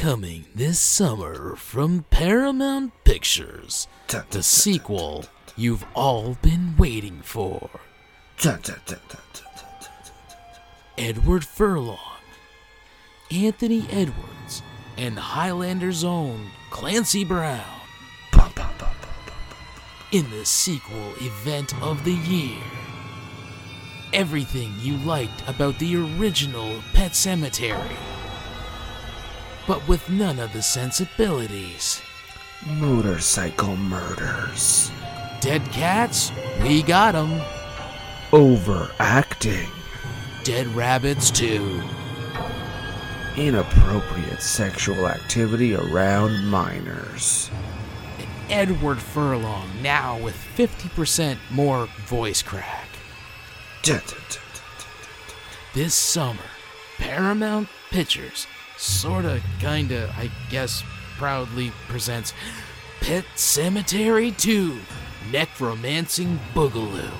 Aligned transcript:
Coming 0.00 0.46
this 0.54 0.80
summer 0.80 1.56
from 1.56 2.06
Paramount 2.08 2.94
Pictures, 3.04 3.86
the 4.30 4.42
sequel 4.42 5.26
you've 5.58 5.84
all 5.94 6.38
been 6.40 6.74
waiting 6.78 7.20
for. 7.20 7.68
Edward 10.96 11.44
Furlong, 11.44 11.98
Anthony 13.30 13.84
Edwards, 13.90 14.62
and 14.96 15.18
Highlander's 15.18 16.02
own 16.02 16.46
Clancy 16.70 17.22
Brown. 17.22 17.60
In 20.12 20.30
the 20.30 20.46
sequel 20.46 21.12
event 21.20 21.74
of 21.82 22.04
the 22.04 22.14
year. 22.14 22.62
Everything 24.14 24.72
you 24.80 24.96
liked 24.96 25.46
about 25.46 25.78
the 25.78 25.94
original 25.96 26.80
Pet 26.94 27.12
Sematary, 27.12 27.96
but 29.70 29.86
with 29.86 30.10
none 30.10 30.40
of 30.40 30.52
the 30.52 30.60
sensibilities. 30.60 32.02
Motorcycle 32.66 33.76
murders. 33.76 34.90
Dead 35.40 35.64
cats? 35.66 36.32
We 36.60 36.82
got 36.82 37.14
'em. 37.14 37.40
Overacting. 38.32 39.70
Dead 40.42 40.66
rabbits, 40.74 41.30
too. 41.30 41.80
Inappropriate 43.36 44.42
sexual 44.42 45.06
activity 45.06 45.76
around 45.76 46.46
minors. 46.46 47.48
Edward 48.48 49.00
Furlong 49.00 49.70
now 49.80 50.18
with 50.18 50.34
50% 50.34 51.38
more 51.48 51.86
voice 52.08 52.42
crack. 52.42 52.88
This 55.74 55.94
summer, 55.94 56.50
Paramount 56.98 57.68
Pictures, 57.92 58.48
sorta, 58.80 59.42
kinda, 59.58 60.12
I 60.16 60.30
guess, 60.48 60.82
proudly 61.18 61.70
presents 61.88 62.32
Pet 63.00 63.24
Sematary 63.36 64.36
2 64.36 64.78
Necromancing 65.30 66.40
Boogaloo. 66.54 67.10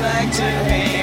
Back 0.00 0.32
to 0.32 0.70
me, 0.70 0.97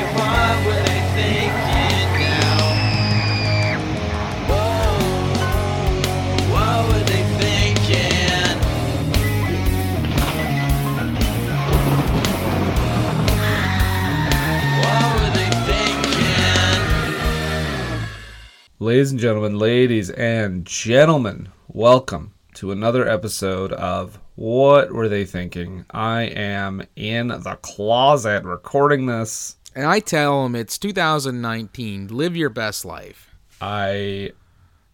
Ladies 18.85 19.09
and 19.09 19.19
gentlemen, 19.19 19.57
ladies 19.57 20.11
and 20.11 20.63
gentlemen, 20.63 21.49
welcome 21.67 22.35
to 22.53 22.71
another 22.71 23.09
episode 23.09 23.73
of 23.73 24.19
What 24.35 24.91
Were 24.91 25.09
They 25.09 25.25
Thinking? 25.25 25.85
I 25.89 26.25
am 26.25 26.83
in 26.95 27.29
the 27.29 27.57
closet 27.63 28.43
recording 28.43 29.07
this. 29.07 29.55
And 29.73 29.87
I 29.87 30.01
tell 30.01 30.43
them 30.43 30.55
it's 30.55 30.77
2019. 30.77 32.09
Live 32.09 32.35
your 32.35 32.51
best 32.51 32.85
life. 32.85 33.33
I 33.59 34.33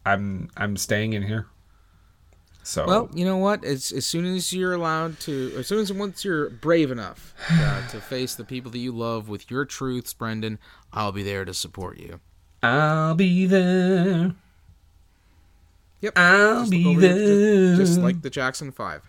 I'm 0.05 0.49
I'm 0.55 0.77
staying 0.77 1.11
in 1.11 1.23
here. 1.23 1.47
So 2.63 2.87
Well, 2.87 3.09
you 3.13 3.25
know 3.25 3.39
what? 3.39 3.65
As, 3.65 3.91
as 3.91 4.05
soon 4.05 4.25
as 4.25 4.53
you're 4.53 4.73
allowed 4.73 5.19
to, 5.21 5.53
as 5.57 5.67
soon 5.67 5.79
as 5.79 5.91
once 5.91 6.23
you're 6.23 6.49
brave 6.49 6.91
enough 6.91 7.33
uh, 7.49 7.85
to 7.89 7.99
face 8.09 8.35
the 8.35 8.45
people 8.45 8.71
that 8.71 8.79
you 8.79 8.93
love 8.93 9.27
with 9.27 9.51
your 9.51 9.65
truths, 9.65 10.13
Brendan, 10.13 10.59
I'll 10.93 11.11
be 11.11 11.23
there 11.23 11.43
to 11.43 11.53
support 11.53 11.99
you. 11.99 12.21
I'll 12.63 13.15
be 13.15 13.45
there. 13.45 14.35
Yep. 16.01 16.13
I'll 16.15 16.59
Just 16.61 16.71
be 16.71 16.83
look 16.83 16.97
over 16.97 17.07
here, 17.07 17.15
there. 17.15 17.75
Just, 17.75 17.93
just 17.93 18.01
like 18.01 18.21
the 18.21 18.29
Jackson 18.29 18.71
Five. 18.71 19.03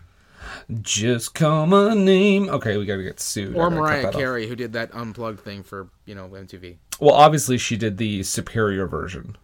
Just 0.81 1.35
call 1.35 1.67
my 1.67 1.95
name. 1.95 2.49
Okay, 2.49 2.77
we 2.77 2.85
gotta 2.85 3.03
get 3.03 3.21
sued. 3.21 3.57
Or 3.57 3.71
Mariah 3.71 4.03
that 4.03 4.09
off. 4.09 4.15
Carey, 4.15 4.47
who 4.47 4.57
did 4.57 4.73
that 4.75 4.91
unplugged 4.93 5.41
thing 5.41 5.63
for, 5.63 5.89
you 6.05 6.15
know, 6.15 6.29
MTV. 6.29 6.77
Well, 7.01 7.15
obviously 7.15 7.59
she 7.59 7.77
did 7.77 7.97
the 7.99 8.23
superior 8.23 8.87
version. 8.87 9.37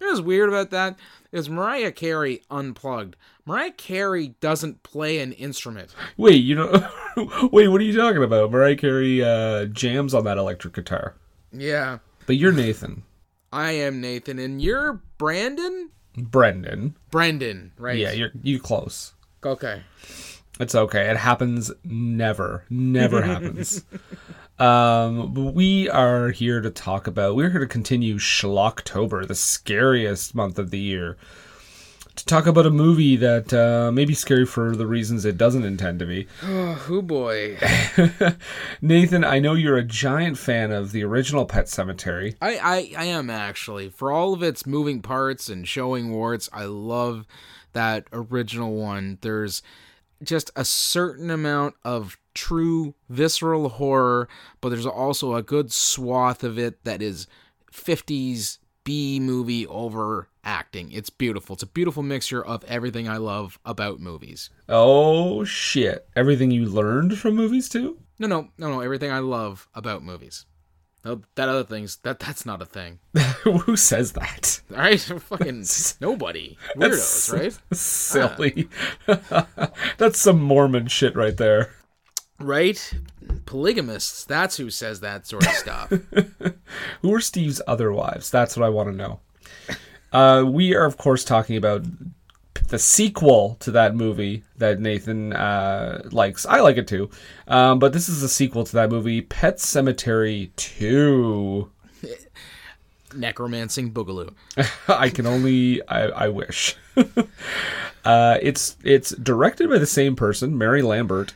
Know 0.00 0.08
what's 0.08 0.20
weird 0.20 0.48
about 0.48 0.70
that? 0.70 0.98
Is 1.32 1.48
Mariah 1.48 1.92
Carey 1.92 2.42
unplugged. 2.50 3.16
Mariah 3.44 3.72
Carey 3.72 4.34
doesn't 4.40 4.82
play 4.82 5.18
an 5.18 5.32
instrument. 5.32 5.94
Wait, 6.16 6.36
you 6.36 6.54
know? 6.54 6.88
wait, 7.52 7.68
what 7.68 7.80
are 7.80 7.84
you 7.84 7.96
talking 7.96 8.22
about? 8.22 8.50
Mariah 8.50 8.76
Carey 8.76 9.22
uh, 9.22 9.66
jams 9.66 10.14
on 10.14 10.24
that 10.24 10.38
electric 10.38 10.74
guitar. 10.74 11.14
Yeah. 11.52 11.98
But 12.26 12.36
you're 12.36 12.52
Nathan, 12.52 13.04
I 13.52 13.72
am 13.72 14.00
Nathan, 14.00 14.38
and 14.38 14.60
you're 14.60 15.00
Brandon? 15.18 15.90
Brendan. 16.16 16.96
Brendan, 17.10 17.72
right? 17.78 17.98
Yeah, 17.98 18.12
you're 18.12 18.30
you 18.42 18.58
close. 18.58 19.12
Okay. 19.44 19.82
It's 20.58 20.74
okay. 20.74 21.10
It 21.10 21.18
happens 21.18 21.70
never. 21.84 22.64
Never 22.70 23.22
happens. 23.22 23.84
Um, 24.58 25.34
but 25.34 25.52
we 25.52 25.90
are 25.90 26.30
here 26.30 26.62
to 26.62 26.70
talk 26.70 27.06
about. 27.06 27.36
We're 27.36 27.50
here 27.50 27.60
to 27.60 27.66
continue 27.66 28.16
Schlocktober, 28.16 29.28
the 29.28 29.34
scariest 29.34 30.34
month 30.34 30.58
of 30.58 30.70
the 30.70 30.78
year, 30.78 31.18
to 32.16 32.24
talk 32.24 32.46
about 32.46 32.66
a 32.66 32.70
movie 32.70 33.16
that 33.16 33.52
uh, 33.52 33.92
may 33.92 34.04
be 34.04 34.14
scary 34.14 34.46
for 34.46 34.74
the 34.74 34.86
reasons 34.86 35.24
it 35.24 35.36
doesn't 35.36 35.64
intend 35.64 35.98
to 36.00 36.06
be. 36.06 36.26
Oh 36.88 37.02
boy. 37.02 37.58
Nathan, 38.80 39.24
I 39.24 39.38
know 39.38 39.54
you're 39.54 39.76
a 39.76 39.82
giant 39.82 40.38
fan 40.38 40.70
of 40.70 40.92
the 40.92 41.04
original 41.04 41.44
Pet 41.44 41.66
Sematary. 41.66 42.36
I, 42.40 42.56
I, 42.56 42.92
I 42.96 43.04
am 43.06 43.28
actually. 43.28 43.88
For 43.88 44.12
all 44.12 44.32
of 44.32 44.42
its 44.42 44.66
moving 44.66 45.02
parts 45.02 45.48
and 45.48 45.66
showing 45.66 46.12
warts, 46.12 46.48
I 46.52 46.64
love 46.64 47.26
that 47.72 48.06
original 48.12 48.74
one. 48.74 49.18
There's 49.20 49.62
just 50.22 50.50
a 50.54 50.64
certain 50.64 51.30
amount 51.30 51.74
of 51.84 52.18
true 52.34 52.94
visceral 53.08 53.68
horror, 53.68 54.28
but 54.60 54.68
there's 54.70 54.86
also 54.86 55.34
a 55.34 55.42
good 55.42 55.72
swath 55.72 56.44
of 56.44 56.58
it 56.58 56.84
that 56.84 57.02
is 57.02 57.26
50s 57.72 58.58
B 58.84 59.18
movie 59.18 59.66
overacting. 60.46 60.92
It's 60.92 61.10
beautiful. 61.10 61.54
It's 61.54 61.62
a 61.62 61.66
beautiful 61.66 62.02
mixture 62.02 62.44
of 62.44 62.64
everything 62.64 63.08
I 63.08 63.16
love 63.16 63.58
about 63.64 64.00
movies. 64.00 64.50
Oh 64.68 65.44
shit! 65.44 66.08
Everything 66.14 66.50
you 66.50 66.66
learned 66.66 67.18
from 67.18 67.34
movies 67.34 67.68
too. 67.68 67.98
No, 68.18 68.26
no, 68.26 68.48
no, 68.58 68.70
no. 68.70 68.80
Everything 68.80 69.10
I 69.10 69.18
love 69.18 69.68
about 69.74 70.02
movies. 70.02 70.46
No, 71.04 71.22
that 71.36 71.48
other 71.48 71.64
thing's 71.64 71.96
that 71.98 72.18
that's 72.18 72.46
not 72.46 72.62
a 72.62 72.66
thing. 72.66 73.00
Who 73.44 73.76
says 73.76 74.12
that? 74.12 74.60
All 74.70 74.78
right, 74.78 75.00
fucking 75.28 75.64
nobody. 76.00 76.56
Weirdos, 76.76 77.32
right? 77.32 77.76
Silly. 77.76 78.68
That's 79.98 80.20
some 80.20 80.40
Mormon 80.40 80.86
shit 80.88 81.14
right 81.16 81.36
there. 81.36 81.72
Right? 82.38 82.92
Polygamists. 83.46 84.24
That's 84.24 84.58
who 84.58 84.68
says 84.68 85.00
that 85.00 85.26
sort 85.26 85.46
of 85.46 85.54
stuff. 85.54 85.90
Who 87.00 87.14
are 87.14 87.20
Steve's 87.20 87.62
other 87.66 87.90
wives? 87.90 88.30
That's 88.30 88.58
what 88.58 88.66
I 88.66 88.68
want 88.68 88.90
to 88.90 88.94
know. 88.94 89.20
Uh, 90.12 90.44
we 90.46 90.74
are, 90.74 90.84
of 90.84 90.96
course, 90.96 91.24
talking 91.24 91.56
about 91.56 91.84
the 92.68 92.78
sequel 92.78 93.56
to 93.60 93.70
that 93.72 93.94
movie 93.94 94.44
that 94.56 94.80
Nathan 94.80 95.32
uh, 95.32 96.02
likes. 96.10 96.46
I 96.46 96.60
like 96.60 96.76
it 96.76 96.88
too. 96.88 97.10
Um, 97.46 97.78
but 97.78 97.92
this 97.92 98.08
is 98.08 98.22
a 98.22 98.28
sequel 98.28 98.64
to 98.64 98.72
that 98.74 98.90
movie, 98.90 99.22
Pet 99.22 99.58
Sematary 99.58 100.50
2. 100.56 101.70
Necromancing 103.14 103.92
Boogaloo. 103.92 104.34
I 104.88 105.10
can 105.10 105.26
only 105.26 105.86
I, 105.88 106.02
I 106.08 106.28
wish. 106.28 106.76
uh, 108.04 108.38
it's 108.42 108.76
it's 108.82 109.10
directed 109.10 109.70
by 109.70 109.78
the 109.78 109.86
same 109.86 110.16
person, 110.16 110.58
Mary 110.58 110.82
Lambert. 110.82 111.34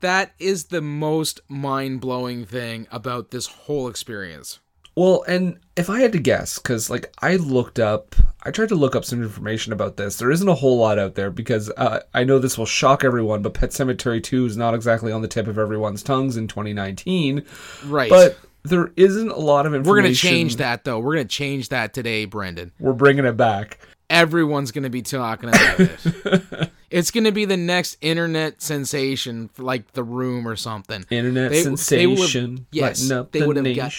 That 0.00 0.32
is 0.38 0.66
the 0.66 0.80
most 0.80 1.40
mind 1.48 2.00
blowing 2.00 2.44
thing 2.44 2.86
about 2.92 3.30
this 3.30 3.46
whole 3.46 3.88
experience. 3.88 4.60
Well, 4.98 5.22
and 5.28 5.60
if 5.76 5.88
I 5.88 6.00
had 6.00 6.10
to 6.10 6.18
guess, 6.18 6.58
because 6.58 6.90
like 6.90 7.14
I 7.22 7.36
looked 7.36 7.78
up, 7.78 8.16
I 8.42 8.50
tried 8.50 8.70
to 8.70 8.74
look 8.74 8.96
up 8.96 9.04
some 9.04 9.22
information 9.22 9.72
about 9.72 9.96
this. 9.96 10.16
There 10.16 10.32
isn't 10.32 10.48
a 10.48 10.56
whole 10.56 10.76
lot 10.76 10.98
out 10.98 11.14
there 11.14 11.30
because 11.30 11.70
uh, 11.76 12.00
I 12.14 12.24
know 12.24 12.40
this 12.40 12.58
will 12.58 12.66
shock 12.66 13.04
everyone, 13.04 13.40
but 13.40 13.54
Pet 13.54 13.70
Sematary 13.70 14.20
2 14.20 14.46
is 14.46 14.56
not 14.56 14.74
exactly 14.74 15.12
on 15.12 15.22
the 15.22 15.28
tip 15.28 15.46
of 15.46 15.56
everyone's 15.56 16.02
tongues 16.02 16.36
in 16.36 16.48
2019. 16.48 17.44
Right. 17.86 18.10
But 18.10 18.38
there 18.64 18.90
isn't 18.96 19.30
a 19.30 19.38
lot 19.38 19.66
of 19.66 19.72
information. 19.72 19.88
we're 19.88 20.02
going 20.02 20.14
to 20.14 20.18
change 20.20 20.56
that, 20.56 20.82
though. 20.82 20.98
We're 20.98 21.14
going 21.14 21.28
to 21.28 21.32
change 21.32 21.68
that 21.68 21.94
today, 21.94 22.24
Brendan. 22.24 22.72
We're 22.80 22.92
bringing 22.92 23.24
it 23.24 23.36
back. 23.36 23.78
Everyone's 24.10 24.72
going 24.72 24.82
to 24.82 24.90
be 24.90 25.02
talking 25.02 25.50
about 25.50 25.78
it. 25.78 26.70
it's 26.90 27.12
going 27.12 27.22
to 27.22 27.30
be 27.30 27.44
the 27.44 27.56
next 27.56 27.98
internet 28.00 28.62
sensation, 28.62 29.46
for 29.52 29.62
like 29.62 29.92
The 29.92 30.02
Room 30.02 30.48
or 30.48 30.56
something. 30.56 31.04
Internet 31.08 31.52
They- 31.52 31.58
they 31.58 31.62
sensation. 31.62 32.66
yes, 32.72 33.08
lighting 33.08 33.28
they 33.30 33.40
the 33.40 33.46
would 33.46 33.56
have 33.58 33.76
got-. 33.76 33.92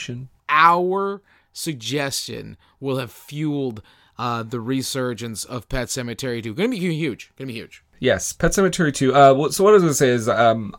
Our 0.50 1.22
suggestion 1.54 2.58
will 2.80 2.98
have 2.98 3.12
fueled 3.12 3.82
uh, 4.18 4.44
the 4.44 4.60
resurgence 4.60 5.46
of 5.46 5.70
Pet 5.70 5.88
Sematary 5.88 6.44
2. 6.44 6.54
Gonna 6.54 6.70
be 6.70 6.80
huge. 6.80 7.32
Gonna 7.38 7.48
be 7.48 7.54
huge. 7.54 7.84
Yes, 8.00 8.34
Pet 8.34 8.52
Sematary 8.52 8.94
2. 8.94 9.14
Uh, 9.14 9.50
so 9.50 9.64
what 9.64 9.72
I 9.72 9.74
was 9.74 9.84
going 9.84 9.92
to 9.92 9.94
say 9.94 10.10
is, 10.10 10.30
um, 10.30 10.74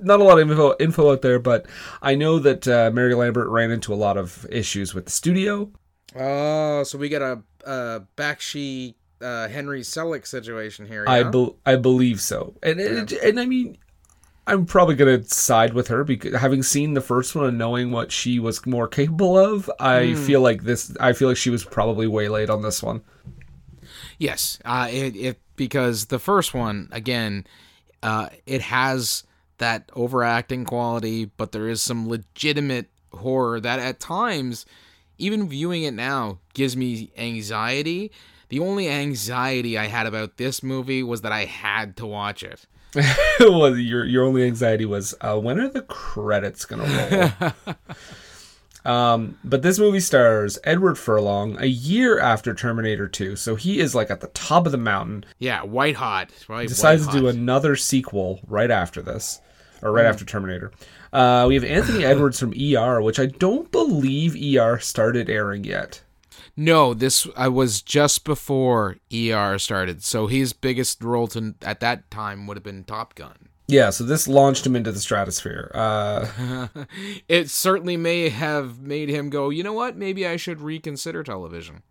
not 0.00 0.20
a 0.20 0.24
lot 0.24 0.38
of 0.38 0.50
info, 0.50 0.74
info 0.78 1.12
out 1.12 1.22
there, 1.22 1.38
but 1.38 1.66
I 2.02 2.14
know 2.14 2.38
that 2.38 2.68
uh, 2.68 2.90
Mary 2.92 3.14
Lambert 3.14 3.48
ran 3.48 3.70
into 3.70 3.92
a 3.92 3.96
lot 3.96 4.16
of 4.16 4.46
issues 4.50 4.94
with 4.94 5.06
the 5.06 5.10
studio. 5.10 5.70
Oh, 6.14 6.82
so 6.84 6.98
we 6.98 7.08
got 7.08 7.22
a, 7.22 7.42
a 7.64 8.02
Bakshi 8.16 8.94
uh, 9.20 9.48
Henry 9.48 9.80
Selick 9.80 10.26
situation 10.26 10.86
here. 10.86 11.04
I 11.06 11.20
yeah? 11.20 11.30
bel 11.30 11.56
I 11.64 11.76
believe 11.76 12.20
so, 12.20 12.54
and 12.62 12.80
and, 12.80 13.10
and 13.12 13.40
I 13.40 13.46
mean, 13.46 13.78
I'm 14.46 14.64
probably 14.64 14.94
gonna 14.94 15.24
side 15.24 15.74
with 15.74 15.88
her 15.88 16.04
because 16.04 16.34
having 16.36 16.62
seen 16.62 16.94
the 16.94 17.00
first 17.00 17.34
one 17.34 17.46
and 17.46 17.58
knowing 17.58 17.90
what 17.90 18.12
she 18.12 18.38
was 18.38 18.64
more 18.64 18.86
capable 18.86 19.36
of, 19.36 19.70
I 19.80 20.14
feel 20.14 20.40
like 20.40 20.62
this. 20.62 20.96
I 21.00 21.12
feel 21.14 21.28
like 21.28 21.36
she 21.36 21.50
was 21.50 21.64
probably 21.64 22.06
waylaid 22.06 22.48
on 22.48 22.62
this 22.62 22.82
one. 22.82 23.02
Yes, 24.18 24.58
uh, 24.64 24.88
it, 24.90 25.16
it 25.16 25.40
because 25.56 26.06
the 26.06 26.20
first 26.20 26.54
one 26.54 26.88
again, 26.92 27.46
uh, 28.02 28.28
it 28.46 28.62
has 28.62 29.24
that 29.58 29.90
overacting 29.94 30.64
quality, 30.64 31.24
but 31.24 31.52
there 31.52 31.68
is 31.68 31.82
some 31.82 32.08
legitimate 32.08 32.88
horror 33.12 33.60
that 33.60 33.80
at 33.80 33.98
times, 33.98 34.64
even 35.18 35.48
viewing 35.48 35.82
it 35.82 35.94
now, 35.94 36.38
gives 36.54 36.76
me 36.76 37.10
anxiety. 37.16 38.12
The 38.48 38.60
only 38.60 38.88
anxiety 38.88 39.76
I 39.76 39.86
had 39.86 40.06
about 40.06 40.36
this 40.36 40.62
movie 40.62 41.02
was 41.02 41.22
that 41.22 41.32
I 41.32 41.46
had 41.46 41.96
to 41.96 42.06
watch 42.06 42.42
it. 42.44 42.66
well, 43.40 43.76
your 43.76 44.04
your 44.04 44.24
only 44.24 44.44
anxiety 44.44 44.84
was 44.84 45.14
uh, 45.20 45.38
when 45.38 45.60
are 45.60 45.68
the 45.68 45.82
credits 45.82 46.64
gonna 46.64 47.52
roll? 47.64 47.74
um, 48.94 49.38
but 49.44 49.62
this 49.62 49.78
movie 49.78 50.00
stars 50.00 50.58
Edward 50.64 50.96
Furlong 50.96 51.56
a 51.60 51.66
year 51.66 52.18
after 52.18 52.54
Terminator 52.54 53.08
2, 53.08 53.36
so 53.36 53.54
he 53.54 53.80
is 53.80 53.94
like 53.94 54.10
at 54.10 54.20
the 54.20 54.28
top 54.28 54.66
of 54.66 54.72
the 54.72 54.78
mountain. 54.78 55.24
Yeah, 55.38 55.62
white 55.62 55.96
hot. 55.96 56.30
Right, 56.48 56.68
decides 56.68 57.06
white 57.06 57.12
to 57.12 57.20
do 57.20 57.28
another 57.28 57.76
sequel 57.76 58.40
right 58.46 58.70
after 58.70 59.02
this, 59.02 59.40
or 59.82 59.92
right 59.92 60.06
after 60.06 60.24
Terminator. 60.24 60.72
Uh, 61.12 61.46
we 61.48 61.54
have 61.54 61.64
Anthony 61.64 62.04
Edwards 62.04 62.40
from 62.40 62.52
ER, 62.52 63.00
which 63.02 63.18
I 63.18 63.26
don't 63.26 63.70
believe 63.70 64.36
ER 64.56 64.78
started 64.78 65.28
airing 65.28 65.64
yet. 65.64 66.00
No, 66.56 66.94
this 66.94 67.26
I 67.36 67.48
was 67.48 67.82
just 67.82 68.24
before 68.24 68.96
ER 69.14 69.58
started, 69.58 70.02
so 70.02 70.26
his 70.26 70.52
biggest 70.54 71.02
role 71.02 71.26
to, 71.28 71.54
at 71.62 71.80
that 71.80 72.10
time 72.10 72.46
would 72.46 72.56
have 72.56 72.64
been 72.64 72.84
Top 72.84 73.14
Gun. 73.14 73.48
Yeah, 73.68 73.90
so 73.90 74.04
this 74.04 74.28
launched 74.28 74.64
him 74.64 74.76
into 74.76 74.92
the 74.92 75.00
stratosphere. 75.00 75.70
Uh, 75.74 76.68
It 77.28 77.50
certainly 77.50 77.96
may 77.96 78.28
have 78.28 78.80
made 78.80 79.08
him 79.08 79.28
go, 79.28 79.50
you 79.50 79.62
know 79.62 79.72
what? 79.72 79.96
Maybe 79.96 80.26
I 80.26 80.36
should 80.36 80.60
reconsider 80.60 81.22
television. 81.24 81.82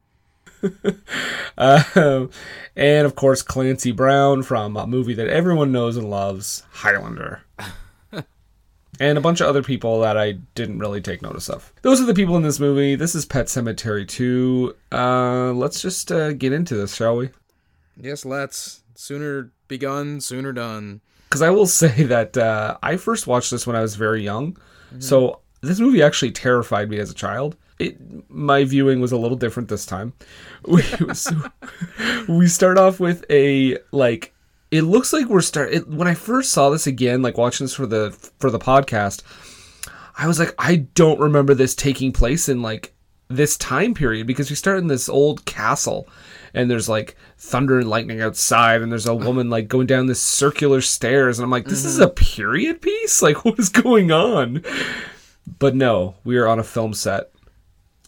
uh, 1.58 1.84
and 2.76 3.06
of 3.06 3.16
course, 3.16 3.42
Clancy 3.42 3.92
Brown 3.92 4.42
from 4.44 4.78
a 4.78 4.88
movie 4.88 5.14
that 5.14 5.28
everyone 5.28 5.72
knows 5.72 5.98
and 5.98 6.10
loves, 6.10 6.64
Highlander. 6.72 7.42
And 9.00 9.18
a 9.18 9.22
bunch 9.22 9.42
of 9.42 9.48
other 9.48 9.62
people 9.64 10.00
that 10.02 10.18
I 10.18 10.34
didn't 10.56 10.80
really 10.80 11.02
take 11.02 11.22
notice 11.22 11.50
of. 11.50 11.74
Those 11.82 12.00
are 12.02 12.06
the 12.06 12.14
people 12.14 12.38
in 12.38 12.44
this 12.44 12.60
movie. 12.60 12.96
This 12.96 13.14
is 13.14 13.26
Pet 13.26 13.48
Sematary 13.48 14.08
2. 14.08 14.74
Uh, 14.92 15.52
let's 15.52 15.82
just 15.82 16.12
uh, 16.12 16.32
get 16.34 16.54
into 16.54 16.76
this, 16.76 16.96
shall 16.96 17.18
we? 17.18 17.30
Yes, 17.98 18.24
let's. 18.26 18.84
Sooner 18.96 19.52
begun, 19.68 20.22
sooner 20.22 20.54
done. 20.54 21.02
because 21.28 21.42
I 21.42 21.50
will 21.50 21.66
say 21.82 22.04
that 22.04 22.38
uh, 22.38 22.78
I 22.82 22.96
first 22.96 23.28
watched 23.28 23.52
this 23.52 23.68
when 23.68 23.76
I 23.76 23.82
was 23.82 23.96
very 23.96 24.24
young, 24.24 24.58
so 25.00 25.42
this 25.62 25.80
movie 25.82 26.02
actually 26.02 26.32
terrified 26.32 26.90
me 26.90 27.00
as 27.00 27.12
a 27.12 27.14
child. 27.14 27.58
It 27.78 27.98
my 28.30 28.64
viewing 28.64 29.02
was 29.02 29.12
a 29.12 29.18
little 29.18 29.36
different 29.36 29.68
this 29.68 29.86
time. 29.86 30.14
We 30.68 30.82
so, 31.14 31.36
we 32.30 32.48
start 32.48 32.78
off 32.78 33.00
with 33.02 33.26
a 33.30 33.78
like 33.92 34.34
it 34.76 34.84
looks 34.84 35.14
like 35.14 35.28
we're 35.28 35.42
start 35.42 35.74
it, 35.74 35.88
when 35.88 36.08
I 36.08 36.14
first 36.14 36.52
saw 36.52 36.70
this 36.70 36.88
again, 36.88 37.22
like 37.22 37.38
watching 37.38 37.66
this 37.66 37.76
for 37.76 37.86
the 37.86 38.12
for 38.40 38.50
the 38.50 38.60
podcast. 38.60 39.24
I 40.18 40.28
was 40.28 40.40
like, 40.40 40.56
I 40.58 40.78
don't 40.96 41.20
remember 41.20 41.54
this 41.54 41.76
taking 41.76 42.14
place 42.14 42.48
in 42.48 42.62
like 42.62 42.94
this 43.28 43.58
time 43.58 43.94
period 43.94 44.28
because 44.28 44.50
we 44.50 44.56
start 44.56 44.78
in 44.78 44.88
this 44.88 45.10
old 45.10 45.46
castle 45.46 46.08
and 46.54 46.70
there's 46.70 46.88
like 46.88 47.16
thunder 47.38 47.80
and 47.80 47.90
lightning 47.90 48.22
outside 48.22 48.82
and 48.82 48.92
there's 48.92 49.08
a 49.08 49.16
woman 49.16 49.50
like 49.50 49.68
going 49.68 49.88
down 49.88 50.06
this 50.06 50.22
circular 50.22 50.80
stairs 50.80 51.38
and 51.38 51.44
I'm 51.44 51.52
like, 51.52 51.66
this 51.66 51.84
is 51.84 52.00
a 52.00 52.08
period 52.08 52.82
piece? 52.82 53.22
Like 53.22 53.44
what 53.46 53.60
is 53.60 53.70
going 53.70 54.12
on? 54.12 54.64
But 55.60 55.76
no, 55.76 56.16
we 56.24 56.38
are 56.38 56.48
on 56.48 56.60
a 56.60 56.64
film 56.64 56.94
set. 56.94 57.32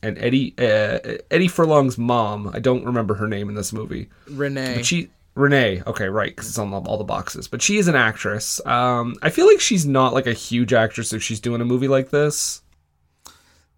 And 0.03 0.17
Eddie 0.19 0.53
uh, 0.59 1.17
Eddie 1.31 1.47
Furlong's 1.47 1.97
mom, 1.97 2.51
I 2.53 2.59
don't 2.59 2.85
remember 2.85 3.15
her 3.15 3.27
name 3.27 3.49
in 3.49 3.55
this 3.55 3.73
movie. 3.73 4.09
Renee. 4.29 4.75
But 4.75 4.85
she 4.85 5.09
Renee, 5.37 5.83
okay, 5.85 6.09
right, 6.09 6.31
because 6.35 6.47
it's 6.47 6.57
on 6.57 6.73
all 6.73 6.97
the 6.97 7.03
boxes. 7.03 7.47
But 7.47 7.61
she 7.61 7.77
is 7.77 7.87
an 7.87 7.95
actress. 7.95 8.59
Um, 8.65 9.15
I 9.21 9.29
feel 9.29 9.47
like 9.47 9.59
she's 9.59 9.85
not 9.85 10.13
like 10.13 10.27
a 10.27 10.33
huge 10.33 10.73
actress 10.73 11.13
if 11.13 11.21
she's 11.21 11.39
doing 11.39 11.61
a 11.61 11.65
movie 11.65 11.87
like 11.87 12.09
this. 12.09 12.61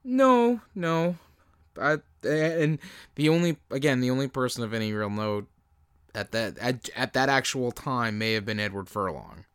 no, 0.03 0.61
no. 0.73 1.17
I, 1.79 1.97
and 2.23 2.79
the 3.15 3.29
only, 3.29 3.57
again, 3.71 4.01
the 4.01 4.11
only 4.11 4.27
person 4.27 4.63
of 4.63 4.73
any 4.73 4.91
real 4.94 5.09
note 5.09 5.47
at 6.15 6.31
that 6.31 6.57
at, 6.57 6.89
at 6.95 7.13
that 7.13 7.29
actual 7.29 7.71
time 7.71 8.17
may 8.17 8.33
have 8.33 8.45
been 8.45 8.59
Edward 8.59 8.89
Furlong. 8.89 9.45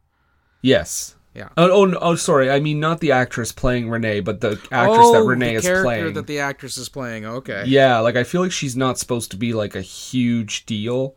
Yes. 0.63 1.17
Yeah. 1.35 1.49
Oh, 1.57 1.69
oh, 1.85 1.99
oh, 2.01 2.15
sorry. 2.15 2.49
I 2.49 2.61
mean, 2.61 2.79
not 2.79 3.01
the 3.01 3.11
actress 3.11 3.51
playing 3.51 3.91
Renee, 3.91 4.21
but 4.21 4.41
the 4.41 4.53
actress 4.71 5.11
that 5.11 5.25
Renee 5.27 5.49
Oh, 5.49 5.51
the 5.51 5.57
is 5.57 5.63
character 5.65 5.83
playing. 5.85 6.15
that 6.15 6.27
the 6.29 6.39
actress 6.39 6.77
is 6.79 6.89
playing. 6.89 7.27
Okay. 7.27 7.65
Yeah, 7.67 7.99
like 7.99 8.15
I 8.15 8.23
feel 8.23 8.41
like 8.41 8.53
she's 8.53 8.77
not 8.77 8.99
supposed 8.99 9.33
to 9.33 9.37
be 9.37 9.53
like 9.53 9.75
a 9.75 9.81
huge 9.81 10.65
deal. 10.65 11.17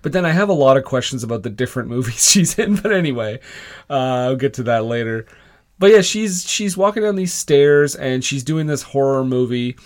But 0.00 0.12
then 0.12 0.24
I 0.24 0.30
have 0.30 0.48
a 0.48 0.54
lot 0.54 0.78
of 0.78 0.84
questions 0.84 1.22
about 1.22 1.42
the 1.42 1.50
different 1.50 1.88
movies 1.90 2.30
she's 2.30 2.58
in. 2.58 2.76
But 2.76 2.92
anyway, 2.92 3.40
uh, 3.90 3.92
I'll 3.92 4.36
get 4.36 4.54
to 4.54 4.62
that 4.64 4.84
later. 4.86 5.26
But 5.78 5.90
yeah, 5.92 6.00
she's 6.00 6.48
she's 6.48 6.76
walking 6.76 7.02
down 7.02 7.16
these 7.16 7.34
stairs 7.34 7.94
and 7.94 8.24
she's 8.24 8.42
doing 8.44 8.66
this 8.68 8.82
horror 8.82 9.22
movie. 9.24 9.76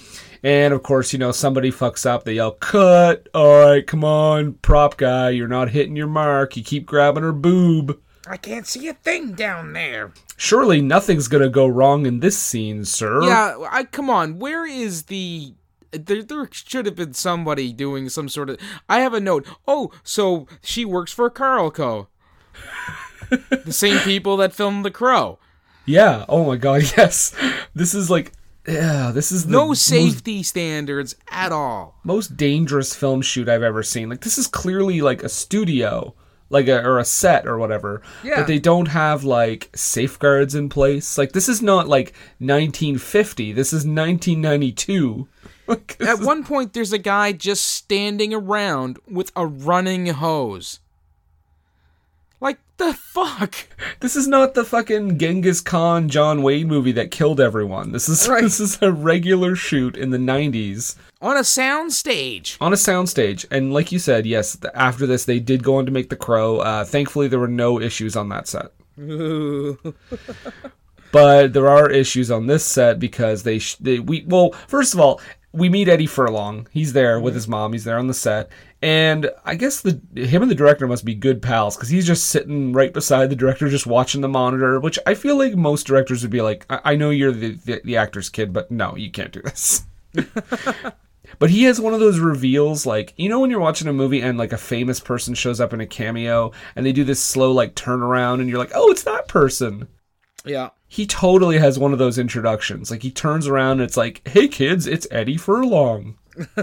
And 0.45 0.73
of 0.75 0.83
course, 0.85 1.13
you 1.13 1.19
know, 1.19 1.33
somebody 1.33 1.71
fucks 1.73 2.07
up. 2.07 2.23
They 2.25 2.35
yell, 2.35 2.53
"Cut! 2.53 3.29
All 3.35 3.61
right, 3.67 3.87
come 3.87 4.05
on, 4.05 4.55
prop 4.55 4.97
guy, 4.97 5.31
you're 5.31 5.49
not 5.49 5.71
hitting 5.71 5.97
your 5.97 6.07
mark. 6.07 6.57
You 6.57 6.63
keep 6.65 6.87
grabbing 6.87 7.25
her 7.25 7.33
boob." 7.33 8.01
I 8.27 8.37
can't 8.37 8.67
see 8.67 8.89
a 8.89 8.95
thing 8.95 9.33
down 9.33 9.73
there. 9.73 10.13
Surely 10.37 10.81
nothing's 10.81 11.29
gonna 11.29 11.49
go 11.49 11.67
wrong 11.67 12.07
in 12.07 12.21
this 12.21 12.39
scene, 12.39 12.85
sir. 12.85 13.23
Yeah, 13.25 13.57
I 13.71 13.85
come 13.85 14.09
on. 14.11 14.39
Where 14.39 14.67
is 14.67 15.05
the? 15.05 15.55
There, 15.91 16.23
there 16.23 16.49
should 16.53 16.87
have 16.87 16.97
been 16.97 17.13
somebody 17.15 17.73
doing 17.73 18.09
some 18.09 18.29
sort 18.29 18.49
of. 18.51 18.59
I 18.89 19.01
have 19.01 19.13
a 19.13 19.21
note. 19.21 19.47
Oh, 19.67 19.91
so 20.03 20.47
she 20.63 20.85
works 20.85 21.13
for 21.13 21.31
Carolco. 21.31 22.07
the 23.31 23.73
same 23.73 23.99
people 24.01 24.37
that 24.39 24.53
filmed 24.55 24.85
The 24.85 24.91
Crow. 24.91 25.39
Yeah. 25.85 26.25
Oh 26.29 26.45
my 26.47 26.57
god, 26.57 26.83
yes. 26.97 27.35
This 27.75 27.95
is 27.95 28.09
like 28.11 28.33
yeah, 28.67 29.11
this 29.13 29.33
is 29.33 29.47
the 29.47 29.53
No 29.53 29.69
most, 29.69 29.85
safety 29.85 30.43
standards 30.45 31.17
at 31.29 31.51
all. 31.51 31.99
most 32.05 32.37
dangerous 32.37 32.95
film 32.95 33.21
shoot 33.21 33.49
I've 33.49 33.63
ever 33.63 33.83
seen. 33.83 34.09
Like 34.09 34.21
this 34.21 34.39
is 34.39 34.47
clearly 34.47 35.01
like 35.01 35.23
a 35.25 35.29
studio, 35.29 36.15
like 36.53 36.69
a 36.69 36.85
or 36.85 36.99
a 36.99 37.05
set 37.05 37.47
or 37.47 37.59
whatever. 37.59 38.03
Yeah. 38.23 38.37
But 38.37 38.47
they 38.47 38.59
don't 38.59 38.89
have 38.89 39.25
like 39.25 39.71
safeguards 39.75 40.55
in 40.55 40.69
place. 40.69 41.19
Like 41.19 41.33
this 41.33 41.49
is 41.49 41.63
not 41.63 41.89
like 41.89 42.13
1950. 42.39 43.53
This 43.53 43.73
is 43.73 43.85
1992. 43.87 45.27
At 46.01 46.21
one 46.21 46.45
point, 46.45 46.75
there's 46.75 46.93
a 46.93 46.99
guy 46.99 47.33
just 47.33 47.65
standing 47.65 48.35
around 48.35 48.99
with 49.09 49.33
a 49.35 49.47
running 49.47 50.07
hose. 50.07 50.81
The 52.83 52.95
fuck? 52.95 53.55
this 54.01 54.17
is 54.17 54.27
not 54.27 54.55
the 54.55 54.65
fucking 54.65 55.17
Genghis 55.19 55.61
Khan 55.61 56.09
John 56.09 56.43
Wayne 56.43 56.67
movie 56.67 56.91
that 56.93 57.13
killed 57.13 57.41
everyone. 57.41 57.93
This 57.93 58.09
is 58.09 58.29
Right. 58.29 58.43
this 58.43 58.59
is 58.59 58.83
a 58.83 58.91
regular 58.91 59.55
shoot 59.55 59.97
in 59.97 60.11
the 60.11 60.19
90s. 60.19 60.97
On 61.21 61.37
a 61.37 61.45
sound 61.45 61.93
stage. 61.93 62.57
on 62.61 62.73
a 62.73 62.77
soundstage. 62.77 63.47
And 63.53 63.73
like 63.73 63.93
you 63.93 64.01
said, 64.01 64.27
yes, 64.27 64.57
after 64.75 65.07
this, 65.07 65.25
they 65.25 65.39
did 65.39 65.63
go 65.63 65.77
on 65.77 65.87
to 65.87 65.93
make 65.93 66.09
The 66.09 66.17
Crow. 66.17 66.59
Uh, 66.59 66.85
thankfully, 66.85 67.29
there 67.29 67.39
were 67.39 67.47
no 67.47 67.81
issues 67.81 68.17
on 68.17 68.29
that 68.31 68.49
set. 68.49 68.73
But 71.13 71.53
there 71.53 71.69
are 71.69 71.91
issues 71.91 72.31
on 72.31 72.47
this 72.47 72.65
set 72.65 72.99
because 72.99 73.43
they, 73.43 73.59
sh- 73.59 73.77
they 73.77 73.99
we 73.99 74.25
well, 74.27 74.53
first 74.67 74.95
of 74.95 75.01
all, 75.01 75.21
we 75.53 75.69
meet 75.69 75.89
Eddie 75.89 76.07
Furlong. 76.07 76.67
He's 76.71 76.93
there 76.93 77.21
with 77.21 77.35
his 77.35 77.49
mom. 77.49 77.73
He's 77.73 77.85
there 77.85 77.99
on 77.99 78.07
the 78.07 78.15
set, 78.15 78.51
and 78.81 79.31
I 79.45 79.55
guess 79.55 79.81
the 79.81 80.01
him 80.15 80.43
and 80.43 80.51
the 80.51 80.57
director 80.57 80.87
must 80.87 81.05
be 81.05 81.15
good 81.15 81.43
pals 81.43 81.77
because 81.77 81.89
he's 81.89 82.07
just 82.07 82.27
sitting 82.27 82.73
right 82.73 82.93
beside 82.93 83.31
the 83.31 83.37
director, 83.37 83.69
just 83.69 83.87
watching 83.87 84.21
the 84.21 84.29
monitor. 84.29 84.81
Which 84.81 84.99
I 85.07 85.15
feel 85.15 85.37
like 85.37 85.55
most 85.55 85.87
directors 85.87 86.23
would 86.23 86.31
be 86.31 86.43
like, 86.43 86.67
I, 86.71 86.81
I 86.85 86.97
know 86.97 87.11
you're 87.11 87.33
the, 87.33 87.53
the 87.65 87.81
the 87.85 87.97
actor's 87.97 88.29
kid, 88.29 88.53
but 88.53 88.71
no, 88.71 88.97
you 88.97 89.11
can't 89.11 89.33
do 89.33 89.43
this. 89.43 89.85
But 91.39 91.51
he 91.51 91.65
has 91.65 91.81
one 91.81 91.95
of 91.95 92.01
those 92.01 92.19
reveals, 92.19 92.87
like 92.87 93.15
you 93.17 93.29
know 93.29 93.41
when 93.41 93.51
you're 93.51 93.61
watching 93.61 93.89
a 93.89 93.93
movie 93.93 94.21
and 94.21 94.39
like 94.39 94.53
a 94.53 94.59
famous 94.59 95.01
person 95.01 95.35
shows 95.35 95.61
up 95.61 95.73
in 95.73 95.81
a 95.81 95.87
cameo, 95.87 96.53
and 96.77 96.85
they 96.85 96.93
do 96.93 97.05
this 97.05 97.23
slow 97.23 97.53
like 97.53 97.75
turnaround, 97.75 98.41
and 98.41 98.49
you're 98.49 98.59
like, 98.59 98.73
oh, 98.75 98.91
it's 98.91 99.05
that 99.05 99.29
person. 99.29 99.89
Yeah. 100.45 100.71
He 100.93 101.07
totally 101.07 101.57
has 101.57 101.79
one 101.79 101.95
of 101.95 101.99
those 101.99 102.19
introductions. 102.19 102.91
Like 102.91 103.03
he 103.03 103.11
turns 103.11 103.49
around 103.49 103.81
and 103.81 103.83
it's 103.83 103.97
like, 103.97 104.21
hey 104.29 104.47
kids, 104.47 104.87
it's 104.87 105.07
Eddie 105.11 105.39
Furlong. 105.39 106.19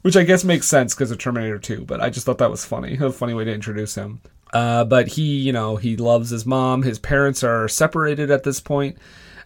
which 0.00 0.16
I 0.16 0.22
guess 0.22 0.42
makes 0.42 0.66
sense 0.66 0.94
because 0.94 1.10
of 1.10 1.18
Terminator 1.18 1.58
2. 1.58 1.84
But 1.84 2.00
I 2.00 2.08
just 2.08 2.24
thought 2.24 2.38
that 2.38 2.50
was 2.50 2.64
funny, 2.64 2.96
a 2.98 3.12
funny 3.12 3.34
way 3.34 3.44
to 3.44 3.52
introduce 3.52 3.94
him. 3.94 4.22
Uh, 4.54 4.86
but 4.86 5.06
he, 5.08 5.36
you 5.36 5.52
know, 5.52 5.76
he 5.76 5.98
loves 5.98 6.30
his 6.30 6.46
mom. 6.46 6.82
His 6.82 6.98
parents 6.98 7.44
are 7.44 7.68
separated 7.68 8.30
at 8.30 8.44
this 8.44 8.58
point. 8.58 8.96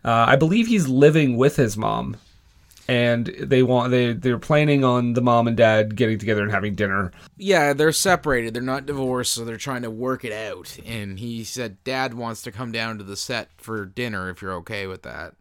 Uh, 0.04 0.26
I 0.28 0.36
believe 0.36 0.68
he's 0.68 0.86
living 0.86 1.36
with 1.36 1.56
his 1.56 1.76
mom, 1.76 2.18
and 2.88 3.26
they 3.26 3.62
want 3.62 3.90
they 3.90 4.12
they're 4.12 4.38
planning 4.38 4.84
on 4.84 5.12
the 5.12 5.20
mom 5.20 5.46
and 5.46 5.56
dad 5.56 5.96
getting 5.96 6.18
together 6.18 6.42
and 6.42 6.50
having 6.50 6.74
dinner. 6.74 7.12
Yeah, 7.36 7.72
they're 7.72 7.92
separated. 7.92 8.54
They're 8.54 8.62
not 8.62 8.86
divorced, 8.86 9.32
so 9.32 9.44
they're 9.44 9.56
trying 9.56 9.82
to 9.82 9.90
work 9.90 10.24
it 10.24 10.32
out. 10.32 10.78
And 10.84 11.18
he 11.18 11.44
said 11.44 11.82
Dad 11.84 12.14
wants 12.14 12.42
to 12.42 12.52
come 12.52 12.72
down 12.72 12.98
to 12.98 13.04
the 13.04 13.16
set 13.16 13.50
for 13.56 13.84
dinner 13.86 14.28
if 14.30 14.42
you're 14.42 14.54
okay 14.54 14.86
with 14.86 15.02
that. 15.02 15.34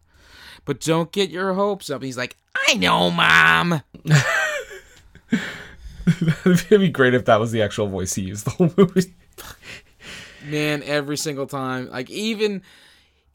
But 0.66 0.80
don't 0.80 1.12
get 1.12 1.30
your 1.32 1.54
hopes 1.54 1.90
up. 1.90 2.04
He's 2.04 2.18
like, 2.18 2.38
I 2.68 2.76
know, 2.76 3.10
Mom. 3.10 3.82
It'd 6.46 6.70
be 6.70 6.90
great 6.90 7.14
if 7.14 7.26
that 7.26 7.40
was 7.40 7.52
the 7.52 7.62
actual 7.62 7.88
voice 7.88 8.14
he 8.14 8.24
used 8.24 8.46
the 8.46 8.52
whole 8.52 8.72
movie. 8.78 9.14
Man, 10.46 10.84
every 10.84 11.18
single 11.18 11.48
time. 11.48 11.90
Like 11.90 12.10
even 12.10 12.62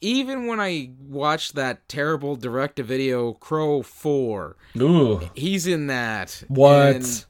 even 0.01 0.47
when 0.47 0.59
I 0.59 0.91
watched 0.99 1.55
that 1.55 1.87
terrible 1.89 2.35
direct 2.35 2.75
to 2.77 2.83
video 2.83 3.33
Crow 3.33 3.81
4, 3.81 4.55
Ooh, 4.79 5.21
he's 5.33 5.65
in 5.67 5.87
that. 5.87 6.43
What? 6.47 6.95
And- 6.95 7.25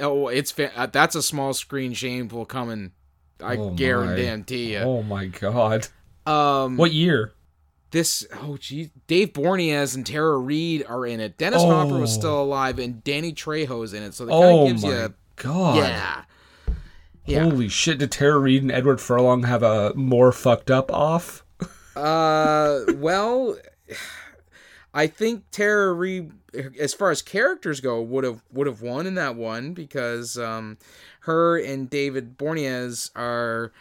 oh, 0.00 0.28
it's 0.28 0.50
fa- 0.50 0.72
uh, 0.76 0.86
that's 0.86 1.14
a 1.14 1.22
small 1.22 1.52
screen 1.54 1.92
shameful 1.92 2.44
coming. 2.44 2.92
I 3.42 3.56
Oh, 3.56 3.70
my. 3.70 3.76
guarantee 3.76 4.72
you. 4.72 4.78
oh 4.78 5.02
my 5.04 5.26
god! 5.26 5.86
Um 6.26 6.76
What 6.76 6.92
year? 6.92 7.32
this 7.92 8.26
oh 8.42 8.56
geez, 8.58 8.90
Dave 9.06 9.32
Boreanaz 9.32 9.94
and 9.94 10.04
Tara 10.04 10.36
Reid 10.38 10.84
are 10.88 11.06
in 11.06 11.20
it. 11.20 11.38
Dennis 11.38 11.62
Hopper 11.62 11.98
was 11.98 12.16
Oh. 12.16 12.18
still 12.18 12.42
alive 12.42 12.78
and 12.80 13.02
Danny 13.04 13.32
Trejo's 13.32 13.94
in 13.94 14.02
it. 14.02 14.12
So 14.14 14.26
that 14.26 14.32
kind 14.32 14.44
of 14.44 14.50
Oh 14.50 14.66
gives 14.66 14.82
my 14.82 14.88
you 14.90 15.14
god! 15.36 15.76
yeah. 15.76 16.22
Yeah. 17.26 17.44
Holy 17.44 17.68
shit! 17.68 17.98
Did 17.98 18.10
Tara 18.10 18.38
Reid 18.38 18.62
and 18.62 18.72
Edward 18.72 19.00
Furlong 19.00 19.44
have 19.44 19.62
a 19.62 19.92
more 19.94 20.32
fucked 20.32 20.70
up 20.70 20.90
off? 20.92 21.44
Uh, 21.98 22.84
well, 22.96 23.56
I 24.94 25.06
think 25.06 25.44
Tara 25.50 25.92
Reid, 25.92 26.32
as 26.78 26.94
far 26.94 27.10
as 27.10 27.22
characters 27.22 27.80
go, 27.80 28.00
would 28.02 28.24
have 28.24 28.42
would 28.52 28.66
have 28.66 28.82
won 28.82 29.06
in 29.06 29.14
that 29.16 29.36
one 29.36 29.74
because 29.74 30.38
um, 30.38 30.78
her 31.20 31.58
and 31.58 31.88
David 31.90 32.36
Boreanaz 32.38 33.10
are 33.16 33.72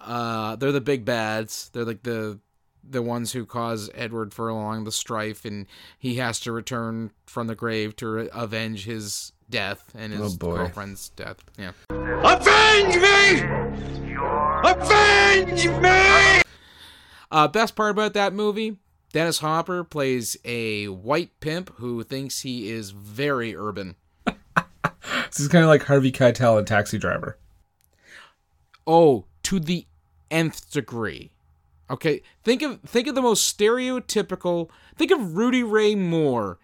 uh 0.00 0.56
they're 0.56 0.72
the 0.72 0.80
big 0.80 1.04
bads. 1.04 1.70
They're 1.72 1.84
like 1.84 2.02
the 2.02 2.38
the 2.82 3.02
ones 3.02 3.32
who 3.32 3.44
cause 3.46 3.90
Edward 3.94 4.32
Furlong 4.34 4.84
the 4.84 4.92
strife, 4.92 5.44
and 5.44 5.66
he 5.98 6.16
has 6.16 6.40
to 6.40 6.52
return 6.52 7.10
from 7.26 7.46
the 7.46 7.54
grave 7.54 7.94
to 7.96 8.08
re- 8.08 8.28
avenge 8.32 8.84
his 8.86 9.32
death 9.48 9.92
and 9.94 10.12
his 10.12 10.34
Oh, 10.34 10.36
boy. 10.38 10.56
girlfriend's 10.56 11.10
death. 11.10 11.38
Yeah. 11.58 11.72
Avenge 11.90 12.96
me! 12.96 13.42
Avenge 14.64 15.66
me! 15.80 16.42
Uh, 17.30 17.48
best 17.48 17.76
part 17.76 17.90
about 17.90 18.12
that 18.14 18.32
movie, 18.32 18.76
Dennis 19.12 19.38
Hopper 19.38 19.84
plays 19.84 20.36
a 20.44 20.88
white 20.88 21.38
pimp 21.40 21.74
who 21.76 22.02
thinks 22.02 22.40
he 22.40 22.70
is 22.70 22.90
very 22.90 23.54
urban. 23.56 23.96
This 24.24 25.40
is 25.40 25.48
kind 25.48 25.64
of 25.64 25.68
like 25.68 25.84
Harvey 25.84 26.12
Keitel 26.12 26.58
in 26.58 26.64
Taxi 26.64 26.98
Driver. 26.98 27.38
Oh, 28.86 29.26
to 29.44 29.60
the 29.60 29.86
nth 30.30 30.70
degree. 30.70 31.30
Okay, 31.88 32.22
think 32.44 32.62
of 32.62 32.80
think 32.82 33.06
of 33.06 33.14
the 33.14 33.22
most 33.22 33.56
stereotypical. 33.56 34.68
Think 34.96 35.10
of 35.10 35.36
Rudy 35.36 35.62
Ray 35.62 35.94
Moore 35.94 36.58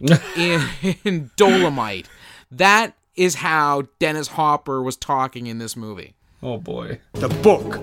in, 0.36 0.62
in 1.04 1.30
Dolomite. 1.36 2.08
That 2.50 2.94
is 3.16 3.36
how 3.36 3.84
Dennis 3.98 4.28
Hopper 4.28 4.82
was 4.82 4.96
talking 4.96 5.46
in 5.46 5.58
this 5.58 5.76
movie. 5.76 6.14
Oh 6.42 6.58
boy. 6.58 7.00
The 7.14 7.28
book. 7.28 7.80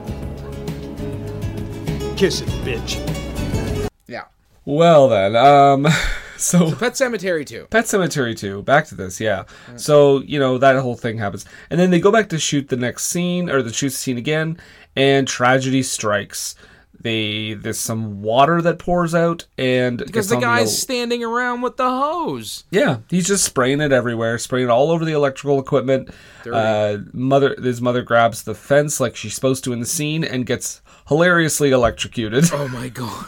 Kiss 2.21 2.41
it, 2.41 2.49
bitch. 2.63 3.89
Yeah. 4.05 4.25
Well 4.63 5.09
then, 5.09 5.35
um, 5.35 5.87
so 6.37 6.69
Pet 6.75 6.93
Sematary 6.93 7.43
two. 7.43 7.65
Pet 7.71 7.85
Sematary 7.85 8.37
2, 8.37 8.61
back 8.61 8.85
to 8.89 8.93
this, 8.93 9.19
yeah. 9.19 9.45
So, 9.75 10.21
you 10.21 10.37
know, 10.37 10.59
that 10.59 10.75
whole 10.75 10.95
thing 10.95 11.17
happens. 11.17 11.45
And 11.71 11.79
then 11.79 11.89
they 11.89 11.99
go 11.99 12.11
back 12.11 12.29
to 12.29 12.37
shoot 12.37 12.69
the 12.69 12.75
next 12.75 13.07
scene, 13.07 13.49
or 13.49 13.63
the 13.63 13.73
shoot 13.73 13.89
the 13.89 13.95
scene 13.95 14.19
again, 14.19 14.59
and 14.95 15.27
tragedy 15.27 15.81
strikes. 15.81 16.53
They 16.99 17.55
there's 17.55 17.79
some 17.79 18.21
water 18.21 18.61
that 18.61 18.77
pours 18.77 19.15
out 19.15 19.47
and 19.57 19.97
Because 19.97 20.29
the 20.29 20.35
on 20.35 20.41
guy's 20.41 20.67
el- 20.67 20.67
standing 20.67 21.23
around 21.23 21.61
with 21.61 21.77
the 21.77 21.89
hose. 21.89 22.65
yeah, 22.69 22.97
he's 23.09 23.25
just 23.25 23.43
spraying 23.45 23.81
it 23.81 23.91
everywhere, 23.91 24.37
spraying 24.37 24.67
it 24.67 24.69
all 24.69 24.91
over 24.91 25.03
the 25.05 25.13
electrical 25.13 25.59
equipment. 25.59 26.11
Uh, 26.45 26.97
mother, 27.13 27.55
his 27.59 27.81
mother 27.81 28.03
grabs 28.03 28.43
the 28.43 28.53
fence 28.53 28.99
like 28.99 29.15
she's 29.15 29.33
supposed 29.33 29.63
to 29.63 29.73
in 29.73 29.79
the 29.79 29.85
scene 29.87 30.23
and 30.23 30.45
gets 30.45 30.80
hilariously 31.11 31.71
electrocuted. 31.71 32.45
Oh 32.53 32.67
my 32.69 32.87
god. 32.89 33.27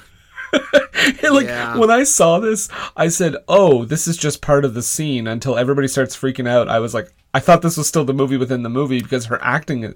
like 1.24 1.48
Yeah. 1.48 1.78
when 1.78 1.92
I 1.92 2.04
saw 2.04 2.40
this, 2.40 2.70
I 2.96 3.10
said, 3.10 3.36
"Oh, 3.48 3.84
this 3.86 4.08
is 4.08 4.16
just 4.16 4.42
part 4.42 4.63
of 4.66 4.74
the 4.74 4.82
scene." 4.82 5.28
Until 5.28 5.58
everybody 5.58 5.88
starts 5.90 6.16
freaking 6.16 6.48
out, 6.48 6.70
I 6.70 6.80
was 6.80 6.94
like, 6.94 7.13
I 7.34 7.40
thought 7.40 7.62
this 7.62 7.75
was 7.75 7.88
still 7.88 8.06
the 8.06 8.13
movie 8.13 8.38
within 8.38 8.63
the 8.63 8.70
movie 8.70 9.02
because 9.02 9.25
her 9.25 9.40
acting, 9.44 9.94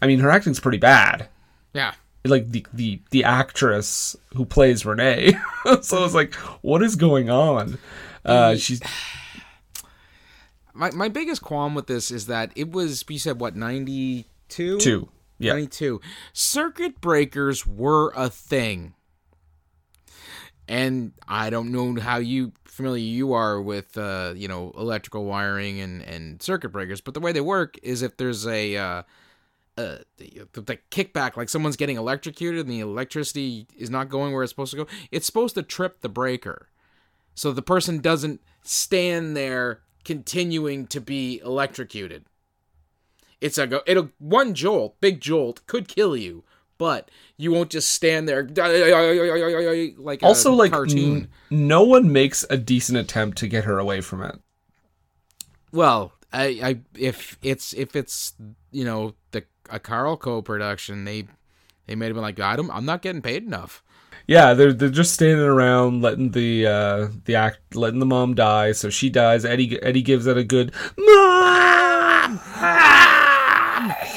I 0.00 0.06
mean, 0.06 0.20
her 0.20 0.30
acting's 0.30 0.60
pretty 0.60 0.78
bad. 0.78 1.28
Yeah. 1.72 1.94
Like 2.24 2.50
the 2.50 2.64
the 2.72 3.00
the 3.10 3.24
actress 3.24 4.14
who 4.36 4.44
plays 4.44 4.84
Renee, 4.86 5.32
so 5.80 5.98
I 5.98 6.00
was 6.02 6.14
like, 6.14 6.34
what 6.62 6.82
is 6.82 6.94
going 6.96 7.30
on? 7.30 7.78
Uh, 8.24 8.56
she's 8.56 8.80
My 10.74 10.90
my 10.90 11.08
biggest 11.08 11.40
qualm 11.42 11.74
with 11.74 11.86
this 11.86 12.10
is 12.10 12.26
that 12.26 12.52
it 12.54 12.70
was 12.70 13.02
you 13.08 13.18
said 13.18 13.40
what 13.40 13.56
92? 13.56 14.78
two, 14.78 15.08
yeah, 15.38 15.52
92. 15.52 16.00
Circuit 16.32 17.00
breakers 17.00 17.66
were 17.66 18.12
a 18.16 18.28
thing. 18.28 18.94
And 20.68 21.12
I 21.28 21.50
don't 21.50 21.70
know 21.70 22.00
how 22.00 22.16
you 22.16 22.52
familiar 22.64 23.04
you 23.04 23.32
are 23.32 23.62
with 23.62 23.96
uh, 23.96 24.34
you 24.36 24.48
know, 24.48 24.72
electrical 24.76 25.24
wiring 25.24 25.80
and 25.80 26.02
and 26.02 26.42
circuit 26.42 26.70
breakers, 26.70 27.00
but 27.00 27.14
the 27.14 27.20
way 27.20 27.32
they 27.32 27.40
work 27.40 27.78
is 27.82 28.02
if 28.02 28.16
there's 28.16 28.46
a 28.46 28.76
uh 28.76 29.02
uh, 29.78 29.98
the, 30.16 30.48
the 30.52 30.78
kickback, 30.90 31.36
like 31.36 31.48
someone's 31.48 31.76
getting 31.76 31.96
electrocuted 31.96 32.60
and 32.60 32.70
the 32.70 32.80
electricity 32.80 33.66
is 33.76 33.90
not 33.90 34.08
going 34.08 34.32
where 34.32 34.42
it's 34.42 34.50
supposed 34.50 34.70
to 34.70 34.76
go, 34.78 34.86
it's 35.10 35.26
supposed 35.26 35.54
to 35.54 35.62
trip 35.62 36.00
the 36.00 36.08
breaker. 36.08 36.68
So 37.34 37.52
the 37.52 37.62
person 37.62 38.00
doesn't 38.00 38.40
stand 38.62 39.36
there 39.36 39.82
continuing 40.04 40.86
to 40.86 41.00
be 41.00 41.40
electrocuted. 41.44 42.24
It's 43.40 43.58
a 43.58 43.66
go. 43.66 43.80
It'll 43.86 44.10
one 44.18 44.54
jolt, 44.54 45.00
big 45.00 45.20
jolt, 45.20 45.66
could 45.66 45.88
kill 45.88 46.16
you, 46.16 46.44
but 46.78 47.10
you 47.36 47.52
won't 47.52 47.70
just 47.70 47.90
stand 47.90 48.28
there 48.28 48.44
like 49.98 50.22
a 50.22 50.26
also 50.26 50.52
like 50.52 50.70
cartoon. 50.72 51.16
n- 51.16 51.28
no 51.50 51.82
one 51.82 52.10
makes 52.12 52.44
a 52.48 52.56
decent 52.56 52.98
attempt 52.98 53.38
to 53.38 53.48
get 53.48 53.64
her 53.64 53.78
away 53.78 54.00
from 54.00 54.22
it. 54.22 54.38
well, 55.72 56.12
I, 56.32 56.44
I 56.62 56.80
if 56.98 57.38
it's 57.42 57.72
if 57.74 57.94
it's 57.94 58.34
you 58.72 58.84
know 58.84 59.14
the 59.32 59.44
a 59.70 59.78
Carl 59.78 60.16
co-production, 60.16 61.04
they 61.04 61.26
they 61.86 61.94
made 61.94 62.06
have 62.06 62.14
been 62.14 62.22
like 62.22 62.40
I 62.40 62.56
don't, 62.56 62.70
I'm 62.70 62.84
not 62.84 63.02
getting 63.02 63.22
paid 63.22 63.42
enough. 63.44 63.82
Yeah, 64.26 64.54
they're 64.54 64.72
they're 64.72 64.88
just 64.88 65.12
standing 65.14 65.44
around 65.46 66.02
letting 66.02 66.32
the 66.32 66.66
uh 66.66 67.08
the 67.26 67.36
act 67.36 67.76
letting 67.76 68.00
the 68.00 68.06
mom 68.06 68.34
die, 68.34 68.72
so 68.72 68.90
she 68.90 69.08
dies. 69.08 69.44
Eddie 69.44 69.80
Eddie 69.82 70.02
gives 70.02 70.26
it 70.26 70.36
a 70.36 70.44
good 70.44 70.72
mom. 70.98 72.40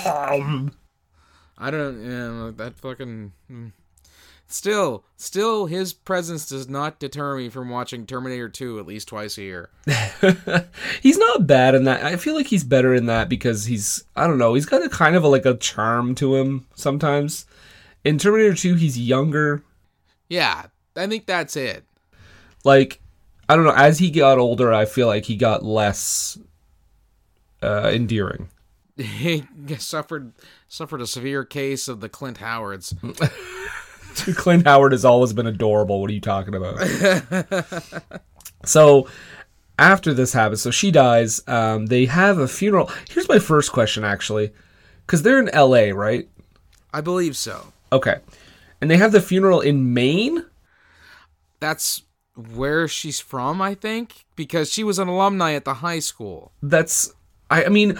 I 0.05 1.71
don't 1.71 2.03
know 2.03 2.51
that 2.51 2.79
fucking. 2.79 3.33
mm. 3.51 3.71
Still, 4.51 5.03
still, 5.15 5.67
his 5.67 5.93
presence 5.93 6.47
does 6.47 6.67
not 6.67 6.99
deter 6.99 7.37
me 7.37 7.49
from 7.49 7.69
watching 7.69 8.07
Terminator 8.07 8.49
2 8.49 8.79
at 8.79 8.87
least 8.87 9.07
twice 9.07 9.37
a 9.37 9.43
year. 9.43 9.69
he's 11.01 11.19
not 11.19 11.45
bad 11.45 11.75
in 11.75 11.83
that. 11.83 12.03
I 12.03 12.15
feel 12.15 12.33
like 12.33 12.47
he's 12.47 12.63
better 12.63 12.95
in 12.95 13.05
that 13.05 13.29
because 13.29 13.65
he's 13.65 14.03
I 14.15 14.25
don't 14.25 14.39
know, 14.39 14.55
he's 14.55 14.65
got 14.65 14.83
a 14.83 14.89
kind 14.89 15.15
of 15.15 15.23
a, 15.23 15.27
like 15.27 15.45
a 15.45 15.53
charm 15.53 16.15
to 16.15 16.35
him 16.35 16.65
sometimes. 16.73 17.45
In 18.03 18.17
Terminator 18.17 18.55
2, 18.55 18.73
he's 18.73 18.97
younger. 18.97 19.61
Yeah, 20.29 20.65
I 20.95 21.05
think 21.05 21.27
that's 21.27 21.55
it. 21.55 21.83
Like 22.65 23.01
I 23.47 23.55
don't 23.55 23.65
know, 23.65 23.75
as 23.75 23.99
he 23.99 24.09
got 24.09 24.39
older, 24.39 24.73
I 24.73 24.85
feel 24.85 25.05
like 25.05 25.25
he 25.25 25.35
got 25.35 25.63
less 25.63 26.39
uh 27.61 27.91
endearing. 27.93 28.49
He 29.03 29.45
suffered 29.77 30.33
suffered 30.67 30.99
a 30.99 31.07
severe 31.07 31.45
case 31.45 31.87
of 31.87 32.01
the 32.01 32.09
Clint 32.09 32.39
Howards. 32.39 32.93
Clint 34.35 34.67
Howard 34.67 34.91
has 34.91 35.05
always 35.05 35.31
been 35.31 35.47
adorable. 35.47 36.01
What 36.01 36.09
are 36.09 36.13
you 36.13 36.19
talking 36.19 36.53
about? 36.53 36.77
so 38.65 39.07
after 39.77 40.13
this 40.13 40.33
happens, 40.33 40.61
so 40.61 40.69
she 40.69 40.91
dies. 40.91 41.41
Um, 41.47 41.85
they 41.85 42.05
have 42.07 42.39
a 42.39 42.47
funeral. 42.47 42.91
Here's 43.09 43.29
my 43.29 43.39
first 43.39 43.71
question, 43.71 44.03
actually, 44.03 44.51
because 45.05 45.21
they're 45.21 45.39
in 45.39 45.47
L.A., 45.49 45.93
right? 45.93 46.27
I 46.93 46.99
believe 46.99 47.37
so. 47.37 47.71
Okay, 47.93 48.17
and 48.81 48.91
they 48.91 48.97
have 48.97 49.13
the 49.13 49.21
funeral 49.21 49.61
in 49.61 49.93
Maine. 49.93 50.43
That's 51.61 52.03
where 52.35 52.87
she's 52.89 53.21
from, 53.21 53.61
I 53.61 53.75
think, 53.75 54.25
because 54.35 54.73
she 54.73 54.83
was 54.83 54.99
an 54.99 55.07
alumni 55.07 55.53
at 55.53 55.63
the 55.63 55.75
high 55.75 55.99
school. 55.99 56.51
That's 56.61 57.13
I, 57.49 57.65
I 57.65 57.69
mean, 57.69 57.97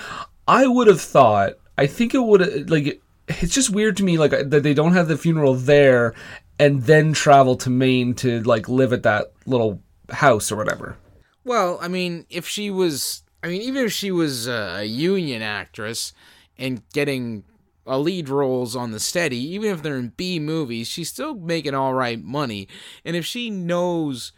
I 0.49 0.67
would 0.67 0.87
have 0.87 0.99
thought. 0.99 1.53
I 1.77 1.85
think 1.87 2.13
it 2.13 2.23
would 2.23 2.69
like. 2.69 3.01
It's 3.27 3.53
just 3.53 3.69
weird 3.69 3.95
to 3.97 4.03
me, 4.03 4.17
like 4.17 4.31
that 4.31 4.63
they 4.63 4.73
don't 4.73 4.93
have 4.93 5.07
the 5.07 5.17
funeral 5.17 5.53
there, 5.53 6.15
and 6.57 6.81
then 6.83 7.13
travel 7.13 7.55
to 7.57 7.69
Maine 7.69 8.15
to 8.15 8.41
like 8.41 8.67
live 8.67 8.91
at 8.91 9.03
that 9.03 9.31
little 9.45 9.81
house 10.09 10.51
or 10.51 10.55
whatever. 10.55 10.97
Well, 11.45 11.77
I 11.81 11.87
mean, 11.87 12.25
if 12.29 12.47
she 12.47 12.71
was, 12.71 13.23
I 13.43 13.47
mean, 13.47 13.61
even 13.61 13.85
if 13.85 13.93
she 13.93 14.11
was 14.11 14.47
a 14.47 14.83
union 14.85 15.41
actress 15.41 16.13
and 16.57 16.81
getting 16.93 17.43
a 17.85 17.97
lead 17.97 18.27
roles 18.29 18.75
on 18.75 18.91
the 18.91 18.99
steady, 18.99 19.37
even 19.53 19.71
if 19.71 19.81
they're 19.81 19.97
in 19.97 20.13
B 20.17 20.39
movies, 20.39 20.87
she's 20.87 21.09
still 21.09 21.35
making 21.35 21.75
all 21.75 21.93
right 21.93 22.21
money. 22.21 22.67
And 23.05 23.15
if 23.15 23.25
she 23.25 23.49
knows, 23.49 24.31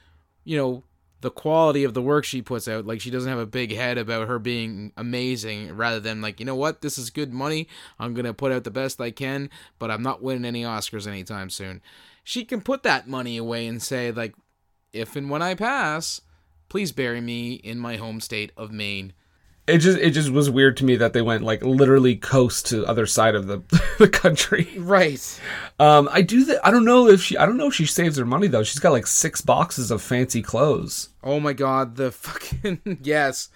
you 0.44 0.58
know, 0.58 0.84
the 1.22 1.32
quality 1.32 1.84
of 1.84 1.94
the 1.94 2.02
work 2.02 2.26
she 2.26 2.42
puts 2.42 2.68
out, 2.68 2.86
like 2.86 3.00
she 3.00 3.12
doesn't 3.12 3.30
have 3.30 3.40
a 3.40 3.46
big 3.46 3.74
head 3.74 3.98
about 3.98 4.28
her 4.28 4.40
being 4.40 4.92
amazing, 4.98 5.76
rather 5.76 6.00
than 6.00 6.22
like, 6.22 6.40
you 6.40 6.46
know 6.46 6.56
what, 6.56 6.82
this 6.82 6.98
is 6.98 7.10
good 7.10 7.32
money. 7.32 7.68
I'm 8.00 8.14
gonna 8.14 8.34
put 8.34 8.52
out 8.52 8.64
the 8.64 8.72
best 8.72 9.00
I 9.00 9.12
can, 9.12 9.50
but 9.80 9.90
I'm 9.90 10.04
not 10.04 10.22
winning 10.22 10.46
any 10.46 10.64
Oscars 10.64 11.08
anytime 11.08 11.50
soon. 11.50 11.82
She 12.24 12.44
can 12.44 12.62
put 12.62 12.84
that 12.84 13.08
money 13.08 13.38
away 13.38 13.66
and 13.68 13.82
say, 13.82 14.12
like, 14.12 14.36
if 14.94 15.16
and 15.16 15.30
when 15.30 15.42
I 15.42 15.56
pass, 15.56 16.22
please 16.70 16.92
bury 16.92 17.22
me 17.22 17.54
in 17.54 17.80
my 17.80 17.96
home 17.96 18.20
state 18.20 18.52
of 18.58 18.72
Maine. 18.72 19.14
It 19.68 19.78
just 19.78 20.00
it 20.00 20.12
just 20.12 20.32
was 20.32 20.50
weird 20.50 20.76
to 20.78 20.86
me 20.86 20.96
that 20.98 21.14
they 21.14 21.22
went 21.22 21.44
like 21.44 21.64
literally 21.64 22.16
coast 22.16 22.66
to 22.68 22.86
other 22.86 23.06
side 23.06 23.36
of 23.36 23.48
the 23.48 23.62
the 24.00 24.10
country. 24.10 24.68
Right. 24.78 25.40
Um, 25.80 26.10
I 26.12 26.22
do 26.24 26.44
that. 26.46 26.66
I 26.66 26.72
don't 26.72 26.86
know 26.86 27.08
if 27.08 27.22
she. 27.22 27.38
I 27.38 27.46
don't 27.46 27.58
know 27.58 27.68
if 27.68 27.76
she 27.76 27.86
saves 27.86 28.18
her 28.18 28.26
money 28.26 28.48
though. 28.48 28.64
She's 28.64 28.80
got 28.80 28.92
like 28.92 29.08
six 29.08 29.42
boxes 29.42 29.92
of 29.92 30.02
fancy 30.02 30.42
clothes. 30.42 31.10
Oh 31.24 31.40
my 31.40 31.54
god, 31.54 31.96
the 31.96 32.12
fucking 32.12 33.00
yes. 33.04 33.50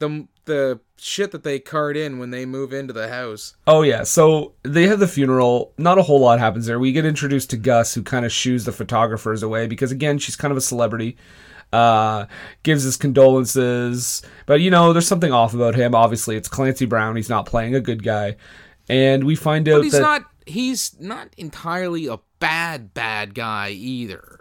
The 0.00 0.26
the 0.46 0.80
shit 0.98 1.30
that 1.32 1.44
they 1.44 1.58
cart 1.58 1.96
in 1.96 2.18
when 2.18 2.30
they 2.30 2.46
move 2.46 2.72
into 2.72 2.92
the 2.92 3.08
house. 3.08 3.54
Oh 3.66 3.82
yeah, 3.82 4.02
so 4.02 4.54
they 4.62 4.86
have 4.88 4.98
the 4.98 5.08
funeral. 5.08 5.72
Not 5.78 5.98
a 5.98 6.02
whole 6.02 6.20
lot 6.20 6.38
happens 6.38 6.66
there. 6.66 6.78
We 6.78 6.92
get 6.92 7.04
introduced 7.04 7.50
to 7.50 7.56
Gus, 7.56 7.94
who 7.94 8.02
kind 8.02 8.24
of 8.24 8.32
shoos 8.32 8.64
the 8.64 8.72
photographers 8.72 9.42
away 9.42 9.66
because 9.66 9.92
again, 9.92 10.18
she's 10.18 10.36
kind 10.36 10.52
of 10.52 10.58
a 10.58 10.62
celebrity. 10.62 11.16
Uh, 11.74 12.26
gives 12.62 12.84
his 12.84 12.96
condolences, 12.96 14.22
but 14.46 14.60
you 14.60 14.70
know, 14.70 14.92
there's 14.92 15.08
something 15.08 15.32
off 15.32 15.54
about 15.54 15.74
him. 15.74 15.94
Obviously, 15.94 16.36
it's 16.36 16.48
Clancy 16.48 16.86
Brown. 16.86 17.16
He's 17.16 17.28
not 17.28 17.46
playing 17.46 17.74
a 17.74 17.80
good 17.80 18.02
guy, 18.04 18.36
and 18.88 19.24
we 19.24 19.34
find 19.34 19.68
out 19.68 19.78
But 19.78 19.82
he's 19.84 19.92
that 19.92 20.00
not 20.00 20.22
he's 20.46 20.94
not 21.00 21.28
entirely 21.36 22.06
a 22.06 22.18
bad 22.38 22.94
bad 22.94 23.34
guy 23.34 23.70
either. 23.70 24.40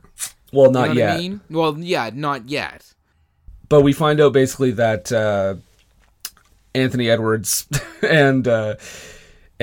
well, 0.51 0.67
You 0.67 0.71
not 0.73 0.81
know 0.81 0.87
what 0.89 0.97
yet. 0.97 1.15
I 1.15 1.17
mean? 1.17 1.41
Well, 1.49 1.77
yeah, 1.79 2.09
not 2.13 2.49
yet. 2.49 2.93
but 3.69 3.81
we 3.81 3.93
find 3.93 4.21
out 4.21 4.33
basically 4.33 4.71
that 4.71 5.11
uh, 5.11 5.55
Anthony 6.75 7.09
Edwards 7.09 7.67
and 8.01 8.47
uh, 8.47 8.75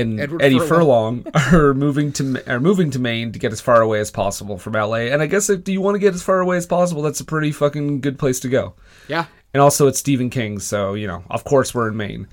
and 0.00 0.20
Edward 0.20 0.42
Eddie 0.42 0.58
Furlong. 0.58 1.22
Furlong 1.22 1.54
are 1.54 1.74
moving 1.74 2.12
to 2.12 2.42
are 2.52 2.60
moving 2.60 2.90
to 2.90 2.98
Maine 2.98 3.32
to 3.32 3.38
get 3.38 3.52
as 3.52 3.60
far 3.60 3.80
away 3.80 4.00
as 4.00 4.10
possible 4.10 4.58
from 4.58 4.74
LA. 4.74 5.08
And 5.12 5.22
I 5.22 5.26
guess 5.26 5.50
if 5.50 5.64
do 5.64 5.72
you 5.72 5.80
want 5.80 5.94
to 5.94 5.98
get 5.98 6.14
as 6.14 6.22
far 6.22 6.40
away 6.40 6.56
as 6.56 6.66
possible, 6.66 7.02
that's 7.02 7.20
a 7.20 7.24
pretty 7.24 7.52
fucking 7.52 8.00
good 8.00 8.18
place 8.18 8.40
to 8.40 8.48
go. 8.48 8.74
Yeah. 9.08 9.26
And 9.52 9.60
also, 9.60 9.88
it's 9.88 9.98
Stephen 9.98 10.30
King, 10.30 10.60
so 10.60 10.94
you 10.94 11.06
know, 11.06 11.24
of 11.30 11.44
course, 11.44 11.74
we're 11.74 11.88
in 11.88 11.96
Maine. 11.96 12.28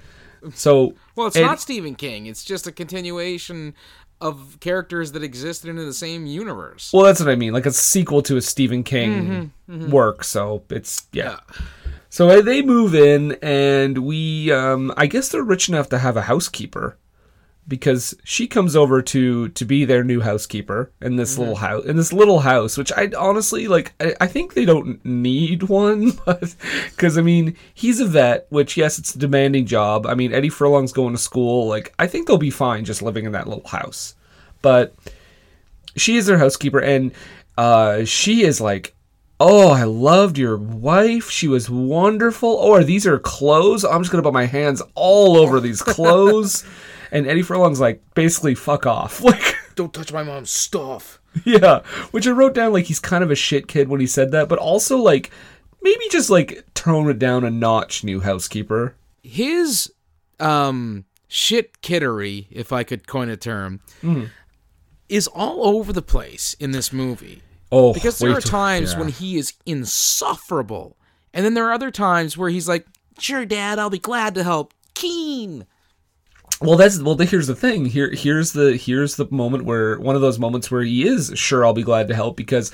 So 0.53 0.93
Well, 1.15 1.27
it's 1.27 1.35
not 1.35 1.59
Stephen 1.59 1.95
King. 1.95 2.27
It's 2.27 2.43
just 2.43 2.67
a 2.67 2.71
continuation 2.71 3.73
of 4.21 4.57
characters 4.59 5.11
that 5.11 5.23
existed 5.23 5.69
in 5.69 5.75
the 5.75 5.93
same 5.93 6.25
universe. 6.25 6.91
Well, 6.93 7.03
that's 7.03 7.19
what 7.19 7.29
I 7.29 7.35
mean. 7.35 7.53
Like 7.53 7.65
a 7.65 7.71
sequel 7.71 8.21
to 8.23 8.37
a 8.37 8.41
Stephen 8.41 8.83
King 8.83 9.51
work. 9.67 10.23
So 10.23 10.63
it's 10.69 11.07
yeah. 11.11 11.37
So 12.09 12.29
uh, 12.29 12.41
they 12.41 12.61
move 12.61 12.95
in, 12.95 13.33
and 13.41 13.99
we, 13.99 14.51
um, 14.51 14.93
I 14.95 15.07
guess 15.07 15.29
they're 15.29 15.43
rich 15.43 15.69
enough 15.69 15.89
to 15.89 15.99
have 15.99 16.15
a 16.17 16.21
housekeeper, 16.23 16.97
because 17.67 18.15
she 18.23 18.47
comes 18.47 18.75
over 18.75 19.01
to 19.01 19.49
to 19.49 19.65
be 19.65 19.83
their 19.83 20.03
new 20.03 20.21
housekeeper 20.21 20.91
in 21.01 21.17
this 21.17 21.37
little 21.37 21.57
house 21.57 21.85
in 21.85 21.97
this 21.97 22.13
little 22.13 22.39
house, 22.39 22.77
which 22.77 22.91
I 22.93 23.11
honestly 23.17 23.67
like. 23.67 23.93
I, 23.99 24.15
I 24.21 24.27
think 24.27 24.53
they 24.53 24.65
don't 24.65 25.03
need 25.05 25.63
one, 25.69 26.11
because 26.25 27.17
I 27.17 27.21
mean 27.21 27.55
he's 27.73 27.99
a 27.99 28.05
vet, 28.05 28.47
which 28.49 28.77
yes, 28.77 28.97
it's 28.97 29.15
a 29.15 29.19
demanding 29.19 29.65
job. 29.65 30.05
I 30.05 30.15
mean 30.15 30.33
Eddie 30.33 30.49
Furlong's 30.49 30.93
going 30.93 31.13
to 31.13 31.21
school. 31.21 31.67
Like 31.67 31.93
I 31.99 32.07
think 32.07 32.27
they'll 32.27 32.37
be 32.37 32.49
fine 32.49 32.85
just 32.85 33.01
living 33.01 33.25
in 33.25 33.33
that 33.33 33.47
little 33.47 33.67
house, 33.67 34.15
but 34.61 34.95
she 35.95 36.15
is 36.15 36.25
their 36.27 36.37
housekeeper 36.37 36.79
and 36.79 37.11
uh 37.57 38.05
she 38.05 38.43
is 38.43 38.61
like 38.61 38.95
oh 39.39 39.71
i 39.71 39.83
loved 39.83 40.37
your 40.37 40.57
wife 40.57 41.29
she 41.29 41.47
was 41.47 41.69
wonderful 41.69 42.57
oh 42.61 42.73
are 42.73 42.83
these 42.83 43.05
her 43.05 43.19
clothes 43.19 43.83
i'm 43.83 44.01
just 44.01 44.11
gonna 44.11 44.23
put 44.23 44.33
my 44.33 44.45
hands 44.45 44.81
all 44.95 45.37
over 45.37 45.59
these 45.59 45.81
clothes 45.81 46.63
and 47.11 47.27
eddie 47.27 47.41
furlong's 47.41 47.79
like 47.79 48.01
basically 48.13 48.55
fuck 48.55 48.85
off 48.85 49.21
like 49.23 49.55
Don't 49.75 49.93
touch 49.93 50.11
my 50.13 50.23
mom's 50.23 50.49
stuff. 50.51 51.19
yeah 51.45 51.81
which 52.11 52.27
i 52.27 52.31
wrote 52.31 52.53
down 52.53 52.73
like 52.73 52.85
he's 52.85 52.99
kind 52.99 53.23
of 53.23 53.31
a 53.31 53.35
shit 53.35 53.67
kid 53.67 53.87
when 53.89 53.99
he 53.99 54.07
said 54.07 54.31
that 54.31 54.49
but 54.49 54.57
also 54.59 54.97
like 54.97 55.31
maybe 55.81 56.03
just 56.09 56.29
like 56.29 56.65
tone 56.73 57.09
it 57.09 57.19
down 57.19 57.43
a 57.43 57.51
notch 57.51 58.03
new 58.03 58.19
housekeeper 58.21 58.95
His 59.23 59.91
um 60.39 61.05
shit 61.29 61.81
kiddery, 61.81 62.47
if 62.51 62.71
I 62.71 62.83
could 62.83 63.05
coin 63.07 63.27
a 63.29 63.35
term, 63.35 63.81
is 65.09 65.27
all 65.27 65.65
over 65.67 65.91
the 65.91 66.01
place 66.01 66.53
in 66.59 66.71
this 66.71 66.93
movie. 66.93 67.41
oh 67.71 67.93
Because 67.93 68.19
there 68.19 68.31
are 68.31 68.39
till- 68.41 68.49
times 68.51 68.93
yeah. 68.93 68.99
when 68.99 69.09
he 69.09 69.37
is 69.37 69.53
insufferable. 69.65 70.95
And 71.33 71.45
then 71.45 71.53
there 71.53 71.65
are 71.67 71.73
other 71.73 71.91
times 71.91 72.37
where 72.37 72.49
he's 72.49 72.67
like, 72.67 72.85
Sure, 73.19 73.45
Dad, 73.45 73.77
I'll 73.79 73.89
be 73.89 73.99
glad 73.99 74.35
to 74.35 74.43
help. 74.43 74.73
Keen. 74.93 75.65
Well, 76.61 76.75
that's 76.75 76.99
well. 76.99 77.15
Here's 77.17 77.45
the 77.47 77.55
thing. 77.55 77.85
Here, 77.85 78.09
here's 78.11 78.53
the 78.53 78.75
here's 78.77 79.15
the 79.15 79.27
moment 79.29 79.65
where 79.65 79.99
one 79.99 80.15
of 80.15 80.21
those 80.21 80.39
moments 80.39 80.71
where 80.71 80.81
he 80.81 81.07
is 81.07 81.31
sure 81.35 81.63
I'll 81.65 81.73
be 81.73 81.83
glad 81.83 82.07
to 82.07 82.15
help 82.15 82.35
because 82.35 82.71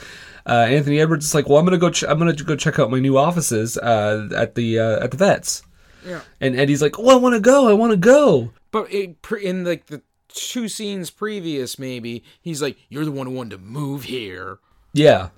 uh, 0.48 0.52
Anthony 0.70 1.02
Edwards 1.02 1.26
is 1.26 1.36
like, 1.36 1.50
well, 1.50 1.58
I'm 1.58 1.66
gonna 1.66 1.78
go. 1.78 1.90
Ch- 1.90 2.06
I'm 2.06 2.18
gonna 2.18 2.34
go 2.34 2.56
check 2.56 2.80
out 2.80 2.90
my 2.90 3.00
new 3.00 3.18
offices 3.18 3.78
uh, 3.78 4.30
at 4.36 4.56
the 4.56 4.80
uh, 4.80 5.04
at 5.04 5.12
the 5.12 5.18
vets. 5.18 5.64
Yeah. 6.06 6.22
And 6.40 6.58
Eddie's 6.58 6.82
like, 6.82 6.98
oh, 6.98 7.10
I 7.10 7.16
want 7.16 7.34
to 7.36 7.40
go. 7.42 7.68
I 7.70 7.74
want 7.74 7.92
to 7.92 7.98
go. 7.98 8.52
But 8.72 8.92
it, 8.94 9.18
in 9.42 9.66
like 9.66 9.88
the 9.88 10.02
two 10.30 10.68
scenes 10.70 11.10
previous, 11.10 11.78
maybe 11.78 12.24
he's 12.42 12.62
like, 12.62 12.78
"You're 12.90 13.06
the 13.06 13.12
one 13.12 13.28
who 13.28 13.34
wanted 13.34 13.52
to 13.52 13.58
move 13.58 14.06
here." 14.06 14.60
Yeah, 14.94 15.30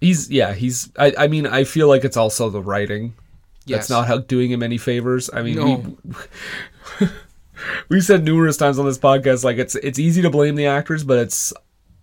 he's 0.00 0.30
yeah 0.30 0.52
he's. 0.52 0.90
I 0.98 1.14
I 1.18 1.26
mean 1.26 1.46
I 1.46 1.64
feel 1.64 1.88
like 1.88 2.04
it's 2.04 2.16
also 2.18 2.50
the 2.50 2.62
writing. 2.62 3.14
Yes. 3.64 3.78
That's 3.78 3.90
not 3.90 4.06
how 4.08 4.18
doing 4.18 4.50
him 4.50 4.62
any 4.62 4.78
favors. 4.78 5.28
I 5.32 5.42
mean, 5.42 5.56
No. 5.56 5.96
we 7.00 7.08
we 7.88 8.00
said 8.00 8.24
numerous 8.24 8.56
times 8.56 8.78
on 8.78 8.86
this 8.86 8.98
podcast 8.98 9.44
like 9.44 9.58
it's 9.58 9.74
it's 9.76 9.98
easy 9.98 10.22
to 10.22 10.30
blame 10.30 10.54
the 10.54 10.66
actors, 10.66 11.04
but 11.04 11.18
it's 11.18 11.52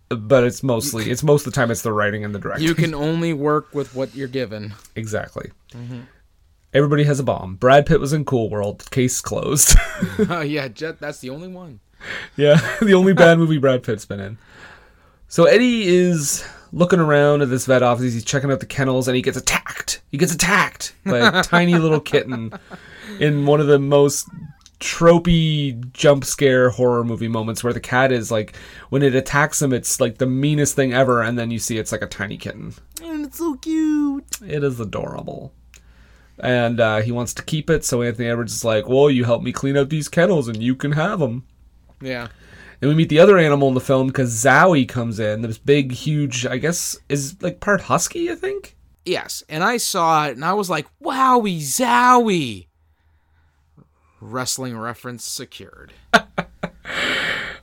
but 0.10 0.44
it's 0.44 0.62
mostly 0.64 1.10
it's 1.10 1.24
most 1.24 1.46
of 1.48 1.54
the 1.54 1.56
time 1.56 1.72
it's 1.72 1.82
the 1.82 1.92
writing 1.94 2.24
and 2.24 2.34
the 2.34 2.40
directing. 2.40 2.68
You 2.68 2.76
can 2.76 2.94
only 2.94 3.34
work 3.34 3.74
with 3.74 3.96
what 3.96 4.16
you're 4.16 4.28
given. 4.28 4.74
exactly. 4.96 5.52
Mm-hmm. 5.72 6.02
Everybody 6.74 7.06
has 7.06 7.20
a 7.20 7.24
bomb. 7.24 7.56
Brad 7.56 7.86
Pitt 7.86 8.02
was 8.02 8.12
in 8.12 8.26
Cool 8.26 8.50
World. 8.50 8.90
Case 8.92 9.22
closed. 9.22 9.78
Oh 10.30 10.42
yeah, 10.42 10.68
Jet. 10.68 11.00
That's 11.00 11.20
the 11.20 11.30
only 11.30 11.48
one. 11.48 11.80
yeah, 12.36 12.56
the 12.82 12.94
only 12.94 13.14
bad 13.14 13.38
movie 13.38 13.58
Brad 13.58 13.82
Pitt's 13.84 14.06
been 14.06 14.20
in. 14.20 14.38
So 15.30 15.46
Eddie 15.46 15.88
is 15.88 16.46
looking 16.74 17.00
around 17.00 17.42
at 17.42 17.50
this 17.50 17.66
vet 17.66 17.82
office. 17.82 18.14
He's 18.14 18.26
checking 18.26 18.52
out 18.52 18.60
the 18.60 18.66
kennels, 18.66 19.08
and 19.08 19.16
he 19.16 19.22
gets 19.22 19.38
attacked. 19.38 20.02
He 20.12 20.18
gets 20.18 20.34
attacked 20.34 20.94
by 21.06 21.20
a 21.40 21.44
tiny 21.44 21.76
little 21.76 22.00
kitten 22.02 22.52
in 23.20 23.46
one 23.46 23.60
of 23.62 23.68
the 23.68 23.80
most 23.80 24.30
tropey 24.86 25.92
jump 25.94 26.24
scare 26.24 26.70
horror 26.70 27.04
movie 27.04 27.28
moments 27.28 27.64
where 27.64 27.74
the 27.74 27.80
cat 27.80 28.12
is 28.12 28.30
like 28.32 28.56
when 28.90 29.02
it 29.02 29.16
attacks 29.16 29.62
him 29.62 29.74
it's 29.74 30.00
like 30.00 30.18
the 30.20 30.26
meanest 30.26 30.76
thing 30.76 30.94
ever 30.94 31.22
and 31.22 31.38
then 31.40 31.50
you 31.52 31.58
see 31.60 31.78
it's 31.78 31.92
like 31.92 32.02
a 32.04 32.08
tiny 32.08 32.38
kitten 32.38 32.74
And 33.02 33.26
it's 33.26 33.40
so 33.40 33.56
cute. 33.56 34.26
it 34.48 34.64
is 34.64 34.80
adorable 34.80 35.52
and 36.40 36.80
uh, 36.80 37.02
he 37.02 37.12
wants 37.12 37.34
to 37.34 37.44
keep 37.44 37.70
it 37.70 37.84
so 37.84 38.02
anthony 38.02 38.28
edwards 38.28 38.54
is 38.54 38.66
like 38.66 38.88
well 38.88 39.10
you 39.10 39.24
help 39.26 39.42
me 39.42 39.52
clean 39.52 39.76
out 39.78 39.90
these 39.90 40.08
kennels 40.10 40.48
and 40.48 40.62
you 40.62 40.76
can 40.76 40.92
have 40.92 41.20
them 41.20 41.46
Yeah. 42.02 42.28
and 42.82 42.90
we 42.90 42.96
meet 42.96 43.10
the 43.10 43.20
other 43.20 43.38
animal 43.38 43.68
in 43.70 43.74
the 43.74 43.80
film 43.82 44.08
because 44.08 44.32
Zowie 44.44 44.88
comes 44.88 45.20
in. 45.20 45.42
This 45.42 45.58
big, 45.58 45.92
huge, 45.94 46.46
I 46.46 46.58
guess, 46.58 46.98
is 47.10 47.42
like 47.42 47.60
part 47.62 47.82
husky, 47.82 48.30
I 48.32 48.36
think. 48.36 48.76
Yes, 49.06 49.44
and 49.48 49.64
I 49.64 49.78
saw 49.78 50.26
it, 50.28 50.36
and 50.36 50.44
I 50.44 50.54
was 50.54 50.70
like, 50.70 50.88
"Wowie 51.02 51.60
zowie!" 51.62 52.68
Wrestling 54.32 54.78
reference 54.78 55.24
secured. 55.24 55.94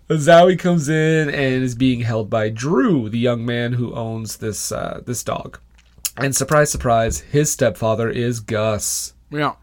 Zowie 0.09 0.59
comes 0.59 0.89
in 0.89 1.29
and 1.31 1.63
is 1.63 1.75
being 1.75 2.01
held 2.01 2.29
by 2.29 2.51
Drew, 2.51 3.09
the 3.09 3.19
young 3.19 3.45
man 3.47 3.73
who 3.75 3.95
owns 3.95 4.37
this 4.37 4.71
uh, 4.71 5.01
this 5.05 5.25
dog. 5.25 5.59
And 6.17 6.37
surprise, 6.37 6.71
surprise, 6.71 7.21
his 7.21 7.51
stepfather 7.51 8.11
is 8.11 8.41
Gus. 8.41 9.15
Yeah. 9.31 9.55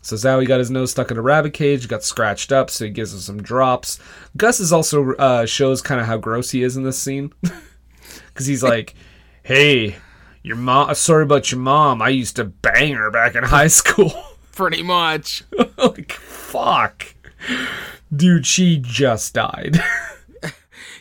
So 0.00 0.16
Zowie 0.16 0.46
got 0.48 0.58
his 0.58 0.70
nose 0.70 0.90
stuck 0.90 1.10
in 1.10 1.18
a 1.18 1.22
rabbit 1.22 1.52
cage, 1.52 1.86
got 1.86 2.02
scratched 2.02 2.50
up, 2.50 2.70
so 2.70 2.86
he 2.86 2.90
gives 2.90 3.12
him 3.12 3.20
some 3.20 3.42
drops. 3.42 3.98
Gus 4.36 4.58
is 4.58 4.72
also 4.72 5.12
uh, 5.16 5.44
shows 5.44 5.82
kind 5.82 6.00
of 6.00 6.06
how 6.06 6.16
gross 6.16 6.50
he 6.50 6.62
is 6.62 6.76
in 6.78 6.82
this 6.82 6.98
scene, 6.98 7.32
because 8.28 8.46
he's 8.46 8.62
like, 8.62 8.94
"Hey, 9.42 9.96
Your 10.42 10.56
mom. 10.56 10.94
Sorry 10.94 11.24
about 11.24 11.52
your 11.52 11.60
mom. 11.60 12.00
I 12.00 12.08
used 12.08 12.36
to 12.36 12.44
bang 12.44 12.94
her 12.94 13.10
back 13.10 13.34
in 13.34 13.44
high 13.44 13.66
school. 13.68 14.14
Pretty 14.58 14.82
much. 14.82 15.44
like 15.78 16.10
fuck, 16.10 17.14
dude. 18.14 18.44
She 18.44 18.76
just 18.76 19.32
died. 19.34 19.80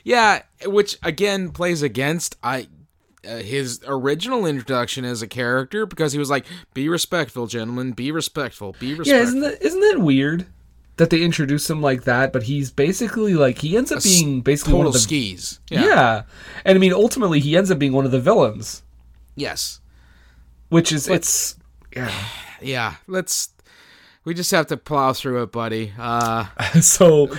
Yeah, 0.04 0.44
which 0.66 0.98
again 1.04 1.50
plays 1.52 1.82
against 1.82 2.38
I 2.42 2.68
uh, 3.28 3.38
his 3.40 3.82
original 3.86 4.46
introduction 4.46 5.04
as 5.04 5.22
a 5.22 5.28
character 5.28 5.86
because 5.86 6.14
he 6.14 6.20
was 6.20 6.30
like, 6.30 6.46
"Be 6.74 6.88
respectful, 6.88 7.46
gentlemen. 7.46 7.92
Be 7.92 8.14
respectful. 8.14 8.74
Be 8.80 8.94
respectful." 8.94 9.14
yeah, 9.18 9.22
isn't 9.24 9.40
that 9.42 9.62
isn't 9.62 9.82
that 9.82 10.00
weird? 10.00 10.46
That 10.96 11.10
they 11.10 11.22
introduce 11.24 11.70
him 11.70 11.82
like 11.82 12.04
that, 12.06 12.32
but 12.32 12.44
he's 12.44 12.72
basically 12.72 13.34
like 13.34 13.58
he 13.58 13.76
ends 13.76 13.92
up 13.92 14.02
being 14.02 14.40
basically 14.40 14.76
one 14.76 14.80
total 14.86 14.90
of 14.90 14.94
the 14.94 15.00
skis. 15.00 15.60
yeah. 15.70 16.24
and 16.64 16.78
I 16.78 16.80
mean 16.80 16.94
ultimately 16.94 17.42
he 17.42 17.58
ends 17.58 17.70
up 17.70 17.78
being 17.78 17.92
one 17.92 18.06
of 18.06 18.12
the 18.12 18.22
villains, 18.22 18.84
Yes. 19.36 19.82
which 20.70 20.94
is 20.94 21.10
it's 21.10 21.58
yeah. 21.94 22.14
Yeah. 22.62 22.96
Let's. 23.08 23.50
We 24.26 24.34
just 24.34 24.52
have 24.52 24.68
to 24.68 24.78
plow 24.78 25.14
through 25.14 25.44
it, 25.44 25.52
buddy. 25.52 25.94
Uh, 25.98 26.46
so 26.82 27.30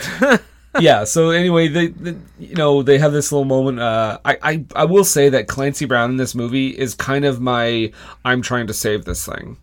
yeah 0.81 1.03
so 1.05 1.31
anyway 1.31 1.67
they, 1.67 1.89
they 1.89 2.15
you 2.39 2.55
know 2.55 2.83
they 2.83 2.99
have 2.99 3.13
this 3.13 3.33
little 3.33 3.45
moment 3.45 3.81
uh 3.81 4.19
I, 4.25 4.39
I 4.43 4.65
i 4.77 4.85
will 4.85 5.03
say 5.03 5.29
that 5.31 5.49
clancy 5.49 5.87
brown 5.87 6.11
in 6.11 6.19
this 6.19 6.35
movie 6.35 6.69
is 6.69 6.95
kind 6.95 7.25
of 7.25 7.41
my 7.41 7.91
i'm 8.25 8.43
trying 8.43 8.67
to 8.69 8.75
save 8.75 9.05
this 9.05 9.27
thing 9.27 9.57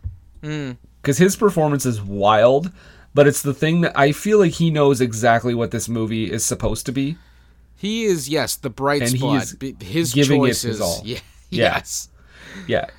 because 1.01 1.17
his 1.17 1.35
performance 1.35 1.85
is 1.85 2.01
wild 2.01 2.71
but 3.13 3.27
it's 3.27 3.43
the 3.43 3.53
thing 3.53 3.81
that 3.81 3.97
i 3.97 4.11
feel 4.11 4.39
like 4.39 4.53
he 4.53 4.69
knows 4.71 4.99
exactly 4.99 5.53
what 5.53 5.71
this 5.71 5.87
movie 5.87 6.29
is 6.29 6.43
supposed 6.43 6.85
to 6.87 6.91
be 6.91 7.17
he 7.75 8.05
is 8.05 8.27
yes 8.27 8.55
the 8.55 8.69
bright 8.69 9.01
And 9.01 9.11
spot. 9.11 9.53
His 9.81 10.13
giving 10.13 10.41
it 10.43 10.47
choices. 10.47 10.63
his 10.63 10.81
all. 10.81 11.01
Yeah. 11.05 11.19
Yeah. 11.49 11.75
Yes. 11.75 12.09
yeah 12.11 12.14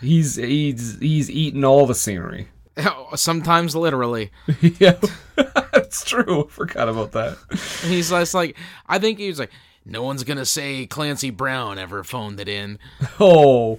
he's 0.00 0.36
he's 0.36 0.98
he's 1.00 1.30
eating 1.30 1.64
all 1.64 1.86
the 1.86 1.94
scenery 1.94 2.48
Sometimes 3.14 3.74
literally. 3.74 4.30
yeah 4.78 4.98
that's 5.72 6.04
true 6.04 6.44
I 6.44 6.48
forgot 6.48 6.88
about 6.88 7.12
that 7.12 7.38
And 7.82 7.92
he's 7.92 8.10
just 8.10 8.34
like, 8.34 8.56
I 8.86 8.98
think 8.98 9.18
he 9.18 9.28
was 9.28 9.38
like, 9.38 9.50
no 9.84 10.02
one's 10.02 10.24
gonna 10.24 10.44
say 10.46 10.86
Clancy 10.86 11.30
Brown 11.30 11.78
ever 11.78 12.02
phoned 12.04 12.40
it 12.40 12.48
in. 12.48 12.78
oh 13.20 13.78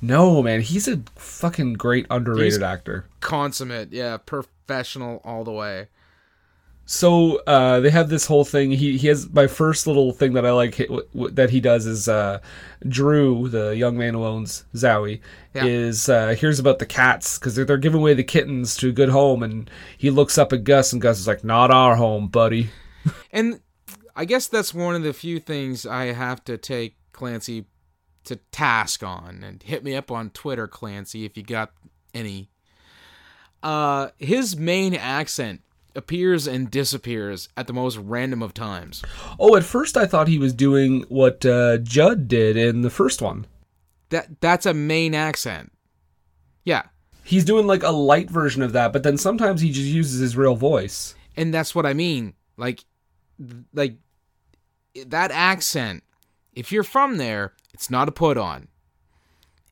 no 0.00 0.42
man 0.42 0.60
he's 0.62 0.88
a 0.88 1.00
fucking 1.16 1.74
great 1.74 2.06
underrated 2.10 2.54
He's- 2.54 2.62
actor 2.62 3.06
Consummate, 3.20 3.92
yeah, 3.92 4.16
professional 4.16 5.20
all 5.24 5.44
the 5.44 5.52
way. 5.52 5.86
So 6.84 7.36
uh, 7.46 7.80
they 7.80 7.90
have 7.90 8.08
this 8.08 8.26
whole 8.26 8.44
thing. 8.44 8.70
He 8.72 8.98
he 8.98 9.06
has 9.08 9.30
my 9.30 9.46
first 9.46 9.86
little 9.86 10.12
thing 10.12 10.32
that 10.34 10.44
I 10.44 10.50
like 10.50 10.76
w- 10.78 11.02
w- 11.14 11.30
that 11.34 11.50
he 11.50 11.60
does 11.60 11.86
is 11.86 12.08
uh, 12.08 12.40
Drew, 12.86 13.48
the 13.48 13.76
young 13.76 13.96
man 13.96 14.14
who 14.14 14.24
owns 14.24 14.64
Zowie, 14.74 15.20
Yeah. 15.54 15.64
is 15.64 16.08
uh, 16.08 16.30
hears 16.30 16.58
about 16.58 16.80
the 16.80 16.86
cats 16.86 17.38
because 17.38 17.54
they're, 17.54 17.64
they're 17.64 17.78
giving 17.78 18.00
away 18.00 18.14
the 18.14 18.24
kittens 18.24 18.76
to 18.78 18.88
a 18.88 18.92
good 18.92 19.10
home, 19.10 19.42
and 19.42 19.70
he 19.96 20.10
looks 20.10 20.36
up 20.36 20.52
at 20.52 20.64
Gus, 20.64 20.92
and 20.92 21.00
Gus 21.00 21.18
is 21.20 21.26
like, 21.28 21.44
"Not 21.44 21.70
our 21.70 21.96
home, 21.96 22.28
buddy." 22.28 22.70
And 23.32 23.60
I 24.14 24.24
guess 24.26 24.46
that's 24.46 24.74
one 24.74 24.94
of 24.94 25.02
the 25.02 25.12
few 25.12 25.40
things 25.40 25.86
I 25.86 26.06
have 26.12 26.44
to 26.44 26.56
take 26.58 26.96
Clancy 27.12 27.64
to 28.24 28.36
task 28.52 29.02
on. 29.02 29.42
And 29.42 29.62
hit 29.62 29.82
me 29.82 29.96
up 29.96 30.10
on 30.10 30.30
Twitter, 30.30 30.68
Clancy, 30.68 31.24
if 31.24 31.36
you 31.36 31.42
got 31.42 31.72
any. 32.14 32.50
Uh, 33.62 34.08
his 34.18 34.56
Maine 34.56 34.94
accent 34.94 35.62
appears 35.94 36.46
and 36.46 36.70
disappears 36.70 37.48
at 37.56 37.66
the 37.66 37.72
most 37.72 37.96
random 37.96 38.42
of 38.42 38.54
times. 38.54 39.02
Oh, 39.38 39.56
at 39.56 39.64
first 39.64 39.96
I 39.96 40.06
thought 40.06 40.28
he 40.28 40.38
was 40.38 40.52
doing 40.52 41.04
what 41.08 41.44
uh, 41.44 41.78
Judd 41.78 42.28
did 42.28 42.56
in 42.56 42.82
the 42.82 42.90
first 42.90 43.20
one. 43.22 43.46
That 44.10 44.40
that's 44.40 44.66
a 44.66 44.74
Maine 44.74 45.14
accent. 45.14 45.72
Yeah, 46.64 46.82
He's 47.24 47.44
doing 47.44 47.66
like 47.66 47.82
a 47.82 47.90
light 47.90 48.30
version 48.30 48.62
of 48.62 48.72
that, 48.72 48.92
but 48.92 49.02
then 49.04 49.16
sometimes 49.16 49.60
he 49.60 49.70
just 49.70 49.86
uses 49.86 50.20
his 50.20 50.36
real 50.36 50.56
voice. 50.56 51.14
and 51.36 51.54
that's 51.54 51.74
what 51.74 51.86
I 51.86 51.92
mean. 51.92 52.34
Like, 52.56 52.84
like 53.72 53.96
that 55.06 55.30
accent. 55.30 56.02
If 56.54 56.70
you're 56.70 56.82
from 56.82 57.16
there, 57.16 57.54
it's 57.72 57.90
not 57.90 58.08
a 58.08 58.12
put 58.12 58.36
on. 58.36 58.68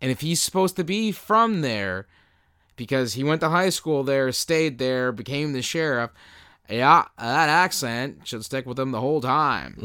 And 0.01 0.11
if 0.11 0.21
he's 0.23 0.41
supposed 0.43 0.77
to 0.77 0.85
be 0.85 1.13
from 1.13 1.61
there, 1.61 2.07
because 2.81 3.13
he 3.13 3.23
went 3.23 3.43
to 3.43 3.51
high 3.51 3.69
school 3.69 4.03
there, 4.03 4.33
stayed 4.33 4.79
there, 4.79 5.13
became 5.13 5.53
the 5.53 5.61
sheriff, 5.61 6.11
yeah, 6.67 7.05
that 7.19 7.49
accent 7.51 8.21
should 8.27 8.43
stick 8.43 8.65
with 8.65 8.79
him 8.79 8.91
the 8.91 9.03
whole 9.03 9.21
time. 9.21 9.77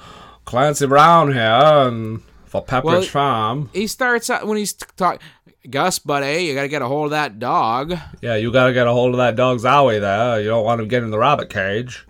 Clancy 0.46 0.86
Brown 0.86 1.30
here, 1.30 1.42
and 1.42 2.22
for 2.46 2.64
Pepperidge 2.64 2.84
Well- 2.84 3.02
Farm. 3.02 3.70
he 3.74 3.86
starts 3.86 4.30
out 4.30 4.46
when 4.46 4.56
he's 4.56 4.72
talking, 4.72 5.20
Gus, 5.68 5.98
buddy, 5.98 6.44
you 6.44 6.54
got 6.54 6.62
to 6.62 6.68
get 6.68 6.80
a 6.80 6.86
hold 6.86 7.06
of 7.06 7.10
that 7.10 7.38
dog. 7.38 7.92
Yeah, 8.22 8.36
you 8.36 8.50
gotta 8.50 8.72
get 8.72 8.86
a 8.86 8.92
hold 8.92 9.12
of 9.12 9.18
that 9.18 9.36
dog's 9.36 9.64
Zowie 9.64 10.00
there. 10.00 10.40
You 10.40 10.48
don't 10.48 10.64
want 10.64 10.80
him 10.80 10.88
getting 10.88 11.08
in 11.08 11.10
the 11.10 11.18
rabbit 11.18 11.50
cage. 11.50 12.06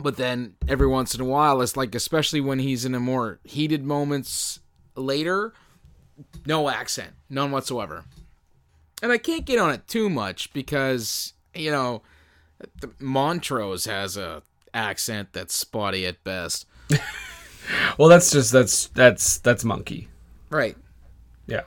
But 0.00 0.16
then 0.16 0.54
every 0.66 0.88
once 0.88 1.14
in 1.14 1.20
a 1.20 1.24
while, 1.24 1.62
it's 1.62 1.76
like, 1.76 1.94
especially 1.94 2.40
when 2.40 2.58
he's 2.58 2.84
in 2.84 2.96
a 2.96 3.00
more 3.00 3.38
heated 3.44 3.84
moments 3.84 4.58
later, 4.96 5.52
no 6.46 6.68
accent, 6.68 7.12
none 7.30 7.52
whatsoever. 7.52 8.04
And 9.02 9.12
I 9.12 9.18
can't 9.18 9.44
get 9.44 9.58
on 9.58 9.70
it 9.70 9.86
too 9.86 10.10
much 10.10 10.52
because 10.52 11.34
you 11.54 11.70
know, 11.70 12.02
Montrose 12.98 13.84
has 13.86 14.16
a 14.16 14.42
accent 14.74 15.32
that's 15.32 15.54
spotty 15.54 16.06
at 16.06 16.22
best. 16.24 16.66
Well, 17.98 18.08
that's 18.08 18.30
just 18.30 18.52
that's 18.52 18.88
that's 18.88 19.38
that's 19.38 19.64
monkey. 19.64 20.08
Right. 20.50 20.76
Yeah. 21.46 21.62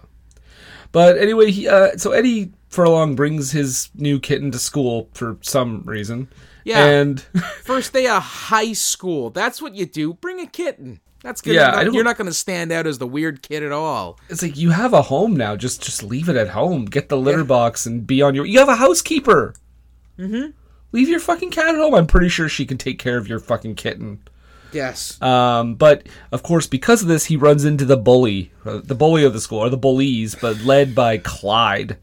But 0.92 1.18
anyway, 1.18 1.52
he, 1.52 1.68
uh, 1.68 1.98
so 1.98 2.12
Eddie 2.12 2.52
Furlong 2.70 3.16
brings 3.16 3.52
his 3.52 3.90
new 3.96 4.20
kitten 4.20 4.52
to 4.52 4.60
school 4.60 5.10
for 5.14 5.38
some 5.42 5.84
reason. 5.84 6.28
Yeah. 6.64 6.86
And 6.86 7.22
First 7.64 7.94
day 7.94 8.08
of 8.08 8.22
high 8.22 8.74
school. 8.74 9.30
That's 9.30 9.62
what 9.62 9.76
you 9.76 9.86
do. 9.86 10.14
Bring 10.14 10.40
a 10.40 10.48
kitten. 10.48 11.00
That's 11.24 11.42
good. 11.42 11.54
Yeah, 11.56 11.82
You're 11.82 12.04
not- 12.04 12.18
going 12.18 12.28
to 12.28 12.34
stand 12.34 12.72
out 12.72 12.88
as 12.88 12.98
the 12.98 13.08
weird 13.08 13.42
kid 13.44 13.62
at 13.64 13.72
all. 13.72 14.20
it's 14.30 14.42
like 14.42 14.58
you 14.58 14.72
have 14.72 14.94
a 14.94 15.04
home 15.04 15.36
now. 15.36 15.56
Just 15.56 15.82
just 15.84 16.02
leave 16.04 16.28
it 16.30 16.36
at 16.36 16.50
home. 16.50 16.86
Get 16.86 17.10
the 17.10 17.18
litter 17.18 17.44
box 17.44 17.86
and 17.86 18.06
be 18.08 18.22
on 18.22 18.34
your. 18.36 18.46
You 18.46 18.60
have 18.60 18.70
a 18.70 18.76
housekeeper. 18.76 19.54
Mm-hmm. 20.18 20.52
Leave 20.94 21.08
your 21.10 21.20
fucking 21.20 21.52
cat 21.52 21.68
at 21.70 21.76
home. 21.76 21.94
I'm 21.96 22.08
pretty 22.08 22.28
sure 22.30 22.50
she 22.50 22.66
can 22.66 22.78
take 22.78 23.00
care 23.00 23.18
of 23.18 23.28
your 23.28 23.40
fucking 23.40 23.76
kitten. 23.76 24.22
Yes. 24.74 25.22
Um, 25.22 25.76
but 25.76 26.08
of 26.32 26.44
course, 26.44 26.66
because 26.66 27.02
of 27.02 27.08
this, 27.08 27.26
he 27.26 27.36
runs 27.38 27.66
into 27.66 27.86
the 27.86 27.98
bully, 27.98 28.52
uh, 28.66 28.80
the 28.84 28.96
bully 28.96 29.24
of 29.24 29.34
the 29.34 29.42
school, 29.42 29.60
or 29.60 29.70
the 29.70 29.78
bullies, 29.78 30.34
but 30.36 30.62
led 30.64 30.96
by 30.96 31.18
Clyde. 31.18 31.98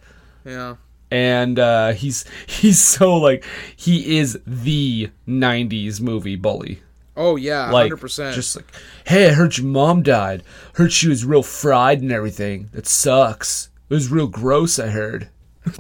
yeah. 0.45 0.77
And 1.11 1.59
uh, 1.59 1.93
he's 1.93 2.25
he's 2.47 2.79
so 2.79 3.17
like 3.17 3.45
he 3.75 4.19
is 4.19 4.39
the 4.47 5.11
'90s 5.27 6.01
movie 6.01 6.37
bully. 6.37 6.83
Oh 7.19 7.35
yeah. 7.37 7.71
Like 7.71 7.85
Hundred 7.85 7.97
percent. 8.01 8.35
just 8.35 8.55
like, 8.57 8.73
hey, 9.05 9.29
I 9.29 9.33
heard 9.33 9.59
your 9.59 9.67
mom 9.67 10.03
died. 10.03 10.45
Heard 10.75 10.93
she 10.93 11.09
was 11.09 11.25
real 11.25 11.43
fried 11.43 12.01
and 12.01 12.13
everything. 12.13 12.71
That 12.73 12.87
sucks. 12.87 13.71
It 13.91 13.95
was 13.95 14.11
real 14.11 14.29
gross. 14.29 14.79
I 14.79 14.87
heard. 14.89 15.29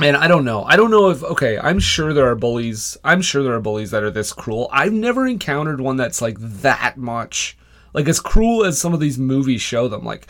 And 0.00 0.16
I 0.16 0.26
don't 0.28 0.44
know. 0.44 0.64
I 0.64 0.76
don't 0.76 0.90
know 0.90 1.08
if 1.10 1.22
okay. 1.22 1.56
I'm 1.58 1.78
sure 1.78 2.12
there 2.12 2.28
are 2.28 2.34
bullies. 2.34 2.96
I'm 3.04 3.22
sure 3.22 3.42
there 3.42 3.54
are 3.54 3.60
bullies 3.60 3.92
that 3.92 4.02
are 4.02 4.10
this 4.10 4.32
cruel. 4.32 4.68
I've 4.72 4.92
never 4.92 5.26
encountered 5.26 5.80
one 5.80 5.96
that's 5.96 6.20
like 6.20 6.36
that 6.40 6.96
much, 6.98 7.56
like 7.94 8.08
as 8.08 8.20
cruel 8.20 8.64
as 8.64 8.78
some 8.78 8.92
of 8.92 9.00
these 9.00 9.16
movies 9.18 9.62
show 9.62 9.86
them. 9.88 10.04
Like, 10.04 10.26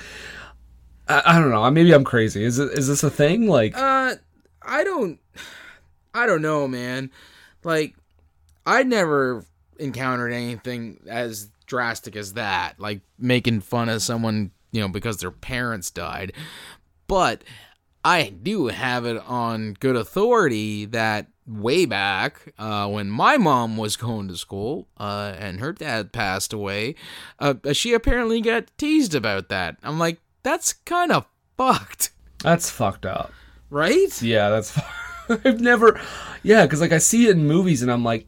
I, 1.09 1.23
I 1.25 1.39
don't 1.41 1.51
know. 1.51 1.69
Maybe 1.71 1.93
I'm 1.93 2.05
crazy. 2.05 2.45
Is 2.45 2.59
it 2.59 2.71
is 2.79 2.87
this 2.87 3.03
a 3.03 3.11
thing? 3.11 3.49
Like, 3.49 3.75
Uh, 3.77 4.17
I 4.63 4.85
don't, 4.85 5.19
I 6.15 6.27
don't 6.27 6.43
know, 6.43 6.69
man. 6.69 7.11
Like, 7.65 7.95
I 8.67 8.83
never 8.85 9.45
encountered 9.79 10.33
anything 10.33 11.01
as 11.09 11.51
drastic 11.67 12.17
as 12.17 12.35
that, 12.35 12.79
like 12.79 13.01
making 13.19 13.61
fun 13.61 13.89
of 13.89 14.03
someone, 14.03 14.51
you 14.73 14.81
know, 14.81 14.89
because 14.89 15.19
their 15.19 15.31
parents 15.31 15.91
died. 15.91 16.33
But 17.07 17.45
I 18.05 18.31
do 18.43 18.69
have 18.69 19.05
it 19.05 19.17
on 19.27 19.75
good 19.75 19.97
authority 19.97 20.85
that 20.87 21.27
way 21.47 21.87
back 21.87 22.53
uh, 22.59 22.87
when 22.89 23.09
my 23.11 23.39
mom 23.39 23.77
was 23.77 23.97
going 23.97 24.29
to 24.29 24.37
school 24.37 24.87
uh, 24.99 25.35
and 25.39 25.61
her 25.61 25.73
dad 25.73 26.13
passed 26.13 26.53
away, 26.53 26.95
uh, 27.39 27.55
she 27.73 27.95
apparently 27.95 28.41
got 28.41 28.71
teased 28.77 29.15
about 29.15 29.49
that. 29.49 29.77
I'm 29.83 29.99
like, 29.99 30.21
that's 30.43 30.73
kind 30.75 31.11
of 31.13 31.27
fucked, 31.57 32.11
that's 32.43 32.71
fucked 32.71 33.07
up. 33.07 33.33
right? 33.71 34.23
Yeah, 34.23 34.51
that's. 34.51 34.79
I've 35.45 35.61
never. 35.61 36.01
Yeah, 36.43 36.65
because 36.65 36.81
like 36.81 36.93
I 36.93 36.99
see 36.99 37.27
it 37.27 37.33
in 37.33 37.47
movies 37.47 37.83
and 37.83 37.91
I'm 37.91 38.05
like, 38.05 38.27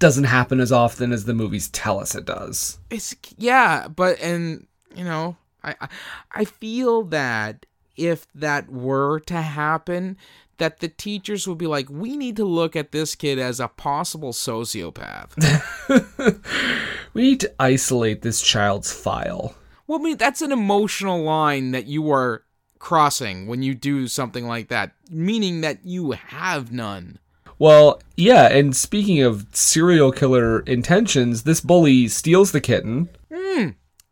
doesn't 0.00 0.24
happen 0.24 0.58
as 0.60 0.72
often 0.72 1.12
as 1.12 1.24
the 1.24 1.34
movies 1.34 1.68
tell 1.68 2.00
us 2.00 2.14
it 2.14 2.24
does. 2.24 2.78
it's 2.90 3.14
yeah 3.38 3.86
but 3.88 4.18
and 4.20 4.66
you 4.94 5.04
know 5.04 5.36
I, 5.62 5.74
I 5.80 5.88
i 6.32 6.44
feel 6.44 7.02
that 7.04 7.66
if 7.96 8.26
that 8.34 8.70
were 8.70 9.20
to 9.20 9.40
happen 9.40 10.16
that 10.58 10.80
the 10.80 10.88
teachers 10.88 11.46
would 11.46 11.58
be 11.58 11.66
like 11.66 11.88
we 11.88 12.16
need 12.16 12.36
to 12.36 12.44
look 12.44 12.74
at 12.76 12.92
this 12.92 13.14
kid 13.14 13.38
as 13.38 13.60
a 13.60 13.68
possible 13.68 14.32
sociopath 14.32 15.30
We 17.14 17.22
need 17.22 17.40
to 17.40 17.52
isolate 17.58 18.22
this 18.22 18.40
child's 18.42 18.92
file. 18.92 19.54
well 19.86 19.98
i 20.00 20.02
mean 20.02 20.16
that's 20.16 20.42
an 20.42 20.52
emotional 20.52 21.22
line 21.22 21.72
that 21.72 21.86
you 21.86 22.10
are 22.10 22.44
crossing 22.80 23.46
when 23.46 23.62
you 23.62 23.74
do 23.74 24.08
something 24.08 24.46
like 24.46 24.68
that, 24.68 24.92
meaning 25.10 25.60
that 25.60 25.84
you 25.84 26.12
have 26.12 26.72
none. 26.72 27.18
Well, 27.60 28.00
yeah, 28.16 28.46
and 28.46 28.74
speaking 28.74 29.20
of 29.20 29.46
serial 29.52 30.12
killer 30.12 30.60
intentions, 30.60 31.42
this 31.42 31.60
bully 31.60 32.08
steals 32.08 32.52
the 32.52 32.60
kitten. 32.60 33.10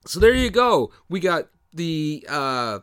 So 0.05 0.21
there 0.21 0.35
you 0.35 0.51
go. 0.51 0.93
We 1.09 1.19
got 1.19 1.49
the 1.73 2.27
uh 2.29 2.81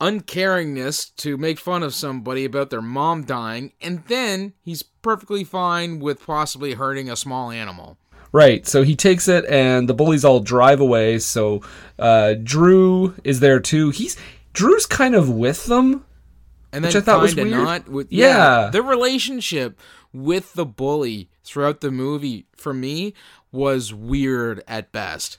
uncaringness 0.00 1.14
to 1.16 1.36
make 1.36 1.58
fun 1.58 1.82
of 1.82 1.94
somebody 1.94 2.44
about 2.44 2.70
their 2.70 2.82
mom 2.82 3.24
dying, 3.24 3.72
and 3.80 4.04
then 4.06 4.54
he's 4.62 4.82
perfectly 4.82 5.44
fine 5.44 6.00
with 6.00 6.26
possibly 6.26 6.74
hurting 6.74 7.08
a 7.08 7.16
small 7.16 7.52
animal. 7.52 7.98
Right, 8.32 8.66
so 8.66 8.82
he 8.82 8.96
takes 8.96 9.28
it, 9.28 9.44
and 9.46 9.88
the 9.88 9.94
bullies 9.94 10.24
all 10.24 10.40
drive 10.40 10.80
away. 10.80 11.20
So 11.20 11.62
uh, 12.00 12.34
Drew 12.42 13.14
is 13.22 13.40
there 13.40 13.60
too. 13.60 13.90
He's 13.90 14.16
Drew's 14.52 14.86
kind 14.86 15.14
of 15.14 15.30
with 15.30 15.66
them. 15.66 16.04
And 16.72 16.84
Which 16.84 16.92
then 16.94 17.02
I 17.02 17.04
thought 17.04 17.22
was 17.22 17.34
weird. 17.34 17.50
not 17.50 17.88
with 17.88 18.08
Yeah. 18.10 18.68
The 18.70 18.82
relationship 18.82 19.78
with 20.12 20.52
the 20.54 20.66
bully 20.66 21.30
throughout 21.44 21.80
the 21.80 21.90
movie 21.90 22.46
for 22.56 22.74
me 22.74 23.14
was 23.50 23.94
weird 23.94 24.62
at 24.68 24.92
best. 24.92 25.38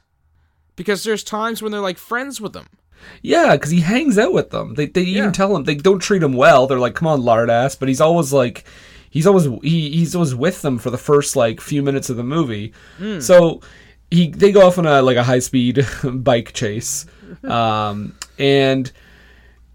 Because 0.76 1.04
there's 1.04 1.24
times 1.24 1.62
when 1.62 1.72
they're 1.72 1.82
like 1.82 1.98
friends 1.98 2.40
with 2.42 2.56
him. 2.56 2.68
Yeah, 3.22 3.56
because 3.56 3.72
he 3.72 3.80
hangs 3.82 4.18
out 4.18 4.34
with 4.34 4.50
them. 4.50 4.74
They 4.74 4.88
they 4.88 5.02
Yeah. 5.04 5.20
even 5.20 5.32
tell 5.32 5.56
him 5.56 5.64
they 5.64 5.76
don't 5.76 6.00
treat 6.00 6.24
him 6.24 6.34
well. 6.34 6.68
They're 6.68 6.80
like, 6.80 6.96
"Come 6.96 7.08
on, 7.08 7.22
lard 7.22 7.50
ass," 7.50 7.76
but 7.76 7.88
he's 7.88 8.02
always 8.02 8.34
like, 8.34 8.66
he's 9.10 9.26
always 9.28 9.46
he, 9.64 9.92
he's 9.92 10.16
always 10.16 10.36
with 10.36 10.62
them 10.64 10.78
for 10.78 10.90
the 10.90 10.98
first 10.98 11.36
like 11.36 11.62
few 11.62 11.82
minutes 11.82 12.10
of 12.10 12.18
the 12.18 12.24
movie. 12.24 12.74
So 13.20 13.62
he 14.12 14.30
they 14.32 14.52
go 14.52 14.66
off 14.68 14.78
on 14.78 14.86
a 14.86 15.02
like 15.02 15.16
a 15.18 15.24
high 15.24 15.40
speed 15.40 15.86
bike 16.04 16.52
chase, 16.54 17.06
um, 17.44 18.16
and 18.38 18.92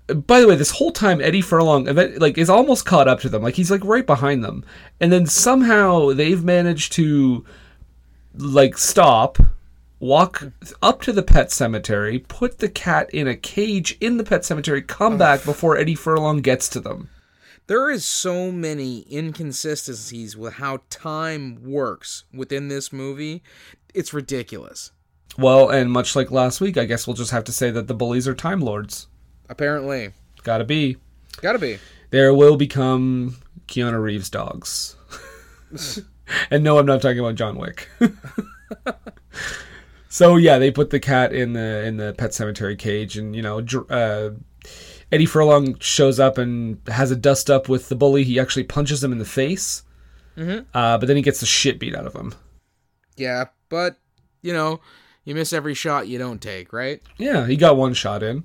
by 0.06 0.40
the 0.40 0.48
way, 0.48 0.54
this 0.54 0.70
whole 0.70 0.92
time 0.92 1.20
Eddie 1.20 1.40
Furlong 1.40 1.84
like 2.18 2.36
is 2.36 2.50
almost 2.50 2.84
caught 2.84 3.08
up 3.08 3.20
to 3.20 3.28
them. 3.28 3.42
Like 3.42 3.54
he's 3.54 3.70
like 3.70 3.84
right 3.84 4.06
behind 4.06 4.44
them, 4.44 4.64
and 5.00 5.12
then 5.12 5.26
somehow 5.26 6.12
they've 6.12 6.44
managed 6.44 6.92
to 6.94 7.44
like 8.36 8.76
stop, 8.76 9.38
walk 10.00 10.42
up 10.82 11.00
to 11.02 11.12
the 11.12 11.22
pet 11.22 11.50
cemetery, 11.50 12.18
put 12.18 12.58
the 12.58 12.68
cat 12.68 13.08
in 13.14 13.26
a 13.26 13.36
cage 13.36 13.96
in 14.00 14.18
the 14.18 14.24
pet 14.24 14.44
cemetery, 14.44 14.82
come 14.82 15.16
back 15.16 15.44
before 15.44 15.76
Eddie 15.76 15.94
Furlong 15.94 16.40
gets 16.42 16.68
to 16.70 16.80
them. 16.80 17.08
There 17.66 17.90
is 17.90 18.04
so 18.04 18.52
many 18.52 19.06
inconsistencies 19.10 20.36
with 20.36 20.54
how 20.54 20.80
time 20.90 21.64
works 21.64 22.24
within 22.30 22.68
this 22.68 22.92
movie. 22.92 23.42
It's 23.94 24.12
ridiculous. 24.12 24.92
Well, 25.38 25.70
and 25.70 25.90
much 25.90 26.14
like 26.14 26.30
last 26.30 26.60
week, 26.60 26.76
I 26.76 26.84
guess 26.84 27.06
we'll 27.06 27.16
just 27.16 27.30
have 27.30 27.44
to 27.44 27.52
say 27.52 27.70
that 27.70 27.86
the 27.86 27.94
bullies 27.94 28.28
are 28.28 28.34
time 28.34 28.60
lords. 28.60 29.08
Apparently. 29.48 30.10
Gotta 30.42 30.64
be. 30.64 30.96
Gotta 31.40 31.58
be. 31.58 31.78
There 32.10 32.34
will 32.34 32.56
become 32.56 33.36
Keanu 33.66 34.00
Reeves 34.00 34.30
dogs. 34.30 34.96
and 36.50 36.64
no, 36.64 36.78
I'm 36.78 36.86
not 36.86 37.02
talking 37.02 37.18
about 37.18 37.34
John 37.34 37.56
Wick. 37.56 37.88
so 40.08 40.36
yeah, 40.36 40.58
they 40.58 40.70
put 40.70 40.90
the 40.90 41.00
cat 41.00 41.32
in 41.32 41.52
the 41.52 41.84
in 41.84 41.96
the 41.96 42.14
pet 42.16 42.34
cemetery 42.34 42.76
cage, 42.76 43.16
and 43.16 43.34
you 43.34 43.42
know, 43.42 43.60
Dr- 43.60 43.90
uh, 43.90 44.30
Eddie 45.10 45.26
Furlong 45.26 45.78
shows 45.80 46.18
up 46.18 46.38
and 46.38 46.80
has 46.88 47.10
a 47.10 47.16
dust 47.16 47.50
up 47.50 47.68
with 47.68 47.88
the 47.88 47.96
bully. 47.96 48.24
He 48.24 48.38
actually 48.38 48.64
punches 48.64 49.02
him 49.02 49.12
in 49.12 49.18
the 49.18 49.24
face, 49.24 49.82
uh, 50.36 50.98
but 50.98 51.06
then 51.06 51.16
he 51.16 51.22
gets 51.22 51.40
the 51.40 51.46
shit 51.46 51.78
beat 51.78 51.94
out 51.94 52.06
of 52.06 52.14
him. 52.14 52.34
Yeah, 53.16 53.46
but, 53.68 53.96
you 54.42 54.52
know, 54.52 54.80
you 55.24 55.34
miss 55.34 55.52
every 55.52 55.74
shot 55.74 56.08
you 56.08 56.18
don't 56.18 56.42
take, 56.42 56.72
right? 56.72 57.00
Yeah, 57.16 57.46
he 57.46 57.56
got 57.56 57.76
one 57.76 57.94
shot 57.94 58.22
in. 58.22 58.44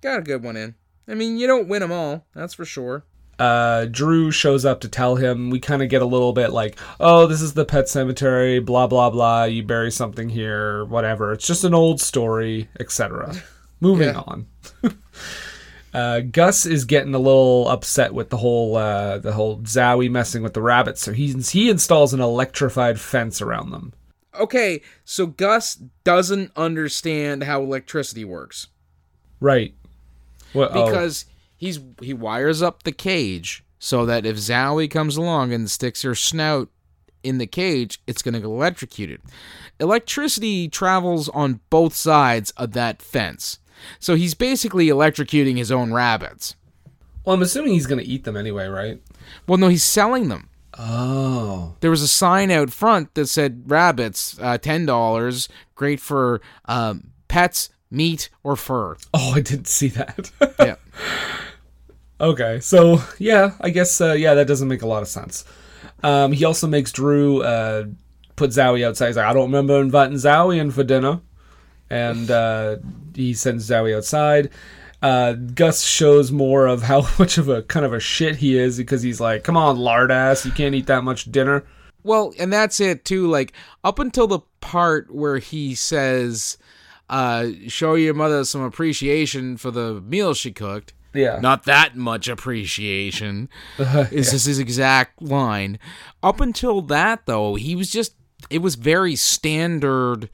Got 0.00 0.18
a 0.20 0.22
good 0.22 0.42
one 0.42 0.56
in. 0.56 0.74
I 1.08 1.14
mean, 1.14 1.38
you 1.38 1.46
don't 1.46 1.68
win 1.68 1.80
them 1.80 1.92
all, 1.92 2.26
that's 2.34 2.54
for 2.54 2.64
sure. 2.64 3.04
uh, 3.38 3.86
Drew 3.86 4.30
shows 4.30 4.64
up 4.64 4.80
to 4.80 4.88
tell 4.88 5.16
him. 5.16 5.50
We 5.50 5.58
kind 5.60 5.82
of 5.82 5.88
get 5.88 6.02
a 6.02 6.06
little 6.06 6.32
bit 6.32 6.52
like, 6.52 6.78
oh, 7.00 7.26
this 7.26 7.40
is 7.40 7.54
the 7.54 7.64
pet 7.64 7.88
cemetery, 7.88 8.60
blah 8.60 8.86
blah 8.86 9.10
blah. 9.10 9.44
You 9.44 9.62
bury 9.62 9.90
something 9.90 10.28
here, 10.28 10.84
whatever. 10.84 11.32
It's 11.32 11.46
just 11.46 11.64
an 11.64 11.74
old 11.74 12.00
story, 12.00 12.68
etc. 12.78 13.34
Moving 13.80 14.08
Yeah. 14.08 14.22
on. 14.26 14.46
uh, 15.94 16.20
Gus 16.20 16.66
is 16.66 16.84
getting 16.84 17.14
a 17.14 17.18
little 17.18 17.66
upset 17.68 18.14
with 18.14 18.30
the 18.30 18.36
whole 18.36 18.76
uh, 18.76 19.18
the 19.18 19.32
whole 19.32 19.58
Zowie 19.62 20.10
messing 20.10 20.42
with 20.42 20.54
the 20.54 20.62
rabbits, 20.62 21.00
so 21.02 21.12
he 21.12 21.32
he 21.32 21.70
installs 21.70 22.12
an 22.14 22.20
electrified 22.20 23.00
fence 23.00 23.40
around 23.42 23.70
them. 23.70 23.92
Okay, 24.38 24.80
so 25.04 25.26
Gus 25.26 25.74
doesn't 26.04 26.52
understand 26.56 27.44
how 27.44 27.62
electricity 27.62 28.24
works. 28.24 28.68
Right. 29.40 29.74
What? 30.52 30.70
oh. 30.74 30.86
because 30.86 31.26
he's 31.56 31.80
he 32.00 32.14
wires 32.14 32.62
up 32.62 32.82
the 32.82 32.92
cage 32.92 33.64
so 33.78 34.04
that 34.06 34.26
if 34.26 34.36
Zowie 34.36 34.90
comes 34.90 35.16
along 35.16 35.52
and 35.52 35.70
sticks 35.70 36.02
her 36.02 36.14
snout 36.14 36.68
in 37.22 37.38
the 37.38 37.46
cage, 37.46 38.00
it's 38.06 38.22
going 38.22 38.34
to 38.34 38.40
get 38.40 38.46
electrocuted. 38.46 39.20
Electricity 39.78 40.68
travels 40.68 41.28
on 41.30 41.60
both 41.70 41.94
sides 41.94 42.50
of 42.52 42.72
that 42.72 43.00
fence. 43.00 43.58
So 43.98 44.14
he's 44.14 44.34
basically 44.34 44.86
electrocuting 44.88 45.56
his 45.56 45.72
own 45.72 45.92
rabbits. 45.92 46.56
well, 47.24 47.34
I'm 47.34 47.42
assuming 47.42 47.72
he's 47.72 47.86
gonna 47.86 48.02
eat 48.02 48.24
them 48.24 48.36
anyway, 48.36 48.66
right? 48.66 49.00
Well, 49.46 49.58
no, 49.58 49.68
he's 49.68 49.84
selling 49.84 50.28
them. 50.28 50.48
Oh. 50.78 51.76
There 51.80 51.90
was 51.90 52.02
a 52.02 52.08
sign 52.08 52.50
out 52.50 52.70
front 52.70 53.14
that 53.14 53.26
said 53.26 53.64
rabbits, 53.66 54.38
uh, 54.40 54.58
$10, 54.58 55.48
great 55.74 56.00
for 56.00 56.40
um, 56.66 57.10
pets, 57.28 57.70
meat, 57.90 58.28
or 58.42 58.56
fur. 58.56 58.96
Oh, 59.12 59.32
I 59.34 59.40
didn't 59.40 59.68
see 59.68 59.88
that. 59.88 60.30
Yeah. 60.60 60.76
Okay, 62.20 62.60
so 62.60 63.00
yeah, 63.18 63.52
I 63.62 63.70
guess 63.70 63.98
uh, 63.98 64.12
yeah, 64.12 64.34
that 64.34 64.46
doesn't 64.46 64.68
make 64.68 64.82
a 64.82 64.86
lot 64.86 65.00
of 65.00 65.08
sense. 65.08 65.44
Um, 66.02 66.32
he 66.32 66.44
also 66.44 66.66
makes 66.66 66.92
Drew 66.92 67.42
uh, 67.42 67.86
put 68.36 68.50
Zowie 68.50 68.84
outside. 68.86 69.06
He's 69.06 69.16
like, 69.16 69.26
I 69.26 69.32
don't 69.32 69.46
remember 69.46 69.80
inviting 69.80 70.16
Zowie 70.18 70.58
in 70.58 70.70
for 70.70 70.84
dinner, 70.84 71.20
and 71.88 72.30
uh, 72.30 72.76
he 73.14 73.32
sends 73.32 73.68
Zowie 73.68 73.96
outside. 73.96 74.50
Uh, 75.02 75.32
Gus 75.32 75.82
shows 75.82 76.30
more 76.30 76.66
of 76.66 76.82
how 76.82 77.08
much 77.18 77.38
of 77.38 77.48
a 77.48 77.62
kind 77.62 77.86
of 77.86 77.94
a 77.94 78.00
shit 78.00 78.36
he 78.36 78.58
is 78.58 78.76
because 78.76 79.02
he's 79.02 79.20
like, 79.20 79.42
"Come 79.44 79.56
on, 79.56 79.78
lard 79.78 80.10
ass, 80.10 80.44
you 80.44 80.52
can't 80.52 80.74
eat 80.74 80.86
that 80.86 81.04
much 81.04 81.32
dinner." 81.32 81.64
Well, 82.02 82.32
and 82.38 82.52
that's 82.52 82.80
it 82.80 83.04
too. 83.04 83.28
Like 83.28 83.52
up 83.84 83.98
until 83.98 84.26
the 84.26 84.40
part 84.60 85.14
where 85.14 85.38
he 85.38 85.74
says, 85.74 86.58
uh, 87.10 87.48
"Show 87.68 87.94
your 87.96 88.14
mother 88.14 88.44
some 88.46 88.62
appreciation 88.62 89.58
for 89.58 89.70
the 89.70 90.00
meal 90.00 90.32
she 90.32 90.50
cooked." 90.52 90.94
Yeah, 91.12 91.40
Not 91.40 91.64
that 91.64 91.96
much 91.96 92.28
appreciation 92.28 93.48
Uh, 93.80 94.06
is 94.12 94.30
this 94.30 94.44
his 94.44 94.58
exact 94.60 95.20
line. 95.20 95.78
Up 96.22 96.40
until 96.40 96.82
that, 96.82 97.26
though, 97.26 97.56
he 97.56 97.74
was 97.74 97.90
just 97.90 98.14
it 98.48 98.58
was 98.62 98.76
very 98.76 99.16
standard, 99.16 100.30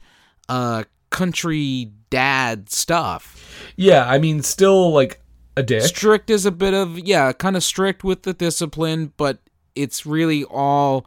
uh, 0.47 0.83
country 1.09 1.91
dad 2.11 2.69
stuff. 2.69 3.71
yeah. 3.75 4.05
I 4.07 4.19
mean, 4.19 4.43
still 4.43 4.91
like 4.93 5.19
a 5.57 5.63
dick. 5.63 5.81
strict 5.81 6.29
is 6.29 6.45
a 6.45 6.51
bit 6.51 6.75
of 6.75 6.99
yeah 6.99 7.31
kind 7.33 7.57
of 7.57 7.63
strict 7.63 8.03
with 8.03 8.21
the 8.21 8.33
discipline 8.33 9.11
but 9.17 9.39
it's 9.73 10.05
really 10.05 10.43
all 10.43 11.03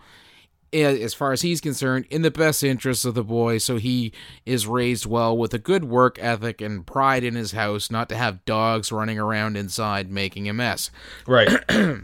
as 0.73 1.15
far 1.15 1.33
as 1.33 1.43
he's 1.43 1.61
concerned 1.61 2.07
in 2.11 2.23
the 2.23 2.31
best 2.31 2.63
interests 2.63 3.05
of 3.05 3.15
the 3.15 3.25
boy 3.25 3.59
so 3.59 3.77
he 3.77 4.13
is 4.47 4.67
raised 4.67 5.05
well 5.07 5.37
with 5.37 5.53
a 5.53 5.59
good 5.59 5.85
work 5.85 6.19
ethic 6.21 6.61
and 6.61 6.87
pride 6.87 7.25
in 7.25 7.35
his 7.35 7.53
house 7.53 7.91
not 7.91 8.09
to 8.09 8.17
have 8.17 8.45
dogs 8.45 8.93
running 8.93 9.19
around 9.19 9.57
inside 9.57 10.11
making 10.11 10.49
a 10.49 10.53
mess 10.53 10.91
Right. 11.27 11.49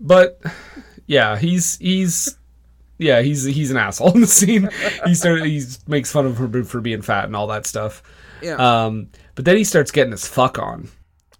but 0.00 0.40
yeah, 1.06 1.36
he's 1.36 1.76
he's 1.78 2.36
yeah, 2.98 3.20
he's 3.22 3.44
he's 3.44 3.70
an 3.70 3.76
asshole 3.76 4.12
in 4.14 4.20
the 4.22 4.26
scene. 4.26 4.68
He 5.04 5.14
started 5.14 5.44
he 5.44 5.62
makes 5.86 6.10
fun 6.10 6.26
of 6.26 6.38
her 6.38 6.64
for 6.64 6.80
being 6.80 7.02
fat 7.02 7.24
and 7.26 7.36
all 7.36 7.46
that 7.48 7.66
stuff. 7.66 8.02
yeah 8.42 8.54
Um, 8.56 9.10
but 9.34 9.44
then 9.44 9.56
he 9.56 9.64
starts 9.64 9.90
getting 9.90 10.12
his 10.12 10.26
fuck 10.26 10.58
on. 10.58 10.88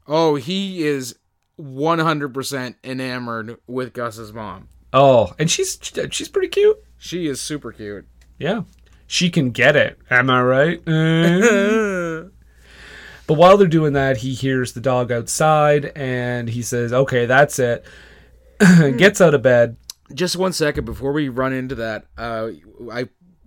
oh 0.06 0.34
he 0.36 0.84
is 0.86 1.16
100% 1.60 2.74
enamored 2.84 3.56
with 3.66 3.92
gus's 3.94 4.32
mom 4.32 4.68
Oh, 4.98 5.34
and 5.38 5.50
she's 5.50 5.78
she's 6.10 6.28
pretty 6.28 6.48
cute. 6.48 6.78
she 6.96 7.26
is 7.26 7.38
super 7.40 7.70
cute 7.72 8.06
Yeah, 8.38 8.62
she 9.06 9.28
can 9.28 9.50
get 9.50 9.76
it. 9.76 9.98
Am 10.10 10.30
I 10.30 10.40
right? 10.42 10.78
Eh. 10.88 12.22
but 13.26 13.34
while 13.34 13.56
they're 13.58 13.66
doing 13.68 13.92
that, 13.92 14.18
he 14.18 14.32
hears 14.32 14.72
the 14.72 14.80
dog 14.80 15.12
outside, 15.12 15.92
and 15.96 16.48
he 16.48 16.62
says, 16.62 16.92
"Okay, 16.92 17.26
that's 17.26 17.58
it." 17.58 17.84
Gets 18.60 19.20
out 19.20 19.34
of 19.34 19.42
bed. 19.42 19.76
just 20.14 20.36
one 20.36 20.52
second 20.54 20.84
before 20.86 21.12
we 21.12 21.28
run 21.28 21.52
into 21.52 21.74
that 21.74 22.06
uh, 22.16 22.48
i 22.90 23.06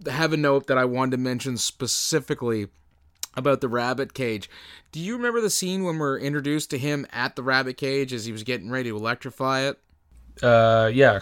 have 0.09 0.33
a 0.33 0.37
note 0.37 0.67
that 0.67 0.77
i 0.77 0.83
wanted 0.85 1.11
to 1.11 1.17
mention 1.17 1.57
specifically 1.57 2.67
about 3.35 3.59
the 3.61 3.67
rabbit 3.69 4.13
cage 4.13 4.49
do 4.91 4.99
you 4.99 5.15
remember 5.15 5.39
the 5.41 5.49
scene 5.49 5.83
when 5.83 5.97
we're 5.97 6.19
introduced 6.19 6.69
to 6.69 6.77
him 6.77 7.07
at 7.11 7.35
the 7.35 7.41
rabbit 7.41 7.75
cage 7.77 8.11
as 8.13 8.25
he 8.25 8.31
was 8.31 8.43
getting 8.43 8.69
ready 8.69 8.89
to 8.89 8.95
electrify 8.95 9.61
it 9.61 9.79
Uh, 10.43 10.91
yeah, 10.93 11.21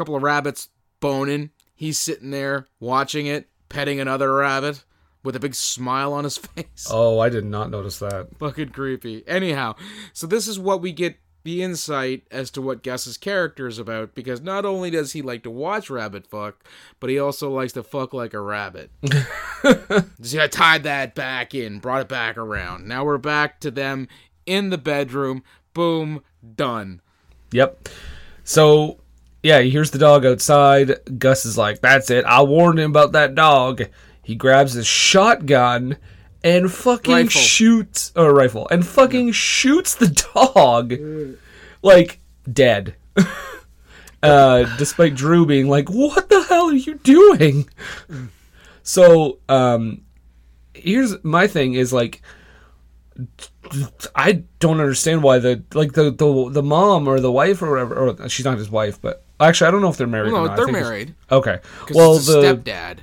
couple 0.00 0.16
of 0.16 0.22
rabbits 0.22 0.70
boning 1.00 1.50
he's 1.74 2.00
sitting 2.00 2.30
there 2.30 2.66
watching 2.80 3.26
it 3.26 3.50
petting 3.68 4.00
another 4.00 4.32
rabbit 4.32 4.82
with 5.22 5.36
a 5.36 5.40
big 5.40 5.54
smile 5.54 6.14
on 6.14 6.24
his 6.24 6.36
face. 6.38 6.88
Oh, 6.90 7.18
I 7.18 7.28
did 7.28 7.44
not 7.44 7.68
notice 7.68 7.98
that. 7.98 8.28
Fucking 8.38 8.70
creepy. 8.70 9.22
Anyhow, 9.28 9.74
so 10.14 10.26
this 10.26 10.48
is 10.48 10.58
what 10.58 10.80
we 10.80 10.92
get 10.92 11.16
the 11.42 11.62
insight 11.62 12.22
as 12.30 12.50
to 12.52 12.62
what 12.62 12.82
Gus's 12.82 13.18
character 13.18 13.66
is 13.66 13.78
about 13.78 14.14
because 14.14 14.40
not 14.40 14.64
only 14.64 14.88
does 14.88 15.12
he 15.12 15.20
like 15.20 15.42
to 15.42 15.50
watch 15.50 15.90
rabbit 15.90 16.26
fuck, 16.26 16.64
but 16.98 17.10
he 17.10 17.18
also 17.18 17.50
likes 17.50 17.74
to 17.74 17.82
fuck 17.82 18.14
like 18.14 18.32
a 18.32 18.40
rabbit. 18.40 18.90
See, 20.22 20.40
I 20.40 20.46
tied 20.46 20.84
that 20.84 21.14
back 21.14 21.54
in, 21.54 21.78
brought 21.78 22.00
it 22.00 22.08
back 22.08 22.38
around. 22.38 22.88
Now 22.88 23.04
we're 23.04 23.18
back 23.18 23.60
to 23.60 23.70
them 23.70 24.08
in 24.46 24.70
the 24.70 24.78
bedroom. 24.78 25.42
Boom, 25.74 26.22
done. 26.56 27.02
Yep. 27.52 27.90
So, 28.44 28.99
yeah, 29.42 29.60
he 29.60 29.70
hears 29.70 29.90
the 29.90 29.98
dog 29.98 30.24
outside. 30.26 31.18
Gus 31.18 31.44
is 31.44 31.56
like, 31.56 31.80
"That's 31.80 32.10
it. 32.10 32.24
I 32.24 32.42
warned 32.42 32.78
him 32.78 32.90
about 32.90 33.12
that 33.12 33.34
dog." 33.34 33.84
He 34.22 34.34
grabs 34.34 34.74
his 34.74 34.86
shotgun 34.86 35.96
and 36.44 36.72
fucking 36.72 37.12
Rifle. 37.12 37.40
shoots 37.40 38.12
a 38.16 38.32
rifle 38.32 38.68
and 38.70 38.86
fucking 38.86 39.32
shoots 39.32 39.94
the 39.94 40.08
dog 40.34 40.94
like 41.82 42.20
dead. 42.50 42.94
uh, 44.22 44.76
despite 44.76 45.14
Drew 45.14 45.46
being 45.46 45.68
like, 45.68 45.88
"What 45.88 46.28
the 46.28 46.42
hell 46.44 46.70
are 46.70 46.74
you 46.74 46.94
doing?" 46.96 47.68
So, 48.82 49.38
um, 49.48 50.02
here's 50.74 51.22
my 51.22 51.46
thing: 51.46 51.74
is 51.74 51.92
like, 51.92 52.22
I 54.14 54.44
don't 54.58 54.80
understand 54.80 55.22
why 55.22 55.38
the 55.38 55.62
like 55.74 55.92
the 55.92 56.10
the 56.10 56.50
the 56.50 56.62
mom 56.62 57.06
or 57.06 57.20
the 57.20 57.30
wife 57.30 57.62
or 57.62 57.70
whatever. 57.70 57.94
Or 57.94 58.28
she's 58.28 58.46
not 58.46 58.58
his 58.58 58.70
wife, 58.70 59.00
but 59.00 59.22
actually, 59.48 59.68
I 59.68 59.70
don't 59.70 59.80
know 59.80 59.88
if 59.88 59.96
they're 59.96 60.06
married. 60.06 60.32
or 60.32 60.48
No. 60.48 60.56
They're 60.56 60.68
married. 60.68 61.14
Okay. 61.30 61.58
Well, 61.92 62.14
the 62.14 62.42
stepdad. 62.42 62.98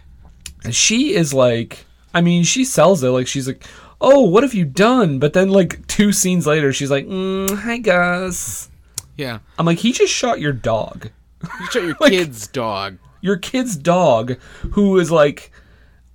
she 0.71 1.13
is 1.15 1.33
like, 1.33 1.85
I 2.13 2.21
mean, 2.21 2.43
she 2.43 2.63
sells 2.65 3.03
it 3.03 3.09
like 3.09 3.27
she's 3.27 3.47
like, 3.47 3.63
oh, 3.99 4.21
what 4.21 4.43
have 4.43 4.53
you 4.53 4.65
done? 4.65 5.19
But 5.19 5.33
then 5.33 5.49
like 5.49 5.85
two 5.87 6.11
scenes 6.11 6.45
later, 6.45 6.71
she's 6.73 6.91
like, 6.91 7.07
mm, 7.07 7.49
hi 7.49 7.77
Gus. 7.77 8.69
Yeah. 9.15 9.39
I'm 9.57 9.65
like, 9.65 9.79
he 9.79 9.91
just 9.91 10.13
shot 10.13 10.39
your 10.39 10.53
dog, 10.53 11.09
You 11.59 11.65
shot 11.71 11.83
your 11.83 11.95
Like- 11.99 12.11
kid's 12.11 12.47
dog. 12.47 12.97
your 13.21 13.37
kid's 13.37 13.75
dog, 13.75 14.37
who 14.71 14.97
is 14.99 15.09
like. 15.11 15.51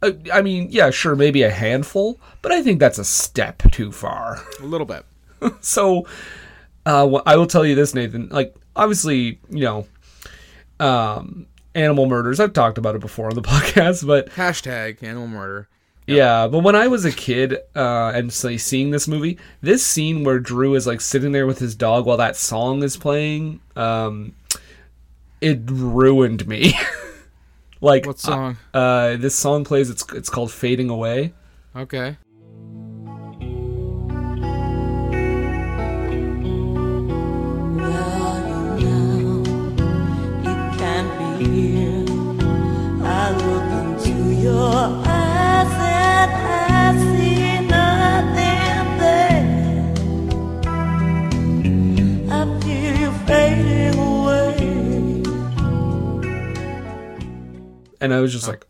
uh, 0.03 0.13
I 0.33 0.43
mean, 0.43 0.69
yeah, 0.71 0.91
sure, 0.91 1.15
maybe 1.17 1.43
a 1.43 1.51
handful, 1.51 2.21
but 2.43 2.53
I 2.53 2.63
think 2.63 2.79
that's 2.81 2.99
a 2.99 3.05
step 3.05 3.63
too 3.73 3.91
far. 3.93 4.43
A 4.61 4.65
little 4.65 4.87
bit. 4.87 5.05
so 5.61 6.07
uh, 6.87 7.07
I 7.27 7.37
will 7.37 7.47
tell 7.47 7.65
you 7.67 7.75
this, 7.75 7.95
Nathan. 7.95 8.29
Like, 8.29 8.55
obviously, 8.77 9.41
you 9.51 9.61
know, 9.65 9.87
um, 10.83 11.47
animal 11.75 12.07
murders. 12.07 12.40
I've 12.40 12.53
talked 12.53 12.79
about 12.79 12.95
it 12.95 13.01
before 13.01 13.29
on 13.29 13.35
the 13.35 13.42
podcast, 13.55 14.07
but 14.07 14.29
Hashtag 14.31 15.03
animal 15.03 15.29
murder. 15.29 15.68
yeah. 16.07 16.49
But 16.49 16.61
when 16.61 16.75
I 16.77 16.87
was 16.88 17.05
a 17.05 17.12
kid 17.12 17.57
uh, 17.75 18.12
and 18.14 18.33
say, 18.33 18.57
seeing 18.57 18.90
this 18.90 19.07
movie, 19.09 19.38
this 19.61 19.85
scene 19.87 20.25
where 20.25 20.38
Drew 20.38 20.75
is 20.75 20.87
like 20.87 21.01
sitting 21.01 21.33
there 21.33 21.47
with 21.47 21.59
his 21.59 21.75
dog 21.75 22.05
while 22.07 22.16
that 22.18 22.37
song 22.37 22.83
is 22.83 22.97
playing, 22.97 23.61
um, 23.77 24.35
it 25.40 25.61
ruined 25.66 26.47
me. 26.47 26.75
like, 27.81 28.07
What 28.07 28.18
song? 28.18 28.59
Uh, 28.75 29.16
this 29.16 29.35
song 29.35 29.64
plays. 29.64 29.90
It's 29.90 30.05
it's 30.12 30.29
called 30.29 30.53
"Fading 30.53 30.90
Away." 30.90 31.33
Okay. 31.75 32.16
And 58.03 58.13
I 58.13 58.21
was 58.21 58.33
just 58.33 58.49
like 58.49 58.67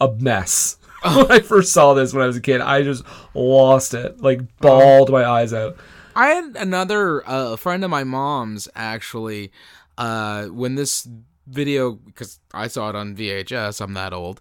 a 0.00 0.10
mess. 0.12 0.78
when 1.02 1.30
I 1.30 1.40
first 1.40 1.72
saw 1.72 1.94
this 1.94 2.12
when 2.14 2.22
I 2.22 2.26
was 2.26 2.36
a 2.36 2.40
kid, 2.40 2.60
I 2.60 2.82
just 2.82 3.04
lost 3.34 3.92
it, 3.92 4.20
like 4.22 4.40
bawled 4.58 5.10
my 5.10 5.24
eyes 5.24 5.52
out. 5.52 5.76
I 6.14 6.28
had 6.28 6.56
another 6.56 7.28
uh, 7.28 7.56
friend 7.56 7.84
of 7.84 7.90
my 7.90 8.04
mom's 8.04 8.68
actually 8.74 9.52
uh, 9.98 10.46
when 10.46 10.76
this 10.76 11.06
video 11.46 11.92
because 11.92 12.40
I 12.54 12.68
saw 12.68 12.88
it 12.88 12.94
on 12.94 13.14
VHS. 13.14 13.80
I'm 13.80 13.92
that 13.94 14.12
old. 14.12 14.40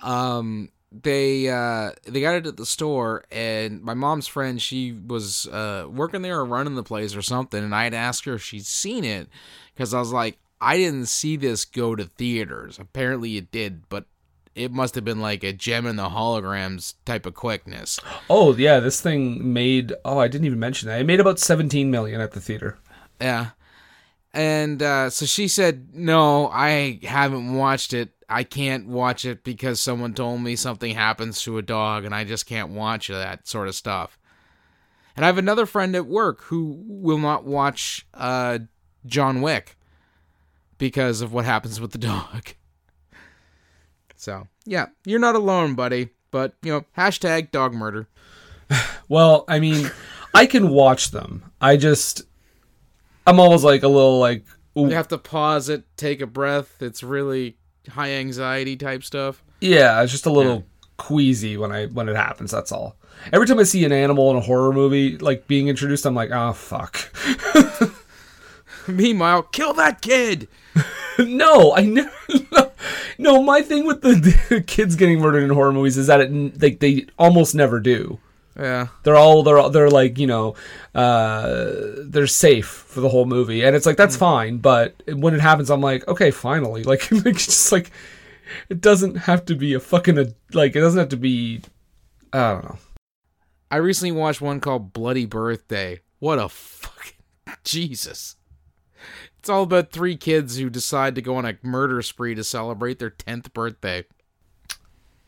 Um, 0.00 0.70
they 0.90 1.48
uh, 1.48 1.92
they 2.06 2.20
got 2.20 2.36
it 2.36 2.46
at 2.46 2.56
the 2.56 2.66
store, 2.66 3.24
and 3.30 3.82
my 3.82 3.94
mom's 3.94 4.26
friend 4.26 4.60
she 4.60 4.92
was 4.92 5.46
uh, 5.48 5.86
working 5.90 6.22
there 6.22 6.38
or 6.38 6.44
running 6.44 6.74
the 6.74 6.82
place 6.82 7.14
or 7.14 7.22
something, 7.22 7.62
and 7.62 7.74
I 7.74 7.84
had 7.84 7.94
asked 7.94 8.24
her 8.24 8.34
if 8.34 8.42
she'd 8.42 8.66
seen 8.66 9.04
it 9.04 9.28
because 9.74 9.92
I 9.92 9.98
was 9.98 10.12
like, 10.12 10.38
I 10.60 10.76
didn't 10.76 11.06
see 11.06 11.36
this 11.36 11.64
go 11.64 11.94
to 11.94 12.04
theaters. 12.04 12.78
Apparently, 12.78 13.36
it 13.36 13.50
did, 13.50 13.88
but. 13.88 14.04
It 14.54 14.72
must 14.72 14.96
have 14.96 15.04
been 15.04 15.20
like 15.20 15.44
a 15.44 15.52
Jem 15.52 15.86
and 15.86 15.96
the 15.96 16.08
Holograms 16.08 16.94
type 17.04 17.26
of 17.26 17.34
quickness. 17.34 18.00
Oh 18.28 18.56
yeah, 18.56 18.80
this 18.80 19.00
thing 19.00 19.52
made. 19.52 19.92
Oh, 20.04 20.18
I 20.18 20.26
didn't 20.26 20.46
even 20.46 20.58
mention 20.58 20.88
that. 20.88 21.00
It 21.00 21.06
made 21.06 21.20
about 21.20 21.38
seventeen 21.38 21.92
million 21.92 22.20
at 22.20 22.32
the 22.32 22.40
theater. 22.40 22.76
Yeah. 23.20 23.50
And 24.32 24.82
uh, 24.82 25.10
so 25.10 25.26
she 25.26 25.48
said, 25.48 25.94
No, 25.94 26.48
I 26.48 27.00
haven't 27.02 27.54
watched 27.54 27.92
it. 27.92 28.10
I 28.28 28.44
can't 28.44 28.88
watch 28.88 29.24
it 29.24 29.42
because 29.42 29.80
someone 29.80 30.12
told 30.14 30.42
me 30.42 30.54
something 30.54 30.94
happens 30.94 31.42
to 31.42 31.58
a 31.58 31.62
dog 31.62 32.04
and 32.04 32.14
I 32.14 32.24
just 32.24 32.46
can't 32.46 32.70
watch 32.70 33.08
that 33.08 33.48
sort 33.48 33.68
of 33.68 33.74
stuff. 33.74 34.18
And 35.16 35.24
I 35.24 35.28
have 35.28 35.38
another 35.38 35.66
friend 35.66 35.96
at 35.96 36.06
work 36.06 36.42
who 36.44 36.82
will 36.86 37.18
not 37.18 37.44
watch 37.44 38.06
uh, 38.14 38.60
John 39.06 39.40
Wick 39.40 39.76
because 40.78 41.22
of 41.22 41.32
what 41.32 41.44
happens 41.44 41.80
with 41.80 41.92
the 41.92 41.98
dog. 41.98 42.54
So, 44.16 44.46
yeah, 44.64 44.86
you're 45.04 45.18
not 45.18 45.34
alone, 45.34 45.74
buddy. 45.74 46.10
But, 46.30 46.54
you 46.62 46.72
know, 46.72 46.84
hashtag 46.96 47.50
dog 47.50 47.72
murder. 47.72 48.06
Well, 49.08 49.44
I 49.48 49.60
mean, 49.60 49.90
I 50.34 50.46
can 50.46 50.68
watch 50.68 51.10
them. 51.10 51.50
I 51.60 51.76
just, 51.76 52.22
I'm 53.26 53.40
always 53.40 53.64
like 53.64 53.82
a 53.82 53.88
little 53.88 54.18
like, 54.18 54.44
ooh, 54.76 54.82
You 54.88 54.90
have 54.90 55.08
to 55.08 55.18
pause 55.18 55.68
it, 55.68 55.84
take 55.96 56.20
a 56.20 56.26
breath. 56.26 56.82
It's 56.82 57.02
really 57.02 57.57
high 57.88 58.10
anxiety 58.12 58.76
type 58.76 59.02
stuff. 59.04 59.42
yeah, 59.60 60.00
it's 60.02 60.12
just 60.12 60.26
a 60.26 60.30
little 60.32 60.64
queasy 60.96 61.56
when 61.56 61.72
I 61.72 61.86
when 61.86 62.08
it 62.08 62.16
happens. 62.16 62.50
That's 62.50 62.72
all. 62.72 62.96
Every 63.32 63.46
time 63.46 63.58
I 63.58 63.64
see 63.64 63.84
an 63.84 63.92
animal 63.92 64.30
in 64.30 64.36
a 64.36 64.40
horror 64.40 64.72
movie 64.72 65.18
like 65.18 65.46
being 65.48 65.68
introduced, 65.68 66.06
I'm 66.06 66.14
like, 66.14 66.30
oh 66.32 66.52
fuck. 66.52 67.12
Meanwhile, 68.88 69.42
kill 69.44 69.74
that 69.74 70.00
kid. 70.00 70.48
no, 71.18 71.74
I 71.74 71.82
never. 71.82 72.10
No, 73.20 73.42
my 73.42 73.62
thing 73.62 73.84
with 73.84 74.02
the, 74.02 74.14
the 74.48 74.60
kids 74.60 74.94
getting 74.94 75.18
murdered 75.18 75.42
in 75.42 75.50
horror 75.50 75.72
movies 75.72 75.98
is 75.98 76.06
that 76.06 76.20
it 76.20 76.62
like 76.62 76.78
they 76.78 77.06
almost 77.18 77.52
never 77.52 77.80
do. 77.80 78.20
Yeah. 78.58 78.88
They're 79.04 79.16
all 79.16 79.42
they're 79.44 79.58
all- 79.58 79.70
they're 79.70 79.90
like 79.90 80.18
you 80.18 80.26
know 80.26 80.54
uh, 80.94 81.70
they're 82.04 82.26
safe 82.26 82.66
for 82.66 83.00
the 83.00 83.08
whole 83.08 83.24
movie, 83.26 83.64
and 83.64 83.76
it's 83.76 83.86
like 83.86 83.96
that's 83.96 84.16
fine. 84.16 84.58
But 84.58 85.00
when 85.06 85.34
it 85.34 85.40
happens, 85.40 85.70
I'm 85.70 85.80
like, 85.80 86.06
okay, 86.08 86.30
finally, 86.30 86.82
like 86.84 87.08
it's 87.12 87.44
just 87.46 87.72
like 87.72 87.90
it 88.68 88.80
doesn't 88.80 89.14
have 89.16 89.44
to 89.46 89.54
be 89.54 89.74
a 89.74 89.80
fucking 89.80 90.34
like 90.52 90.74
it 90.74 90.80
doesn't 90.80 90.98
have 90.98 91.10
to 91.10 91.16
be. 91.16 91.60
I 92.32 92.52
don't 92.52 92.64
know. 92.64 92.78
I 93.70 93.76
recently 93.76 94.12
watched 94.12 94.40
one 94.40 94.60
called 94.60 94.92
Bloody 94.92 95.26
Birthday. 95.26 96.00
What 96.18 96.38
a 96.38 96.48
fucking 96.48 97.12
Jesus. 97.64 98.36
It's 99.38 99.48
all 99.48 99.62
about 99.62 99.92
three 99.92 100.16
kids 100.16 100.58
who 100.58 100.68
decide 100.68 101.14
to 101.14 101.22
go 101.22 101.36
on 101.36 101.44
a 101.46 101.56
murder 101.62 102.02
spree 102.02 102.34
to 102.34 102.42
celebrate 102.42 102.98
their 102.98 103.10
10th 103.10 103.52
birthday. 103.52 104.04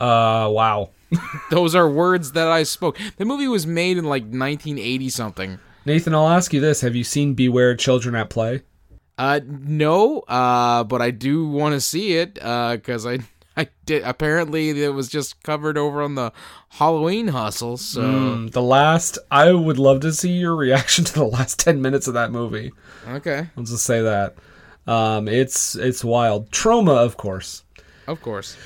Uh, 0.01 0.49
wow. 0.51 0.91
Those 1.51 1.75
are 1.75 1.89
words 1.89 2.33
that 2.33 2.49
I 2.49 2.63
spoke. 2.63 2.99
The 3.17 3.25
movie 3.25 3.49
was 3.49 3.67
made 3.67 3.99
in 3.99 4.05
like 4.05 4.23
1980 4.23 5.09
something. 5.11 5.59
Nathan, 5.87 6.15
I'll 6.15 6.29
ask 6.29 6.53
you 6.53 6.61
this: 6.61 6.81
Have 6.83 6.95
you 6.95 7.05
seen 7.05 7.35
Beware 7.35 7.75
Children 7.75 8.15
at 8.15 8.31
Play? 8.31 8.63
Uh, 9.19 9.41
no, 9.47 10.21
uh, 10.21 10.83
but 10.85 11.03
I 11.03 11.11
do 11.11 11.47
want 11.47 11.75
to 11.75 11.81
see 11.81 12.15
it, 12.15 12.39
uh, 12.41 12.79
cause 12.79 13.05
I, 13.07 13.19
I 13.57 13.69
did, 13.85 14.03
apparently 14.03 14.71
it 14.83 14.95
was 14.95 15.09
just 15.09 15.43
covered 15.43 15.77
over 15.77 16.01
on 16.01 16.15
the 16.15 16.33
Halloween 16.71 17.29
hustle, 17.29 17.77
so. 17.77 18.01
Mm, 18.01 18.53
the 18.53 18.63
last, 18.63 19.19
I 19.31 19.53
would 19.53 19.79
love 19.79 20.01
to 20.01 20.13
see 20.13 20.33
your 20.33 20.57
reaction 20.57 21.05
to 21.07 21.13
the 21.13 21.25
last 21.27 21.59
ten 21.59 21.83
minutes 21.83 22.07
of 22.07 22.15
that 22.15 22.33
movie. 22.33 22.73
Okay, 23.09 23.49
I'll 23.57 23.65
just 23.65 23.85
say 23.85 24.01
that. 24.01 24.37
Um, 24.87 25.29
it's 25.29 25.75
it's 25.75 26.03
wild. 26.03 26.51
Trauma, 26.51 26.95
of 26.95 27.19
course. 27.19 27.63
of 28.07 28.23
course. 28.23 28.57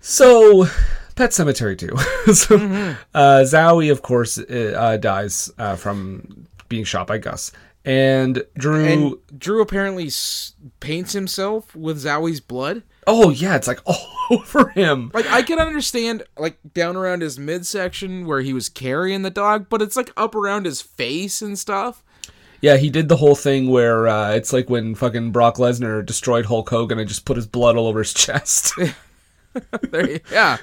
So, 0.00 0.66
Pet 1.14 1.30
Sematary 1.30 1.76
2. 1.78 2.32
so, 2.34 2.56
uh, 3.14 3.42
Zowie, 3.44 3.90
of 3.92 4.02
course, 4.02 4.38
uh, 4.38 4.74
uh, 4.76 4.96
dies 4.96 5.50
uh, 5.58 5.76
from 5.76 6.46
being 6.68 6.84
shot 6.84 7.06
by 7.06 7.18
Gus. 7.18 7.52
And 7.84 8.44
Drew. 8.56 8.84
And 8.84 9.14
Drew 9.38 9.60
apparently 9.60 10.06
s- 10.06 10.54
paints 10.80 11.12
himself 11.12 11.74
with 11.74 11.98
Zowie's 12.02 12.40
blood. 12.40 12.82
oh, 13.06 13.30
yeah, 13.30 13.56
it's 13.56 13.66
like 13.66 13.80
all 13.86 14.06
over 14.30 14.68
him. 14.70 15.10
Like 15.12 15.26
I 15.30 15.42
can 15.42 15.58
understand 15.58 16.22
like 16.38 16.58
down 16.74 16.96
around 16.96 17.22
his 17.22 17.38
midsection 17.38 18.24
where 18.26 18.40
he 18.40 18.52
was 18.52 18.68
carrying 18.68 19.22
the 19.22 19.30
dog, 19.30 19.66
but 19.68 19.82
it's 19.82 19.96
like 19.96 20.12
up 20.16 20.34
around 20.36 20.64
his 20.64 20.80
face 20.80 21.42
and 21.42 21.58
stuff. 21.58 22.02
Yeah, 22.60 22.76
he 22.76 22.88
did 22.90 23.08
the 23.08 23.16
whole 23.16 23.34
thing 23.34 23.68
where 23.68 24.06
uh, 24.06 24.30
it's 24.30 24.52
like 24.52 24.70
when 24.70 24.94
fucking 24.94 25.32
Brock 25.32 25.56
Lesnar 25.56 26.06
destroyed 26.06 26.46
Hulk 26.46 26.70
Hogan 26.70 27.00
and 27.00 27.08
just 27.08 27.24
put 27.24 27.36
his 27.36 27.48
blood 27.48 27.76
all 27.76 27.88
over 27.88 27.98
his 27.98 28.14
chest. 28.14 28.74
There, 29.90 30.08
you- 30.10 30.20
yeah. 30.30 30.58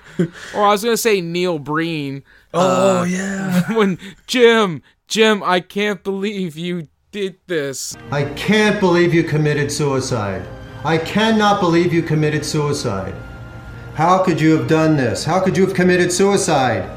or 0.55 0.65
I 0.65 0.69
was 0.71 0.83
gonna 0.83 0.97
say 0.97 1.21
Neil 1.21 1.59
Breen. 1.59 2.23
oh, 2.53 2.99
uh, 2.99 3.03
yeah. 3.05 3.73
when 3.77 3.97
Jim, 4.27 4.81
Jim, 5.07 5.43
I 5.43 5.59
can't 5.59 6.03
believe 6.03 6.57
you 6.57 6.87
did 7.11 7.37
this. 7.47 7.95
I 8.11 8.25
can't 8.33 8.79
believe 8.79 9.13
you 9.13 9.23
committed 9.23 9.71
suicide. 9.71 10.47
I 10.83 10.97
cannot 10.97 11.59
believe 11.59 11.93
you 11.93 12.01
committed 12.01 12.45
suicide. 12.45 13.13
How 13.95 14.23
could 14.23 14.39
you 14.39 14.57
have 14.57 14.67
done 14.67 14.95
this? 14.95 15.25
How 15.25 15.39
could 15.39 15.57
you 15.57 15.65
have 15.65 15.75
committed 15.75 16.11
suicide? 16.11 16.89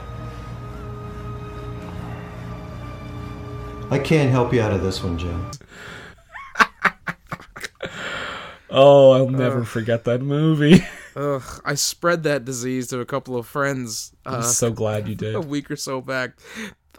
I 3.91 3.99
can't 3.99 4.31
help 4.31 4.55
you 4.55 4.63
out 4.63 4.73
of 4.73 4.83
this 4.83 5.03
one, 5.03 5.19
Jim. 5.19 5.51
Oh, 8.75 9.11
I'll 9.11 9.29
never 9.29 9.65
forget 9.65 10.05
that 10.05 10.23
movie. 10.23 10.83
Ugh, 11.17 11.43
I 11.65 11.75
spread 11.75 12.23
that 12.25 12.45
disease 12.45 12.87
to 12.89 13.01
a 13.01 13.05
couple 13.05 13.37
of 13.37 13.47
friends 13.47 14.13
uh, 14.27 14.37
I'm 14.37 14.43
so 14.43 14.71
glad 14.71 15.09
you 15.09 15.15
did. 15.15 15.35
a 15.37 15.41
week 15.41 15.71
or 15.71 15.77
so 15.77 16.01
back. 16.01 16.33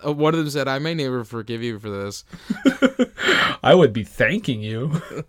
Uh, 0.05 0.11
one 0.13 0.33
of 0.33 0.39
them 0.39 0.49
said, 0.49 0.67
"I 0.67 0.79
may 0.79 0.93
never 0.93 1.23
forgive 1.23 1.63
you 1.63 1.79
for 1.79 1.89
this." 1.89 2.23
I 3.63 3.73
would 3.73 3.93
be 3.93 4.03
thanking 4.03 4.61
you. 4.61 5.01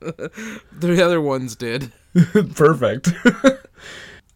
The 0.76 1.02
other 1.04 1.20
ones 1.20 1.56
did. 1.56 1.92
Perfect. 2.54 3.08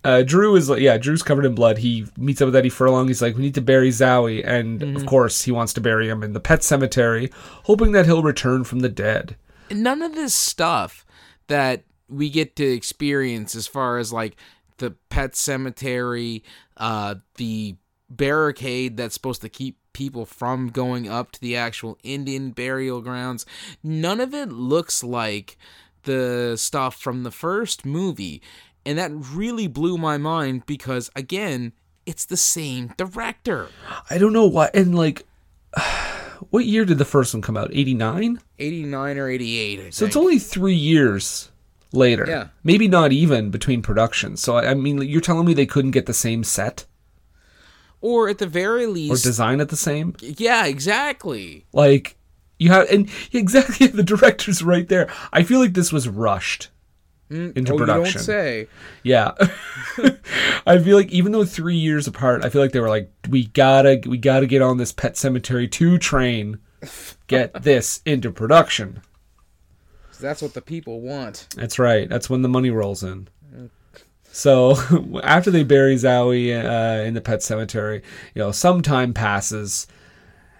Uh, 0.04 0.22
Drew 0.22 0.54
is 0.54 0.70
like, 0.70 0.80
yeah, 0.80 0.96
Drew's 0.96 1.22
covered 1.22 1.44
in 1.44 1.54
blood. 1.54 1.78
He 1.78 2.06
meets 2.16 2.40
up 2.40 2.46
with 2.46 2.56
Eddie 2.56 2.70
Furlong. 2.70 3.08
He's 3.08 3.20
like, 3.20 3.36
we 3.36 3.42
need 3.42 3.54
to 3.56 3.60
bury 3.60 3.90
Zowie. 3.90 4.42
And 4.46 4.96
of 4.96 5.04
course, 5.06 5.42
he 5.42 5.50
wants 5.50 5.72
to 5.74 5.80
bury 5.80 6.08
him 6.08 6.22
in 6.22 6.32
the 6.32 6.40
pet 6.40 6.62
cemetery, 6.62 7.30
hoping 7.64 7.92
that 7.92 8.06
he'll 8.06 8.22
return 8.22 8.64
from 8.64 8.80
the 8.80 8.88
dead. 8.88 9.36
none 9.70 10.00
of 10.00 10.14
this 10.14 10.32
stuff 10.34 11.04
that 11.48 11.82
we 12.08 12.30
get 12.30 12.56
to 12.56 12.64
experience 12.64 13.54
as 13.54 13.66
far 13.66 13.98
as 13.98 14.12
like 14.12 14.36
the 14.78 14.92
pet 15.10 15.36
cemetery, 15.36 16.42
uh, 16.76 17.16
the 17.36 17.76
barricade 18.10 18.96
that's 18.96 19.14
supposed 19.14 19.42
to 19.42 19.48
keep 19.48 19.78
people 19.92 20.24
from 20.24 20.68
going 20.68 21.08
up 21.08 21.32
to 21.32 21.40
the 21.40 21.56
actual 21.56 21.98
Indian 22.02 22.50
burial 22.50 23.00
grounds. 23.00 23.44
None 23.82 24.20
of 24.20 24.32
it 24.32 24.50
looks 24.50 25.02
like 25.02 25.58
the 26.04 26.56
stuff 26.56 26.96
from 26.96 27.24
the 27.24 27.30
first 27.30 27.84
movie. 27.84 28.40
And 28.86 28.96
that 28.96 29.10
really 29.12 29.66
blew 29.66 29.98
my 29.98 30.16
mind 30.16 30.64
because, 30.64 31.10
again, 31.14 31.72
it's 32.06 32.24
the 32.24 32.36
same 32.36 32.94
director. 32.96 33.68
I 34.08 34.16
don't 34.16 34.32
know 34.32 34.46
why. 34.46 34.70
And 34.72 34.94
like, 34.94 35.26
what 36.50 36.64
year 36.64 36.84
did 36.84 36.98
the 36.98 37.04
first 37.04 37.34
one 37.34 37.42
come 37.42 37.56
out? 37.56 37.70
89? 37.72 38.40
89 38.58 39.18
or 39.18 39.28
88, 39.28 39.80
I 39.80 39.90
So 39.90 40.06
it's 40.06 40.16
only 40.16 40.38
three 40.38 40.74
years 40.74 41.50
later. 41.92 42.26
Yeah. 42.28 42.48
Maybe 42.62 42.88
not 42.88 43.12
even 43.12 43.50
between 43.50 43.82
productions. 43.82 44.40
So, 44.40 44.56
I 44.56 44.70
I 44.70 44.74
mean, 44.74 45.02
you're 45.02 45.20
telling 45.20 45.46
me 45.46 45.54
they 45.54 45.66
couldn't 45.66 45.92
get 45.92 46.06
the 46.06 46.14
same 46.14 46.44
set 46.44 46.86
or 48.00 48.28
at 48.28 48.38
the 48.38 48.46
very 48.46 48.86
least, 48.86 49.24
or 49.24 49.28
design 49.28 49.60
it 49.60 49.68
the 49.68 49.76
same? 49.76 50.14
yeah, 50.20 50.66
exactly. 50.66 51.66
Like, 51.72 52.16
you 52.58 52.70
have, 52.70 52.88
and 52.90 53.08
exactly, 53.32 53.86
the 53.86 54.02
director's 54.02 54.62
right 54.62 54.88
there. 54.88 55.08
I 55.32 55.42
feel 55.42 55.60
like 55.60 55.74
this 55.74 55.92
was 55.92 56.08
rushed 56.08 56.68
mm, 57.30 57.56
into 57.56 57.74
oh, 57.74 57.78
production. 57.78 58.06
you 58.06 58.12
don't 58.12 58.24
say. 58.24 58.68
Yeah. 59.02 59.32
I 60.66 60.78
feel 60.78 60.96
like 60.96 61.10
even 61.10 61.32
though 61.32 61.44
three 61.44 61.76
years 61.76 62.06
apart, 62.06 62.44
I 62.44 62.50
feel 62.50 62.62
like 62.62 62.72
they 62.72 62.80
were 62.80 62.88
like, 62.88 63.10
we 63.28 63.46
gotta, 63.46 64.00
we 64.06 64.18
gotta 64.18 64.46
get 64.46 64.62
on 64.62 64.76
this 64.76 64.92
Pet 64.92 65.14
Sematary 65.14 65.70
2 65.70 65.98
train, 65.98 66.58
get 67.26 67.52
this 67.62 68.00
into 68.04 68.30
production. 68.30 69.02
That's 70.20 70.42
what 70.42 70.54
the 70.54 70.62
people 70.62 71.00
want. 71.00 71.46
That's 71.56 71.78
right. 71.78 72.08
That's 72.08 72.28
when 72.28 72.42
the 72.42 72.48
money 72.48 72.70
rolls 72.70 73.02
in. 73.02 73.28
So 74.38 74.76
after 75.24 75.50
they 75.50 75.64
bury 75.64 75.96
Zowie 75.96 76.52
uh, 76.52 77.02
in 77.02 77.14
the 77.14 77.20
pet 77.20 77.42
cemetery, 77.42 78.02
you 78.34 78.42
know, 78.42 78.52
some 78.52 78.82
time 78.82 79.12
passes, 79.12 79.86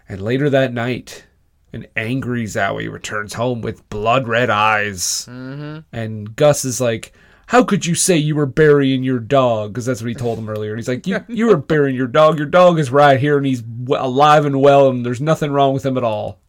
and 0.08 0.20
later 0.20 0.50
that 0.50 0.72
night, 0.72 1.24
an 1.72 1.86
angry 1.94 2.44
Zowie 2.44 2.90
returns 2.90 3.34
home 3.34 3.60
with 3.60 3.88
blood 3.90 4.26
red 4.26 4.50
eyes. 4.50 5.26
Mm-hmm. 5.30 5.80
And 5.92 6.34
Gus 6.34 6.64
is 6.64 6.80
like, 6.80 7.12
"How 7.46 7.62
could 7.62 7.86
you 7.86 7.94
say 7.94 8.16
you 8.16 8.34
were 8.34 8.46
burying 8.46 9.02
your 9.02 9.20
dog?" 9.20 9.72
Because 9.72 9.86
that's 9.86 10.00
what 10.00 10.08
he 10.08 10.14
told 10.14 10.38
him 10.38 10.48
earlier. 10.48 10.72
And 10.72 10.78
he's 10.78 10.88
like, 10.88 11.06
"You 11.06 11.24
you 11.28 11.46
were 11.46 11.56
burying 11.56 11.94
your 11.94 12.06
dog. 12.06 12.38
Your 12.38 12.48
dog 12.48 12.78
is 12.78 12.90
right 12.90 13.20
here, 13.20 13.36
and 13.36 13.46
he's 13.46 13.62
alive 13.90 14.44
and 14.44 14.60
well, 14.60 14.88
and 14.88 15.04
there's 15.04 15.20
nothing 15.20 15.52
wrong 15.52 15.74
with 15.74 15.84
him 15.84 15.96
at 15.96 16.04
all." 16.04 16.40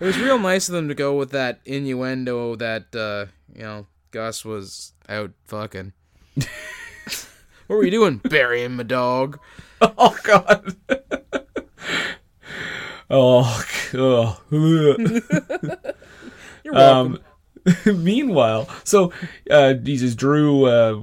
It 0.00 0.04
was 0.04 0.18
real 0.18 0.38
nice 0.38 0.68
of 0.68 0.74
them 0.74 0.88
to 0.88 0.94
go 0.94 1.16
with 1.16 1.30
that 1.30 1.60
innuendo 1.64 2.54
that 2.56 2.94
uh, 2.94 3.26
you 3.54 3.62
know 3.62 3.86
Gus 4.10 4.44
was 4.44 4.92
out 5.08 5.32
fucking. 5.46 5.92
what 6.36 6.46
were 7.68 7.84
you 7.84 7.90
doing, 7.90 8.18
burying 8.18 8.76
my 8.76 8.84
dog? 8.84 9.40
Oh 9.80 10.16
God. 10.22 10.76
oh. 13.10 13.64
oh. 13.94 14.40
You're 16.64 16.74
welcome. 16.74 17.14
Um, 17.14 17.18
meanwhile, 17.86 18.68
so 18.84 19.12
uh, 19.50 19.74
Jesus 19.74 20.14
Drew, 20.14 20.64
uh, 20.64 21.00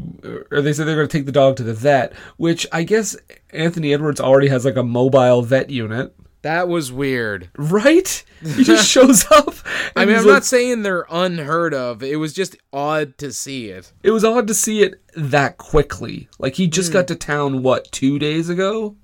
or 0.51 0.61
they 0.61 0.73
said 0.73 0.87
they're 0.87 0.95
going 0.95 1.07
to 1.07 1.17
take 1.17 1.25
the 1.25 1.31
dog 1.31 1.57
to 1.57 1.63
the 1.63 1.73
vet, 1.73 2.13
which 2.37 2.67
I 2.71 2.83
guess 2.83 3.15
Anthony 3.51 3.93
Edwards 3.93 4.19
already 4.19 4.47
has 4.47 4.65
like 4.65 4.75
a 4.75 4.83
mobile 4.83 5.41
vet 5.41 5.69
unit, 5.69 6.15
that 6.45 6.67
was 6.67 6.91
weird. 6.91 7.49
right? 7.57 8.23
He 8.43 8.63
just 8.63 8.87
shows 8.95 9.25
up. 9.31 9.55
I 9.95 10.05
mean, 10.05 10.15
I'm 10.15 10.25
like- 10.25 10.33
not 10.33 10.45
saying 10.45 10.83
they're 10.83 11.07
unheard 11.09 11.73
of. 11.73 12.03
It 12.03 12.17
was 12.17 12.33
just 12.33 12.55
odd 12.71 13.17
to 13.17 13.33
see 13.33 13.69
it. 13.69 13.91
It 14.03 14.11
was 14.11 14.23
odd 14.23 14.47
to 14.47 14.53
see 14.53 14.81
it 14.83 15.01
that 15.15 15.57
quickly. 15.57 16.27
Like 16.39 16.53
he 16.55 16.67
just 16.67 16.93
got 16.93 17.07
to 17.07 17.15
town 17.15 17.63
what 17.63 17.91
two 17.91 18.19
days 18.19 18.47
ago, 18.49 18.95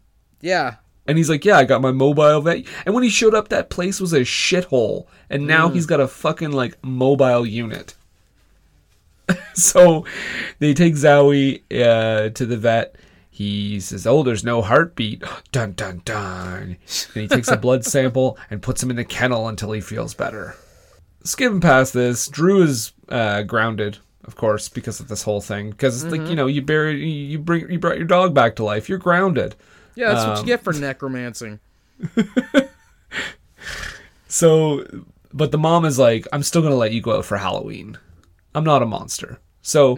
Yeah, 0.41 0.75
and 1.07 1.17
he's 1.17 1.29
like, 1.29 1.43
"Yeah, 1.43 1.57
I 1.57 1.63
got 1.63 1.81
my 1.81 1.91
mobile 1.91 2.41
vet." 2.41 2.65
And 2.85 2.93
when 2.93 3.03
he 3.03 3.09
showed 3.09 3.33
up, 3.33 3.49
that 3.49 3.69
place 3.71 3.99
was 3.99 4.13
a 4.13 4.21
shithole, 4.21 5.07
and 5.29 5.47
now 5.47 5.67
Hmm. 5.67 5.73
he's 5.75 5.85
got 5.87 5.99
a 5.99 6.07
fucking 6.07 6.51
like 6.51 6.77
mobile 6.83 7.45
unit. 7.45 7.95
so 9.53 10.05
they 10.59 10.73
take 10.73 10.93
Zowie 10.95 11.61
uh, 11.71 12.29
to 12.29 12.45
the 12.45 12.57
vet. 12.57 12.95
He 13.33 13.79
says, 13.79 14.05
"Oh, 14.05 14.21
there's 14.23 14.43
no 14.43 14.61
heartbeat." 14.61 15.23
Dun 15.51 15.71
dun 15.73 16.01
dun. 16.05 16.77
And 17.15 17.21
he 17.21 17.27
takes 17.27 17.47
a 17.47 17.57
blood 17.57 17.85
sample 17.85 18.37
and 18.49 18.61
puts 18.61 18.83
him 18.83 18.89
in 18.89 18.97
the 18.97 19.05
kennel 19.05 19.47
until 19.47 19.71
he 19.71 19.81
feels 19.81 20.13
better. 20.13 20.55
Skipping 21.23 21.61
past 21.61 21.93
this, 21.93 22.27
Drew 22.27 22.61
is 22.63 22.91
uh, 23.09 23.43
grounded, 23.43 23.99
of 24.25 24.35
course, 24.35 24.67
because 24.69 24.99
of 24.99 25.07
this 25.07 25.23
whole 25.23 25.39
thing. 25.41 25.69
Because 25.69 26.03
it's 26.03 26.11
like 26.11 26.27
you 26.29 26.35
know, 26.35 26.47
you 26.47 26.61
bury, 26.61 27.03
you 27.07 27.39
bring, 27.39 27.71
you 27.71 27.79
brought 27.79 27.97
your 27.97 28.07
dog 28.07 28.33
back 28.33 28.55
to 28.57 28.63
life. 28.63 28.89
You're 28.89 28.97
grounded. 28.97 29.55
yeah. 29.95 30.13
That's 30.13 30.25
what 30.27 30.37
Um, 30.37 30.45
you 30.45 30.45
get 30.47 30.63
for 30.63 30.73
necromancing. 30.73 31.59
So, 34.27 34.85
but 35.33 35.51
the 35.51 35.57
mom 35.57 35.83
is 35.85 35.99
like, 35.99 36.25
I'm 36.31 36.43
still 36.43 36.61
going 36.61 36.71
to 36.71 36.77
let 36.77 36.93
you 36.93 37.01
go 37.01 37.17
out 37.17 37.25
for 37.25 37.37
Halloween. 37.37 37.97
I'm 38.55 38.63
not 38.63 38.81
a 38.81 38.85
monster. 38.85 39.39
So, 39.61 39.97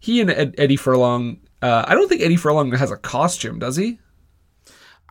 he 0.00 0.20
and 0.20 0.30
Ed- 0.30 0.54
Eddie 0.58 0.76
Furlong, 0.76 1.38
uh, 1.62 1.84
I 1.86 1.94
don't 1.94 2.08
think 2.08 2.22
Eddie 2.22 2.36
Furlong 2.36 2.70
has 2.72 2.90
a 2.90 2.96
costume, 2.96 3.58
does 3.58 3.76
he? 3.76 3.98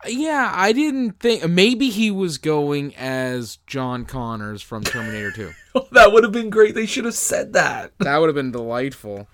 Yeah, 0.05 0.51
I 0.53 0.73
didn't 0.73 1.19
think. 1.19 1.47
Maybe 1.49 1.89
he 1.89 2.11
was 2.11 2.37
going 2.37 2.95
as 2.95 3.57
John 3.67 4.05
Connors 4.05 4.61
from 4.61 4.83
Terminator 4.83 5.31
2. 5.31 5.51
Oh, 5.75 5.87
that 5.91 6.11
would 6.11 6.23
have 6.23 6.31
been 6.33 6.49
great. 6.49 6.73
They 6.73 6.87
should 6.87 7.05
have 7.05 7.13
said 7.13 7.53
that. 7.53 7.91
That 7.99 8.17
would 8.17 8.29
have 8.29 8.35
been 8.35 8.51
delightful. 8.51 9.27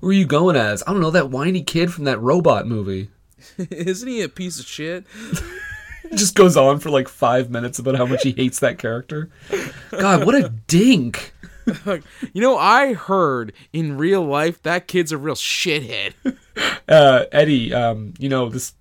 Who 0.00 0.08
are 0.08 0.12
you 0.12 0.26
going 0.26 0.56
as? 0.56 0.82
I 0.88 0.92
don't 0.92 1.00
know, 1.00 1.12
that 1.12 1.30
whiny 1.30 1.62
kid 1.62 1.92
from 1.92 2.02
that 2.04 2.18
robot 2.20 2.66
movie. 2.66 3.10
Isn't 3.70 4.08
he 4.08 4.22
a 4.22 4.28
piece 4.28 4.58
of 4.58 4.66
shit? 4.66 5.04
Just 6.16 6.34
goes 6.34 6.56
on 6.56 6.80
for 6.80 6.90
like 6.90 7.08
five 7.08 7.48
minutes 7.48 7.78
about 7.78 7.94
how 7.94 8.06
much 8.06 8.24
he 8.24 8.32
hates 8.32 8.58
that 8.58 8.78
character. 8.78 9.30
God, 9.92 10.26
what 10.26 10.34
a 10.34 10.48
dink. 10.48 11.32
You 12.32 12.40
know, 12.42 12.56
I 12.56 12.94
heard 12.94 13.52
in 13.72 13.96
real 13.96 14.24
life 14.24 14.62
that 14.62 14.86
kid's 14.88 15.12
a 15.12 15.18
real 15.18 15.34
shithead. 15.34 16.14
uh, 16.88 17.24
Eddie, 17.32 17.72
um, 17.72 18.14
you 18.18 18.28
know 18.28 18.48
this. 18.48 18.72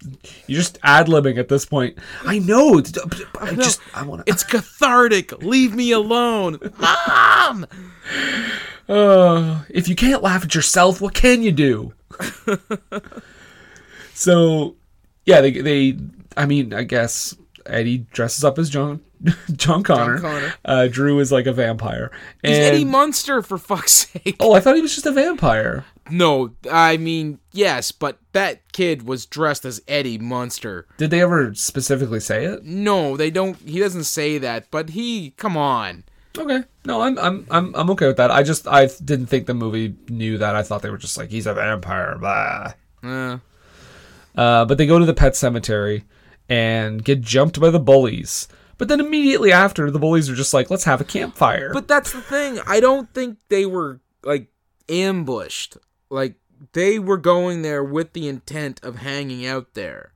You're 0.47 0.59
just 0.59 0.77
ad 0.83 1.07
libbing 1.07 1.37
at 1.37 1.47
this 1.49 1.65
point. 1.65 1.97
I 2.25 2.39
know. 2.39 2.77
it's- 2.79 2.97
I 3.39 3.55
just. 3.55 3.79
I 3.93 4.03
want 4.03 4.25
to. 4.25 4.31
It's 4.31 4.43
cathartic. 4.43 5.31
Leave 5.43 5.75
me 5.75 5.91
alone. 5.91 6.59
Mom! 6.79 7.65
Uh, 8.87 9.63
if 9.69 9.87
you 9.87 9.95
can't 9.95 10.23
laugh 10.23 10.43
at 10.43 10.55
yourself, 10.55 10.99
what 11.01 11.13
can 11.13 11.43
you 11.43 11.51
do? 11.51 11.93
so, 14.13 14.75
yeah, 15.25 15.41
they, 15.41 15.51
they. 15.51 15.97
I 16.35 16.45
mean, 16.45 16.73
I 16.73 16.83
guess 16.83 17.35
Eddie 17.65 17.99
dresses 18.11 18.43
up 18.43 18.57
as 18.57 18.69
John 18.69 19.01
John 19.55 19.83
Connor. 19.83 20.19
Connor. 20.19 20.53
Uh, 20.63 20.87
Drew 20.87 21.19
is 21.19 21.31
like 21.31 21.45
a 21.45 21.53
vampire. 21.53 22.11
He's 22.43 22.57
Eddie 22.57 22.85
Munster, 22.85 23.41
for 23.41 23.57
fuck's 23.57 23.91
sake. 23.91 24.37
oh, 24.39 24.53
I 24.53 24.59
thought 24.59 24.75
he 24.75 24.81
was 24.81 24.93
just 24.93 25.05
a 25.05 25.11
vampire. 25.11 25.85
No, 26.11 26.51
I 26.71 26.97
mean, 26.97 27.39
yes, 27.51 27.91
but 27.91 28.17
that 28.31 28.71
kid 28.71 29.03
was 29.07 29.25
dressed 29.25 29.65
as 29.65 29.81
Eddie 29.87 30.17
Munster. 30.17 30.87
Did 30.97 31.11
they 31.11 31.21
ever 31.21 31.53
specifically 31.53 32.19
say 32.19 32.45
it? 32.45 32.63
No, 32.63 33.15
they 33.17 33.29
don't. 33.29 33.57
He 33.67 33.79
doesn't 33.79 34.05
say 34.05 34.37
that, 34.39 34.71
but 34.71 34.89
he. 34.91 35.31
Come 35.37 35.55
on. 35.57 36.03
Okay. 36.37 36.63
No, 36.85 37.01
I'm 37.01 37.17
I'm 37.19 37.45
I'm 37.51 37.75
I'm 37.75 37.89
okay 37.91 38.07
with 38.07 38.17
that. 38.17 38.31
I 38.31 38.43
just 38.43 38.67
I 38.67 38.87
didn't 39.03 39.25
think 39.27 39.45
the 39.45 39.53
movie 39.53 39.95
knew 40.07 40.37
that. 40.37 40.55
I 40.55 40.63
thought 40.63 40.81
they 40.81 40.89
were 40.89 40.97
just 40.97 41.17
like 41.17 41.29
he's 41.29 41.45
a 41.47 41.53
vampire. 41.53 42.17
Blah. 42.19 42.73
Uh, 43.03 43.37
Uh, 44.35 44.65
but 44.65 44.77
they 44.77 44.85
go 44.85 44.99
to 44.99 45.05
the 45.05 45.13
pet 45.13 45.35
cemetery 45.35 46.05
and 46.47 47.03
get 47.03 47.21
jumped 47.21 47.59
by 47.59 47.69
the 47.69 47.79
bullies. 47.79 48.47
But 48.79 48.87
then 48.87 48.99
immediately 49.01 49.51
after, 49.51 49.91
the 49.91 49.99
bullies 49.99 50.29
are 50.29 50.35
just 50.35 50.53
like, 50.53 50.71
"Let's 50.71 50.85
have 50.85 51.01
a 51.01 51.03
campfire." 51.05 51.71
but 51.73 51.87
that's 51.87 52.11
the 52.13 52.21
thing. 52.21 52.59
I 52.65 52.79
don't 52.79 53.13
think 53.13 53.37
they 53.49 53.67
were 53.67 53.99
like 54.23 54.47
ambushed. 54.87 55.77
Like 56.09 56.35
they 56.73 56.97
were 56.97 57.17
going 57.17 57.61
there 57.61 57.83
with 57.83 58.13
the 58.13 58.27
intent 58.27 58.79
of 58.81 58.95
hanging 58.97 59.45
out 59.45 59.73
there, 59.73 60.13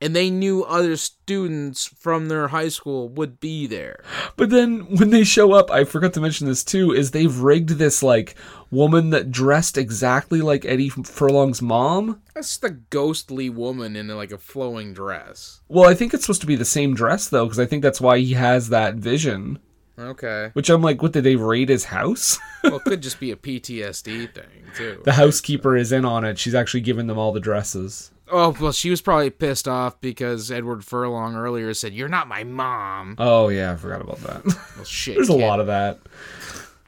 and 0.00 0.14
they 0.14 0.28
knew 0.28 0.62
other 0.62 0.96
students 0.96 1.86
from 1.86 2.26
their 2.26 2.48
high 2.48 2.68
school 2.68 3.08
would 3.08 3.40
be 3.40 3.66
there. 3.66 4.04
But 4.36 4.50
then 4.50 4.80
when 4.98 5.08
they 5.08 5.24
show 5.24 5.52
up, 5.52 5.70
I 5.70 5.84
forgot 5.84 6.12
to 6.14 6.20
mention 6.20 6.46
this 6.46 6.64
too, 6.64 6.92
is 6.92 7.10
they've 7.10 7.38
rigged 7.38 7.70
this 7.70 8.02
like 8.02 8.36
woman 8.76 9.10
that 9.10 9.30
dressed 9.30 9.78
exactly 9.78 10.40
like 10.40 10.64
Eddie 10.64 10.90
Furlong's 10.90 11.62
mom. 11.62 12.20
That's 12.34 12.56
the 12.58 12.70
ghostly 12.70 13.48
woman 13.50 13.96
in 13.96 14.08
like 14.08 14.30
a 14.32 14.38
flowing 14.38 14.92
dress. 14.92 15.60
Well, 15.68 15.88
I 15.88 15.94
think 15.94 16.12
it's 16.14 16.24
supposed 16.24 16.42
to 16.42 16.46
be 16.46 16.56
the 16.56 16.64
same 16.64 16.94
dress 16.94 17.28
though, 17.28 17.46
because 17.46 17.58
I 17.58 17.66
think 17.66 17.82
that's 17.82 18.00
why 18.00 18.18
he 18.18 18.34
has 18.34 18.68
that 18.68 18.94
vision. 18.96 19.58
Okay. 19.98 20.50
Which 20.52 20.68
I'm 20.68 20.82
like, 20.82 21.00
what 21.00 21.12
did 21.12 21.24
they 21.24 21.36
raid 21.36 21.70
his 21.70 21.84
house? 21.84 22.38
Well, 22.62 22.76
it 22.76 22.84
could 22.84 23.00
just 23.08 23.18
be 23.18 23.30
a 23.30 23.36
PTSD 23.36 24.34
thing 24.34 24.64
too. 24.76 25.00
the 25.04 25.14
housekeeper 25.14 25.74
is 25.76 25.90
in 25.90 26.04
on 26.04 26.24
it. 26.24 26.38
She's 26.38 26.54
actually 26.54 26.82
giving 26.82 27.06
them 27.06 27.18
all 27.18 27.32
the 27.32 27.40
dresses. 27.40 28.10
Oh 28.28 28.54
well, 28.60 28.72
she 28.72 28.90
was 28.90 29.00
probably 29.00 29.30
pissed 29.30 29.68
off 29.68 30.00
because 30.00 30.50
Edward 30.50 30.84
Furlong 30.84 31.36
earlier 31.36 31.72
said, 31.74 31.94
"You're 31.94 32.08
not 32.08 32.26
my 32.26 32.42
mom." 32.42 33.14
Oh 33.18 33.48
yeah, 33.50 33.72
I 33.72 33.76
forgot 33.76 34.00
about 34.00 34.18
that. 34.18 34.44
Well, 34.74 34.84
shit. 34.84 35.14
There's 35.14 35.28
a 35.28 35.32
lot 35.32 35.60
of 35.60 35.68
that. 35.68 36.00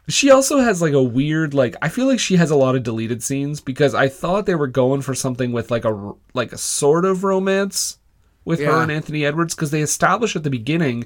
She 0.09 0.31
also 0.31 0.59
has 0.59 0.81
like 0.81 0.95
a 0.95 1.03
weird 1.03 1.53
like 1.55 1.77
I 1.83 1.89
feel 1.89 2.07
like 2.07 2.19
she 2.19 2.37
has 2.37 2.51
a 2.51 2.57
lot 2.57 2.75
of 2.77 2.83
deleted 2.83 3.23
scenes 3.23 3.61
because 3.61 3.95
I 3.95 4.09
thought 4.09 4.47
they 4.47 4.55
were 4.55 4.67
going 4.67 5.03
for 5.03 5.15
something 5.15 5.53
with 5.53 5.71
like 5.71 5.85
a 5.85 6.13
like 6.35 6.53
a 6.53 6.59
sort 6.59 7.05
of 7.05 7.25
romance 7.25 7.99
with 8.45 8.61
her 8.61 8.83
and 8.83 8.91
Anthony 8.91 9.25
Edwards 9.27 9.55
because 9.55 9.71
they 9.71 9.83
establish 9.83 10.35
at 10.35 10.43
the 10.45 10.51
beginning 10.51 11.05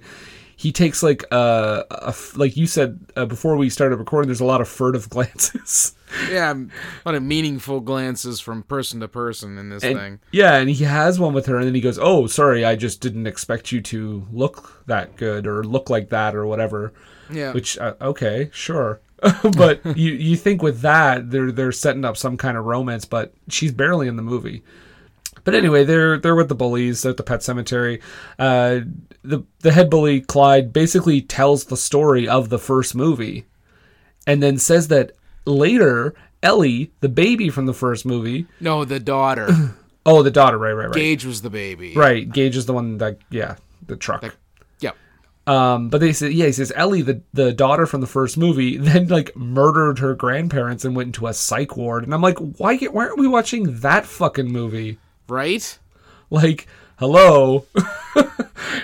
he 0.55 0.71
takes 0.71 1.03
like 1.03 1.25
uh, 1.33 1.83
a 1.91 2.09
f- 2.11 2.37
like 2.37 2.57
you 2.57 2.69
said 2.69 3.01
uh, 3.17 3.25
before 3.27 3.57
we 3.57 3.69
started 3.69 3.97
recording 3.97 4.29
there's 4.29 4.39
a 4.41 4.45
lot 4.45 4.61
of 4.61 4.69
furtive 4.69 5.09
glances. 5.11 5.97
Yeah, 6.31 6.53
a 6.55 6.69
lot 7.05 7.17
of 7.17 7.23
meaningful 7.25 7.81
glances 7.81 8.39
from 8.39 8.63
person 8.63 9.01
to 9.01 9.09
person 9.09 9.59
in 9.59 9.71
this 9.71 9.83
And- 9.83 9.99
thing. 9.99 10.21
yeah 10.31 10.59
and 10.59 10.71
he 10.71 10.85
has 10.85 11.19
one 11.19 11.33
with 11.35 11.47
her 11.47 11.57
and 11.57 11.67
then 11.67 11.75
he 11.75 11.81
goes 11.81 11.99
oh 12.01 12.29
sorry 12.29 12.65
I 12.65 12.77
just 12.77 13.01
didn't 13.01 13.27
expect 13.27 13.73
you 13.73 13.81
to 13.81 14.25
look 14.31 14.85
that 14.87 15.17
good 15.17 15.49
or 15.49 15.65
look 15.65 15.91
like 15.91 16.11
that 16.11 16.37
or 16.37 16.47
whatever 16.47 16.93
Yeah. 17.33 17.53
Which 17.53 17.78
uh, 17.78 17.95
okay, 18.01 18.51
sure. 18.53 19.01
but 19.57 19.85
you 19.97 20.12
you 20.12 20.37
think 20.37 20.62
with 20.62 20.80
that 20.80 21.30
they're 21.30 21.53
they're 21.53 21.72
setting 21.72 22.05
up 22.05 22.16
some 22.16 22.37
kind 22.37 22.57
of 22.57 22.64
romance, 22.64 23.05
but 23.05 23.33
she's 23.49 23.72
barely 23.72 24.09
in 24.09 24.16
the 24.16 24.22
movie. 24.22 24.62
But 25.45 25.55
anyway, 25.55 25.85
they're 25.85 26.18
they're 26.18 26.37
with 26.37 26.49
the 26.49 26.55
bullies 26.55 27.05
at 27.05 27.16
the 27.16 27.22
pet 27.22 27.43
cemetery. 27.43 28.01
Uh, 28.39 28.80
the 29.22 29.43
the 29.61 29.72
head 29.72 29.91
bully 29.91 30.20
Clyde 30.20 30.72
basically 30.72 31.20
tells 31.20 31.64
the 31.64 31.76
story 31.76 32.28
of 32.28 32.49
the 32.49 32.59
first 32.59 32.95
movie, 32.95 33.47
and 34.26 34.43
then 34.43 34.59
says 34.59 34.89
that 34.89 35.12
later 35.45 36.14
Ellie, 36.43 36.91
the 37.01 37.09
baby 37.09 37.49
from 37.49 37.66
the 37.66 37.74
first 37.74 38.05
movie, 38.05 38.47
no, 38.61 38.85
the 38.85 39.01
daughter. 39.01 39.49
oh 40.07 40.22
the 40.22 40.30
daughter, 40.30 40.59
right, 40.59 40.72
right, 40.72 40.87
right, 40.87 40.95
Gage 40.95 41.24
was 41.24 41.43
the 41.43 41.51
baby. 41.51 41.95
right. 41.95 42.30
Gage 42.30 42.57
is 42.57 42.66
the 42.66 42.72
one 42.72 42.99
that 42.99 43.18
yeah, 43.30 43.57
the 43.87 43.97
truck. 43.97 44.22
Yep. 44.22 44.35
Um, 45.47 45.88
but 45.88 46.01
they 46.01 46.12
said, 46.12 46.32
yeah, 46.32 46.47
he 46.47 46.53
says 46.53 46.72
Ellie, 46.76 47.03
the 47.03 47.20
the 47.32 47.53
daughter 47.53 47.84
from 47.86 48.01
the 48.01 48.07
first 48.07 48.38
movie, 48.38 48.76
then 48.78 49.09
like 49.09 49.34
murdered 49.36 49.99
her 49.99 50.14
grandparents 50.14 50.84
and 50.84 50.95
went 50.95 51.09
into 51.09 51.26
a 51.26 51.34
psych 51.34 51.76
ward. 51.76 52.05
And 52.05 52.14
I'm 52.14 52.22
like, 52.22 52.38
why 52.38 52.76
get, 52.76 52.93
why 52.95 53.07
aren't 53.07 53.18
we 53.18 53.26
watching 53.26 53.80
that 53.80 54.07
fucking 54.07 54.51
movie? 54.51 54.99
Right. 55.28 55.78
Like, 56.30 56.66
hello, 56.99 57.66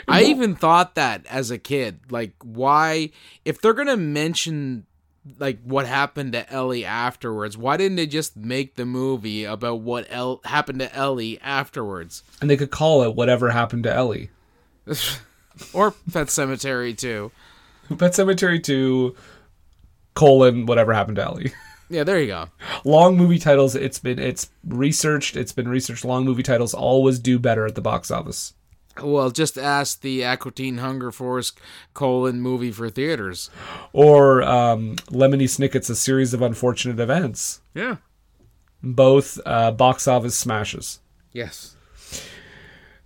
I 0.08 0.22
even 0.24 0.54
thought 0.56 0.96
that 0.96 1.24
as 1.26 1.50
a 1.50 1.58
kid. 1.58 2.00
Like, 2.10 2.32
why, 2.42 3.10
if 3.44 3.60
they're 3.60 3.72
gonna 3.72 3.96
mention 3.96 4.84
like 5.38 5.60
what 5.62 5.86
happened 5.86 6.32
to 6.32 6.50
Ellie 6.52 6.84
afterwards, 6.84 7.56
why 7.56 7.76
didn't 7.76 7.96
they 7.96 8.06
just 8.06 8.36
make 8.36 8.74
the 8.74 8.84
movie 8.86 9.44
about 9.44 9.80
what 9.80 10.06
El- 10.10 10.40
happened 10.44 10.80
to 10.80 10.94
Ellie 10.94 11.40
afterwards? 11.40 12.22
and 12.40 12.50
they 12.50 12.56
could 12.56 12.70
call 12.70 13.02
it 13.02 13.14
whatever 13.14 13.50
happened 13.50 13.84
to 13.84 13.94
Ellie. 13.94 14.30
Or 15.72 15.92
Pet 16.12 16.28
Sematary 16.28 16.96
2. 16.96 17.30
Pet 17.96 18.12
Sematary 18.12 18.62
Two, 18.62 19.16
colon 20.14 20.66
whatever 20.66 20.92
happened 20.92 21.16
to 21.16 21.24
Ellie. 21.24 21.52
Yeah, 21.90 22.04
there 22.04 22.20
you 22.20 22.26
go. 22.26 22.48
long 22.84 23.16
movie 23.16 23.38
titles. 23.38 23.74
It's 23.74 23.98
been 23.98 24.18
it's 24.18 24.50
researched. 24.66 25.36
It's 25.36 25.52
been 25.52 25.68
researched. 25.68 26.04
Long 26.04 26.26
movie 26.26 26.42
titles 26.42 26.74
always 26.74 27.18
do 27.18 27.38
better 27.38 27.64
at 27.64 27.76
the 27.76 27.80
box 27.80 28.10
office. 28.10 28.52
Well, 29.02 29.30
just 29.30 29.56
ask 29.56 30.02
the 30.02 30.22
Aqua 30.22 30.50
Teen 30.52 30.78
Hunger 30.78 31.10
Force 31.10 31.52
colon 31.94 32.42
movie 32.42 32.72
for 32.72 32.90
theaters. 32.90 33.48
Or 33.94 34.42
um, 34.42 34.96
Lemony 35.06 35.48
Snicket's 35.48 35.88
A 35.88 35.96
Series 35.96 36.34
of 36.34 36.42
Unfortunate 36.42 37.00
Events. 37.00 37.62
Yeah. 37.74 37.96
Both 38.82 39.40
uh, 39.46 39.70
box 39.70 40.06
office 40.06 40.36
smashes. 40.36 41.00
Yes. 41.32 41.74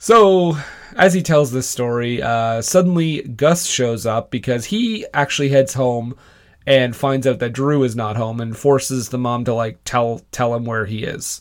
So, 0.02 0.56
as 0.96 1.14
he 1.14 1.22
tells 1.22 1.52
this 1.52 1.68
story, 1.68 2.20
uh, 2.20 2.60
suddenly 2.60 3.22
Gus 3.22 3.66
shows 3.66 4.04
up 4.04 4.32
because 4.32 4.64
he 4.64 5.06
actually 5.14 5.50
heads 5.50 5.74
home 5.74 6.16
and 6.66 6.96
finds 6.96 7.24
out 7.24 7.38
that 7.38 7.52
Drew 7.52 7.84
is 7.84 7.94
not 7.94 8.16
home 8.16 8.40
and 8.40 8.56
forces 8.56 9.10
the 9.10 9.18
mom 9.18 9.44
to 9.44 9.54
like 9.54 9.78
tell 9.84 10.20
tell 10.32 10.56
him 10.56 10.64
where 10.64 10.86
he 10.86 11.04
is. 11.04 11.40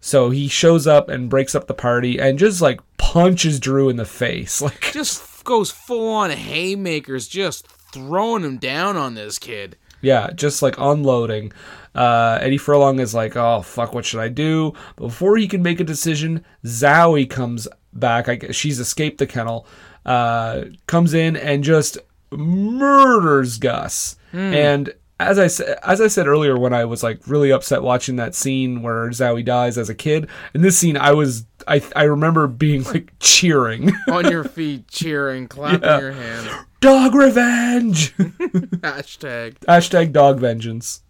So 0.00 0.30
he 0.30 0.48
shows 0.48 0.88
up 0.88 1.08
and 1.08 1.30
breaks 1.30 1.54
up 1.54 1.68
the 1.68 1.74
party 1.74 2.18
and 2.18 2.40
just 2.40 2.60
like 2.60 2.80
punches 2.98 3.60
Drew 3.60 3.88
in 3.88 3.94
the 3.94 4.04
face. 4.04 4.60
Like 4.62 4.90
Just 4.92 5.44
goes 5.44 5.70
full 5.70 6.12
on 6.12 6.30
haymakers, 6.32 7.28
just 7.28 7.68
throwing 7.68 8.42
him 8.42 8.58
down 8.58 8.96
on 8.96 9.14
this 9.14 9.38
kid. 9.38 9.76
Yeah, 10.00 10.30
just 10.34 10.62
like 10.62 10.76
unloading. 10.78 11.52
Uh, 11.94 12.38
Eddie 12.40 12.58
Furlong 12.58 13.00
is 13.00 13.14
like, 13.14 13.36
oh, 13.36 13.62
fuck, 13.62 13.92
what 13.92 14.04
should 14.04 14.20
I 14.20 14.28
do? 14.28 14.72
But 14.96 15.08
before 15.08 15.36
he 15.36 15.48
can 15.48 15.62
make 15.62 15.80
a 15.80 15.84
decision, 15.84 16.44
Zowie 16.64 17.28
comes 17.28 17.66
back. 17.92 18.28
I 18.28 18.36
guess 18.36 18.54
she's 18.54 18.78
escaped 18.78 19.18
the 19.18 19.26
kennel, 19.26 19.66
uh, 20.06 20.64
comes 20.86 21.14
in 21.14 21.36
and 21.36 21.64
just 21.64 21.98
murders 22.30 23.58
Gus. 23.58 24.16
And 24.32 24.94
as 25.18 25.38
I 25.38 25.48
said, 25.48 25.78
as 25.82 26.00
I 26.00 26.06
said 26.06 26.26
earlier, 26.28 26.56
when 26.58 26.72
I 26.72 26.84
was 26.84 27.02
like 27.02 27.26
really 27.26 27.50
upset 27.50 27.82
watching 27.82 28.16
that 28.16 28.34
scene 28.34 28.80
where 28.82 29.10
Zowie 29.10 29.44
dies 29.44 29.76
as 29.76 29.88
a 29.88 29.94
kid, 29.94 30.28
in 30.54 30.62
this 30.62 30.78
scene, 30.78 30.96
I 30.96 31.12
was 31.12 31.44
I 31.68 31.82
I 31.96 32.04
remember 32.04 32.46
being 32.46 32.82
like 32.84 33.12
cheering, 33.20 33.92
On 34.08 34.30
your 34.30 34.44
feet, 34.44 34.88
cheering, 34.88 35.48
clapping 35.48 35.82
Yeah. 35.82 36.00
your 36.00 36.12
hands. 36.12 36.48
dog 36.80 37.14
revenge. 37.14 38.16
Hashtag. 38.16 39.58
Hashtag 39.60 40.12
dog 40.12 40.38
vengeance. 40.40 41.02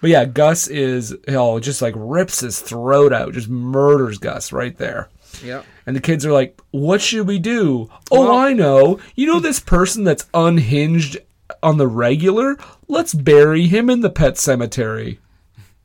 But 0.00 0.08
yeah, 0.10 0.24
Gus 0.24 0.66
is 0.66 1.14
oh 1.28 1.60
just 1.60 1.82
like 1.82 1.94
rips 1.96 2.40
his 2.40 2.60
throat 2.60 3.12
out, 3.12 3.34
just 3.34 3.48
murders 3.48 4.18
Gus 4.18 4.52
right 4.52 4.76
there. 4.78 5.08
Yep. 5.44 5.64
And 5.86 5.94
the 5.94 6.00
kids 6.00 6.24
are 6.26 6.32
like, 6.32 6.58
"What 6.70 7.00
should 7.00 7.26
we 7.26 7.38
do?" 7.38 7.90
Oh, 8.10 8.20
Well- 8.26 8.32
I 8.36 8.52
know. 8.52 8.98
You 9.14 9.26
know 9.26 9.40
this 9.40 9.60
person 9.60 10.04
that's 10.04 10.26
unhinged 10.34 11.18
on 11.62 11.76
the 11.78 11.86
regular? 11.86 12.56
Let's 12.88 13.12
bury 13.14 13.66
him 13.66 13.90
in 13.90 14.00
the 14.00 14.10
pet 14.10 14.38
cemetery. 14.38 15.20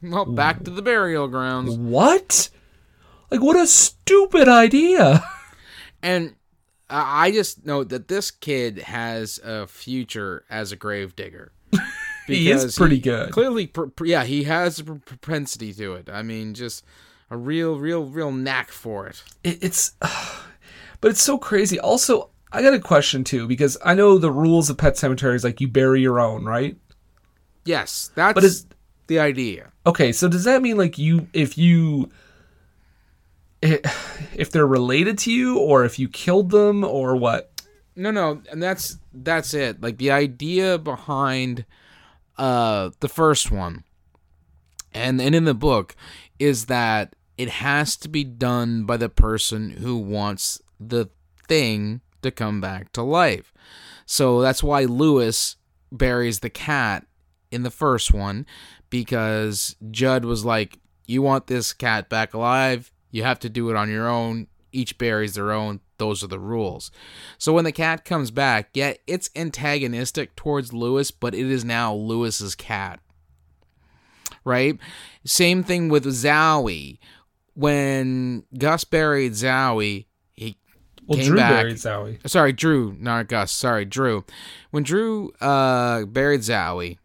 Well, 0.01 0.25
back 0.25 0.63
to 0.63 0.71
the 0.71 0.81
burial 0.81 1.27
grounds. 1.27 1.75
What? 1.77 2.49
Like 3.31 3.41
what 3.41 3.55
a 3.57 3.67
stupid 3.67 4.47
idea. 4.47 5.23
And 6.01 6.35
I 6.89 7.27
I 7.27 7.31
just 7.31 7.65
know 7.65 7.83
that 7.83 8.07
this 8.07 8.29
kid 8.31 8.79
has 8.79 9.39
a 9.43 9.67
future 9.67 10.45
as 10.49 10.71
a 10.71 10.75
gravedigger. 10.75 11.51
He 12.27 12.49
is 12.49 12.75
pretty 12.75 12.97
good. 12.99 13.29
Clearly, 13.31 13.71
yeah, 14.03 14.23
he 14.23 14.45
has 14.45 14.79
a 14.79 14.83
propensity 14.83 15.71
to 15.73 15.93
it. 15.93 16.09
I 16.11 16.23
mean, 16.23 16.55
just 16.55 16.83
a 17.29 17.37
real, 17.37 17.77
real, 17.77 18.03
real 18.05 18.31
knack 18.31 18.71
for 18.71 19.05
it. 19.05 19.23
it, 19.43 19.59
it's 19.63 19.91
but 21.01 21.11
it's 21.11 21.21
so 21.21 21.37
crazy 21.37 21.79
also 21.79 22.31
i 22.51 22.61
got 22.63 22.73
a 22.73 22.79
question 22.79 23.23
too 23.23 23.47
because 23.47 23.77
i 23.85 23.93
know 23.93 24.17
the 24.17 24.31
rules 24.31 24.69
of 24.71 24.77
pet 24.77 24.97
cemeteries 24.97 25.43
like 25.43 25.59
you 25.61 25.67
bury 25.67 26.01
your 26.01 26.19
own 26.19 26.45
right 26.45 26.77
Yes, 27.63 28.09
that's 28.15 28.33
But 28.33 28.43
is- 28.43 28.65
the 29.07 29.19
idea. 29.19 29.71
okay 29.85 30.11
so 30.11 30.27
does 30.27 30.45
that 30.45 30.61
mean 30.63 30.77
like 30.77 30.97
you 30.97 31.27
if 31.33 31.57
you 31.59 32.09
if 34.35 34.51
they're 34.51 34.67
related 34.67 35.17
to 35.19 35.31
you 35.31 35.57
or 35.57 35.85
if 35.85 35.99
you 35.99 36.07
killed 36.07 36.51
them 36.51 36.83
or 36.83 37.15
what 37.15 37.51
No, 37.95 38.11
no, 38.11 38.41
and 38.51 38.61
that's 38.61 38.97
that's 39.13 39.53
it. 39.53 39.81
Like 39.81 39.97
the 39.97 40.11
idea 40.11 40.77
behind 40.77 41.65
uh 42.37 42.91
the 42.99 43.07
first 43.09 43.51
one 43.51 43.83
and 44.93 45.21
and 45.21 45.33
in 45.35 45.45
the 45.45 45.53
book 45.53 45.95
is 46.39 46.65
that 46.65 47.15
it 47.37 47.49
has 47.49 47.95
to 47.97 48.09
be 48.09 48.23
done 48.23 48.85
by 48.85 48.97
the 48.97 49.09
person 49.09 49.71
who 49.71 49.97
wants 49.97 50.61
the 50.79 51.09
thing 51.47 52.01
to 52.21 52.31
come 52.31 52.61
back 52.61 52.91
to 52.93 53.01
life. 53.01 53.53
So 54.05 54.41
that's 54.41 54.63
why 54.63 54.85
Louis 54.85 55.55
buries 55.91 56.39
the 56.39 56.49
cat 56.49 57.05
in 57.51 57.63
the 57.63 57.71
first 57.71 58.13
one 58.13 58.45
because 58.89 59.75
Judd 59.91 60.25
was 60.25 60.45
like, 60.45 60.79
"You 61.05 61.21
want 61.21 61.47
this 61.47 61.73
cat 61.73 62.09
back 62.09 62.33
alive? 62.33 62.91
You 63.15 63.23
have 63.23 63.39
to 63.39 63.49
do 63.49 63.69
it 63.69 63.75
on 63.77 63.89
your 63.89 64.09
own. 64.09 64.47
Each 64.73 64.97
buries 64.97 65.35
their 65.35 65.51
own. 65.53 65.79
Those 65.99 66.21
are 66.21 66.27
the 66.27 66.39
rules." 66.39 66.91
So 67.37 67.53
when 67.53 67.63
the 67.63 67.71
cat 67.71 68.03
comes 68.03 68.29
back, 68.29 68.69
yeah, 68.73 68.95
it's 69.07 69.29
antagonistic 69.35 70.35
towards 70.35 70.73
Louis, 70.73 71.11
but 71.11 71.33
it 71.33 71.49
is 71.49 71.63
now 71.63 71.93
Louis's 71.93 72.55
cat. 72.55 72.99
Right? 74.43 74.77
Same 75.25 75.63
thing 75.63 75.87
with 75.89 76.05
Zowie. 76.05 76.99
When 77.53 78.43
Gus 78.57 78.83
buried 78.83 79.31
Zowie, 79.31 80.07
he 80.33 80.57
Well, 81.07 81.17
came 81.17 81.27
Drew 81.27 81.37
back. 81.37 81.51
buried 81.51 81.77
Zowie. 81.77 82.29
Sorry, 82.29 82.51
Drew, 82.51 82.97
not 82.99 83.27
Gus. 83.29 83.51
Sorry, 83.51 83.85
Drew. 83.85 84.25
When 84.71 84.83
Drew 84.83 85.31
uh, 85.39 86.03
buried 86.05 86.41
Zowie, 86.41 86.97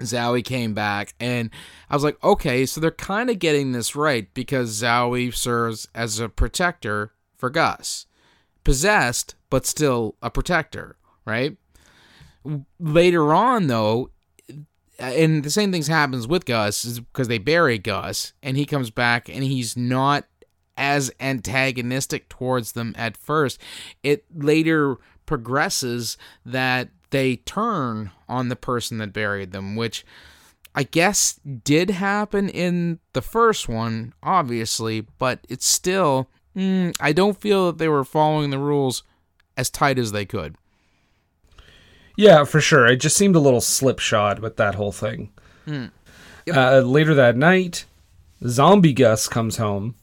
Zowie 0.00 0.44
came 0.44 0.74
back, 0.74 1.14
and 1.20 1.50
I 1.88 1.96
was 1.96 2.04
like, 2.04 2.22
okay, 2.24 2.66
so 2.66 2.80
they're 2.80 2.90
kind 2.90 3.30
of 3.30 3.38
getting 3.38 3.72
this 3.72 3.94
right 3.94 4.32
because 4.34 4.82
Zowie 4.82 5.34
serves 5.34 5.88
as 5.94 6.18
a 6.18 6.28
protector 6.28 7.12
for 7.36 7.50
Gus. 7.50 8.06
Possessed, 8.64 9.34
but 9.48 9.66
still 9.66 10.16
a 10.22 10.30
protector, 10.30 10.96
right? 11.24 11.56
Later 12.78 13.32
on, 13.32 13.66
though, 13.66 14.10
and 14.98 15.42
the 15.42 15.50
same 15.50 15.72
things 15.72 15.86
happens 15.86 16.26
with 16.26 16.44
Gus 16.44 16.98
because 16.98 17.28
they 17.28 17.38
bury 17.38 17.78
Gus, 17.78 18.32
and 18.42 18.56
he 18.56 18.66
comes 18.66 18.90
back, 18.90 19.28
and 19.28 19.42
he's 19.42 19.76
not 19.76 20.26
as 20.76 21.10
antagonistic 21.20 22.28
towards 22.28 22.72
them 22.72 22.94
at 22.96 23.16
first. 23.16 23.60
It 24.02 24.24
later 24.34 24.96
progresses 25.30 26.18
that 26.44 26.88
they 27.10 27.36
turn 27.36 28.10
on 28.28 28.48
the 28.48 28.56
person 28.56 28.98
that 28.98 29.12
buried 29.12 29.52
them, 29.52 29.76
which 29.76 30.04
I 30.74 30.82
guess 30.82 31.38
did 31.62 31.90
happen 31.90 32.48
in 32.48 32.98
the 33.12 33.22
first 33.22 33.68
one, 33.68 34.12
obviously, 34.24 35.02
but 35.18 35.38
it's 35.48 35.68
still, 35.68 36.28
mm, 36.56 36.92
I 36.98 37.12
don't 37.12 37.40
feel 37.40 37.66
that 37.66 37.78
they 37.78 37.86
were 37.86 38.02
following 38.02 38.50
the 38.50 38.58
rules 38.58 39.04
as 39.56 39.70
tight 39.70 40.00
as 40.00 40.10
they 40.10 40.24
could. 40.24 40.56
Yeah, 42.16 42.42
for 42.42 42.60
sure. 42.60 42.88
It 42.88 42.96
just 42.96 43.16
seemed 43.16 43.36
a 43.36 43.40
little 43.40 43.60
slipshod 43.60 44.40
with 44.40 44.56
that 44.56 44.74
whole 44.74 44.90
thing. 44.90 45.30
Hmm. 45.64 45.86
Uh, 46.52 46.80
later 46.80 47.14
that 47.14 47.36
night, 47.36 47.84
Zombie 48.48 48.94
Gus 48.94 49.28
comes 49.28 49.58
home 49.58 49.94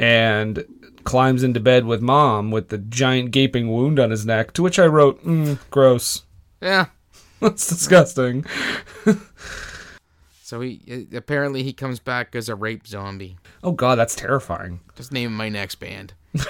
and 0.00 0.64
climbs 1.04 1.42
into 1.42 1.60
bed 1.60 1.84
with 1.84 2.00
mom 2.00 2.50
with 2.50 2.68
the 2.68 2.78
giant 2.78 3.30
gaping 3.30 3.68
wound 3.70 3.98
on 3.98 4.10
his 4.10 4.24
neck. 4.26 4.52
To 4.54 4.62
which 4.62 4.78
I 4.78 4.86
wrote, 4.86 5.24
mm, 5.24 5.58
"Gross. 5.70 6.22
Yeah. 6.60 6.86
That's 7.40 7.66
disgusting." 7.66 8.44
So 10.42 10.60
he 10.60 11.08
apparently 11.14 11.62
he 11.62 11.72
comes 11.72 11.98
back 11.98 12.34
as 12.36 12.48
a 12.48 12.54
rape 12.54 12.86
zombie. 12.86 13.38
Oh 13.64 13.72
God, 13.72 13.96
that's 13.96 14.14
terrifying. 14.14 14.80
Just 14.96 15.10
name 15.10 15.34
my 15.34 15.48
next 15.48 15.76
band. 15.76 16.12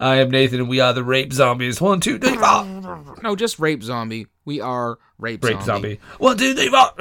I 0.00 0.16
am 0.16 0.30
Nathan, 0.30 0.60
and 0.60 0.68
we 0.70 0.80
are 0.80 0.94
the 0.94 1.04
rape 1.04 1.34
zombies. 1.34 1.82
One, 1.82 2.00
two, 2.00 2.18
three, 2.18 2.34
four. 2.36 3.16
No, 3.22 3.36
just 3.36 3.58
rape 3.58 3.82
zombie. 3.82 4.26
We 4.46 4.62
are 4.62 4.98
rape, 5.18 5.44
Rape 5.44 5.60
zombie. 5.60 5.98
zombie. 5.98 6.00
One, 6.18 6.38
two, 6.38 6.54
three, 6.54 6.68
four. 6.68 6.92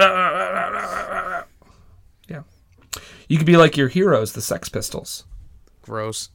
Yeah. 2.28 2.42
You 3.30 3.38
could 3.38 3.48
be 3.48 3.56
like 3.56 3.78
your 3.78 3.88
heroes, 3.88 4.34
the 4.34 4.42
Sex 4.42 4.68
Pistols. 4.68 5.24
Gross. 5.86 6.30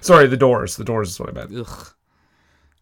Sorry, 0.00 0.26
the 0.26 0.36
Doors. 0.36 0.76
The 0.76 0.84
Doors 0.84 1.10
is 1.10 1.20
what 1.20 1.30
I 1.30 1.32
meant. 1.32 1.56
Ugh. 1.56 1.86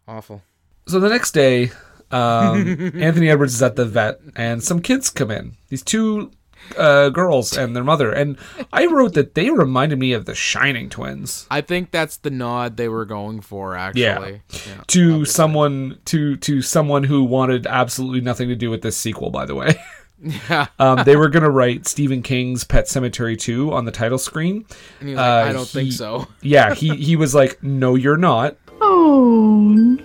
Awful. 0.07 0.41
So 0.87 0.99
the 0.99 1.09
next 1.09 1.31
day, 1.31 1.71
um, 2.11 2.91
Anthony 2.95 3.29
Edwards 3.29 3.55
is 3.55 3.63
at 3.63 3.75
the 3.75 3.85
vet, 3.85 4.19
and 4.35 4.63
some 4.63 4.81
kids 4.81 5.09
come 5.09 5.31
in. 5.31 5.57
These 5.69 5.83
two 5.83 6.31
uh, 6.77 7.09
girls 7.09 7.57
and 7.57 7.75
their 7.75 7.83
mother, 7.83 8.11
and 8.11 8.37
I 8.71 8.85
wrote 8.85 9.13
that 9.15 9.35
they 9.35 9.49
reminded 9.49 9.99
me 9.99 10.13
of 10.13 10.25
the 10.25 10.35
Shining 10.35 10.89
twins. 10.89 11.47
I 11.49 11.61
think 11.61 11.91
that's 11.91 12.17
the 12.17 12.29
nod 12.29 12.77
they 12.77 12.87
were 12.87 13.05
going 13.05 13.41
for. 13.41 13.75
Actually. 13.75 14.03
Yeah. 14.49 14.59
Yeah. 14.67 14.83
To 14.87 15.25
someone, 15.25 15.99
to 16.05 16.37
to 16.37 16.61
someone 16.61 17.03
who 17.03 17.23
wanted 17.23 17.67
absolutely 17.67 18.21
nothing 18.21 18.47
to 18.49 18.55
do 18.55 18.69
with 18.69 18.81
this 18.81 18.97
sequel. 18.97 19.29
By 19.29 19.45
the 19.45 19.55
way, 19.55 19.75
Yeah. 20.19 20.67
um, 20.79 21.03
they 21.05 21.15
were 21.15 21.29
gonna 21.29 21.49
write 21.49 21.87
Stephen 21.87 22.21
King's 22.21 22.63
Pet 22.63 22.85
Sematary 22.85 23.37
two 23.37 23.71
on 23.73 23.85
the 23.85 23.91
title 23.91 24.17
screen. 24.17 24.65
And 24.99 25.15
like, 25.15 25.25
Uh, 25.25 25.49
I 25.49 25.53
don't 25.53 25.67
think 25.67 25.91
so. 25.91 26.27
Yeah, 26.41 26.73
he 26.73 26.95
he 26.95 27.15
was 27.15 27.35
like, 27.35 27.61
"No, 27.63 27.95
you're 27.95 28.17
not." 28.17 28.57
Oh, 28.81 29.59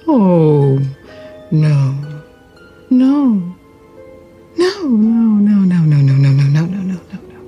no. 0.06 0.78
No. 1.50 2.22
No. 2.90 3.56
No, 4.56 4.82
no, 4.82 5.40
no, 5.40 5.54
no, 5.64 5.76
no, 5.82 5.96
no, 5.96 6.14
no, 6.16 6.30
no, 6.30 6.64
no, 6.64 6.66
no, 6.66 7.00
no, 7.00 7.40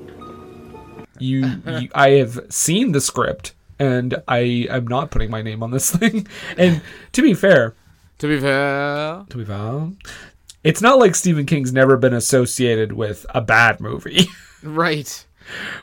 no. 0.96 1.06
you, 1.18 1.46
you 1.78 1.88
I 1.94 2.10
have 2.10 2.40
seen 2.50 2.92
the 2.92 3.00
script 3.00 3.54
and 3.78 4.22
I 4.26 4.66
am 4.70 4.86
not 4.86 5.10
putting 5.10 5.30
my 5.30 5.42
name 5.42 5.62
on 5.62 5.70
this 5.70 5.90
thing. 5.96 6.26
And 6.56 6.80
to 7.12 7.22
be 7.22 7.34
fair, 7.34 7.74
To 8.18 8.28
be 8.28 8.38
fair, 8.40 9.24
to 9.28 9.36
be 9.36 9.44
fair, 9.44 9.88
it's 10.64 10.80
not 10.82 10.98
like 10.98 11.14
Stephen 11.14 11.46
King's 11.46 11.72
never 11.72 11.96
been 11.96 12.14
associated 12.14 12.92
with 12.92 13.24
a 13.34 13.40
bad 13.40 13.80
movie 13.80 14.26
right. 14.62 15.24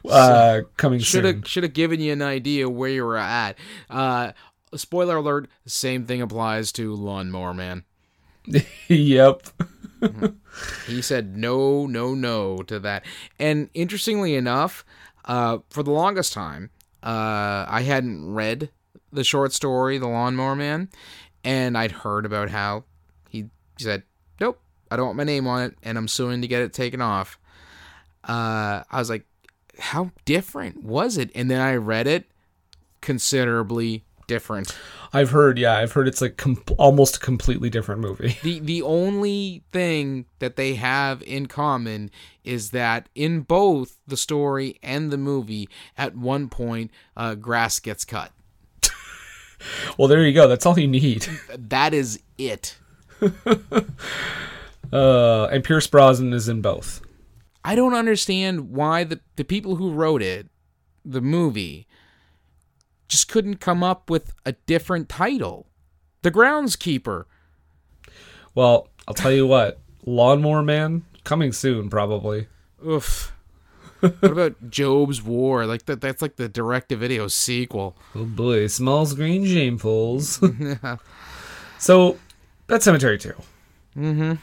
uh, 0.09 0.61
coming 0.77 0.99
Should 0.99 1.23
soon. 1.23 1.35
have 1.35 1.47
should 1.47 1.63
have 1.63 1.73
given 1.73 1.99
you 2.01 2.11
an 2.11 2.21
idea 2.21 2.67
where 2.67 2.89
you 2.89 3.05
were 3.05 3.17
at. 3.17 3.57
Uh, 3.89 4.31
spoiler 4.75 5.17
alert: 5.17 5.47
same 5.65 6.05
thing 6.05 6.21
applies 6.21 6.71
to 6.73 6.93
Lawnmower 6.95 7.53
Man. 7.53 7.85
yep. 8.87 9.43
He 10.87 11.01
said 11.01 11.37
no, 11.37 11.85
no, 11.85 12.15
no 12.15 12.57
to 12.63 12.79
that. 12.79 13.05
And 13.39 13.69
interestingly 13.75 14.35
enough, 14.35 14.83
uh, 15.25 15.59
for 15.69 15.83
the 15.83 15.91
longest 15.91 16.33
time, 16.33 16.71
uh, 17.03 17.65
I 17.69 17.83
hadn't 17.85 18.33
read 18.33 18.71
the 19.13 19.23
short 19.23 19.53
story, 19.53 19.97
The 19.99 20.07
Lawnmower 20.07 20.55
Man, 20.55 20.89
and 21.43 21.77
I'd 21.77 21.91
heard 21.91 22.25
about 22.25 22.49
how 22.49 22.83
he 23.29 23.49
said, 23.77 24.03
"Nope, 24.39 24.59
I 24.91 24.95
don't 24.97 25.07
want 25.07 25.17
my 25.17 25.23
name 25.23 25.47
on 25.47 25.63
it, 25.63 25.75
and 25.81 25.97
I'm 25.97 26.07
suing 26.07 26.41
to 26.41 26.47
get 26.47 26.61
it 26.61 26.73
taken 26.73 27.01
off." 27.01 27.39
Uh, 28.27 28.83
I 28.91 28.99
was 28.99 29.09
like, 29.09 29.25
"How 29.79 30.11
different 30.25 30.83
was 30.83 31.17
it?" 31.17 31.31
And 31.33 31.49
then 31.49 31.59
I 31.61 31.75
read 31.75 32.05
it, 32.05 32.25
considerably 33.01 34.03
different. 34.27 34.77
I've 35.13 35.31
heard, 35.31 35.57
yeah, 35.57 35.77
I've 35.77 35.91
heard 35.91 36.07
it's 36.07 36.21
like 36.21 36.37
com- 36.37 36.63
almost 36.77 37.17
a 37.17 37.19
completely 37.19 37.69
different 37.69 37.99
movie. 37.99 38.37
the 38.43 38.59
the 38.59 38.81
only 38.81 39.63
thing 39.73 40.25
that 40.39 40.55
they 40.55 40.75
have 40.75 41.21
in 41.23 41.47
common 41.47 42.11
is 42.45 42.69
that 42.71 43.09
in 43.13 43.41
both 43.41 43.97
the 44.07 44.15
story 44.15 44.79
and 44.81 45.11
the 45.11 45.17
movie 45.17 45.67
at 45.97 46.15
one 46.15 46.47
point 46.47 46.91
uh, 47.17 47.35
grass 47.35 47.79
gets 47.79 48.05
cut 48.05 48.31
Well, 49.97 50.07
there 50.07 50.25
you 50.25 50.33
go. 50.33 50.47
That's 50.47 50.65
all 50.65 50.79
you 50.79 50.87
need. 50.87 51.27
that 51.55 51.93
is 51.93 52.19
it 52.37 52.77
Uh, 54.91 55.45
and 55.45 55.63
Pierce 55.63 55.87
Brosnan 55.87 56.33
is 56.33 56.49
in 56.49 56.61
both. 56.61 57.01
i 57.63 57.75
don't 57.75 57.93
understand 57.93 58.71
why 58.71 59.03
the, 59.03 59.19
the 59.35 59.43
people 59.43 59.75
who 59.77 59.91
wrote 59.93 60.21
it 60.21 60.47
the 61.05 61.21
movie 61.21 61.87
just 63.07 63.27
couldn't 63.27 63.57
come 63.57 63.83
up 63.83 64.09
with 64.09 64.33
a 64.45 64.53
different 64.65 65.07
title 65.09 65.67
the 66.23 66.31
groundskeeper 66.31 67.25
Well, 68.53 68.87
I'll 69.07 69.13
tell 69.13 69.31
you 69.31 69.47
what. 69.47 69.79
Lawnmower 70.05 70.61
Man 70.63 71.03
coming 71.23 71.51
soon, 71.53 71.89
probably. 71.89 72.47
Oof. 72.85 73.31
what 73.99 74.23
about 74.31 74.69
Jobe's 74.69 75.21
War? 75.21 75.65
Like 75.65 75.85
that 75.85 76.01
that's 76.01 76.21
like 76.21 76.35
the 76.35 76.49
direct 76.49 76.89
to 76.89 76.95
video 76.95 77.27
sequel. 77.27 77.95
Oh 78.15 78.25
boy, 78.25 78.67
small 78.67 79.05
green 79.15 79.45
shamefuls. 79.45 80.39
yeah. 80.83 80.97
so, 81.79 82.17
Pet 82.67 82.81
Sematary 82.81 83.19
2. 83.19 83.33
Mm-hmm. 83.97 84.33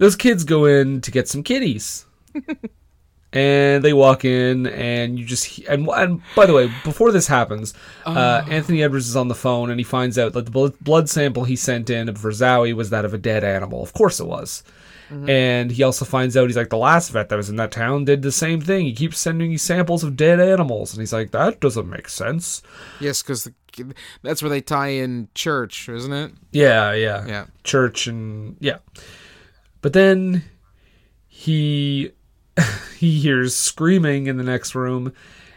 Those 0.00 0.16
kids 0.16 0.44
go 0.44 0.64
in 0.64 1.02
to 1.02 1.10
get 1.10 1.28
some 1.28 1.42
kitties. 1.44 2.06
And 3.32 3.84
they 3.84 3.92
walk 3.92 4.24
in, 4.24 4.66
and 4.66 5.16
you 5.16 5.24
just 5.24 5.60
and 5.68 5.88
and 5.88 6.20
by 6.34 6.46
the 6.46 6.52
way, 6.52 6.68
before 6.82 7.12
this 7.12 7.28
happens, 7.28 7.74
uh, 8.04 8.44
Anthony 8.48 8.82
Edwards 8.82 9.08
is 9.08 9.14
on 9.14 9.28
the 9.28 9.36
phone, 9.36 9.70
and 9.70 9.78
he 9.78 9.84
finds 9.84 10.18
out 10.18 10.32
that 10.32 10.46
the 10.46 10.50
blood, 10.50 10.76
blood 10.80 11.08
sample 11.08 11.44
he 11.44 11.54
sent 11.54 11.90
in 11.90 12.12
for 12.16 12.32
Zowie 12.32 12.74
was 12.74 12.90
that 12.90 13.04
of 13.04 13.14
a 13.14 13.18
dead 13.18 13.44
animal. 13.44 13.84
Of 13.84 13.92
course, 13.92 14.18
it 14.18 14.26
was. 14.26 14.64
And 15.10 15.72
he 15.72 15.82
also 15.82 16.04
finds 16.04 16.36
out 16.36 16.46
he's 16.46 16.56
like 16.56 16.70
the 16.70 16.76
last 16.76 17.10
vet 17.10 17.28
that 17.28 17.36
was 17.36 17.50
in 17.50 17.56
that 17.56 17.72
town 17.72 18.04
did 18.04 18.22
the 18.22 18.30
same 18.30 18.60
thing. 18.60 18.86
He 18.86 18.94
keeps 18.94 19.18
sending 19.18 19.50
you 19.50 19.58
samples 19.58 20.04
of 20.04 20.16
dead 20.16 20.40
animals, 20.40 20.92
and 20.92 21.00
he's 21.00 21.12
like, 21.12 21.32
that 21.32 21.60
doesn't 21.60 21.88
make 21.88 22.08
sense. 22.08 22.62
Yes, 23.00 23.22
because 23.22 23.48
that's 24.22 24.42
where 24.42 24.50
they 24.50 24.60
tie 24.60 24.88
in 24.88 25.28
church, 25.34 25.88
isn't 25.88 26.12
it? 26.12 26.32
Yeah, 26.52 26.92
yeah, 26.94 27.26
Yeah. 27.26 27.46
Church 27.64 28.06
and 28.06 28.56
yeah, 28.60 28.78
but 29.80 29.92
then 29.92 30.44
he 31.26 32.12
he 32.98 33.18
hears 33.20 33.56
screaming 33.56 34.26
in 34.26 34.36
the 34.36 34.44
next 34.44 34.74
room, 34.74 35.12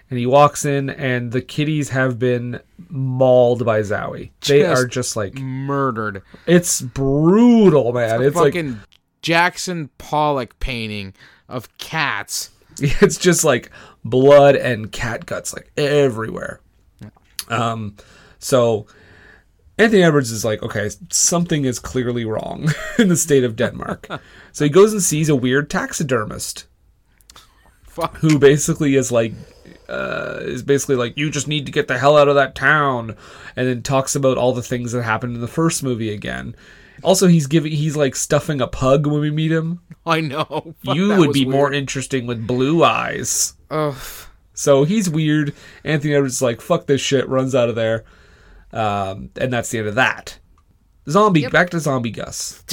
and 0.10 0.20
he 0.20 0.26
walks 0.26 0.66
in, 0.66 0.90
and 0.90 1.32
the 1.32 1.42
kitties 1.42 1.90
have 1.90 2.20
been 2.20 2.60
mauled 2.90 3.66
by 3.66 3.82
Zowie. 3.82 4.32
They 4.48 4.62
Just 4.62 4.84
are 4.84 4.88
just 4.88 5.16
like 5.16 5.36
Murdered. 5.36 6.22
it's 6.46 6.82
brutal, 6.82 7.94
man. 7.94 8.22
It's, 8.22 8.36
like 8.36 8.54
fucking 8.54 8.80
Jackson 9.22 9.90
Pollock 9.98 10.60
painting 10.60 11.14
of 11.50 11.76
cats. 11.78 12.52
it's 12.80 13.18
just 13.18 13.44
like 13.44 13.72
blood 14.04 14.56
and 14.56 14.92
cat 14.92 15.26
guts 15.26 15.54
like 15.54 15.72
everywhere. 15.78 16.60
Um, 17.50 17.98
so 18.40 18.88
Anthony 19.84 20.04
Edwards 20.04 20.32
is 20.32 20.46
like, 20.46 20.64
okay, 20.64 20.90
something 21.10 21.66
is 21.66 21.78
clearly 21.78 22.24
wrong 22.24 22.70
in 22.98 23.10
the 23.10 23.18
state 23.18 23.44
of 23.44 23.58
Denmark. 23.58 24.08
so 24.54 24.64
he 24.64 24.70
goes 24.70 24.94
and 24.94 25.04
sees 25.04 25.28
a 25.28 25.36
weird 25.36 25.70
taxidermist 25.70 26.68
Fuck. 27.84 28.16
who 28.18 28.40
basically 28.40 28.96
is 28.96 29.12
like, 29.12 29.34
uh, 29.90 30.40
is 30.42 30.64
basically 30.64 30.96
like, 30.96 31.18
you 31.18 31.30
just 31.30 31.50
need 31.50 31.66
to 31.66 31.72
get 31.74 31.90
the 31.90 31.98
hell 31.98 32.18
out 32.18 32.30
of 32.30 32.36
that 32.36 32.56
town, 32.56 33.18
and 33.58 33.68
then 33.68 33.84
talks 33.84 34.16
about 34.16 34.38
all 34.38 34.54
the 34.54 34.64
things 34.64 34.94
that 34.94 35.04
happened 35.04 35.36
in 35.36 35.42
the 35.42 35.48
first 35.50 35.84
movie 35.84 36.14
again. 36.14 36.56
Also, 37.04 37.28
he's 37.28 37.48
giving, 37.48 37.74
he's 37.74 37.98
like 37.98 38.16
stuffing 38.16 38.62
a 38.62 38.68
pug 38.68 39.06
when 39.06 39.20
we 39.20 39.32
meet 39.32 39.52
him. 39.52 39.82
I 40.06 40.22
know. 40.22 40.76
Fuck, 40.86 40.96
you 40.96 41.14
would 41.18 41.34
be 41.34 41.46
more 41.46 41.74
interesting 41.74 42.26
with 42.26 42.48
blue 42.48 42.86
eyes. 42.86 43.56
Ugh. 43.70 43.98
So 44.54 44.86
he's 44.86 45.10
weird. 45.10 45.54
Anthony 45.84 46.14
Edwards 46.14 46.36
is 46.36 46.42
like, 46.42 46.62
fuck 46.62 46.86
this 46.86 47.02
shit, 47.02 47.28
runs 47.28 47.54
out 47.54 47.70
of 47.70 47.76
there. 47.76 48.06
Um, 48.74 49.30
and 49.40 49.54
that's 49.54 49.70
the 49.70 49.80
end 49.80 49.88
of 49.88 49.96
that. 49.96 50.40
Zombie, 51.08 51.48
back 51.48 51.70
to 51.72 51.80
Zombie 51.80 52.12
Gus, 52.12 52.64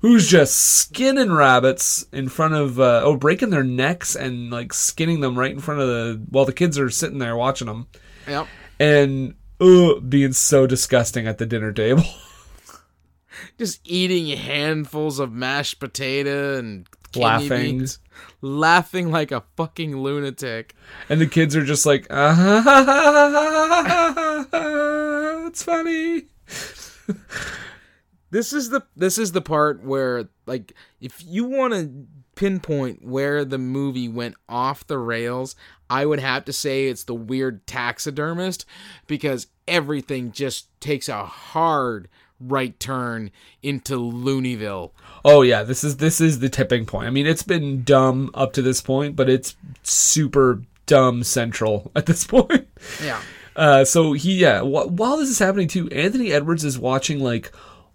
who's 0.00 0.28
just 0.28 0.54
skinning 0.56 1.32
rabbits 1.32 2.06
in 2.12 2.28
front 2.28 2.54
of, 2.54 2.78
uh, 2.78 3.02
oh, 3.04 3.16
breaking 3.16 3.50
their 3.50 3.64
necks 3.64 4.14
and 4.14 4.50
like 4.50 4.72
skinning 4.72 5.20
them 5.20 5.38
right 5.38 5.50
in 5.50 5.60
front 5.60 5.80
of 5.80 5.88
the, 5.88 6.22
while 6.30 6.44
the 6.44 6.52
kids 6.52 6.78
are 6.78 6.88
sitting 6.88 7.18
there 7.18 7.36
watching 7.36 7.66
them. 7.66 7.88
Yep. 8.28 8.46
And, 8.78 9.34
uh, 9.60 10.00
being 10.00 10.32
so 10.32 10.66
disgusting 10.66 11.26
at 11.26 11.38
the 11.38 11.46
dinner 11.46 11.72
table. 11.72 12.04
Just 13.58 13.80
eating 13.84 14.36
handfuls 14.36 15.18
of 15.18 15.32
mashed 15.32 15.80
potato 15.80 16.58
and 16.58 16.88
Laughing. 17.14 17.78
beans. 17.78 17.98
Laughing 18.40 19.10
like 19.10 19.32
a 19.32 19.44
fucking 19.56 19.96
lunatic. 19.96 20.74
And 21.08 21.20
the 21.20 21.26
kids 21.26 21.54
are 21.56 21.64
just 21.64 21.86
like, 21.86 22.06
ah, 22.10 22.66
it's 25.46 25.62
funny. 25.62 26.22
This 28.30 28.52
is 28.52 28.70
the 28.70 28.82
this 28.96 29.18
is 29.18 29.32
the 29.32 29.40
part 29.40 29.82
where 29.82 30.28
like 30.46 30.72
if 31.00 31.22
you 31.24 31.44
want 31.44 31.74
to 31.74 32.06
pinpoint 32.36 33.04
where 33.04 33.44
the 33.44 33.58
movie 33.58 34.08
went 34.08 34.36
off 34.48 34.86
the 34.86 34.98
rails, 34.98 35.56
I 35.90 36.06
would 36.06 36.20
have 36.20 36.44
to 36.46 36.52
say 36.52 36.86
it's 36.86 37.04
the 37.04 37.14
weird 37.14 37.66
taxidermist 37.66 38.64
because 39.06 39.48
everything 39.66 40.32
just 40.32 40.68
takes 40.80 41.08
a 41.08 41.24
hard 41.24 42.08
right 42.40 42.78
turn 42.80 43.30
into 43.62 43.94
Looneyville. 43.94 44.90
Oh 45.24 45.42
yeah, 45.42 45.62
this 45.62 45.84
is 45.84 45.98
this 45.98 46.20
is 46.20 46.38
the 46.40 46.48
tipping 46.48 46.86
point. 46.86 47.06
I 47.06 47.10
mean, 47.10 47.26
it's 47.26 47.42
been 47.42 47.84
dumb 47.84 48.30
up 48.34 48.52
to 48.54 48.62
this 48.62 48.80
point, 48.80 49.16
but 49.16 49.28
it's 49.28 49.56
super 49.82 50.62
dumb 50.86 51.22
central 51.22 51.92
at 51.96 52.06
this 52.06 52.24
point. 52.24 52.68
Yeah. 53.02 53.20
Uh, 53.56 53.84
so 53.84 54.12
he 54.12 54.36
yeah, 54.36 54.60
wh- 54.60 54.90
while 54.90 55.16
this 55.16 55.28
is 55.28 55.38
happening 55.38 55.68
too, 55.68 55.88
Anthony 55.90 56.32
Edwards 56.32 56.64
is 56.64 56.78
watching 56.78 57.20
like 57.20 57.52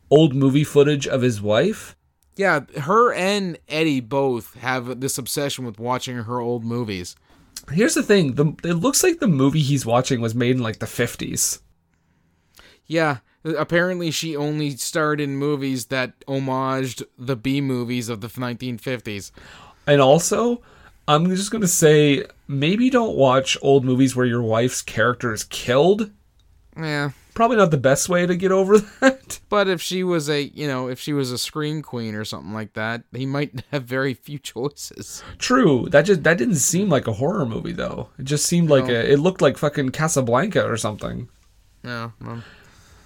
old 0.10 0.36
movie 0.36 0.64
footage 0.64 1.08
of 1.08 1.22
his 1.22 1.42
wife. 1.42 1.96
Yeah, 2.36 2.62
her 2.82 3.14
and 3.14 3.58
Eddie 3.70 4.02
both 4.02 4.56
have 4.56 5.00
this 5.00 5.18
obsession 5.18 5.66
with 5.66 5.80
watching 5.80 6.18
her 6.18 6.40
old 6.40 6.66
movies. 6.66 7.16
Here's 7.72 7.94
the 7.94 8.04
thing: 8.04 8.34
the 8.36 8.54
it 8.64 8.74
looks 8.74 9.04
like 9.04 9.20
the 9.20 9.28
movie 9.28 9.62
he's 9.62 9.86
watching 9.86 10.22
was 10.22 10.36
made 10.36 10.58
in 10.58 10.62
like 10.62 10.80
the 10.80 10.86
50s. 10.86 11.60
Yeah, 12.86 13.18
apparently 13.46 14.12
she 14.12 14.36
only 14.36 14.72
starred 14.72 15.22
in 15.22 15.38
movies 15.38 15.88
that 15.88 16.20
homaged 16.26 17.04
the 17.18 17.36
B 17.36 17.62
movies 17.62 18.10
of 18.10 18.22
the 18.22 18.28
1950s. 18.28 19.32
And 19.88 20.02
also, 20.02 20.62
I'm 21.08 21.28
just 21.28 21.52
gonna 21.52 21.68
say 21.68 22.26
maybe 22.48 22.90
don't 22.90 23.16
watch 23.16 23.58
old 23.62 23.86
movies 23.86 24.16
where 24.16 24.26
your 24.26 24.42
wife's 24.42 24.82
character 24.82 25.34
is 25.34 25.44
killed. 25.44 26.12
Yeah. 26.76 27.12
Probably 27.36 27.58
not 27.58 27.72
the 27.72 27.78
best 27.78 28.08
way 28.08 28.26
to 28.26 28.36
get 28.36 28.52
over 28.52 28.80
that. 29.02 29.40
But 29.50 29.68
if 29.68 29.82
she 29.82 30.04
was 30.04 30.30
a, 30.30 30.44
you 30.44 30.68
know, 30.68 30.88
if 30.88 31.00
she 31.00 31.14
was 31.14 31.32
a 31.32 31.38
scream 31.38 31.82
queen 31.82 32.16
or 32.16 32.24
something 32.26 32.54
like 32.54 32.74
that, 32.74 33.04
he 33.14 33.26
might 33.26 33.64
have 33.72 33.84
very 33.84 34.14
few 34.14 34.40
choices. 34.40 35.22
True. 35.38 35.88
That 35.90 36.04
just 36.04 36.24
that 36.24 36.38
didn't 36.38 36.56
seem 36.56 36.90
like 36.90 37.08
a 37.08 37.14
horror 37.14 37.46
movie 37.46 37.74
though. 37.74 38.10
It 38.18 38.26
just 38.26 38.46
seemed 38.46 38.70
like 38.70 38.88
a 38.88 39.12
it 39.12 39.20
looked 39.20 39.42
like 39.42 39.58
fucking 39.58 39.92
Casablanca 39.92 40.66
or 40.66 40.78
something. 40.78 41.30
No, 41.84 42.14
no. 42.20 42.42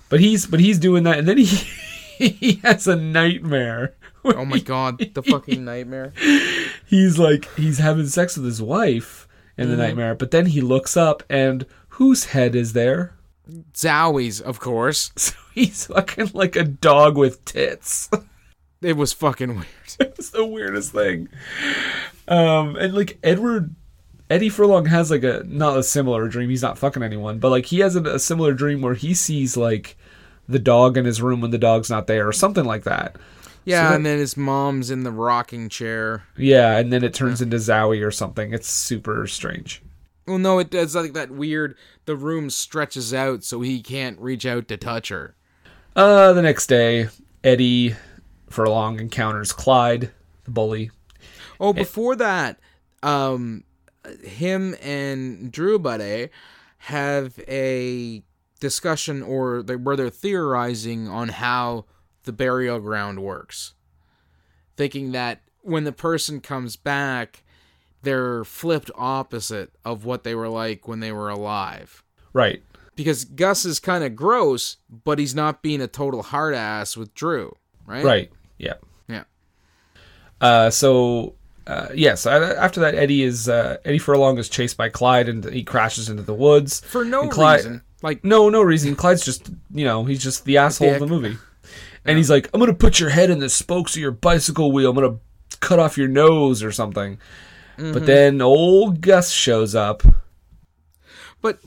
But 0.09 0.19
he's 0.19 0.45
but 0.45 0.59
he's 0.59 0.79
doing 0.79 1.03
that 1.03 1.19
and 1.19 1.27
then 1.27 1.37
he 1.37 1.45
he 2.19 2.59
has 2.63 2.87
a 2.87 2.95
nightmare. 2.95 3.95
Oh 4.25 4.45
my 4.45 4.59
god, 4.59 4.99
the 5.13 5.23
fucking 5.23 5.63
nightmare. 5.63 6.13
He's 6.85 7.17
like 7.17 7.47
he's 7.55 7.77
having 7.77 8.07
sex 8.07 8.35
with 8.35 8.45
his 8.45 8.61
wife 8.61 9.27
in 9.57 9.69
the 9.69 9.77
nightmare, 9.77 10.15
but 10.15 10.31
then 10.31 10.47
he 10.47 10.61
looks 10.61 10.95
up 10.95 11.23
and 11.29 11.65
whose 11.89 12.25
head 12.25 12.55
is 12.55 12.73
there? 12.73 13.15
Zowie's, 13.73 14.41
of 14.41 14.59
course. 14.59 15.11
So 15.17 15.65
he's 15.65 15.87
fucking 15.87 16.31
like 16.33 16.55
a 16.55 16.63
dog 16.63 17.17
with 17.17 17.43
tits. 17.43 18.09
It 18.81 18.95
was 18.95 19.11
fucking 19.11 19.55
weird. 19.55 19.65
it's 19.99 20.29
the 20.29 20.45
weirdest 20.45 20.93
thing. 20.93 21.27
Um, 22.29 22.77
and 22.77 22.93
like 22.93 23.17
Edward, 23.23 23.75
Eddie 24.29 24.47
Furlong 24.47 24.85
has 24.85 25.11
like 25.11 25.23
a 25.23 25.43
not 25.45 25.77
a 25.77 25.83
similar 25.83 26.29
dream. 26.29 26.49
He's 26.49 26.61
not 26.61 26.77
fucking 26.77 27.03
anyone, 27.03 27.39
but 27.39 27.49
like 27.49 27.65
he 27.65 27.79
has 27.79 27.97
a, 27.97 28.03
a 28.03 28.19
similar 28.19 28.53
dream 28.53 28.81
where 28.81 28.93
he 28.93 29.13
sees 29.13 29.57
like 29.57 29.97
the 30.49 30.59
dog 30.59 30.97
in 30.97 31.05
his 31.05 31.21
room 31.21 31.39
when 31.41 31.51
the 31.51 31.57
dog's 31.57 31.89
not 31.89 32.07
there, 32.07 32.27
or 32.27 32.33
something 32.33 32.65
like 32.65 32.83
that. 32.83 33.15
Yeah, 33.65 33.89
that- 33.89 33.95
and 33.97 34.05
then 34.05 34.17
his 34.17 34.35
mom's 34.35 34.89
in 34.89 35.03
the 35.03 35.11
rocking 35.11 35.69
chair. 35.69 36.23
Yeah, 36.35 36.77
and 36.77 36.91
then 36.91 37.03
it 37.03 37.13
turns 37.13 37.41
into 37.41 37.57
Zowie 37.57 38.05
or 38.05 38.11
something. 38.11 38.53
It's 38.53 38.67
super 38.69 39.27
strange. 39.27 39.81
Well, 40.27 40.37
no, 40.39 40.59
it 40.59 40.69
does 40.69 40.95
like 40.95 41.13
that 41.13 41.31
weird. 41.31 41.75
The 42.05 42.15
room 42.15 42.49
stretches 42.49 43.13
out 43.13 43.43
so 43.43 43.61
he 43.61 43.81
can't 43.81 44.19
reach 44.19 44.45
out 44.45 44.67
to 44.67 44.77
touch 44.77 45.09
her. 45.09 45.35
Uh, 45.95 46.33
the 46.33 46.41
next 46.41 46.67
day, 46.67 47.09
Eddie 47.43 47.95
Furlong 48.49 48.99
encounters 48.99 49.51
Clyde, 49.51 50.11
the 50.45 50.51
bully. 50.51 50.91
Oh, 51.59 51.73
before 51.73 52.15
that, 52.15 52.59
um, 53.03 53.63
him 54.23 54.75
and 54.81 55.51
Drew 55.51 55.77
Buddy 55.79 56.29
have 56.77 57.39
a 57.47 58.23
discussion, 58.59 59.21
or 59.23 59.61
they, 59.63 59.75
where 59.75 59.95
they're 59.95 60.09
theorizing 60.09 61.07
on 61.07 61.29
how 61.29 61.85
the 62.23 62.31
burial 62.33 62.79
ground 62.79 63.21
works, 63.23 63.73
thinking 64.77 65.11
that 65.13 65.41
when 65.61 65.83
the 65.83 65.91
person 65.91 66.41
comes 66.41 66.75
back, 66.75 67.43
they're 68.01 68.43
flipped 68.43 68.91
opposite 68.95 69.71
of 69.83 70.05
what 70.05 70.23
they 70.23 70.35
were 70.35 70.49
like 70.49 70.87
when 70.87 70.99
they 70.99 71.11
were 71.11 71.29
alive. 71.29 72.03
Right. 72.33 72.63
Because 72.95 73.25
Gus 73.25 73.65
is 73.65 73.79
kind 73.79 74.03
of 74.03 74.15
gross, 74.15 74.77
but 74.89 75.19
he's 75.19 75.35
not 75.35 75.61
being 75.61 75.81
a 75.81 75.87
total 75.87 76.21
hard 76.21 76.53
ass 76.53 76.95
with 76.97 77.13
Drew, 77.13 77.55
right? 77.85 78.03
Right. 78.03 78.31
Yeah. 78.57 78.73
Yeah. 79.07 79.23
Uh, 80.41 80.69
so 80.69 81.35
uh, 81.67 81.87
yes, 81.93 82.25
after 82.25 82.79
that, 82.81 82.95
Eddie 82.95 83.23
is 83.23 83.47
uh, 83.47 83.77
Eddie 83.85 83.99
Furlong 83.99 84.37
is 84.37 84.49
chased 84.49 84.75
by 84.77 84.89
Clyde 84.89 85.29
and 85.29 85.45
he 85.45 85.63
crashes 85.63 86.09
into 86.09 86.23
the 86.23 86.33
woods 86.33 86.79
For 86.81 87.05
no 87.05 87.27
Clyde- 87.29 87.57
reason. 87.59 87.81
Like, 88.01 88.23
No, 88.23 88.49
no 88.49 88.61
reason. 88.61 88.95
Clyde's 88.95 89.25
just 89.25 89.49
you 89.71 89.85
know 89.85 90.05
he's 90.05 90.23
just 90.23 90.45
the 90.45 90.57
asshole 90.57 90.93
of 90.93 90.99
the 90.99 91.07
movie, 91.07 91.37
and 92.05 92.17
he's 92.17 92.29
like, 92.29 92.49
"I'm 92.53 92.59
gonna 92.59 92.73
put 92.73 92.99
your 92.99 93.09
head 93.09 93.29
in 93.29 93.39
the 93.39 93.49
spokes 93.49 93.95
of 93.95 94.01
your 94.01 94.11
bicycle 94.11 94.71
wheel. 94.71 94.89
I'm 94.89 94.95
gonna 94.95 95.17
cut 95.59 95.79
off 95.79 95.97
your 95.97 96.07
nose 96.07 96.63
or 96.63 96.71
something." 96.71 97.17
Mm-hmm. 97.77 97.93
But 97.93 98.05
then 98.05 98.41
old 98.41 99.01
Gus 99.01 99.31
shows 99.31 99.75
up. 99.75 100.03
But 101.41 101.59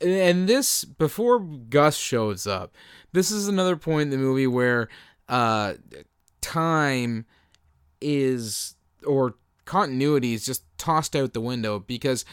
and 0.00 0.48
this 0.48 0.84
before 0.84 1.40
Gus 1.40 1.96
shows 1.96 2.46
up, 2.46 2.74
this 3.12 3.30
is 3.30 3.48
another 3.48 3.76
point 3.76 4.02
in 4.02 4.10
the 4.10 4.18
movie 4.18 4.46
where 4.46 4.88
uh 5.28 5.74
time 6.40 7.26
is 8.00 8.74
or 9.06 9.34
continuity 9.64 10.34
is 10.34 10.46
just 10.46 10.64
tossed 10.78 11.14
out 11.14 11.34
the 11.34 11.40
window 11.40 11.78
because 11.78 12.24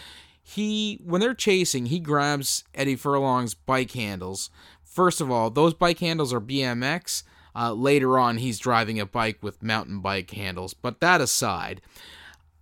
he 0.47 0.99
when 1.03 1.21
they're 1.21 1.33
chasing, 1.33 1.87
he 1.87 1.99
grabs 1.99 2.63
Eddie 2.75 2.95
Furlong's 2.95 3.55
bike 3.55 3.91
handles. 3.91 4.51
First 4.83 5.19
of 5.19 5.31
all, 5.31 5.49
those 5.49 5.73
bike 5.73 5.97
handles 5.99 6.31
are 6.31 6.39
BMX. 6.39 7.23
Uh, 7.55 7.73
later 7.73 8.19
on, 8.19 8.37
he's 8.37 8.59
driving 8.59 8.99
a 8.99 9.07
bike 9.07 9.41
with 9.41 9.63
mountain 9.63 10.01
bike 10.01 10.29
handles. 10.31 10.75
But 10.75 10.99
that 10.99 11.19
aside, 11.19 11.81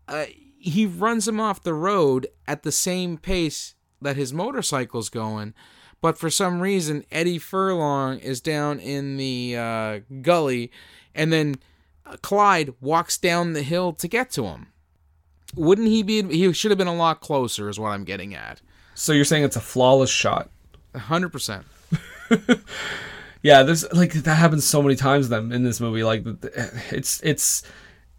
uh, 0.08 0.28
he 0.58 0.86
runs 0.86 1.28
him 1.28 1.42
off 1.42 1.62
the 1.62 1.74
road 1.74 2.28
at 2.48 2.64
the 2.64 2.72
same 2.72 3.18
pace 3.18 3.76
that 4.02 4.16
his 4.16 4.32
motorcycle's 4.32 5.10
going. 5.10 5.54
But 6.00 6.18
for 6.18 6.30
some 6.30 6.62
reason, 6.62 7.04
Eddie 7.12 7.38
Furlong 7.38 8.18
is 8.20 8.40
down 8.40 8.80
in 8.80 9.18
the 9.18 9.58
uh, 9.58 10.00
gully, 10.22 10.72
and 11.14 11.34
then 11.34 11.56
Clyde 12.22 12.74
walks 12.80 13.18
down 13.18 13.54
the 13.54 13.62
hill 13.62 13.92
to 13.94 14.08
get 14.08 14.32
to 14.32 14.46
him. 14.46 14.73
Wouldn't 15.56 15.88
he 15.88 16.04
be? 16.04 16.24
He 16.24 16.52
should 16.54 16.72
have 16.72 16.78
been 16.78 16.88
a 16.88 16.96
lot 16.96 17.22
closer, 17.22 17.70
is 17.70 17.80
what 17.80 17.90
I'm 17.90 18.04
getting 18.04 18.34
at. 18.34 18.62
So 18.96 19.12
you're 19.12 19.26
saying 19.26 19.44
it's 19.44 19.56
a 19.56 19.62
flawless 19.62 20.10
shot? 20.10 20.50
hundred 20.96 21.30
percent. 21.30 21.66
Yeah, 23.44 23.64
there's 23.64 23.92
like 23.92 24.14
that 24.14 24.36
happens 24.36 24.64
so 24.66 24.82
many 24.82 24.96
times 24.96 25.28
them 25.28 25.52
in 25.52 25.64
this 25.64 25.82
movie. 25.82 26.04
Like 26.04 26.24
it's 26.92 27.22
it's 27.22 27.62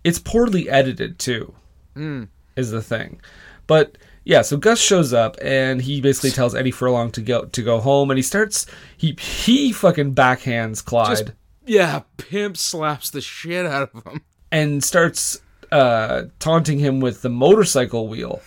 it's 0.05 0.18
poorly 0.18 0.68
edited 0.68 1.18
too. 1.18 1.55
Hmm. 1.95 2.24
Is 2.57 2.70
the 2.70 2.82
thing, 2.82 3.20
but 3.66 3.97
yeah. 4.24 4.43
So 4.43 4.59
Gus 4.59 4.78
shows 4.78 5.12
up 5.14 5.37
and 5.43 5.80
he 5.80 6.01
basically 6.03 6.30
tells 6.30 6.55
Eddie 6.55 6.70
Furlong 6.70 7.11
to 7.12 7.22
go 7.22 7.47
to 7.47 7.62
go 7.62 7.80
home, 7.80 8.11
and 8.11 8.18
he 8.18 8.22
starts 8.22 8.66
he 8.97 9.16
he 9.18 9.72
fucking 9.72 10.14
backhands 10.14 10.85
Clyde 10.85 11.09
Just 11.09 11.32
yeah, 11.64 12.03
pimp 12.18 12.59
slaps 12.59 13.09
the 13.09 13.22
shit 13.22 13.64
out 13.64 13.91
of 13.95 14.05
him. 14.07 14.20
and 14.53 14.85
starts 14.85 15.41
uh, 15.74 16.24
taunting 16.38 16.78
him 16.78 17.00
with 17.00 17.22
the 17.22 17.28
motorcycle 17.28 18.08
wheel 18.08 18.40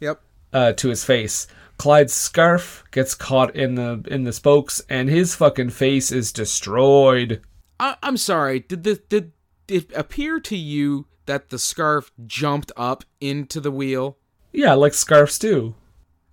Yep. 0.00 0.20
uh, 0.52 0.72
to 0.74 0.88
his 0.88 1.04
face. 1.04 1.46
Clyde's 1.78 2.12
scarf 2.12 2.84
gets 2.92 3.14
caught 3.14 3.56
in 3.56 3.74
the 3.74 4.02
in 4.08 4.24
the 4.24 4.32
spokes, 4.32 4.80
and 4.88 5.08
his 5.08 5.34
fucking 5.34 5.70
face 5.70 6.12
is 6.12 6.30
destroyed. 6.32 7.40
I, 7.80 7.96
I'm 8.02 8.16
sorry. 8.16 8.60
Did 8.60 8.84
the 8.84 9.02
did 9.08 9.32
it 9.66 9.90
appear 9.96 10.38
to 10.40 10.56
you 10.56 11.06
that 11.26 11.50
the 11.50 11.58
scarf 11.58 12.12
jumped 12.26 12.70
up 12.76 13.02
into 13.20 13.60
the 13.60 13.70
wheel? 13.72 14.16
Yeah, 14.52 14.74
like 14.74 14.94
scarves 14.94 15.38
do. 15.38 15.74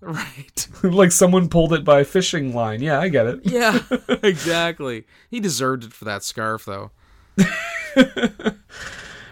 Right. 0.01 0.67
like 0.83 1.11
someone 1.11 1.49
pulled 1.49 1.73
it 1.73 1.83
by 1.83 2.01
a 2.01 2.05
fishing 2.05 2.53
line. 2.53 2.81
Yeah, 2.81 2.99
I 2.99 3.09
get 3.09 3.25
it. 3.25 3.39
Yeah, 3.43 3.79
exactly. 4.23 5.05
He 5.31 5.39
deserved 5.39 5.83
it 5.85 5.93
for 5.93 6.05
that 6.05 6.23
scarf, 6.23 6.65
though. 6.65 6.91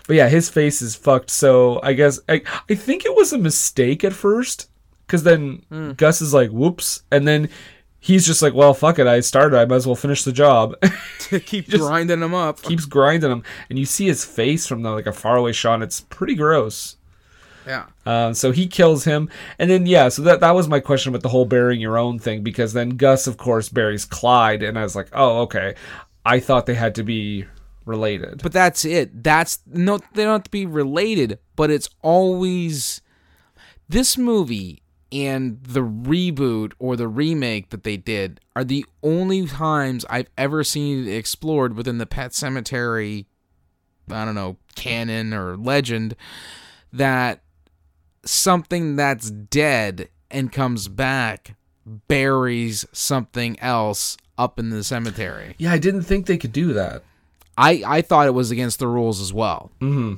But 0.07 0.15
yeah, 0.15 0.29
his 0.29 0.49
face 0.49 0.81
is 0.81 0.95
fucked. 0.95 1.29
So 1.29 1.79
I 1.83 1.93
guess 1.93 2.19
I, 2.27 2.41
I 2.69 2.75
think 2.75 3.05
it 3.05 3.15
was 3.15 3.33
a 3.33 3.37
mistake 3.37 4.03
at 4.03 4.13
first, 4.13 4.69
because 5.05 5.23
then 5.23 5.63
Gus 5.97 6.21
is 6.21 6.33
like, 6.33 6.49
"Whoops," 6.49 7.03
and 7.11 7.27
then 7.27 7.49
he's 7.99 8.25
just 8.25 8.41
like, 8.41 8.53
"Well, 8.53 8.73
fuck 8.73 8.99
it. 8.99 9.07
I 9.07 9.19
started. 9.19 9.57
I 9.57 9.65
might 9.65 9.75
as 9.75 9.85
well 9.85 9.95
finish 9.95 10.23
the 10.23 10.31
job." 10.31 10.75
To 11.27 11.41
keep 11.41 11.69
grinding 11.69 12.21
him 12.21 12.33
up. 12.33 12.61
Keeps 12.61 12.85
grinding 12.85 13.29
him, 13.29 13.43
and 13.69 13.77
you 13.77 13.83
see 13.83 14.05
his 14.07 14.23
face 14.23 14.65
from 14.65 14.81
the, 14.81 14.91
like 14.91 15.07
a 15.07 15.11
faraway 15.11 15.51
shot. 15.51 15.73
And 15.73 15.83
it's 15.83 15.99
pretty 15.99 16.35
gross. 16.35 16.95
Yeah. 17.65 17.87
Um, 18.05 18.33
so 18.33 18.51
he 18.51 18.65
kills 18.65 19.03
him, 19.03 19.29
and 19.59 19.69
then 19.69 19.85
yeah, 19.85 20.07
so 20.07 20.21
that 20.21 20.39
that 20.39 20.51
was 20.51 20.69
my 20.69 20.79
question 20.79 21.09
about 21.09 21.23
the 21.23 21.27
whole 21.27 21.43
burying 21.43 21.81
your 21.81 21.97
own 21.97 22.17
thing 22.17 22.43
because 22.43 22.71
then 22.71 22.91
Gus, 22.91 23.27
of 23.27 23.35
course, 23.35 23.67
buries 23.67 24.05
Clyde, 24.05 24.63
and 24.63 24.79
I 24.79 24.83
was 24.83 24.95
like, 24.95 25.09
oh 25.11 25.39
okay, 25.41 25.75
I 26.25 26.39
thought 26.39 26.65
they 26.65 26.75
had 26.75 26.95
to 26.95 27.03
be 27.03 27.45
related. 27.87 28.41
But 28.43 28.51
that's 28.51 28.85
it. 28.85 29.23
That's 29.23 29.59
no. 29.65 29.99
They 30.13 30.23
don't 30.23 30.33
have 30.33 30.43
to 30.43 30.51
be 30.51 30.65
related. 30.65 31.39
But 31.55 31.71
it's 31.71 31.89
always 32.01 33.01
this 33.89 34.17
movie 34.17 34.83
and 35.11 35.63
the 35.63 35.81
reboot 35.81 36.73
or 36.79 36.95
the 36.95 37.07
remake 37.07 37.69
that 37.69 37.83
they 37.83 37.97
did 37.97 38.39
are 38.55 38.63
the 38.63 38.85
only 39.01 39.47
times 39.47 40.05
I've 40.09 40.29
ever 40.37 40.63
seen 40.63 41.07
it 41.07 41.15
explored 41.15 41.75
within 41.75 41.97
the 41.97 42.05
Pet 42.05 42.31
Sematary. 42.31 43.25
I 44.11 44.25
don't 44.25 44.35
know 44.35 44.57
canon 44.75 45.33
or 45.33 45.57
legend 45.57 46.15
that 46.93 47.41
something 48.23 48.95
that's 48.95 49.29
dead 49.31 50.09
and 50.29 50.51
comes 50.51 50.87
back 50.87 51.55
buries 52.07 52.85
something 52.91 53.59
else 53.59 54.17
up 54.37 54.59
in 54.59 54.69
the 54.69 54.83
cemetery. 54.83 55.55
yeah, 55.57 55.71
I 55.71 55.77
didn't 55.77 56.03
think 56.03 56.25
they 56.25 56.37
could 56.37 56.51
do 56.51 56.73
that. 56.73 57.03
I 57.57 57.83
I 57.85 58.01
thought 58.01 58.27
it 58.27 58.33
was 58.33 58.51
against 58.51 58.79
the 58.79 58.87
rules 58.87 59.19
as 59.21 59.33
well. 59.33 59.71
Mm-hmm. 59.81 60.15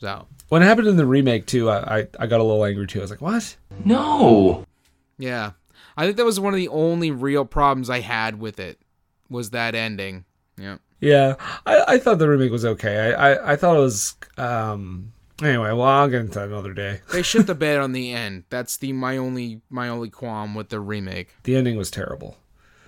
So 0.00 0.26
When 0.48 0.62
it 0.62 0.66
happened 0.66 0.88
in 0.88 0.96
the 0.96 1.06
remake 1.06 1.46
too, 1.46 1.70
I, 1.70 1.98
I 1.98 2.06
I 2.18 2.26
got 2.26 2.40
a 2.40 2.44
little 2.44 2.64
angry 2.64 2.86
too. 2.86 3.00
I 3.00 3.02
was 3.02 3.10
like, 3.10 3.20
what? 3.20 3.56
No. 3.84 4.64
yeah, 5.18 5.52
I 5.96 6.04
think 6.04 6.16
that 6.16 6.24
was 6.24 6.40
one 6.40 6.52
of 6.54 6.58
the 6.58 6.68
only 6.68 7.10
real 7.10 7.44
problems 7.44 7.90
I 7.90 8.00
had 8.00 8.38
with 8.40 8.58
it 8.58 8.78
was 9.28 9.50
that 9.50 9.74
ending. 9.74 10.24
Yeah. 10.56 10.78
Yeah, 11.00 11.36
I, 11.64 11.84
I 11.86 11.98
thought 11.98 12.18
the 12.18 12.28
remake 12.28 12.50
was 12.50 12.64
okay. 12.64 13.12
I, 13.14 13.32
I, 13.34 13.52
I 13.52 13.56
thought 13.56 13.76
it 13.76 13.80
was 13.80 14.16
um. 14.36 15.12
Anyway, 15.40 15.68
well, 15.68 15.82
I'll 15.82 16.08
get 16.08 16.22
into 16.22 16.34
that 16.34 16.48
another 16.48 16.72
day. 16.72 17.00
They 17.12 17.22
shit 17.22 17.46
the 17.46 17.54
bed 17.54 17.78
on 17.78 17.92
the 17.92 18.10
end. 18.12 18.42
That's 18.50 18.76
the 18.78 18.92
my 18.92 19.16
only 19.16 19.60
my 19.70 19.88
only 19.88 20.10
qualm 20.10 20.56
with 20.56 20.70
the 20.70 20.80
remake. 20.80 21.28
The 21.44 21.54
ending 21.54 21.76
was 21.76 21.92
terrible. 21.92 22.36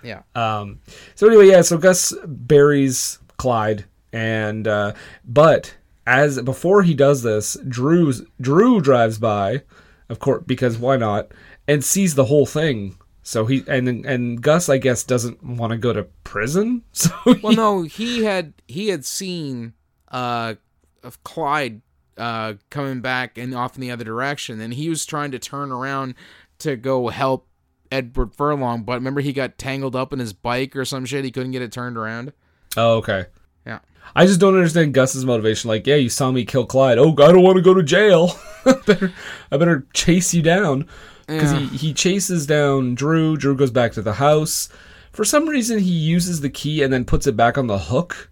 Yeah. 0.03 0.23
Um, 0.35 0.81
so 1.15 1.29
anyway, 1.29 1.47
yeah. 1.49 1.61
So 1.63 1.79
Gus 1.79 2.13
buries 2.27 3.21
Clyde, 3.41 3.87
and 4.13 4.69
uh, 4.69 4.93
but 5.25 5.75
as 6.07 6.43
before 6.43 6.83
he 6.83 6.93
does 6.93 7.23
this, 7.23 7.57
Drew's 7.67 8.23
Drew 8.39 8.83
drives 8.83 9.19
by, 9.19 9.63
of 10.11 10.19
course, 10.19 10.45
because 10.47 10.77
why 10.77 10.99
not, 10.99 11.33
and 11.67 11.83
sees 11.83 12.17
the 12.17 12.27
whole 12.27 12.45
thing. 12.45 12.99
So 13.23 13.47
he 13.47 13.65
and 13.67 13.89
and 14.05 14.43
Gus, 14.43 14.69
I 14.69 14.77
guess, 14.77 15.05
doesn't 15.05 15.43
want 15.43 15.71
to 15.71 15.79
go 15.79 15.95
to 15.95 16.03
prison. 16.23 16.83
So 16.93 17.11
Well, 17.43 17.55
no, 17.55 17.83
he 17.85 18.25
had 18.25 18.53
he 18.69 18.89
had 18.89 19.07
seen 19.07 19.73
uh 20.09 20.57
of 21.03 21.25
Clyde 21.25 21.81
uh 22.19 22.55
coming 22.69 23.01
back 23.01 23.39
and 23.39 23.55
off 23.55 23.75
in 23.75 23.81
the 23.81 23.91
other 23.91 24.05
direction, 24.05 24.61
and 24.61 24.75
he 24.75 24.91
was 24.91 25.07
trying 25.07 25.31
to 25.31 25.39
turn 25.39 25.73
around 25.73 26.15
to 26.59 26.77
go 26.77 27.09
help 27.09 27.47
Edward 27.91 28.35
Furlong, 28.35 28.83
but 28.83 28.97
remember 28.97 29.23
he 29.23 29.33
got 29.33 29.57
tangled 29.57 29.97
up 29.97 30.13
in 30.13 30.19
his 30.19 30.35
bike 30.35 30.77
or 30.77 30.85
some 30.85 31.07
shit. 31.07 31.25
He 31.25 31.31
couldn't 31.31 31.53
get 31.53 31.63
it 31.63 31.73
turned 31.73 31.97
around. 31.97 32.35
Oh, 32.77 32.95
okay. 32.99 33.27
Yeah. 33.67 33.81
I 34.15 34.27
just 34.27 34.41
don't 34.41 34.55
understand 34.55 34.95
Gus's 34.95 35.25
motivation. 35.25 35.69
Like, 35.69 35.87
yeah, 35.87 35.97
you 35.97 36.09
saw 36.09 36.31
me 36.31 36.45
kill 36.45 36.67
Clyde. 36.67 36.99
Oh, 36.99 37.13
I 37.13 37.33
don't 37.33 37.43
want 37.43 37.57
to 37.57 37.63
go 37.63 37.75
to 37.75 37.83
jail. 37.83 38.33
I 38.67 38.73
better, 38.87 39.13
I 39.53 39.57
better 39.57 39.87
chase 39.95 40.35
you 40.35 40.43
down. 40.43 40.87
Because 41.27 41.53
Yeah. 41.53 41.61
he, 41.61 41.77
he 41.77 41.95
chases 41.95 42.47
down 42.47 42.95
Drew. 42.95 43.37
Drew 43.37 43.55
goes 43.57 43.71
back 43.71 43.93
to 43.93 44.03
the 44.03 44.15
house. 44.15 44.69
For 45.13 45.25
some 45.25 45.49
reason, 45.49 45.79
he 45.79 45.91
uses 45.91 46.41
the 46.41 46.51
key 46.51 46.83
and 46.83 46.93
then 46.93 47.05
puts 47.05 47.27
it 47.27 47.37
back 47.37 47.57
on 47.59 47.67
the 47.69 47.79
hook. 47.79 48.31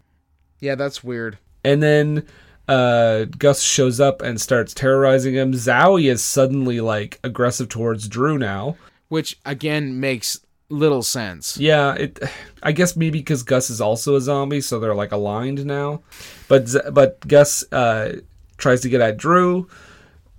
Yeah, 0.61 0.75
that's 0.75 1.05
weird. 1.05 1.39
And 1.65 1.83
then 1.83 2.27
uh, 2.69 3.25
Gus 3.25 3.63
shows 3.63 4.01
up 4.01 4.21
and 4.23 4.41
starts 4.41 4.75
terrorizing 4.75 5.35
him. 5.35 5.53
Zowie 5.53 6.11
is 6.11 6.23
suddenly 6.25 6.81
like 6.81 7.19
aggressive 7.25 7.69
towards 7.69 8.09
Drew 8.09 8.37
now. 8.39 8.77
Which 9.09 9.39
again 9.47 10.01
makes 10.01 10.41
little 10.71 11.03
sense. 11.03 11.57
Yeah, 11.59 11.95
it. 11.95 12.19
I 12.63 12.73
guess 12.73 12.97
maybe 12.97 13.19
because 13.19 13.43
Gus 13.43 13.71
is 13.71 13.81
also 13.81 14.17
a 14.17 14.21
zombie, 14.21 14.61
so 14.61 14.79
they're 14.79 14.95
like 14.95 15.13
aligned 15.13 15.65
now. 15.65 16.03
But 16.49 16.71
but 16.93 17.27
Gus 17.27 17.65
uh, 17.73 18.21
tries 18.57 18.81
to 18.83 18.89
get 18.89 19.01
at 19.01 19.17
Drew. 19.17 19.69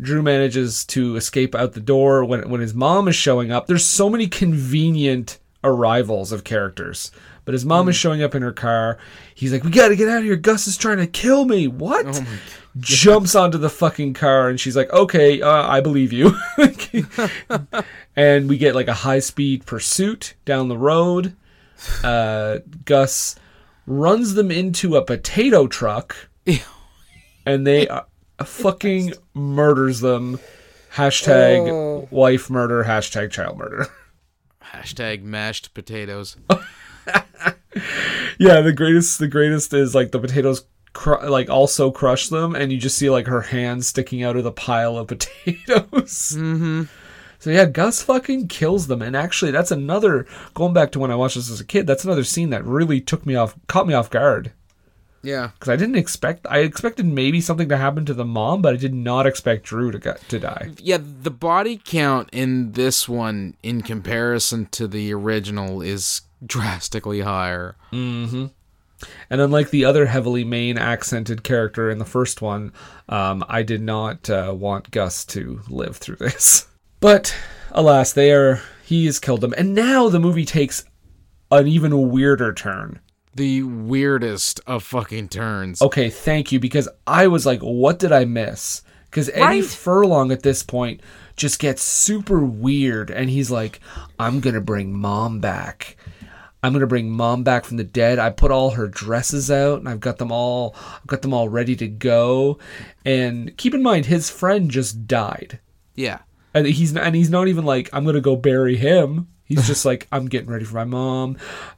Drew 0.02 0.22
manages 0.22 0.86
to 0.86 1.18
escape 1.18 1.56
out 1.56 1.74
the 1.74 1.82
door 1.82 2.24
when 2.24 2.50
when 2.50 2.62
his 2.62 2.74
mom 2.74 3.08
is 3.08 3.16
showing 3.16 3.52
up. 3.52 3.68
There's 3.68 3.86
so 3.86 4.10
many 4.10 4.28
convenient 4.28 5.40
arrivals 5.64 6.32
of 6.32 6.44
characters. 6.44 7.12
But 7.50 7.54
his 7.54 7.66
mom 7.66 7.90
is 7.90 7.96
showing 7.96 8.22
up 8.22 8.36
in 8.36 8.44
her 8.44 8.52
car. 8.52 9.00
He's 9.34 9.52
like, 9.52 9.64
"We 9.64 9.72
got 9.72 9.88
to 9.88 9.96
get 9.96 10.08
out 10.08 10.20
of 10.20 10.24
here. 10.24 10.36
Gus 10.36 10.68
is 10.68 10.78
trying 10.78 11.00
to 11.00 11.08
kill 11.08 11.46
me." 11.46 11.68
What? 11.68 12.22
Jumps 12.78 13.34
onto 13.34 13.58
the 13.58 13.72
fucking 13.72 14.14
car 14.14 14.50
and 14.50 14.60
she's 14.60 14.76
like, 14.76 14.94
"Okay, 14.94 15.42
uh, 15.42 15.68
I 15.68 15.82
believe 15.82 16.14
you." 16.14 16.38
and 18.16 18.48
we 18.48 18.60
get 18.60 18.76
like 18.76 18.88
a 18.88 18.94
high 18.94 19.18
speed 19.18 19.66
pursuit 19.66 20.36
down 20.46 20.68
the 20.68 20.78
road. 20.78 21.36
Uh, 22.04 22.60
Gus 22.86 23.36
runs 23.88 24.36
them 24.36 24.52
into 24.52 24.96
a 24.96 25.04
potato 25.04 25.66
truck, 25.66 26.16
and 27.48 27.66
they 27.66 27.88
uh, 27.88 28.02
fucking 28.46 29.14
murders 29.34 30.02
them. 30.02 30.40
Hashtag 30.94 32.12
wife 32.12 32.52
murder. 32.52 32.84
Hashtag 32.84 33.32
child 33.32 33.58
murder. 33.58 33.88
Hashtag 34.72 35.24
mashed 35.24 35.74
potatoes. 35.74 36.38
yeah, 38.40 38.62
the 38.62 38.74
greatest. 38.74 39.20
The 39.20 39.28
greatest 39.28 39.74
is 39.74 39.96
like 39.96 40.12
the 40.12 40.20
potatoes. 40.20 40.66
Cr- 40.92 41.28
like 41.28 41.50
also 41.50 41.92
crush 41.92 42.30
them, 42.30 42.56
and 42.56 42.72
you 42.72 42.80
just 42.80 42.98
see 42.98 43.10
like 43.12 43.28
her 43.28 43.42
hand 43.42 43.86
sticking 43.86 44.24
out 44.24 44.36
of 44.36 44.44
the 44.44 44.52
pile 44.52 44.98
of 44.98 45.08
potatoes. 45.08 46.36
mm-hmm. 46.36 46.84
So 47.38 47.52
yeah, 47.52 47.66
Gus 47.66 48.02
fucking 48.02 48.48
kills 48.48 48.88
them, 48.88 49.02
and 49.02 49.16
actually, 49.16 49.52
that's 49.52 49.72
another 49.72 50.26
going 50.56 50.74
back 50.74 50.92
to 50.92 51.00
when 51.00 51.12
I 51.12 51.16
watched 51.16 51.36
this 51.36 51.50
as 51.50 51.62
a 51.62 51.66
kid. 51.66 51.88
That's 51.88 52.04
another 52.04 52.24
scene 52.24 52.50
that 52.50 52.66
really 52.66 53.00
took 53.00 53.26
me 53.26 53.36
off, 53.36 53.56
caught 53.68 53.88
me 53.88 53.94
off 53.94 54.10
guard. 54.10 54.52
Yeah. 55.22 55.52
because 55.54 55.70
I 55.70 55.76
didn't 55.76 55.98
expect. 55.98 56.46
I 56.50 56.60
expected 56.60 57.06
maybe 57.06 57.42
something 57.42 57.70
to 57.70 57.78
happen 57.78 58.06
to 58.06 58.14
the 58.14 58.26
mom, 58.26 58.62
but 58.62 58.74
I 58.74 58.78
did 58.78 58.94
not 58.94 59.26
expect 59.26 59.66
Drew 59.66 59.92
to 59.92 60.00
get, 60.00 60.22
to 60.30 60.40
die. 60.40 60.72
Yeah, 60.78 60.98
the 61.02 61.32
body 61.32 61.80
count 61.84 62.30
in 62.32 62.74
this 62.74 63.08
one, 63.08 63.56
in 63.64 63.82
comparison 63.82 64.68
to 64.68 64.88
the 64.88 65.14
original, 65.14 65.82
is 65.82 66.22
drastically 66.46 67.22
higher. 67.22 67.76
Mm-hmm. 67.92 68.48
And 69.30 69.42
unlike 69.42 69.70
the 69.70 69.86
other 69.86 70.08
heavily 70.08 70.44
Maine 70.44 70.78
accented 70.78 71.44
character 71.44 71.90
in 71.90 72.00
the 72.00 72.06
first 72.06 72.42
one, 72.42 72.74
um, 73.08 73.44
I 73.48 73.64
did 73.64 73.82
not 73.82 74.30
uh, 74.30 74.54
want 74.58 74.92
Gus 74.92 75.26
to 75.28 75.62
live 75.70 75.98
through 75.98 76.16
this. 76.20 76.68
But 77.00 77.36
alas, 77.72 78.14
they 78.14 78.32
are. 78.32 78.62
He 78.84 79.06
has 79.06 79.20
killed 79.20 79.42
them, 79.42 79.54
and 79.58 79.74
now 79.76 80.10
the 80.10 80.20
movie 80.20 80.46
takes 80.46 80.84
an 81.52 81.68
even 81.68 82.10
weirder 82.10 82.54
turn. 82.54 83.00
The 83.36 83.64
weirdest 83.64 84.60
of 84.66 84.84
fucking 84.84 85.30
turns. 85.30 85.82
Okay, 85.82 86.10
thank 86.10 86.52
you, 86.52 86.60
because 86.60 86.90
I 87.06 87.28
was 87.28 87.46
like, 87.46 87.62
what 87.62 88.00
did 88.00 88.12
I 88.12 88.26
miss? 88.26 88.82
Because 89.06 89.30
Eddie 89.30 89.62
Right. 89.62 89.66
Furlong 89.66 90.32
at 90.32 90.44
this 90.44 90.64
point 90.64 91.02
just 91.36 91.60
gets 91.60 91.84
super 91.84 92.40
weird, 92.44 93.10
and 93.12 93.30
he's 93.30 93.50
like, 93.52 93.80
I'm 94.18 94.40
gonna 94.40 94.60
bring 94.60 94.94
mom 94.94 95.40
back. 95.40 95.96
I'm 96.62 96.74
gonna 96.74 96.88
bring 96.88 97.10
mom 97.10 97.44
back 97.44 97.64
from 97.66 97.78
the 97.78 97.84
dead. 97.84 98.20
I 98.20 98.30
put 98.32 98.52
all 98.52 98.72
her 98.72 98.88
dresses 98.88 99.50
out, 99.50 99.80
and 99.80 99.88
I've 99.88 100.00
got 100.02 100.18
them 100.18 100.32
all, 100.32 100.76
I've 100.96 101.08
got 101.08 101.22
them 101.22 101.34
all 101.34 101.48
ready 101.50 101.76
to 101.78 101.88
go. 101.88 102.60
And 103.06 103.56
keep 103.58 103.74
in 103.74 103.82
mind, 103.84 104.06
his 104.08 104.30
friend 104.30 104.70
just 104.70 105.08
died, 105.08 105.60
Yeah. 105.96 106.20
and 106.54 106.66
he's 106.68 106.96
and 106.96 107.16
he's 107.16 107.30
not 107.30 107.48
even 107.48 107.64
like, 107.66 107.90
I'm 107.94 108.06
gonna 108.06 108.22
go 108.22 108.36
bury 108.36 108.76
him. 108.76 109.28
He's 109.46 109.66
just 109.66 109.84
like, 109.84 110.08
I'm 110.12 110.28
getting 110.28 110.50
ready 110.52 110.64
for 110.66 110.76
my 110.76 110.84
mom, 110.84 111.38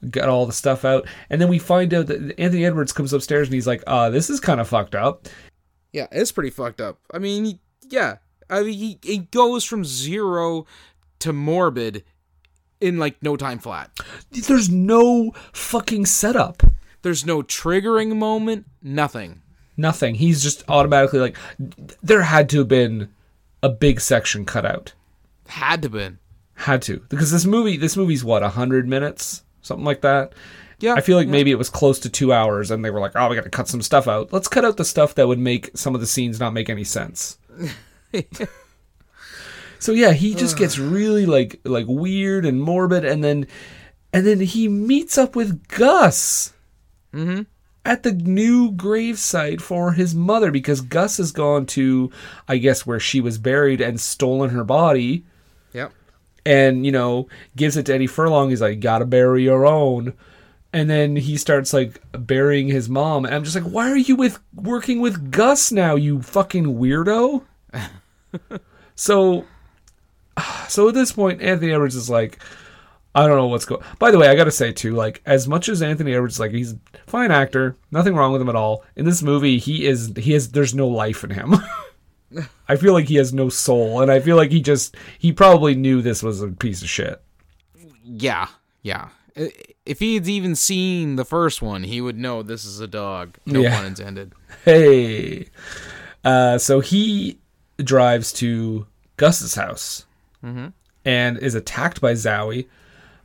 got 0.09 0.27
all 0.27 0.45
the 0.45 0.51
stuff 0.51 0.83
out. 0.83 1.07
And 1.29 1.39
then 1.39 1.47
we 1.47 1.57
find 1.57 1.93
out 1.93 2.07
that 2.07 2.37
Anthony 2.37 2.65
Edwards 2.65 2.91
comes 2.91 3.13
upstairs 3.13 3.47
and 3.47 3.53
he's 3.53 3.65
like, 3.67 3.81
uh, 3.87 4.09
this 4.09 4.29
is 4.29 4.41
kind 4.41 4.59
of 4.59 4.67
fucked 4.67 4.93
up. 4.93 5.29
Yeah, 5.93 6.07
it's 6.11 6.33
pretty 6.33 6.49
fucked 6.49 6.81
up. 6.81 6.99
I 7.13 7.19
mean, 7.19 7.45
he, 7.45 7.59
yeah. 7.87 8.17
I 8.49 8.63
mean, 8.63 8.73
he, 8.73 8.99
he 9.01 9.17
goes 9.19 9.63
from 9.63 9.85
zero 9.85 10.65
to 11.19 11.31
morbid 11.31 12.03
in 12.81 12.97
like 12.97 13.21
no 13.21 13.37
time 13.37 13.59
flat. 13.59 13.91
There's 14.31 14.69
no 14.69 15.33
fucking 15.53 16.05
setup. 16.05 16.63
There's 17.01 17.25
no 17.25 17.41
triggering 17.41 18.15
moment, 18.15 18.65
nothing. 18.81 19.41
Nothing. 19.77 20.15
He's 20.15 20.43
just 20.43 20.63
automatically 20.67 21.19
like, 21.19 21.37
there 22.03 22.23
had 22.23 22.49
to 22.49 22.59
have 22.59 22.67
been 22.67 23.09
a 23.63 23.69
big 23.69 23.99
section 24.01 24.45
cut 24.45 24.65
out. 24.65 24.93
Had 25.47 25.81
to 25.83 25.89
been. 25.89 26.19
Had 26.53 26.81
to. 26.83 27.01
Because 27.09 27.31
this 27.31 27.45
movie, 27.45 27.77
this 27.77 27.97
movie's 27.97 28.23
what, 28.23 28.41
100 28.41 28.87
minutes? 28.87 29.43
Something 29.61 29.85
like 29.85 30.01
that? 30.01 30.33
Yeah. 30.79 30.93
I 30.95 31.01
feel 31.01 31.17
like 31.17 31.27
maybe 31.27 31.51
it 31.51 31.57
was 31.57 31.69
close 31.69 31.99
to 31.99 32.09
two 32.09 32.33
hours 32.33 32.71
and 32.71 32.83
they 32.83 32.89
were 32.89 32.99
like, 32.99 33.11
oh, 33.15 33.29
we 33.29 33.35
got 33.35 33.43
to 33.43 33.49
cut 33.49 33.67
some 33.67 33.81
stuff 33.81 34.07
out. 34.07 34.33
Let's 34.33 34.47
cut 34.47 34.65
out 34.65 34.77
the 34.77 34.85
stuff 34.85 35.15
that 35.15 35.27
would 35.27 35.39
make 35.39 35.71
some 35.75 35.93
of 35.95 36.01
the 36.01 36.07
scenes 36.07 36.39
not 36.39 36.53
make 36.53 36.69
any 36.69 36.83
sense. 36.83 37.37
so 39.81 39.93
yeah, 39.93 40.13
he 40.13 40.35
just 40.35 40.57
gets 40.57 40.77
really 40.77 41.25
like 41.25 41.59
like 41.65 41.87
weird 41.87 42.45
and 42.45 42.61
morbid 42.61 43.03
and 43.03 43.23
then 43.23 43.47
and 44.13 44.27
then 44.27 44.39
he 44.39 44.67
meets 44.67 45.17
up 45.17 45.35
with 45.35 45.67
Gus 45.69 46.53
mm-hmm. 47.11 47.41
at 47.83 48.03
the 48.03 48.11
new 48.11 48.71
gravesite 48.71 49.59
for 49.59 49.93
his 49.93 50.13
mother 50.13 50.51
because 50.51 50.81
Gus 50.81 51.17
has 51.17 51.31
gone 51.31 51.65
to 51.67 52.11
I 52.47 52.57
guess 52.57 52.85
where 52.85 52.99
she 52.99 53.19
was 53.21 53.39
buried 53.39 53.81
and 53.81 53.99
stolen 53.99 54.51
her 54.51 54.63
body 54.63 55.25
Yep. 55.73 55.93
and 56.45 56.85
you 56.85 56.91
know 56.91 57.27
gives 57.55 57.75
it 57.75 57.87
to 57.87 57.95
Eddie 57.95 58.05
Furlong. 58.07 58.51
He's 58.51 58.61
like, 58.61 58.81
"Gotta 58.81 59.05
bury 59.05 59.43
your 59.43 59.65
own," 59.65 60.13
and 60.71 60.89
then 60.89 61.15
he 61.15 61.37
starts 61.37 61.73
like 61.73 61.99
burying 62.11 62.67
his 62.67 62.87
mom. 62.87 63.25
And 63.25 63.33
I'm 63.33 63.43
just 63.43 63.55
like, 63.55 63.63
"Why 63.63 63.89
are 63.89 63.97
you 63.97 64.15
with 64.15 64.37
working 64.53 64.99
with 65.01 65.31
Gus 65.31 65.71
now, 65.71 65.95
you 65.95 66.21
fucking 66.21 66.65
weirdo?" 66.65 67.45
so, 68.95 69.45
so 70.67 70.87
at 70.89 70.93
this 70.93 71.11
point, 71.11 71.41
Anthony 71.41 71.71
Edwards 71.71 71.95
is 71.95 72.09
like, 72.09 72.39
I 73.13 73.27
don't 73.27 73.35
know 73.37 73.47
what's 73.47 73.65
going. 73.65 73.81
By 73.99 74.11
the 74.11 74.17
way, 74.17 74.27
I 74.29 74.35
gotta 74.35 74.51
say 74.51 74.71
too, 74.71 74.93
like 74.95 75.21
as 75.25 75.47
much 75.47 75.67
as 75.69 75.81
Anthony 75.81 76.13
Edwards, 76.13 76.39
like 76.39 76.51
he's 76.51 76.73
a 76.73 76.79
fine 77.07 77.31
actor, 77.31 77.75
nothing 77.91 78.15
wrong 78.15 78.31
with 78.31 78.41
him 78.41 78.49
at 78.49 78.55
all. 78.55 78.83
In 78.95 79.05
this 79.05 79.21
movie, 79.21 79.57
he 79.57 79.85
is 79.85 80.13
he 80.15 80.31
has 80.33 80.49
there's 80.51 80.73
no 80.73 80.87
life 80.87 81.23
in 81.23 81.31
him. 81.31 81.55
I 82.69 82.77
feel 82.77 82.93
like 82.93 83.07
he 83.09 83.15
has 83.15 83.33
no 83.33 83.49
soul, 83.49 84.01
and 84.01 84.09
I 84.09 84.21
feel 84.21 84.37
like 84.37 84.51
he 84.51 84.61
just 84.61 84.95
he 85.19 85.33
probably 85.33 85.75
knew 85.75 86.01
this 86.01 86.23
was 86.23 86.41
a 86.41 86.47
piece 86.47 86.81
of 86.81 86.89
shit. 86.89 87.21
Yeah. 88.03 88.47
Yeah. 88.81 89.09
If 89.85 89.99
he 89.99 90.15
had 90.15 90.27
even 90.27 90.55
seen 90.55 91.17
the 91.17 91.25
first 91.25 91.61
one, 91.61 91.83
he 91.83 91.99
would 92.01 92.17
know 92.17 92.41
this 92.43 92.63
is 92.63 92.79
a 92.79 92.87
dog. 92.87 93.37
No 93.45 93.59
Yeah. 93.61 93.75
pun 93.75 93.85
intended. 93.87 94.33
Hey, 94.65 95.47
uh, 96.23 96.57
so 96.59 96.79
he 96.81 97.39
drives 97.77 98.31
to 98.33 98.85
Gus's 99.17 99.55
house 99.55 100.05
Mm-hmm. 100.43 100.67
and 101.05 101.37
is 101.37 101.55
attacked 101.55 102.01
by 102.01 102.13
Zowie, 102.13 102.67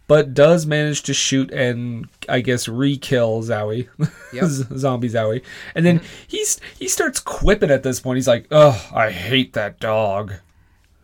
but 0.07 0.35
does 0.35 0.67
manage 0.67 1.03
to 1.05 1.15
shoot 1.15 1.51
and 1.51 2.09
I 2.29 2.41
guess 2.41 2.69
re-kill 2.69 3.43
Zowie, 3.43 3.89
Yep. 4.33 4.45
zombie 4.79 5.09
Zowie, 5.09 5.43
and 5.75 5.85
then 5.85 6.01
mm-hmm. 6.01 6.25
he's 6.29 6.61
he 6.79 6.89
starts 6.89 7.21
quipping 7.21 7.71
at 7.71 7.83
this 7.83 8.01
point. 8.01 8.17
He's 8.17 8.29
like, 8.29 8.47
"Oh, 8.51 8.89
I 8.95 9.11
hate 9.11 9.55
that 9.55 9.81
dog." 9.81 10.35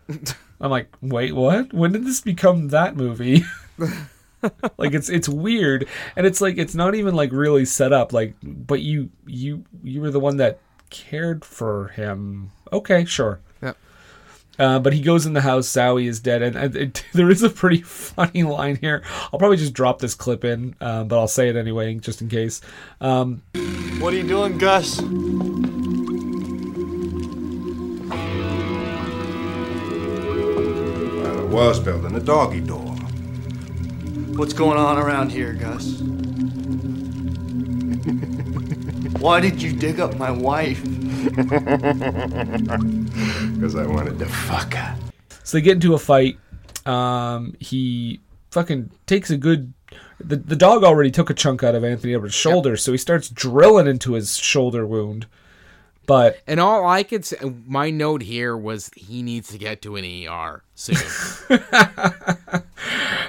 I'm 0.63 0.71
like, 0.71 0.95
wait, 1.01 1.35
what? 1.35 1.73
When 1.75 1.93
did 1.93 2.07
this 2.07 2.21
become 2.21 2.69
that 2.69 2.97
movie? 2.97 3.43
like 4.79 4.95
it's 4.95 5.09
it's 5.09 5.29
weird, 5.29 5.89
and 6.15 6.25
it's 6.25 6.41
like 6.41 6.57
it's 6.57 6.75
not 6.75 6.95
even 6.95 7.15
like 7.15 7.33
really 7.33 7.65
set 7.65 7.93
up. 7.93 8.13
Like, 8.13 8.37
but 8.43 8.81
you 8.81 9.11
you 9.27 9.65
you 9.83 10.01
were 10.01 10.11
the 10.11 10.21
one 10.21 10.37
that 10.37 10.61
cared 10.91 11.45
for 11.45 11.89
him. 11.89 12.53
Okay, 12.73 13.05
sure. 13.05 13.41
Yep. 13.61 13.77
Uh, 14.59 14.79
but 14.79 14.93
he 14.93 15.01
goes 15.01 15.27
in 15.27 15.33
the 15.33 15.41
house. 15.41 15.67
Zowie 15.67 16.07
is 16.07 16.21
dead, 16.21 16.43
and, 16.43 16.57
and 16.57 16.77
it, 16.77 17.05
there 17.13 17.31
is 17.31 17.43
a 17.43 17.51
pretty 17.51 17.83
funny 17.83 18.43
line 18.43 18.77
here. 18.77 19.03
I'll 19.33 19.39
probably 19.39 19.57
just 19.57 19.73
drop 19.73 19.99
this 20.01 20.15
clip 20.15 20.45
in, 20.45 20.75
um, 20.81 21.09
but 21.09 21.19
I'll 21.19 21.29
say 21.29 21.49
it 21.49 21.57
anyway, 21.57 21.95
just 21.95 22.21
in 22.23 22.29
case. 22.29 22.61
Um, 23.01 23.43
What 23.99 24.13
are 24.13 24.17
you 24.17 24.29
doing, 24.29 24.59
Gus? 24.59 25.01
I 31.25 31.43
was 31.55 31.79
building 31.81 32.15
a 32.15 32.21
doggy 32.21 32.61
door. 32.61 32.79
What's 34.37 34.53
going 34.55 34.79
on 34.79 34.99
around 34.99 35.31
here, 35.31 35.53
Gus? 35.53 36.01
Why 39.21 39.41
did 39.41 39.61
you 39.63 39.73
dig 39.73 40.01
up 40.01 40.17
my 40.17 40.31
wife? 40.31 40.83
Because 43.63 43.77
I 43.77 43.87
wanted 43.87 44.19
to 44.19 44.27
fuck 44.27 44.75
her. 44.75 44.97
So 45.45 45.57
they 45.57 45.61
get 45.63 45.75
into 45.75 45.95
a 45.95 45.99
fight. 45.99 46.37
Um, 46.85 47.55
he 47.61 48.19
fucking 48.51 48.91
takes 49.07 49.31
a 49.31 49.37
good. 49.37 49.73
The, 50.19 50.35
the 50.35 50.57
dog 50.57 50.83
already 50.83 51.13
took 51.13 51.31
a 51.31 51.35
chunk 51.35 51.63
out 51.63 51.77
of 51.77 51.85
Anthony 51.85 52.13
Edwards' 52.13 52.35
shoulder, 52.35 52.77
so 52.77 52.91
he 52.91 52.99
starts 52.99 53.29
drilling 53.29 53.87
into 53.87 54.15
his 54.15 54.37
shoulder 54.37 54.85
wound. 54.85 55.29
But 56.07 56.41
And 56.45 56.59
all 56.59 56.85
I 56.89 57.05
could 57.05 57.25
say, 57.25 57.37
my 57.65 57.91
note 57.91 58.23
here 58.23 58.57
was 58.57 58.91
he 58.97 59.23
needs 59.23 59.47
to 59.53 59.59
get 59.59 59.81
to 59.83 59.95
an 59.95 60.05
ER 60.05 60.65
soon. 60.75 60.97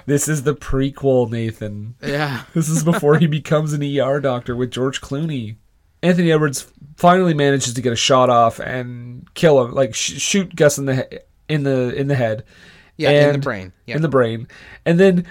this 0.07 0.27
is 0.27 0.41
the 0.41 0.55
prequel, 0.55 1.29
Nathan. 1.29 1.93
yeah. 2.01 2.45
This 2.55 2.69
is 2.69 2.83
before 2.83 3.19
he 3.19 3.27
becomes 3.27 3.71
an 3.73 3.83
ER 3.83 4.19
doctor 4.19 4.55
with 4.55 4.71
George 4.71 4.99
Clooney. 4.99 5.57
Anthony 6.03 6.31
Edwards 6.31 6.71
finally 6.97 7.33
manages 7.33 7.73
to 7.73 7.81
get 7.81 7.93
a 7.93 7.95
shot 7.95 8.29
off 8.29 8.59
and 8.59 9.27
kill 9.33 9.63
him, 9.63 9.71
like 9.71 9.95
sh- 9.95 10.19
shoot 10.21 10.55
Gus 10.55 10.77
in 10.77 10.85
the 10.85 10.95
he- 10.95 11.19
in 11.49 11.63
the 11.63 11.95
in 11.95 12.07
the 12.07 12.15
head. 12.15 12.43
Yeah, 12.97 13.27
in 13.27 13.33
the 13.33 13.39
brain. 13.39 13.73
Yeah. 13.87 13.95
In 13.95 14.01
the 14.01 14.09
brain. 14.09 14.47
And 14.85 14.99
then 14.99 15.25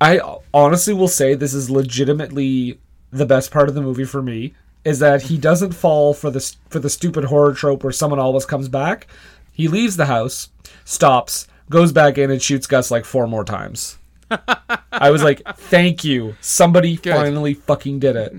I 0.00 0.20
honestly 0.54 0.94
will 0.94 1.08
say 1.08 1.34
this 1.34 1.54
is 1.54 1.70
legitimately 1.70 2.78
the 3.10 3.26
best 3.26 3.50
part 3.50 3.68
of 3.68 3.74
the 3.74 3.82
movie 3.82 4.04
for 4.04 4.22
me 4.22 4.54
is 4.84 4.98
that 4.98 5.22
he 5.22 5.38
doesn't 5.38 5.72
fall 5.72 6.14
for 6.14 6.30
the 6.30 6.54
for 6.68 6.78
the 6.78 6.90
stupid 6.90 7.24
horror 7.24 7.54
trope 7.54 7.82
where 7.82 7.92
someone 7.92 8.20
always 8.20 8.44
comes 8.46 8.68
back. 8.68 9.06
He 9.52 9.68
leaves 9.68 9.96
the 9.96 10.06
house, 10.06 10.50
stops, 10.84 11.46
goes 11.70 11.92
back 11.92 12.18
in 12.18 12.30
and 12.30 12.40
shoots 12.42 12.66
Gus 12.66 12.90
like 12.90 13.04
four 13.04 13.26
more 13.26 13.44
times. 13.44 13.98
I 14.92 15.10
was 15.10 15.22
like, 15.22 15.42
"Thank 15.56 16.04
you. 16.04 16.36
Somebody 16.40 16.96
finally 16.96 17.54
fucking 17.54 17.98
did 17.98 18.16
it." 18.16 18.34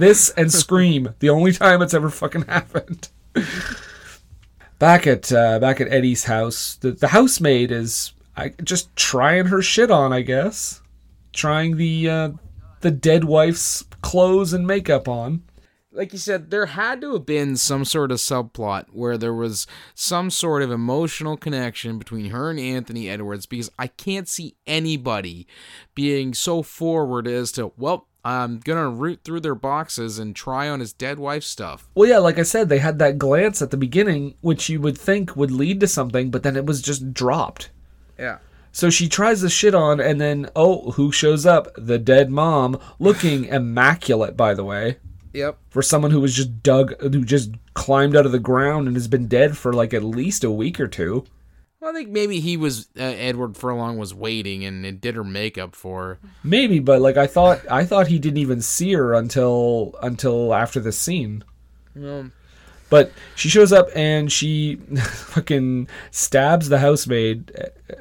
This 0.00 0.30
and 0.30 0.50
Scream, 0.50 1.14
the 1.18 1.28
only 1.30 1.52
time 1.52 1.82
it's 1.82 1.94
ever 1.94 2.10
fucking 2.10 2.46
happened. 2.46 3.08
back 4.78 5.06
at 5.06 5.30
uh, 5.30 5.58
back 5.58 5.80
at 5.80 5.92
Eddie's 5.92 6.24
house, 6.24 6.76
the, 6.76 6.92
the 6.92 7.08
housemaid 7.08 7.70
is 7.70 8.12
I, 8.36 8.54
just 8.64 8.94
trying 8.96 9.46
her 9.46 9.60
shit 9.60 9.90
on, 9.90 10.12
I 10.12 10.22
guess, 10.22 10.80
trying 11.34 11.76
the 11.76 12.08
uh, 12.08 12.30
the 12.80 12.90
dead 12.90 13.24
wife's 13.24 13.84
clothes 14.00 14.54
and 14.54 14.66
makeup 14.66 15.06
on. 15.06 15.42
like 15.92 16.12
you 16.12 16.18
said, 16.18 16.50
there 16.50 16.66
had 16.66 17.00
to 17.02 17.12
have 17.14 17.26
been 17.26 17.56
some 17.56 17.84
sort 17.84 18.10
of 18.12 18.18
subplot 18.18 18.86
where 18.92 19.18
there 19.18 19.34
was 19.34 19.66
some 19.94 20.30
sort 20.30 20.62
of 20.62 20.70
emotional 20.70 21.36
connection 21.36 21.98
between 21.98 22.30
her 22.30 22.50
and 22.50 22.58
Anthony 22.58 23.08
Edwards 23.08 23.44
because 23.46 23.70
I 23.78 23.88
can't 23.88 24.28
see 24.28 24.56
anybody 24.66 25.46
being 25.94 26.32
so 26.32 26.62
forward 26.62 27.26
as 27.26 27.52
to, 27.52 27.72
well, 27.76 28.06
I'm 28.24 28.58
gonna 28.60 28.88
root 28.90 29.20
through 29.24 29.40
their 29.40 29.54
boxes 29.54 30.18
and 30.18 30.36
try 30.36 30.68
on 30.68 30.80
his 30.80 30.92
dead 30.92 31.18
wife's 31.18 31.46
stuff. 31.46 31.88
Well, 31.94 32.08
yeah, 32.08 32.18
like 32.18 32.38
I 32.38 32.42
said, 32.42 32.68
they 32.68 32.78
had 32.78 32.98
that 32.98 33.18
glance 33.18 33.62
at 33.62 33.70
the 33.70 33.76
beginning, 33.76 34.34
which 34.40 34.68
you 34.68 34.80
would 34.80 34.98
think 34.98 35.36
would 35.36 35.50
lead 35.50 35.80
to 35.80 35.86
something, 35.88 36.30
but 36.30 36.42
then 36.42 36.56
it 36.56 36.66
was 36.66 36.82
just 36.82 37.14
dropped. 37.14 37.70
Yeah. 38.18 38.38
So 38.72 38.88
she 38.90 39.08
tries 39.08 39.40
the 39.40 39.50
shit 39.50 39.74
on, 39.74 39.98
and 40.00 40.20
then, 40.20 40.48
oh, 40.54 40.92
who 40.92 41.10
shows 41.10 41.44
up? 41.46 41.68
The 41.76 41.98
dead 41.98 42.30
mom, 42.30 42.78
looking 42.98 43.46
immaculate, 43.46 44.36
by 44.36 44.54
the 44.54 44.62
way, 44.64 44.98
Yep. 45.32 45.58
for 45.70 45.82
someone 45.82 46.10
who 46.12 46.20
was 46.20 46.34
just 46.36 46.62
dug, 46.62 47.00
who 47.00 47.24
just 47.24 47.50
climbed 47.74 48.14
out 48.14 48.26
of 48.26 48.32
the 48.32 48.38
ground 48.38 48.86
and 48.86 48.96
has 48.96 49.08
been 49.08 49.26
dead 49.26 49.56
for 49.56 49.72
like 49.72 49.92
at 49.94 50.04
least 50.04 50.44
a 50.44 50.50
week 50.50 50.78
or 50.78 50.86
two. 50.86 51.24
Well, 51.80 51.92
I 51.92 51.94
think 51.94 52.10
maybe 52.10 52.40
he 52.40 52.58
was 52.58 52.88
uh, 52.98 53.02
Edward 53.02 53.56
Furlong 53.56 53.96
was 53.96 54.12
waiting 54.12 54.64
and, 54.64 54.84
and 54.84 55.00
did 55.00 55.14
her 55.14 55.24
makeup 55.24 55.74
for. 55.74 56.02
her. 56.02 56.18
Maybe, 56.44 56.78
but 56.78 57.00
like 57.00 57.16
I 57.16 57.26
thought, 57.26 57.60
I 57.70 57.86
thought 57.86 58.08
he 58.08 58.18
didn't 58.18 58.36
even 58.38 58.60
see 58.60 58.92
her 58.92 59.14
until 59.14 59.94
until 60.02 60.52
after 60.52 60.78
the 60.78 60.92
scene. 60.92 61.42
Um, 61.96 62.32
But 62.90 63.12
she 63.34 63.48
shows 63.48 63.72
up 63.72 63.88
and 63.94 64.30
she 64.30 64.76
fucking 64.96 65.88
stabs 66.10 66.68
the 66.68 66.78
housemaid 66.80 67.50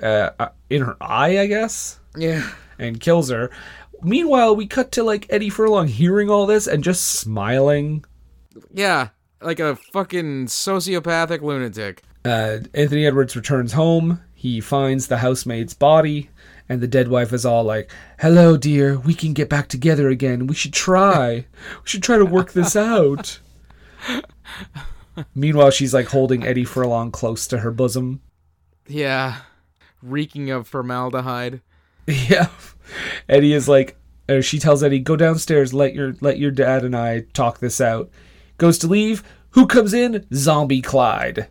uh, 0.01 0.31
uh, 0.39 0.49
in 0.69 0.81
her 0.81 0.97
eye, 0.99 1.39
I 1.39 1.45
guess, 1.45 1.99
yeah. 2.17 2.49
and 2.77 2.99
kills 2.99 3.29
her. 3.29 3.49
Meanwhile, 4.01 4.55
we 4.55 4.67
cut 4.67 4.91
to 4.93 5.03
like 5.03 5.25
Eddie 5.29 5.49
Furlong 5.49 5.87
hearing 5.87 6.29
all 6.29 6.45
this 6.45 6.67
and 6.67 6.83
just 6.83 7.05
smiling. 7.05 8.03
Yeah. 8.73 9.09
Like 9.41 9.59
a 9.59 9.77
fucking 9.77 10.47
sociopathic 10.47 11.41
lunatic. 11.41 12.03
Uh, 12.25 12.59
Anthony 12.73 13.05
Edwards 13.05 13.35
returns 13.35 13.73
home. 13.73 14.21
He 14.33 14.61
finds 14.61 15.07
the 15.07 15.17
housemaid's 15.17 15.73
body, 15.73 16.29
and 16.67 16.81
the 16.81 16.87
dead 16.87 17.07
wife 17.07 17.33
is 17.33 17.45
all 17.45 17.63
like, 17.63 17.91
"Hello, 18.19 18.57
dear. 18.57 18.99
We 18.99 19.13
can 19.13 19.33
get 19.33 19.49
back 19.49 19.67
together 19.67 20.09
again. 20.09 20.47
We 20.47 20.55
should 20.55 20.73
try. 20.73 21.45
we 21.81 21.85
should 21.85 22.03
try 22.03 22.17
to 22.17 22.25
work 22.25 22.53
this 22.53 22.75
out." 22.75 23.39
Meanwhile, 25.35 25.71
she's 25.71 25.93
like 25.93 26.07
holding 26.07 26.45
Eddie 26.45 26.63
Furlong 26.63 27.11
close 27.11 27.47
to 27.47 27.59
her 27.59 27.71
bosom. 27.71 28.21
Yeah. 28.87 29.41
Reeking 30.01 30.49
of 30.49 30.67
formaldehyde. 30.67 31.61
Yeah. 32.07 32.47
Eddie 33.27 33.53
is 33.53 33.69
like 33.69 33.95
or 34.27 34.41
she 34.41 34.57
tells 34.57 34.81
Eddie, 34.83 34.99
"Go 34.99 35.15
downstairs, 35.15 35.73
let 35.73 35.93
your 35.93 36.15
let 36.21 36.39
your 36.39 36.49
dad 36.51 36.83
and 36.83 36.95
I 36.95 37.21
talk 37.33 37.59
this 37.59 37.79
out." 37.79 38.09
Goes 38.57 38.77
to 38.79 38.87
leave. 38.87 39.23
Who 39.51 39.67
comes 39.67 39.93
in? 39.93 40.25
Zombie 40.33 40.81
Clyde. 40.81 41.47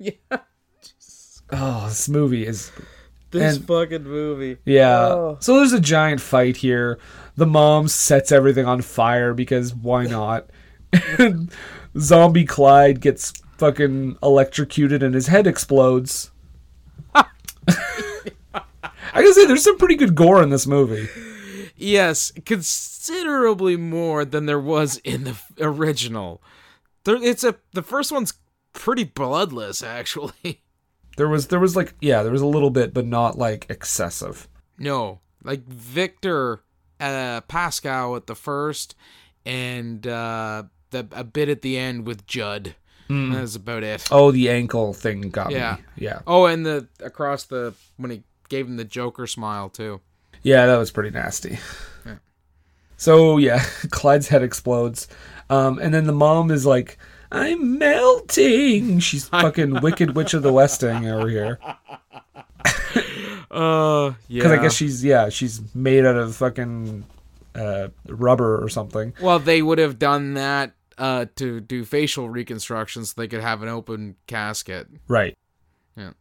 Yeah. 0.30 0.38
Oh, 1.52 1.86
this 1.88 2.08
movie 2.08 2.46
is 2.46 2.70
This 3.32 3.56
And- 3.56 3.66
fucking 3.66 4.04
movie. 4.04 4.56
yeah. 4.64 4.98
Oh. 5.08 5.36
So 5.40 5.56
there's 5.56 5.72
a 5.72 5.80
giant 5.80 6.20
fight 6.20 6.56
here. 6.58 6.98
The 7.36 7.46
mom 7.46 7.86
sets 7.88 8.32
everything 8.32 8.66
on 8.66 8.80
fire 8.82 9.34
because 9.34 9.74
why 9.74 10.06
not? 10.06 10.48
and 11.18 11.52
Zombie 11.98 12.44
Clyde 12.44 13.00
gets 13.00 13.32
fucking 13.58 14.16
electrocuted 14.22 15.02
and 15.02 15.14
his 15.14 15.26
head 15.26 15.46
explodes. 15.46 16.30
I 17.14 17.24
gotta 19.22 19.32
say, 19.34 19.46
there's 19.46 19.64
some 19.64 19.78
pretty 19.78 19.96
good 19.96 20.14
gore 20.14 20.42
in 20.42 20.50
this 20.50 20.66
movie. 20.66 21.08
Yes, 21.76 22.32
considerably 22.46 23.76
more 23.76 24.24
than 24.24 24.46
there 24.46 24.60
was 24.60 24.98
in 24.98 25.24
the 25.24 25.36
original. 25.60 26.42
There, 27.04 27.16
it's 27.22 27.42
a 27.44 27.56
the 27.72 27.82
first 27.82 28.12
one's 28.12 28.34
pretty 28.72 29.04
bloodless, 29.04 29.82
actually. 29.82 30.62
There 31.16 31.28
was 31.28 31.48
there 31.48 31.58
was 31.60 31.76
like 31.76 31.92
yeah, 32.00 32.22
there 32.22 32.32
was 32.32 32.40
a 32.40 32.46
little 32.46 32.70
bit, 32.70 32.94
but 32.94 33.04
not 33.04 33.36
like 33.36 33.66
excessive. 33.68 34.48
No, 34.78 35.18
like 35.42 35.66
Victor 35.66 36.60
uh, 36.98 37.42
Pascow 37.42 38.16
at 38.16 38.26
the 38.26 38.34
first, 38.36 38.94
and 39.44 40.06
uh, 40.06 40.62
the 40.92 41.06
a 41.12 41.24
bit 41.24 41.50
at 41.50 41.60
the 41.60 41.76
end 41.76 42.06
with 42.06 42.26
Judd. 42.26 42.74
That's 43.08 43.56
about 43.56 43.82
it. 43.82 44.06
Oh, 44.10 44.30
the 44.30 44.48
ankle 44.48 44.94
thing 44.94 45.28
got 45.30 45.50
Yeah. 45.50 45.78
me. 45.78 45.84
Yeah. 45.96 46.20
Oh, 46.28 46.46
and 46.46 46.64
the 46.64 46.88
across 47.00 47.44
the 47.44 47.74
when 47.98 48.12
he 48.12 48.22
gave 48.48 48.66
him 48.66 48.76
the 48.76 48.84
Joker 48.84 49.26
smile 49.26 49.68
too. 49.68 50.00
Yeah, 50.42 50.64
that 50.66 50.76
was 50.78 50.90
pretty 50.92 51.10
nasty. 51.10 51.58
So 52.96 53.36
yeah, 53.38 53.64
Clyde's 53.90 54.28
head 54.28 54.42
explodes. 54.42 55.08
Um, 55.50 55.78
and 55.80 55.92
then 55.92 56.04
the 56.06 56.12
mom 56.12 56.50
is 56.50 56.64
like, 56.64 56.98
I'm 57.32 57.78
melting. 57.78 58.98
She's 58.98 59.28
fucking 59.28 59.80
Wicked 59.80 60.16
Witch 60.16 60.34
of 60.34 60.42
the 60.42 60.52
Westing 60.52 61.08
over 61.08 61.28
here. 61.28 61.58
Uh, 63.50 64.14
yeah. 64.28 64.44
Because 64.44 64.52
I 64.52 64.62
guess 64.62 64.74
she's 64.74 65.04
yeah, 65.04 65.28
she's 65.28 65.60
made 65.74 66.06
out 66.06 66.14
of 66.14 66.36
fucking 66.36 67.04
uh, 67.56 67.88
rubber 68.06 68.62
or 68.62 68.68
something. 68.68 69.12
Well, 69.20 69.40
they 69.40 69.60
would 69.60 69.78
have 69.78 69.98
done 69.98 70.34
that 70.34 70.74
uh, 70.98 71.26
to 71.36 71.60
do 71.60 71.84
facial 71.84 72.30
reconstructions 72.30 73.10
so 73.10 73.20
they 73.20 73.26
could 73.26 73.40
have 73.40 73.62
an 73.62 73.68
open 73.68 74.14
casket. 74.28 74.86
Right. 75.08 75.36
Yeah. 75.96 76.12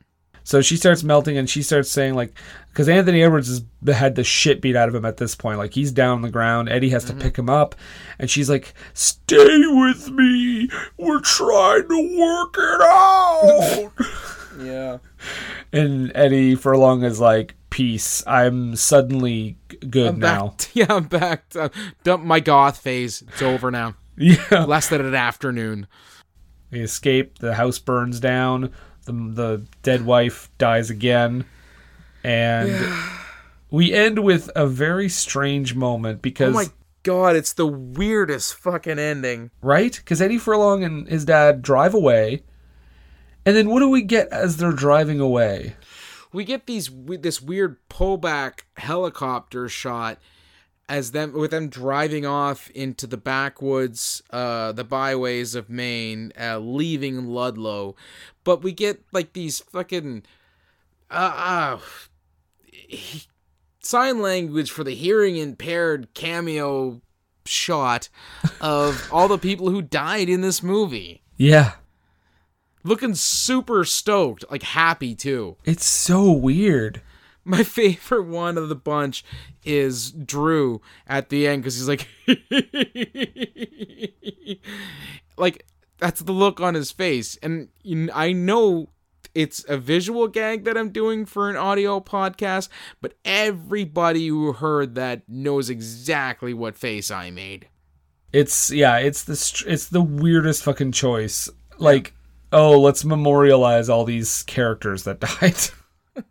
So 0.49 0.63
she 0.63 0.77
starts 0.77 1.03
melting 1.03 1.37
and 1.37 1.47
she 1.47 1.61
starts 1.61 1.91
saying 1.91 2.15
like, 2.15 2.33
because 2.69 2.89
Anthony 2.89 3.21
Edwards 3.21 3.49
has 3.49 3.95
had 3.95 4.15
the 4.15 4.23
shit 4.23 4.61
beat 4.61 4.75
out 4.75 4.89
of 4.89 4.95
him 4.95 5.05
at 5.05 5.17
this 5.17 5.35
point. 5.35 5.59
Like 5.59 5.75
he's 5.75 5.91
down 5.91 6.13
on 6.13 6.21
the 6.23 6.31
ground. 6.31 6.69
Eddie 6.69 6.89
has 6.89 7.05
to 7.05 7.11
mm-hmm. 7.11 7.21
pick 7.21 7.37
him 7.37 7.51
up, 7.51 7.75
and 8.17 8.31
she's 8.31 8.49
like, 8.49 8.73
"Stay 8.95 9.61
with 9.67 10.09
me. 10.09 10.67
We're 10.97 11.19
trying 11.19 11.87
to 11.87 12.17
work 12.17 12.55
it 12.57 12.81
out." 12.81 13.91
Yeah. 14.59 14.97
and 15.71 16.11
Eddie 16.15 16.55
Furlong 16.55 17.03
is 17.03 17.19
like, 17.19 17.53
"Peace. 17.69 18.23
I'm 18.25 18.75
suddenly 18.75 19.55
good 19.87 20.15
I'm 20.15 20.19
now." 20.19 20.47
back. 20.47 20.69
yeah, 20.73 20.87
I'm 20.89 21.03
back. 21.03 21.47
To, 21.49 21.69
dump 22.03 22.23
my 22.23 22.39
goth 22.39 22.79
phase. 22.79 23.21
It's 23.21 23.43
over 23.43 23.69
now. 23.69 23.93
Yeah. 24.17 24.65
Less 24.65 24.89
than 24.89 24.99
an 25.05 25.15
afternoon. 25.15 25.87
They 26.71 26.79
escape. 26.79 27.39
The 27.39 27.53
house 27.53 27.79
burns 27.79 28.19
down. 28.19 28.73
The 29.09 29.33
the 29.33 29.65
dead 29.81 30.05
wife 30.05 30.49
dies 30.59 30.91
again, 30.91 31.45
and 32.23 32.93
we 33.71 33.91
end 33.91 34.19
with 34.19 34.51
a 34.55 34.67
very 34.67 35.09
strange 35.09 35.73
moment 35.73 36.21
because 36.21 36.49
Oh 36.49 36.59
my 36.59 36.67
god, 37.01 37.35
it's 37.35 37.53
the 37.53 37.65
weirdest 37.65 38.53
fucking 38.55 38.99
ending. 38.99 39.49
right? 39.63 39.95
Because 39.95 40.21
Eddie 40.21 40.37
Furlong 40.37 40.83
and 40.83 41.07
his 41.07 41.25
dad 41.25 41.63
drive 41.63 41.95
away, 41.95 42.43
and 43.45 43.55
then 43.55 43.69
what 43.69 43.79
do 43.79 43.89
we 43.89 44.03
get 44.03 44.27
as 44.29 44.57
they're 44.57 44.71
driving 44.71 45.19
away? 45.19 45.75
We 46.31 46.43
get 46.43 46.67
these 46.67 46.91
this 46.93 47.41
weird 47.41 47.77
pullback 47.89 48.59
helicopter 48.77 49.67
shot 49.67 50.19
as 50.89 51.11
them 51.11 51.33
with 51.33 51.51
them 51.51 51.69
driving 51.69 52.25
off 52.25 52.69
into 52.71 53.07
the 53.07 53.15
backwoods, 53.15 54.21
uh, 54.31 54.71
the 54.71 54.83
byways 54.83 55.55
of 55.55 55.69
Maine, 55.69 56.33
uh, 56.39 56.57
leaving 56.57 57.27
Ludlow. 57.27 57.95
But 58.43 58.63
we 58.63 58.73
get 58.73 59.03
like 59.13 59.33
these 59.33 59.59
fucking 59.59 60.23
uh, 61.11 61.13
uh 61.13 61.79
sign 63.81 64.21
language 64.21 64.71
for 64.71 64.83
the 64.83 64.95
hearing 64.95 65.37
impaired 65.37 66.13
cameo 66.13 67.01
shot 67.45 68.09
of 68.59 69.07
all 69.11 69.27
the 69.27 69.37
people 69.37 69.69
who 69.69 69.81
died 69.81 70.27
in 70.27 70.41
this 70.41 70.61
movie. 70.63 71.21
Yeah, 71.37 71.73
Looking 72.83 73.13
super 73.13 73.83
stoked, 73.83 74.45
like 74.49 74.63
happy 74.63 75.13
too. 75.13 75.57
it's 75.65 75.85
so 75.85 76.31
weird. 76.31 77.01
My 77.45 77.63
favorite 77.63 78.23
one 78.23 78.57
of 78.57 78.69
the 78.69 78.75
bunch 78.75 79.23
is 79.63 80.11
Drew 80.11 80.81
at 81.07 81.29
the 81.29 81.47
end 81.47 81.63
because 81.63 81.75
he's 81.75 81.87
like, 81.87 82.07
like 85.37 85.65
that's 85.97 86.21
the 86.21 86.31
look 86.31 86.59
on 86.59 86.75
his 86.75 86.91
face, 86.91 87.37
and 87.41 87.69
I 88.13 88.31
know 88.31 88.89
it's 89.35 89.63
a 89.67 89.77
visual 89.77 90.27
gag 90.27 90.63
that 90.65 90.77
I'm 90.77 90.89
doing 90.89 91.25
for 91.25 91.49
an 91.49 91.55
audio 91.55 91.99
podcast, 91.99 92.69
but 93.01 93.13
everybody 93.23 94.27
who 94.27 94.53
heard 94.53 94.95
that 94.95 95.21
knows 95.27 95.69
exactly 95.69 96.53
what 96.53 96.75
face 96.75 97.11
I 97.11 97.31
made. 97.31 97.67
It's 98.31 98.71
yeah, 98.71 98.97
it's 98.97 99.23
the 99.23 99.35
str- 99.35 99.69
it's 99.69 99.87
the 99.87 100.01
weirdest 100.01 100.63
fucking 100.63 100.91
choice. 100.91 101.49
Like, 101.77 102.13
oh, 102.51 102.79
let's 102.79 103.05
memorialize 103.05 103.89
all 103.89 104.03
these 104.03 104.43
characters 104.43 105.03
that 105.03 105.19
died. 106.15 106.23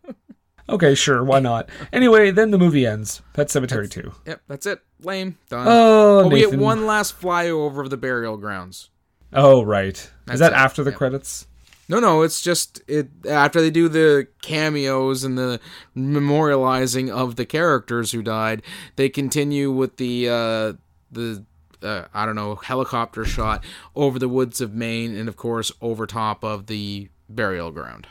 Okay, 0.69 0.95
sure, 0.95 1.23
why 1.23 1.39
not? 1.39 1.69
Anyway, 1.91 2.31
then 2.31 2.51
the 2.51 2.57
movie 2.57 2.85
ends. 2.85 3.21
Pet 3.33 3.47
Sematary 3.47 3.89
two. 3.89 4.13
Yep, 4.25 4.41
that's 4.47 4.65
it. 4.65 4.79
Lame. 5.01 5.37
Done. 5.49 5.65
Oh, 5.67 6.23
but 6.23 6.31
we 6.31 6.39
get 6.41 6.59
one 6.59 6.85
last 6.85 7.19
flyover 7.19 7.81
of 7.81 7.89
the 7.89 7.97
burial 7.97 8.37
grounds. 8.37 8.89
Oh, 9.33 9.63
right. 9.63 10.11
Is 10.29 10.39
that 10.39 10.53
it, 10.53 10.55
after 10.55 10.83
the 10.83 10.91
yeah. 10.91 10.97
credits? 10.97 11.47
No, 11.87 11.99
no, 11.99 12.21
it's 12.21 12.41
just 12.41 12.81
it 12.87 13.09
after 13.27 13.61
they 13.61 13.71
do 13.71 13.89
the 13.89 14.27
cameos 14.43 15.23
and 15.23 15.37
the 15.39 15.59
memorializing 15.97 17.09
of 17.09 17.35
the 17.35 17.47
characters 17.47 18.11
who 18.11 18.21
died. 18.21 18.61
They 18.95 19.09
continue 19.09 19.71
with 19.71 19.97
the 19.97 20.29
uh, 20.29 20.73
the 21.11 21.45
uh, 21.81 22.05
I 22.13 22.27
don't 22.27 22.35
know 22.35 22.55
helicopter 22.55 23.25
shot 23.25 23.65
over 23.95 24.19
the 24.19 24.29
woods 24.29 24.61
of 24.61 24.73
Maine, 24.75 25.17
and 25.17 25.27
of 25.27 25.35
course 25.35 25.71
over 25.81 26.05
top 26.05 26.43
of 26.43 26.67
the 26.67 27.09
burial 27.27 27.71
ground. 27.71 28.07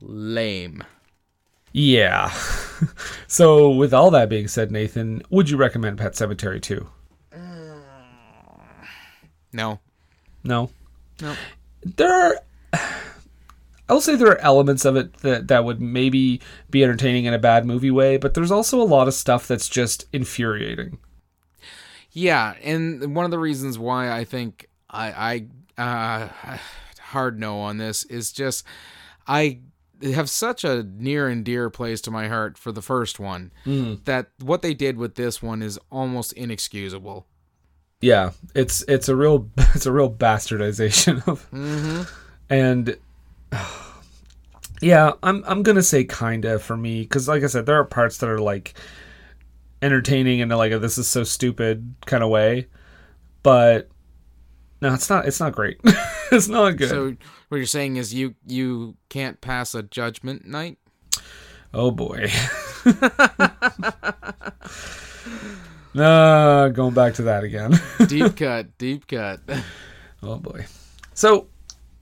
Lame. 0.00 0.82
Yeah. 1.74 2.30
so, 3.26 3.68
with 3.68 3.92
all 3.92 4.10
that 4.12 4.28
being 4.28 4.46
said, 4.46 4.70
Nathan, 4.70 5.22
would 5.28 5.50
you 5.50 5.56
recommend 5.56 5.98
Pet 5.98 6.12
Sematary 6.12 6.62
2? 6.62 6.88
No. 9.52 9.80
No. 10.44 10.70
No. 11.20 11.34
There 11.84 12.12
are. 12.12 12.36
I 13.86 13.92
will 13.92 14.00
say 14.00 14.14
there 14.14 14.30
are 14.30 14.38
elements 14.38 14.84
of 14.84 14.96
it 14.96 15.14
that, 15.18 15.48
that 15.48 15.64
would 15.64 15.80
maybe 15.80 16.40
be 16.70 16.82
entertaining 16.82 17.26
in 17.26 17.34
a 17.34 17.38
bad 17.38 17.66
movie 17.66 17.90
way, 17.90 18.16
but 18.16 18.32
there's 18.34 18.50
also 18.50 18.80
a 18.80 18.82
lot 18.82 19.08
of 19.08 19.14
stuff 19.14 19.46
that's 19.46 19.68
just 19.68 20.06
infuriating. 20.12 20.98
Yeah, 22.12 22.54
and 22.62 23.14
one 23.14 23.24
of 23.26 23.30
the 23.30 23.38
reasons 23.38 23.78
why 23.78 24.10
I 24.10 24.24
think 24.24 24.68
I 24.88 25.46
I 25.76 25.82
uh 25.82 26.58
hard 27.00 27.38
no 27.38 27.60
on 27.60 27.78
this 27.78 28.04
is 28.04 28.32
just 28.32 28.64
I 29.26 29.60
have 30.12 30.28
such 30.28 30.64
a 30.64 30.82
near 30.82 31.28
and 31.28 31.44
dear 31.44 31.70
place 31.70 32.00
to 32.02 32.10
my 32.10 32.28
heart 32.28 32.58
for 32.58 32.72
the 32.72 32.82
first 32.82 33.18
one 33.18 33.52
hmm. 33.64 33.94
that 34.04 34.28
what 34.40 34.62
they 34.62 34.74
did 34.74 34.96
with 34.96 35.14
this 35.14 35.42
one 35.42 35.62
is 35.62 35.78
almost 35.90 36.32
inexcusable. 36.34 37.26
Yeah, 38.00 38.32
it's 38.54 38.84
it's 38.86 39.08
a 39.08 39.16
real 39.16 39.48
it's 39.56 39.86
a 39.86 39.92
real 39.92 40.12
bastardization 40.12 41.26
of, 41.26 41.50
mm-hmm. 41.50 42.02
and 42.50 42.96
yeah, 44.82 45.12
I'm 45.22 45.42
I'm 45.46 45.62
gonna 45.62 45.82
say 45.82 46.04
kinda 46.04 46.58
for 46.58 46.76
me 46.76 47.02
because 47.02 47.28
like 47.28 47.42
I 47.42 47.46
said, 47.46 47.66
there 47.66 47.78
are 47.78 47.84
parts 47.84 48.18
that 48.18 48.28
are 48.28 48.40
like 48.40 48.74
entertaining 49.80 50.42
and 50.42 50.50
like 50.50 50.72
oh, 50.72 50.78
this 50.78 50.98
is 50.98 51.08
so 51.08 51.24
stupid 51.24 51.94
kind 52.04 52.22
of 52.22 52.28
way, 52.28 52.66
but 53.42 53.88
no, 54.82 54.92
it's 54.92 55.08
not 55.08 55.26
it's 55.26 55.40
not 55.40 55.52
great. 55.54 55.80
it's 56.34 56.48
not 56.48 56.76
good. 56.76 56.88
So 56.88 57.16
what 57.48 57.58
you're 57.58 57.66
saying 57.66 57.96
is 57.96 58.12
you 58.12 58.34
you 58.46 58.96
can't 59.08 59.40
pass 59.40 59.74
a 59.74 59.82
judgment 59.82 60.46
night? 60.46 60.78
oh 61.72 61.90
boy. 61.90 62.30
nah, 65.94 66.68
going 66.68 66.94
back 66.94 67.14
to 67.14 67.22
that 67.22 67.44
again. 67.44 67.72
Deep 68.06 68.36
cut, 68.36 68.76
deep 68.78 69.06
cut. 69.06 69.40
Oh 70.22 70.36
boy. 70.36 70.66
So, 71.14 71.46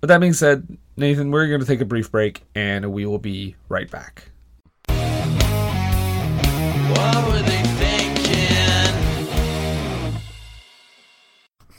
with 0.00 0.09
that 0.09 0.20
being 0.20 0.32
said, 0.32 0.78
Nathan, 0.96 1.30
we're 1.30 1.48
going 1.48 1.60
to 1.60 1.66
take 1.66 1.80
a 1.80 1.84
brief 1.84 2.10
break 2.10 2.42
and 2.54 2.92
we 2.92 3.04
will 3.04 3.18
be 3.18 3.56
right 3.68 3.90
back. 3.90 4.32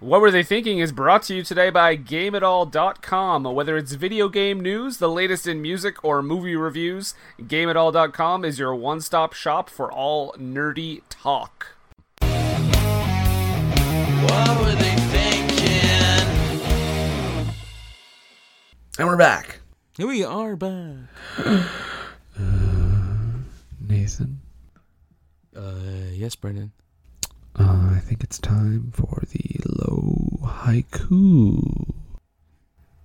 What 0.00 0.20
Were 0.20 0.30
They 0.30 0.44
Thinking 0.44 0.78
is 0.78 0.92
brought 0.92 1.24
to 1.24 1.34
you 1.34 1.42
today 1.42 1.70
by 1.70 1.96
GameItAll.com. 1.96 3.42
Whether 3.42 3.76
it's 3.76 3.94
video 3.94 4.28
game 4.28 4.60
news, 4.60 4.98
the 4.98 5.08
latest 5.08 5.48
in 5.48 5.60
music, 5.60 6.04
or 6.04 6.22
movie 6.22 6.54
reviews, 6.54 7.14
GameItAll.com 7.40 8.44
is 8.44 8.60
your 8.60 8.76
one 8.76 9.00
stop 9.00 9.32
shop 9.32 9.68
for 9.68 9.90
all 9.90 10.32
nerdy 10.34 11.02
talk. 11.10 11.74
What 12.20 12.30
were 14.60 14.76
they 14.76 14.94
thinking? 15.10 15.66
And 19.00 19.08
we're 19.08 19.16
back. 19.16 19.58
Here 19.96 20.06
we 20.06 20.22
are 20.22 20.54
back. 20.54 20.94
Nathan, 23.80 24.40
Uh, 25.56 25.72
yes, 26.12 26.36
Brendan. 26.36 26.70
Uh, 27.58 27.94
I 27.96 28.00
think 28.00 28.22
it's 28.22 28.38
time 28.38 28.92
for 28.94 29.22
the 29.30 29.60
low 29.66 30.40
haiku. 30.42 31.94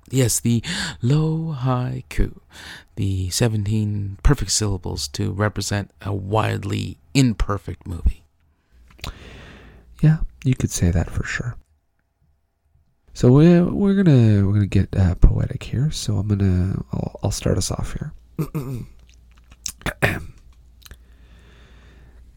Yes, 0.09 0.39
the 0.39 0.63
low 1.01 1.55
haiku. 1.59 2.39
The 2.95 3.29
17 3.31 4.19
perfect 4.21 4.51
syllables 4.51 5.07
to 5.09 5.31
represent 5.31 5.91
a 6.01 6.13
wildly 6.13 6.97
imperfect 7.13 7.87
movie. 7.87 8.23
Yeah, 10.01 10.17
you 10.43 10.55
could 10.55 10.71
say 10.71 10.91
that 10.91 11.09
for 11.09 11.23
sure. 11.23 11.55
So 13.13 13.31
we're 13.31 13.65
we're 13.65 13.93
gonna 13.93 14.45
we're 14.45 14.53
gonna 14.53 14.65
get 14.65 14.95
uh, 14.95 15.15
poetic 15.15 15.63
here. 15.63 15.91
So 15.91 16.17
I'm 16.17 16.27
gonna 16.27 16.83
I'll, 16.91 17.19
I'll 17.23 17.31
start 17.31 17.57
us 17.57 17.71
off 17.71 17.93
here. 17.93 18.11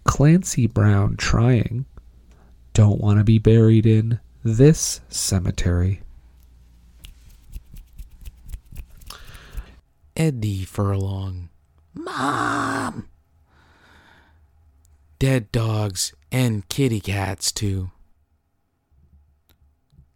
Clancy 0.04 0.66
Brown 0.66 1.16
trying. 1.16 1.86
Don't 2.76 3.00
want 3.00 3.18
to 3.18 3.24
be 3.24 3.38
buried 3.38 3.86
in 3.86 4.20
this 4.44 5.00
cemetery. 5.08 6.02
Eddie 10.14 10.66
Furlong. 10.66 11.48
Mom! 11.94 13.08
Dead 15.18 15.50
dogs 15.52 16.12
and 16.30 16.68
kitty 16.68 17.00
cats, 17.00 17.50
too. 17.50 17.92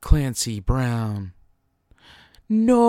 Clancy 0.03 0.61
Brown. 0.61 1.33
No! 2.47 2.85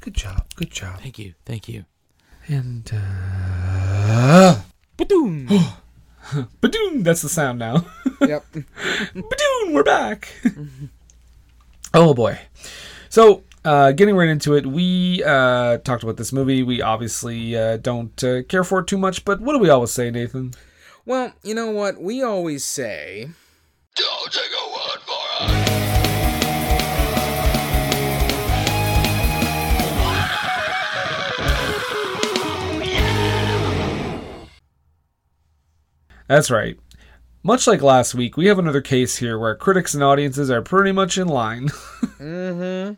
Good 0.00 0.14
job. 0.14 0.46
Good 0.54 0.70
job. 0.70 1.00
Thank 1.00 1.18
you, 1.18 1.34
thank 1.44 1.68
you. 1.68 1.84
And 2.46 2.90
uh, 2.92 4.60
Ba-doom! 4.96 5.48
Badoon, 6.60 7.04
that's 7.04 7.22
the 7.22 7.28
sound 7.28 7.58
now. 7.58 7.86
yep. 8.20 8.44
Badoon, 8.52 9.72
we're 9.72 9.82
back. 9.82 10.28
oh 11.94 12.12
boy. 12.12 12.38
So, 13.08 13.44
uh, 13.64 13.92
getting 13.92 14.16
right 14.16 14.28
into 14.28 14.54
it, 14.54 14.66
we 14.66 15.22
uh, 15.24 15.78
talked 15.78 16.02
about 16.02 16.16
this 16.16 16.32
movie. 16.32 16.62
We 16.62 16.82
obviously 16.82 17.56
uh, 17.56 17.78
don't 17.78 18.22
uh, 18.22 18.42
care 18.42 18.64
for 18.64 18.80
it 18.80 18.86
too 18.86 18.98
much, 18.98 19.24
but 19.24 19.40
what 19.40 19.52
do 19.54 19.58
we 19.58 19.70
always 19.70 19.92
say, 19.92 20.10
Nathan? 20.10 20.52
Well, 21.06 21.32
you 21.42 21.54
know 21.54 21.70
what? 21.70 22.00
We 22.00 22.22
always 22.22 22.64
say. 22.64 23.28
Don't 23.94 24.32
take 24.32 24.50
a 24.50 24.68
word 24.70 25.00
for 25.02 25.80
it. 25.80 25.83
That's 36.26 36.50
right. 36.50 36.78
Much 37.42 37.66
like 37.66 37.82
last 37.82 38.14
week, 38.14 38.38
we 38.38 38.46
have 38.46 38.58
another 38.58 38.80
case 38.80 39.16
here 39.16 39.38
where 39.38 39.54
critics 39.54 39.92
and 39.92 40.02
audiences 40.02 40.50
are 40.50 40.62
pretty 40.62 40.92
much 40.92 41.18
in 41.18 41.28
line. 41.28 41.68
Mm-hmm. 42.18 42.94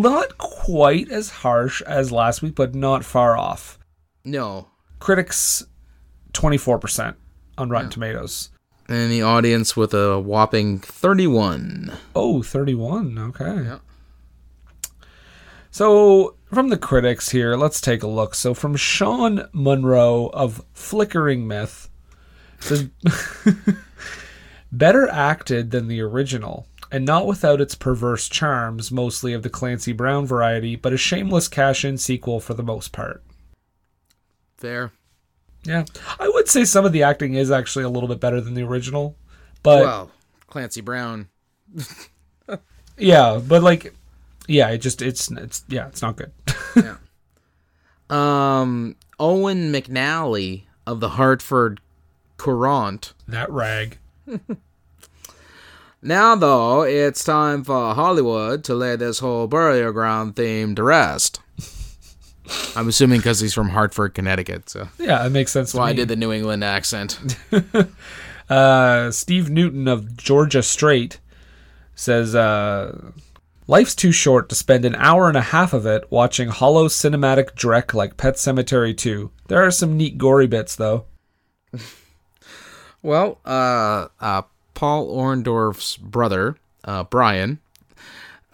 Not 0.00 0.38
quite 0.38 1.10
as 1.10 1.28
harsh 1.30 1.82
as 1.82 2.12
last 2.12 2.40
week, 2.40 2.54
but 2.54 2.74
not 2.74 3.04
far 3.04 3.36
off. 3.36 3.78
No. 4.24 4.68
Critics, 5.00 5.64
24% 6.32 7.14
on 7.58 7.68
Rotten 7.68 7.90
Tomatoes. 7.90 8.50
And 8.88 9.10
the 9.10 9.22
audience 9.22 9.76
with 9.76 9.92
a 9.92 10.18
whopping 10.18 10.78
31. 10.78 11.92
Oh, 12.14 12.42
31. 12.42 13.18
Okay. 13.18 13.44
Yeah. 13.64 13.78
So, 15.70 16.36
from 16.46 16.68
the 16.68 16.78
critics 16.78 17.30
here, 17.30 17.56
let's 17.56 17.80
take 17.80 18.02
a 18.02 18.08
look. 18.08 18.34
So, 18.34 18.54
from 18.54 18.76
Shaun 18.76 19.48
Munro 19.52 20.26
of 20.28 20.64
Flickering 20.72 21.46
Myth, 21.46 21.89
says 22.60 22.88
better 24.72 25.08
acted 25.08 25.70
than 25.70 25.88
the 25.88 26.00
original, 26.00 26.66
and 26.90 27.04
not 27.04 27.26
without 27.26 27.60
its 27.60 27.74
perverse 27.74 28.28
charms, 28.28 28.90
mostly 28.90 29.32
of 29.32 29.42
the 29.42 29.50
Clancy 29.50 29.92
Brown 29.92 30.26
variety, 30.26 30.76
but 30.76 30.92
a 30.92 30.96
shameless 30.96 31.48
cash-in 31.48 31.98
sequel 31.98 32.40
for 32.40 32.54
the 32.54 32.62
most 32.62 32.92
part. 32.92 33.22
Fair. 34.56 34.92
Yeah, 35.64 35.84
I 36.18 36.28
would 36.28 36.48
say 36.48 36.64
some 36.64 36.84
of 36.84 36.92
the 36.92 37.02
acting 37.02 37.34
is 37.34 37.50
actually 37.50 37.84
a 37.84 37.90
little 37.90 38.08
bit 38.08 38.20
better 38.20 38.40
than 38.40 38.54
the 38.54 38.62
original, 38.62 39.16
but 39.62 39.82
well, 39.82 40.10
Clancy 40.46 40.80
Brown. 40.80 41.28
yeah, 42.96 43.40
but 43.46 43.62
like, 43.62 43.94
yeah, 44.46 44.70
it 44.70 44.78
just 44.78 45.02
it's 45.02 45.30
it's 45.30 45.64
yeah, 45.68 45.88
it's 45.88 46.00
not 46.00 46.16
good. 46.16 46.32
yeah. 46.76 46.96
Um, 48.08 48.96
Owen 49.18 49.70
McNally 49.72 50.64
of 50.86 51.00
the 51.00 51.10
Hartford 51.10 51.80
Courant 52.40 53.12
that 53.28 53.50
rag. 53.50 53.98
Now, 56.02 56.34
though, 56.34 56.80
it's 56.80 57.22
time 57.22 57.62
for 57.62 57.94
Hollywood 57.94 58.64
to 58.64 58.74
lay 58.74 58.96
this 58.96 59.18
whole 59.18 59.46
burial 59.46 59.92
ground 59.92 60.34
theme 60.34 60.74
to 60.76 60.82
rest. 60.82 61.40
I'm 62.74 62.88
assuming 62.88 63.18
because 63.20 63.40
he's 63.40 63.52
from 63.52 63.68
Hartford, 63.68 64.14
Connecticut. 64.14 64.70
So 64.70 64.88
Yeah, 64.98 65.26
it 65.26 65.28
makes 65.28 65.52
sense. 65.52 65.72
that's 65.72 65.78
why 65.78 65.90
I 65.90 65.92
did 65.92 66.08
the 66.08 66.16
New 66.16 66.32
England 66.32 66.64
accent. 66.64 67.18
Uh, 68.48 69.12
Steve 69.12 69.48
Newton 69.48 69.86
of 69.86 70.16
Georgia 70.16 70.60
Straight 70.60 71.20
says, 71.94 72.34
uh, 72.34 73.12
Life's 73.68 73.94
too 73.94 74.10
short 74.10 74.48
to 74.48 74.56
spend 74.56 74.84
an 74.84 74.96
hour 74.96 75.28
and 75.28 75.36
a 75.36 75.40
half 75.40 75.72
of 75.72 75.86
it 75.86 76.10
watching 76.10 76.48
hollow 76.48 76.88
cinematic 76.88 77.52
dreck 77.54 77.94
like 77.94 78.16
Pet 78.16 78.34
Sematary 78.34 78.96
2. 78.96 79.30
There 79.46 79.64
are 79.64 79.70
some 79.70 79.96
neat 79.96 80.18
gory 80.18 80.48
bits, 80.48 80.74
though. 80.74 81.04
Well, 83.02 83.38
uh, 83.44 84.08
uh, 84.20 84.42
Paul 84.74 85.08
Orndorff's 85.14 85.96
brother, 85.96 86.56
uh, 86.84 87.04
Brian, 87.04 87.58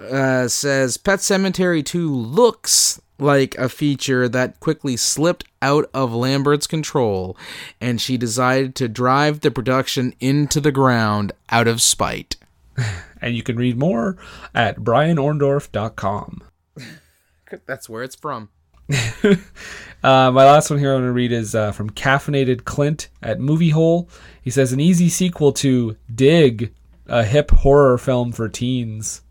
uh, 0.01 0.49
says 0.49 0.97
Pet 0.97 1.21
Sematary 1.21 1.85
2 1.85 2.15
looks 2.15 3.01
like 3.19 3.55
a 3.57 3.69
feature 3.69 4.29
that 4.29 4.61
quickly 4.61 4.97
slipped 4.97 5.45
out 5.63 5.89
of 5.95 6.13
Lambert's 6.13 6.67
control, 6.67 7.37
and 7.81 8.01
she 8.01 8.17
decided 8.17 8.75
to 8.77 8.89
drive 8.89 9.41
the 9.41 9.51
production 9.51 10.15
into 10.21 10.61
the 10.61 10.73
ground 10.73 11.33
out 11.51 11.69
of 11.69 11.83
spite. 11.83 12.37
And 13.23 13.35
you 13.35 13.43
can 13.43 13.57
read 13.57 13.79
more 13.79 14.19
at 14.55 14.77
brianorndorf.com. 14.81 16.43
That's 17.67 17.89
where 17.89 18.03
it's 18.03 18.15
from. 18.15 18.51
Uh, 20.07 20.31
my 20.31 20.45
last 20.45 20.71
one 20.71 20.79
here 20.79 20.93
I'm 20.93 21.01
going 21.01 21.09
to 21.09 21.13
read 21.13 21.33
is 21.33 21.57
uh, 21.57 21.73
from 21.73 21.91
Caffeinated 21.91 22.65
Clint 22.65 23.09
at 23.25 23.41
Movie 23.41 23.71
Hole. 23.71 24.09
He 24.41 24.51
says, 24.51 24.73
an 24.73 24.79
easy 24.79 25.09
sequel 25.09 25.51
to 25.55 25.97
Dig, 26.15 26.73
a 27.09 27.25
hip 27.25 27.51
horror 27.51 27.99
film 27.99 28.31
for 28.31 28.49
teens. 28.49 29.23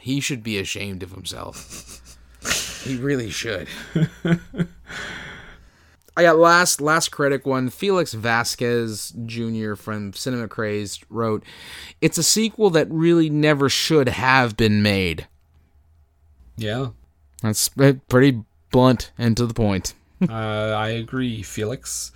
He 0.00 0.18
should 0.18 0.42
be 0.42 0.58
ashamed 0.58 1.04
of 1.04 1.12
himself. 1.12 2.18
he 2.82 2.96
really 2.96 3.30
should. 3.30 3.68
I 6.16 6.22
got 6.22 6.38
last 6.38 6.80
last 6.80 7.10
critic 7.10 7.46
one. 7.46 7.70
Felix 7.70 8.14
Vasquez 8.14 9.14
Jr. 9.26 9.74
from 9.76 10.12
Cinema 10.12 10.48
Crazed 10.48 11.04
wrote, 11.08 11.44
"It's 12.00 12.18
a 12.18 12.24
sequel 12.24 12.70
that 12.70 12.90
really 12.90 13.30
never 13.30 13.68
should 13.68 14.08
have 14.08 14.56
been 14.56 14.82
made." 14.82 15.28
Yeah, 16.56 16.88
That's 17.40 17.70
uh, 17.78 17.92
pretty 18.08 18.42
blunt 18.70 19.12
and 19.18 19.36
to 19.36 19.46
the 19.46 19.54
point. 19.54 19.94
uh, 20.28 20.32
I 20.32 20.88
agree, 20.90 21.42
Felix. 21.42 22.12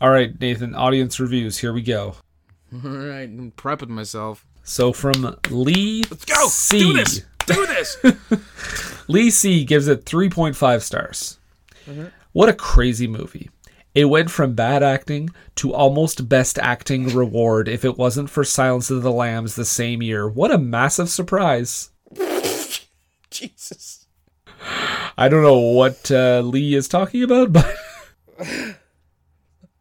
All 0.00 0.10
right, 0.10 0.38
Nathan, 0.40 0.74
audience 0.74 1.20
reviews. 1.20 1.58
Here 1.58 1.72
we 1.72 1.82
go. 1.82 2.16
All 2.72 2.90
right, 2.90 3.28
I'm 3.28 3.52
prepping 3.56 3.88
myself. 3.88 4.46
So 4.64 4.92
from 4.92 5.36
Lee 5.50 6.02
Let's 6.10 6.24
Go 6.24 6.48
C. 6.48 6.78
do 6.78 6.92
this. 6.92 7.22
Do 7.46 7.66
this. 7.66 9.04
Lee 9.08 9.30
C 9.30 9.64
gives 9.64 9.88
it 9.88 10.04
3.5 10.04 10.82
stars. 10.82 11.38
What 12.32 12.48
a 12.48 12.54
crazy 12.54 13.08
movie. 13.08 13.50
It 13.94 14.06
went 14.06 14.30
from 14.30 14.54
bad 14.54 14.82
acting 14.82 15.30
to 15.56 15.74
almost 15.74 16.28
best 16.28 16.58
acting 16.58 17.08
reward 17.14 17.68
if 17.68 17.84
it 17.84 17.98
wasn't 17.98 18.30
for 18.30 18.42
Silence 18.42 18.90
of 18.90 19.02
the 19.02 19.12
Lambs 19.12 19.54
the 19.54 19.66
same 19.66 20.00
year. 20.00 20.28
What 20.28 20.50
a 20.50 20.56
massive 20.58 21.10
surprise. 21.10 21.90
Jesus. 23.30 24.06
I 25.16 25.28
don't 25.28 25.42
know 25.42 25.58
what 25.58 26.10
uh, 26.10 26.40
Lee 26.40 26.74
is 26.74 26.88
talking 26.88 27.22
about, 27.22 27.52
but 27.52 27.76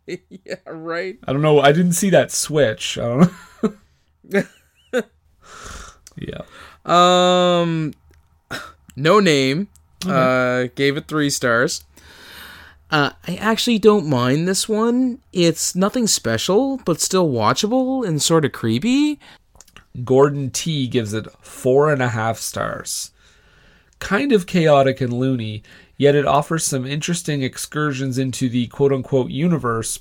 yeah, 0.07 0.55
right. 0.65 1.17
I 1.27 1.33
don't 1.33 1.41
know. 1.41 1.59
I 1.59 1.71
didn't 1.71 1.93
see 1.93 2.09
that 2.09 2.31
switch. 2.31 2.97
I 2.97 3.01
don't 3.01 3.33
know. 4.31 4.43
yeah. 6.15 6.41
Um, 6.85 7.93
no 8.95 9.19
name. 9.19 9.69
Uh, 10.05 10.67
gave 10.75 10.97
it 10.97 11.07
three 11.07 11.29
stars. 11.29 11.83
Uh, 12.89 13.11
I 13.27 13.35
actually 13.35 13.79
don't 13.79 14.07
mind 14.07 14.47
this 14.47 14.67
one. 14.67 15.19
It's 15.31 15.75
nothing 15.75 16.07
special, 16.07 16.77
but 16.77 16.99
still 16.99 17.29
watchable 17.29 18.05
and 18.05 18.21
sort 18.21 18.43
of 18.43 18.51
creepy. 18.51 19.19
Gordon 20.03 20.51
T 20.51 20.87
gives 20.87 21.13
it 21.13 21.27
four 21.41 21.91
and 21.91 22.01
a 22.01 22.09
half 22.09 22.37
stars. 22.37 23.11
Kind 24.02 24.34
of 24.34 24.48
chaotic 24.48 24.99
and 24.99 25.14
loony, 25.14 25.64
yet 25.95 26.15
it 26.15 26.26
offers 26.26 26.65
some 26.65 26.86
interesting 26.86 27.44
excursions 27.44 28.18
into 28.18 28.49
the 28.49 28.68
quote 28.68 28.91
unquote 28.91 29.32
universe 29.32 29.99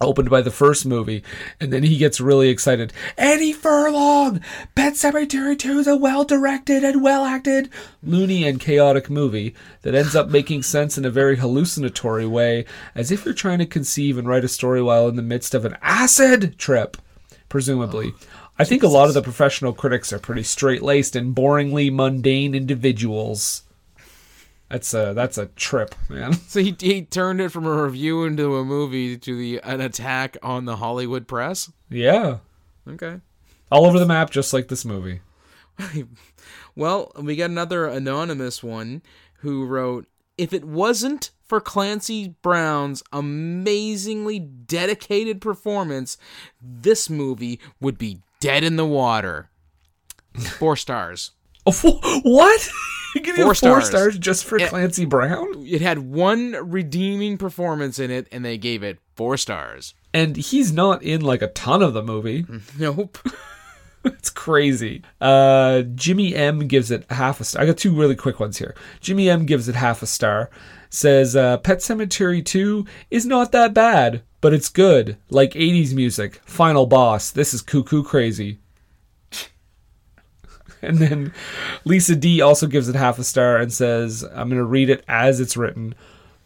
opened 0.00 0.30
by 0.30 0.40
the 0.40 0.50
first 0.50 0.86
movie. 0.86 1.22
And 1.60 1.72
then 1.72 1.82
he 1.82 1.96
gets 1.96 2.20
really 2.20 2.48
excited. 2.48 2.92
Eddie 3.18 3.52
Furlong! 3.52 4.40
Pet 4.74 4.94
Sematary 4.94 5.58
2 5.58 5.80
is 5.80 5.86
a 5.86 5.96
well 5.96 6.24
directed 6.24 6.84
and 6.84 7.02
well 7.02 7.24
acted, 7.24 7.70
loony 8.02 8.46
and 8.46 8.60
chaotic 8.60 9.10
movie 9.10 9.54
that 9.82 9.94
ends 9.94 10.14
up 10.14 10.28
making 10.28 10.62
sense 10.62 10.96
in 10.96 11.04
a 11.04 11.10
very 11.10 11.36
hallucinatory 11.36 12.26
way, 12.26 12.64
as 12.94 13.10
if 13.10 13.24
you're 13.24 13.34
trying 13.34 13.58
to 13.58 13.66
conceive 13.66 14.16
and 14.16 14.28
write 14.28 14.44
a 14.44 14.48
story 14.48 14.80
while 14.80 15.08
in 15.08 15.16
the 15.16 15.22
midst 15.22 15.54
of 15.54 15.64
an 15.64 15.76
acid 15.82 16.56
trip, 16.56 16.96
presumably. 17.48 18.14
I 18.58 18.64
think 18.64 18.82
a 18.82 18.88
lot 18.88 19.08
of 19.08 19.14
the 19.14 19.22
professional 19.22 19.72
critics 19.72 20.12
are 20.12 20.18
pretty 20.18 20.44
straight 20.44 20.82
laced 20.82 21.16
and 21.16 21.34
boringly 21.34 21.92
mundane 21.92 22.54
individuals. 22.54 23.62
That's 24.70 24.94
a 24.94 25.12
that's 25.14 25.38
a 25.38 25.46
trip, 25.46 25.94
man. 26.08 26.34
So 26.48 26.60
he, 26.60 26.76
he 26.78 27.02
turned 27.02 27.40
it 27.40 27.50
from 27.50 27.66
a 27.66 27.82
review 27.82 28.24
into 28.24 28.56
a 28.56 28.64
movie 28.64 29.16
to 29.18 29.36
the 29.36 29.60
an 29.62 29.80
attack 29.80 30.36
on 30.42 30.64
the 30.64 30.76
Hollywood 30.76 31.26
press. 31.26 31.70
Yeah. 31.90 32.38
Okay. 32.88 33.20
All 33.70 33.86
over 33.86 33.98
the 33.98 34.06
map, 34.06 34.30
just 34.30 34.52
like 34.52 34.68
this 34.68 34.84
movie. 34.84 35.20
Well, 36.76 37.12
we 37.16 37.36
got 37.36 37.50
another 37.50 37.86
anonymous 37.86 38.60
one 38.60 39.02
who 39.38 39.64
wrote, 39.64 40.08
"If 40.36 40.52
it 40.52 40.64
wasn't 40.64 41.30
for 41.44 41.60
Clancy 41.60 42.34
Brown's 42.42 43.02
amazingly 43.12 44.40
dedicated 44.40 45.40
performance, 45.40 46.18
this 46.60 47.08
movie 47.08 47.60
would 47.80 47.96
be 47.96 48.22
dead 48.44 48.64
in 48.64 48.76
the 48.76 48.86
water." 48.86 49.50
Four 50.58 50.76
stars. 50.76 51.30
Oh, 51.66 51.72
what? 52.24 52.60
Four 53.14 53.22
it 53.24 53.36
four 53.36 53.54
stars. 53.54 53.86
stars 53.86 54.18
just 54.18 54.44
for 54.44 54.60
Eh. 54.60 54.66
Clancy 54.68 55.04
Brown? 55.04 55.64
It 55.64 55.80
had 55.80 56.00
one 56.00 56.56
redeeming 56.68 57.38
performance 57.38 58.00
in 58.00 58.10
it, 58.10 58.26
and 58.32 58.44
they 58.44 58.58
gave 58.58 58.82
it 58.82 58.98
four 59.14 59.36
stars. 59.36 59.94
And 60.12 60.36
he's 60.36 60.72
not 60.72 61.02
in 61.04 61.20
like 61.20 61.40
a 61.40 61.46
ton 61.48 61.80
of 61.82 61.94
the 61.94 62.02
movie. 62.02 62.44
Nope. 62.78 63.18
It's 64.06 64.28
crazy. 64.28 65.00
Uh, 65.18 65.80
Jimmy 65.94 66.34
M 66.34 66.66
gives 66.68 66.90
it 66.90 67.06
half 67.10 67.40
a 67.40 67.44
star. 67.44 67.62
I 67.62 67.66
got 67.66 67.78
two 67.78 67.94
really 67.94 68.14
quick 68.14 68.38
ones 68.38 68.58
here. 68.58 68.74
Jimmy 69.00 69.30
M 69.30 69.46
gives 69.46 69.66
it 69.66 69.74
half 69.76 70.02
a 70.02 70.06
star. 70.06 70.50
Says 70.94 71.34
uh, 71.34 71.56
Pet 71.58 71.78
Sematary 71.78 72.44
2 72.44 72.86
is 73.10 73.26
not 73.26 73.50
that 73.50 73.74
bad, 73.74 74.22
but 74.40 74.52
it's 74.54 74.68
good. 74.68 75.16
Like 75.28 75.52
80s 75.54 75.92
music. 75.92 76.36
Final 76.44 76.86
boss. 76.86 77.32
This 77.32 77.52
is 77.52 77.62
cuckoo 77.62 78.04
crazy. 78.04 78.58
And 80.82 80.98
then 80.98 81.32
Lisa 81.86 82.14
D 82.14 82.42
also 82.42 82.66
gives 82.66 82.90
it 82.90 82.94
half 82.94 83.18
a 83.18 83.24
star 83.24 83.56
and 83.56 83.72
says, 83.72 84.22
I'm 84.22 84.50
going 84.50 84.58
to 84.60 84.64
read 84.64 84.90
it 84.90 85.02
as 85.08 85.40
it's 85.40 85.56
written. 85.56 85.94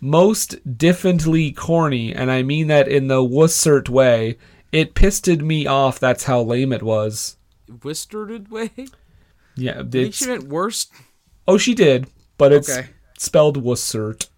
Most 0.01 0.79
differently 0.79 1.51
corny, 1.51 2.15
and 2.15 2.31
I 2.31 2.45
mean 2.45 2.69
that 2.69 2.87
in 2.87 3.09
the 3.09 3.17
wussert 3.17 3.89
way. 3.89 4.39
It 4.71 4.95
pissed 4.95 5.27
me 5.27 5.67
off, 5.67 5.99
that's 5.99 6.25
how 6.25 6.41
lame 6.43 6.73
it 6.73 6.85
was. 6.85 7.37
Whispered 7.83 8.49
way. 8.49 8.71
Yeah, 9.57 9.81
I 9.81 9.83
think 9.83 10.15
she 10.15 10.27
meant 10.29 10.45
worst. 10.45 10.93
oh, 11.49 11.59
she 11.59 11.75
did, 11.75 12.07
but 12.37 12.53
it's 12.53 12.71
Okay. 12.71 12.91
spelled 13.19 13.61
wussert. 13.65 14.29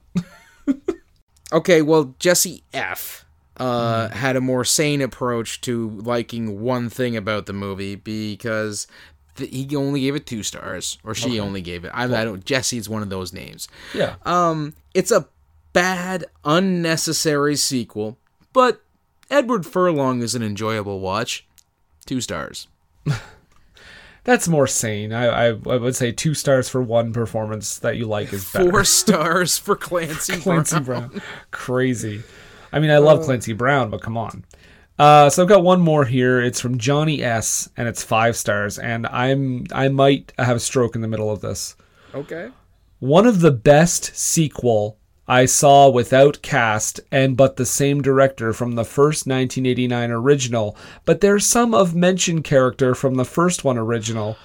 Okay, 1.52 1.82
well, 1.82 2.14
Jesse 2.18 2.62
F. 2.72 3.24
Uh, 3.56 4.08
had 4.08 4.36
a 4.36 4.40
more 4.40 4.64
sane 4.64 5.02
approach 5.02 5.60
to 5.60 5.90
liking 5.90 6.60
one 6.60 6.88
thing 6.88 7.14
about 7.16 7.44
the 7.44 7.52
movie 7.52 7.94
because 7.94 8.86
th- 9.36 9.50
he 9.50 9.76
only 9.76 10.00
gave 10.00 10.14
it 10.14 10.24
two 10.24 10.42
stars, 10.42 10.96
or 11.04 11.14
she 11.14 11.38
only 11.38 11.60
gave 11.60 11.84
it. 11.84 11.90
I, 11.92 12.04
I 12.04 12.24
don't. 12.24 12.42
Jesse's 12.44 12.88
one 12.88 13.02
of 13.02 13.10
those 13.10 13.32
names. 13.34 13.68
Yeah. 13.92 14.14
Um, 14.24 14.74
it's 14.94 15.10
a 15.10 15.28
bad, 15.74 16.24
unnecessary 16.44 17.56
sequel, 17.56 18.16
but 18.54 18.80
Edward 19.30 19.66
Furlong 19.66 20.22
is 20.22 20.34
an 20.34 20.42
enjoyable 20.42 21.00
watch. 21.00 21.46
Two 22.06 22.20
stars. 22.20 22.66
That's 24.30 24.46
more 24.46 24.68
sane. 24.68 25.12
I, 25.12 25.24
I 25.26 25.46
I 25.48 25.52
would 25.52 25.96
say 25.96 26.12
two 26.12 26.34
stars 26.34 26.68
for 26.68 26.80
one 26.80 27.12
performance 27.12 27.80
that 27.80 27.96
you 27.96 28.06
like 28.06 28.32
is 28.32 28.48
better. 28.52 28.70
Four 28.70 28.84
stars 28.84 29.58
for 29.58 29.74
Clancy. 29.74 30.36
Clancy 30.40 30.78
Brown. 30.78 31.08
Brown. 31.08 31.22
Crazy. 31.50 32.22
I 32.72 32.78
mean, 32.78 32.92
I 32.92 32.98
love 32.98 33.24
Clancy 33.24 33.54
Brown, 33.54 33.90
but 33.90 34.02
come 34.02 34.16
on. 34.16 34.44
Uh, 35.00 35.30
so 35.30 35.42
I've 35.42 35.48
got 35.48 35.64
one 35.64 35.80
more 35.80 36.04
here. 36.04 36.40
It's 36.40 36.60
from 36.60 36.78
Johnny 36.78 37.24
S, 37.24 37.68
and 37.76 37.88
it's 37.88 38.04
five 38.04 38.36
stars. 38.36 38.78
And 38.78 39.04
I'm 39.08 39.66
I 39.72 39.88
might 39.88 40.32
have 40.38 40.58
a 40.58 40.60
stroke 40.60 40.94
in 40.94 41.00
the 41.00 41.08
middle 41.08 41.32
of 41.32 41.40
this. 41.40 41.74
Okay. 42.14 42.50
One 43.00 43.26
of 43.26 43.40
the 43.40 43.50
best 43.50 44.14
sequel 44.14 44.96
I 45.30 45.44
saw 45.44 45.88
without 45.88 46.42
cast 46.42 46.98
and 47.12 47.36
but 47.36 47.54
the 47.54 47.64
same 47.64 48.02
director 48.02 48.52
from 48.52 48.74
the 48.74 48.84
first 48.84 49.28
1989 49.28 50.10
original, 50.10 50.76
but 51.04 51.20
there's 51.20 51.46
some 51.46 51.72
of 51.72 51.94
mentioned 51.94 52.42
character 52.42 52.96
from 52.96 53.14
the 53.14 53.24
first 53.24 53.62
one 53.62 53.78
original. 53.78 54.36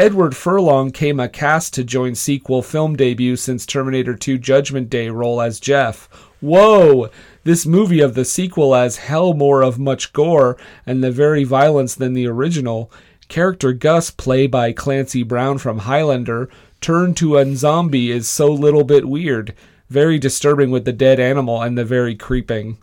Edward 0.00 0.34
Furlong 0.34 0.90
came 0.90 1.20
a 1.20 1.28
cast 1.28 1.74
to 1.74 1.84
join 1.84 2.16
sequel 2.16 2.60
film 2.60 2.96
debut 2.96 3.36
since 3.36 3.64
Terminator 3.64 4.16
2 4.16 4.36
Judgment 4.36 4.90
Day 4.90 5.10
role 5.10 5.40
as 5.40 5.60
Jeff. 5.60 6.08
Whoa! 6.40 7.08
This 7.44 7.64
movie 7.64 8.00
of 8.00 8.16
the 8.16 8.24
sequel 8.24 8.74
as 8.74 8.96
hell 8.96 9.34
more 9.34 9.62
of 9.62 9.78
much 9.78 10.12
gore 10.12 10.56
and 10.84 11.04
the 11.04 11.12
very 11.12 11.44
violence 11.44 11.94
than 11.94 12.14
the 12.14 12.26
original. 12.26 12.90
Character 13.28 13.72
Gus, 13.72 14.10
played 14.10 14.50
by 14.50 14.72
Clancy 14.72 15.22
Brown 15.22 15.58
from 15.58 15.78
Highlander, 15.78 16.50
turned 16.80 17.16
to 17.18 17.36
a 17.36 17.54
zombie 17.54 18.10
is 18.10 18.28
so 18.28 18.52
little 18.52 18.82
bit 18.82 19.08
weird. 19.08 19.54
Very 19.92 20.18
disturbing 20.18 20.70
with 20.70 20.86
the 20.86 20.92
dead 20.94 21.20
animal 21.20 21.60
and 21.60 21.76
the 21.76 21.84
very 21.84 22.14
creeping. 22.14 22.78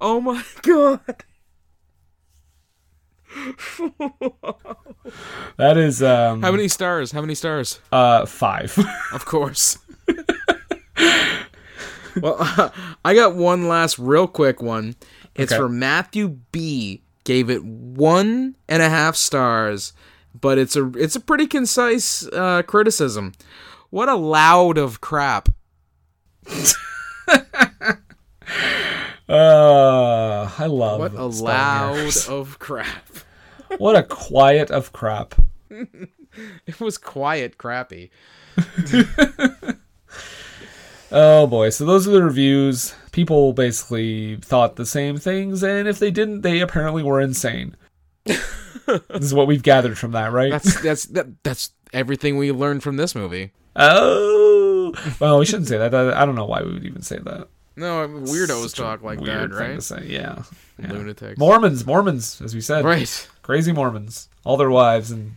Oh 0.00 0.18
my 0.18 0.42
god. 0.62 1.00
That 5.58 5.76
is 5.76 6.02
um 6.02 6.40
How 6.42 6.50
many 6.50 6.68
stars? 6.68 7.12
How 7.12 7.20
many 7.20 7.34
stars? 7.34 7.80
uh 7.92 8.24
five. 8.24 8.76
Of 9.12 9.24
course. 9.34 9.76
well, 12.20 12.38
I 13.04 13.14
got 13.14 13.34
one 13.34 13.68
last 13.68 13.98
real 13.98 14.26
quick 14.26 14.62
one. 14.62 14.96
It's 15.34 15.52
Okay. 15.52 15.58
for 15.60 15.68
Matthew 15.68 16.38
B. 16.50 17.02
Gave 17.24 17.50
it 17.50 17.62
one 17.64 18.56
and 18.68 18.82
a 18.82 18.88
half 18.88 19.16
stars, 19.16 19.92
but 20.38 20.56
it's 20.56 20.76
a 20.76 20.90
it's 20.96 21.16
a 21.16 21.20
pretty 21.20 21.46
concise 21.46 22.26
uh, 22.28 22.62
criticism. 22.62 23.32
What 23.90 24.08
a 24.08 24.14
loud 24.14 24.78
of 24.78 25.00
crap! 25.02 25.48
Uh 29.28 30.50
I 30.58 30.66
love 30.66 31.00
What 31.00 31.14
a 31.14 31.24
loud 31.24 32.16
of 32.28 32.58
crap! 32.58 33.08
What 33.78 33.96
a 33.96 34.02
quiet 34.02 34.70
of 34.70 34.92
crap. 34.92 35.34
It 36.66 36.80
was 36.80 36.98
quiet, 36.98 37.58
crappy. 37.58 38.10
Oh 41.16 41.46
boy, 41.46 41.70
so 41.70 41.84
those 41.84 42.08
are 42.08 42.10
the 42.10 42.24
reviews. 42.24 42.92
People 43.12 43.52
basically 43.52 44.34
thought 44.38 44.74
the 44.74 44.84
same 44.86 45.16
things, 45.16 45.62
and 45.62 45.86
if 45.86 46.00
they 46.00 46.10
didn't, 46.10 46.40
they 46.40 46.58
apparently 46.60 47.04
were 47.04 47.20
insane. 47.20 47.76
this 48.24 48.42
is 49.12 49.32
what 49.32 49.46
we've 49.46 49.62
gathered 49.62 49.96
from 49.96 50.10
that, 50.10 50.32
right? 50.32 50.50
That's 50.50 50.82
that's 50.82 51.04
that, 51.06 51.28
that's 51.44 51.70
everything 51.92 52.36
we 52.36 52.50
learned 52.50 52.82
from 52.82 52.96
this 52.96 53.14
movie. 53.14 53.52
oh, 53.76 54.53
well, 55.20 55.38
we 55.38 55.46
shouldn't 55.46 55.68
say 55.68 55.78
that. 55.78 55.94
I 55.94 56.24
don't 56.24 56.34
know 56.34 56.46
why 56.46 56.62
we 56.62 56.72
would 56.72 56.84
even 56.84 57.02
say 57.02 57.18
that. 57.18 57.48
No, 57.76 58.06
weirdos 58.06 58.68
Such 58.68 58.78
talk 58.78 59.02
like 59.02 59.20
weird 59.20 59.52
that, 59.52 59.90
right? 59.90 60.04
Yeah. 60.04 60.42
yeah. 60.78 60.92
Lunatics. 60.92 61.38
Mormons, 61.38 61.84
Mormons, 61.84 62.40
as 62.40 62.54
we 62.54 62.60
said. 62.60 62.84
Right. 62.84 63.28
Crazy 63.42 63.72
Mormons. 63.72 64.28
All 64.44 64.56
their 64.56 64.70
wives 64.70 65.10
and 65.10 65.34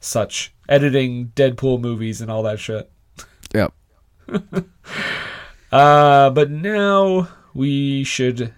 such. 0.00 0.52
Editing 0.68 1.32
Deadpool 1.34 1.80
movies 1.80 2.20
and 2.20 2.30
all 2.30 2.42
that 2.42 2.60
shit. 2.60 2.90
Yep. 3.54 3.72
Uh, 5.72 6.28
but 6.28 6.50
now 6.50 7.26
we 7.54 8.04
should 8.04 8.52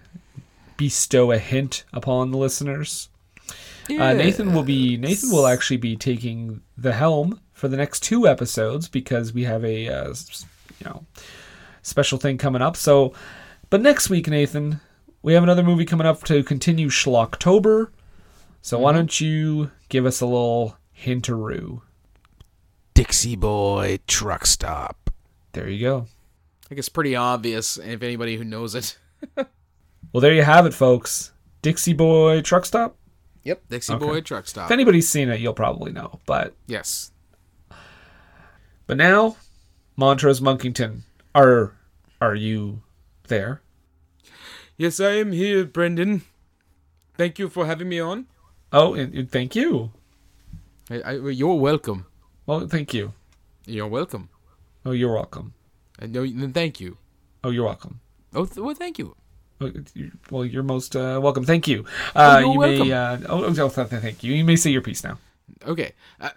bestow 0.75 1.31
a 1.31 1.37
hint 1.37 1.85
upon 1.93 2.31
the 2.31 2.37
listeners. 2.37 3.07
Uh, 3.89 4.13
Nathan 4.13 4.53
will 4.53 4.63
be 4.63 4.97
Nathan 4.97 5.29
will 5.31 5.47
actually 5.47 5.77
be 5.77 5.95
taking 5.95 6.61
the 6.77 6.91
helm 6.91 7.39
for 7.55 7.67
the 7.67 7.77
next 7.77 8.01
two 8.03 8.27
episodes 8.27 8.87
because 8.87 9.33
we 9.33 9.45
have 9.45 9.65
a 9.65 9.87
uh, 9.87 10.13
you 10.79 10.85
know 10.85 11.05
special 11.81 12.19
thing 12.19 12.37
coming 12.37 12.61
up. 12.61 12.77
So, 12.77 13.13
but 13.71 13.81
next 13.81 14.09
week, 14.11 14.27
Nathan, 14.27 14.79
we 15.23 15.33
have 15.33 15.41
another 15.41 15.63
movie 15.63 15.85
coming 15.85 16.05
up 16.05 16.23
to 16.25 16.43
continue 16.43 16.89
Schlocktober. 16.89 17.87
So 18.61 18.77
why 18.77 18.91
don't 18.93 19.19
you 19.19 19.71
give 19.89 20.05
us 20.05 20.21
a 20.21 20.25
little 20.27 20.77
hinteroo? 20.91 21.81
Dixie 22.93 23.35
Boy 23.35 23.99
Truck 24.07 24.45
Stop. 24.45 25.09
There 25.53 25.67
you 25.69 25.81
go. 25.81 26.07
I 26.63 26.67
think 26.67 26.79
it's 26.79 26.89
pretty 26.89 27.15
obvious 27.15 27.77
if 27.77 28.03
anybody 28.03 28.37
who 28.37 28.43
knows 28.43 28.75
it. 28.75 28.97
Well, 30.13 30.21
there 30.21 30.33
you 30.33 30.43
have 30.43 30.65
it, 30.65 30.73
folks. 30.73 31.33
Dixie 31.61 31.91
Boy 31.91 32.39
Truck 32.41 32.65
Stop. 32.65 32.95
Yep. 33.43 33.63
Dixie 33.67 33.91
Okay. 33.95 34.05
Boy 34.05 34.21
Truck 34.21 34.47
Stop. 34.47 34.67
If 34.67 34.71
anybody's 34.71 35.09
seen 35.09 35.27
it, 35.27 35.41
you'll 35.41 35.51
probably 35.53 35.91
know. 35.91 36.21
But 36.25 36.55
yes. 36.67 37.11
But 38.87 38.97
now, 38.97 39.37
Montrose 39.95 40.41
Monkington, 40.41 41.03
are 41.33 41.73
are 42.21 42.35
you 42.35 42.81
there? 43.27 43.61
Yes, 44.77 44.99
I 44.99 45.11
am 45.11 45.31
here, 45.31 45.63
Brendan. 45.65 46.23
Thank 47.17 47.39
you 47.39 47.49
for 47.49 47.65
having 47.65 47.87
me 47.89 47.99
on. 47.99 48.25
Oh, 48.73 48.93
and, 48.93 49.13
and 49.13 49.31
thank 49.31 49.55
you. 49.55 49.91
I, 50.89 51.01
I, 51.01 51.11
you're 51.13 51.55
welcome. 51.55 52.05
Well, 52.45 52.67
thank 52.67 52.93
you. 52.93 53.13
You're 53.65 53.87
welcome. 53.87 54.29
Oh, 54.85 54.91
you're 54.91 55.13
welcome. 55.13 55.53
And 55.97 56.11
no, 56.13 56.25
then 56.27 56.51
thank 56.51 56.79
you. 56.79 56.97
Oh, 57.43 57.49
you're 57.51 57.65
welcome. 57.65 58.01
Oh, 58.33 58.45
th- 58.45 58.57
well, 58.57 58.75
thank 58.75 58.99
you. 58.99 59.15
Oh, 59.61 59.71
Well, 60.29 60.43
you're 60.45 60.63
most 60.63 60.95
uh, 60.95 61.19
welcome. 61.23 61.45
Thank 61.45 61.67
you. 61.67 61.85
Uh, 62.13 62.39
you're 62.41 62.51
you 62.53 62.59
welcome. 62.59 62.87
may. 62.89 62.93
Uh, 62.93 63.17
oh, 63.29 63.45
oh, 63.45 63.53
th- 63.69 63.89
th- 63.89 64.01
thank 64.01 64.23
you. 64.23 64.33
You 64.33 64.43
may 64.43 64.57
say 64.57 64.69
your 64.71 64.81
piece 64.81 65.03
now. 65.03 65.17
Okay. 65.65 65.93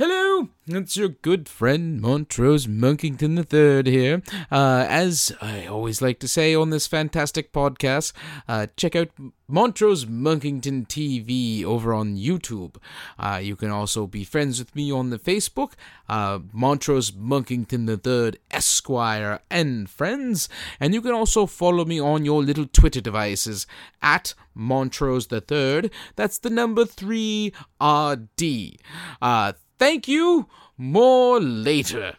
Hello, 0.00 0.48
it's 0.66 0.96
your 0.96 1.10
good 1.10 1.46
friend 1.46 2.00
Montrose 2.00 2.66
Monkington 2.66 3.36
III 3.36 3.82
here. 3.84 4.22
Uh, 4.50 4.86
as 4.88 5.30
I 5.42 5.66
always 5.66 6.00
like 6.00 6.18
to 6.20 6.26
say 6.26 6.54
on 6.54 6.70
this 6.70 6.86
fantastic 6.86 7.52
podcast, 7.52 8.14
uh, 8.48 8.68
check 8.78 8.96
out 8.96 9.10
Montrose 9.46 10.06
Monkington 10.06 10.86
TV 10.86 11.64
over 11.64 11.92
on 11.92 12.16
YouTube. 12.16 12.76
Uh, 13.18 13.40
you 13.42 13.56
can 13.56 13.70
also 13.70 14.06
be 14.06 14.24
friends 14.24 14.58
with 14.58 14.74
me 14.74 14.90
on 14.90 15.10
the 15.10 15.18
Facebook, 15.18 15.72
uh, 16.08 16.38
Montrose 16.50 17.12
Monkington 17.12 17.86
III 17.86 18.40
Esquire 18.50 19.40
and 19.50 19.90
friends. 19.90 20.48
And 20.80 20.94
you 20.94 21.02
can 21.02 21.12
also 21.12 21.44
follow 21.44 21.84
me 21.84 22.00
on 22.00 22.24
your 22.24 22.42
little 22.42 22.66
Twitter 22.66 23.02
devices 23.02 23.66
at 24.00 24.32
Montrose 24.54 25.28
III. 25.30 25.90
That's 26.16 26.38
the 26.38 26.48
number 26.48 26.86
three 26.86 27.52
RD. 27.82 28.78
Uh, 29.20 29.52
thank 29.80 30.06
you. 30.06 30.46
More 30.78 31.40
later. 31.40 32.14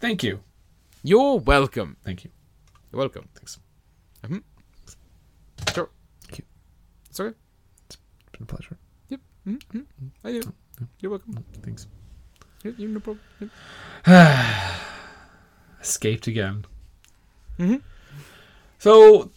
Thank 0.00 0.22
you. 0.22 0.40
You're 1.02 1.36
welcome. 1.38 1.96
Thank 2.04 2.24
you. 2.24 2.30
You're 2.90 3.00
welcome. 3.00 3.28
Thanks. 3.34 3.58
Mhm. 4.22 4.42
Sure. 5.74 5.88
Thank 6.22 6.38
you. 6.38 6.44
Okay. 7.20 7.34
It's 7.86 7.98
been 8.32 8.42
a 8.42 8.46
pleasure. 8.46 8.76
Yep. 9.10 9.20
Mm-hmm. 9.46 9.80
I 10.24 10.32
do. 10.32 10.42
You're 11.00 11.10
welcome. 11.10 11.44
Thanks. 11.62 11.86
Yep, 12.64 12.74
you 12.78 12.88
no 12.88 13.00
problem. 13.00 13.20
Yep. 13.40 13.50
Escaped 15.80 16.26
again. 16.26 16.64
Mhm. 17.58 17.82
So, 18.78 19.30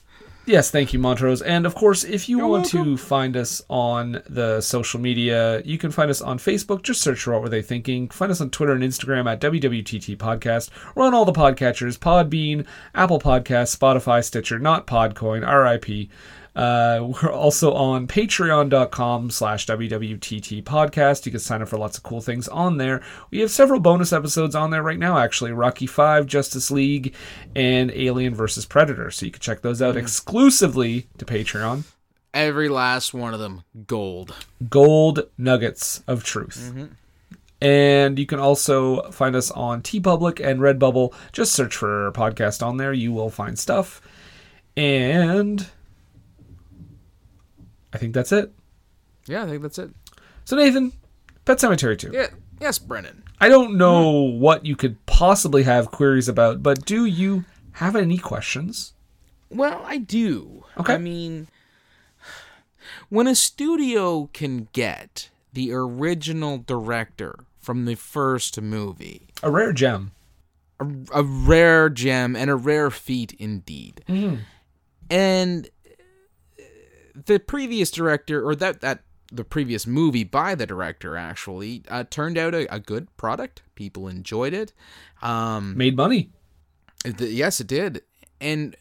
yes, 0.47 0.71
thank 0.71 0.93
you, 0.93 0.99
Montrose. 0.99 1.41
And 1.41 1.65
of 1.65 1.75
course, 1.75 2.03
if 2.03 2.27
you 2.27 2.39
You're 2.39 2.47
want 2.47 2.73
welcome. 2.73 2.97
to 2.97 3.03
find 3.03 3.37
us 3.37 3.61
on 3.69 4.23
the 4.27 4.61
social 4.61 4.99
media, 4.99 5.61
you 5.63 5.77
can 5.77 5.91
find 5.91 6.09
us 6.09 6.21
on 6.21 6.39
Facebook. 6.39 6.81
Just 6.81 7.01
search 7.01 7.21
for 7.21 7.33
What 7.33 7.43
Were 7.43 7.49
They 7.49 7.61
Thinking. 7.61 8.09
Find 8.09 8.31
us 8.31 8.41
on 8.41 8.49
Twitter 8.49 8.73
and 8.73 8.83
Instagram 8.83 9.31
at 9.31 9.39
WWTT 9.41 10.17
Podcast. 10.17 10.69
We're 10.95 11.05
on 11.05 11.13
all 11.13 11.25
the 11.25 11.33
podcatchers 11.33 11.99
Podbean, 11.99 12.65
Apple 12.95 13.19
Podcasts, 13.19 13.77
Spotify, 13.77 14.23
Stitcher, 14.23 14.57
not 14.57 14.87
Podcoin, 14.87 15.45
RIP. 15.45 16.09
Uh, 16.57 17.13
we're 17.23 17.31
also 17.31 17.71
on 17.73 18.07
patreon.com 18.07 19.29
slash 19.29 19.67
WWTT 19.67 20.63
podcast. 20.63 21.25
You 21.27 21.31
can 21.31 21.39
sign 21.39 21.61
up 21.61 21.67
for 21.67 21.77
lots 21.77 21.97
of 21.97 22.03
cool 22.03 22.19
things 22.19 22.47
on 22.47 22.77
there. 22.77 23.03
We 23.29 23.39
have 23.41 23.51
several 23.51 23.79
bonus 23.79 24.11
episodes 24.11 24.55
on 24.55 24.71
there 24.71 24.81
right 24.81 24.97
now, 24.97 25.19
actually. 25.19 25.51
Rocky 25.51 25.85
5, 25.85 26.25
Justice 26.25 26.71
League, 26.71 27.13
and 27.55 27.91
Alien 27.91 28.33
vs. 28.33 28.65
Predator. 28.65 29.11
So 29.11 29.27
you 29.27 29.31
can 29.31 29.39
check 29.39 29.61
those 29.61 29.83
out 29.83 29.95
exclusively 29.95 31.07
to 31.19 31.25
Patreon. 31.25 31.83
Every 32.33 32.69
last 32.69 33.13
one 33.13 33.35
of 33.35 33.39
them, 33.39 33.63
gold. 33.85 34.33
Gold 34.67 35.29
nuggets 35.37 36.03
of 36.07 36.23
truth. 36.23 36.73
And 37.61 38.17
you 38.17 38.25
can 38.25 38.39
also 38.39 39.11
find 39.11 39.35
us 39.35 39.51
on 39.51 39.81
TeePublic 39.83 40.43
and 40.43 40.59
Redbubble. 40.59 41.13
Just 41.31 41.53
search 41.53 41.75
for 41.75 42.11
podcast 42.13 42.65
on 42.65 42.77
there. 42.77 42.93
You 42.93 43.11
will 43.11 43.29
find 43.29 43.57
stuff. 43.57 44.01
And 44.75 45.67
I 47.93 47.97
think 47.97 48.13
that's 48.13 48.31
it. 48.31 48.53
Yeah, 49.25 49.43
I 49.43 49.47
think 49.47 49.61
that's 49.61 49.77
it. 49.79 49.89
So 50.45 50.55
Nathan, 50.55 50.93
Pet 51.45 51.57
Sematary 51.57 51.97
2. 51.97 52.11
Yeah. 52.13 52.27
Yes, 52.59 52.79
Brennan. 52.79 53.23
I 53.39 53.49
don't 53.49 53.77
know 53.77 54.09
what 54.11 54.65
you 54.65 54.75
could 54.75 55.03
possibly 55.05 55.63
have 55.63 55.91
queries 55.91 56.27
about, 56.27 56.63
but 56.63 56.85
do 56.85 57.05
you 57.05 57.45
have 57.73 57.95
any 57.95 58.17
questions? 58.17 58.93
Well, 59.49 59.81
I 59.85 59.97
do. 59.97 60.63
Okay. 60.79 60.95
I 60.95 60.97
mean, 60.97 61.47
when 63.09 63.27
a 63.27 63.35
studio 63.35 64.29
can 64.33 64.69
get 64.73 65.29
the 65.53 65.71
original 65.71 66.57
director 66.57 67.35
from 67.59 67.85
the 67.85 67.95
first 67.95 68.59
movie, 68.61 69.27
A 69.43 69.51
rare 69.51 69.71
gem. 69.73 70.11
a, 70.79 70.87
a 71.13 71.23
rare 71.23 71.89
gem 71.89 72.35
and 72.35 72.49
a 72.49 72.55
rare 72.55 72.89
feat 72.89 73.33
indeed. 73.37 74.03
Mm-hmm. 74.09 74.37
And 75.09 75.69
the 77.25 77.39
previous 77.39 77.91
director, 77.91 78.45
or 78.47 78.55
that 78.55 78.81
that 78.81 79.01
the 79.31 79.43
previous 79.43 79.85
movie 79.85 80.23
by 80.23 80.55
the 80.55 80.65
director, 80.65 81.17
actually 81.17 81.83
uh, 81.89 82.05
turned 82.09 82.37
out 82.37 82.53
a, 82.53 82.73
a 82.73 82.79
good 82.79 83.15
product. 83.17 83.61
People 83.75 84.07
enjoyed 84.07 84.53
it. 84.53 84.73
Um, 85.21 85.75
Made 85.77 85.97
money. 85.97 86.29
Th- 87.03 87.31
Yes, 87.31 87.59
it 87.59 87.67
did. 87.67 88.01
And 88.39 88.75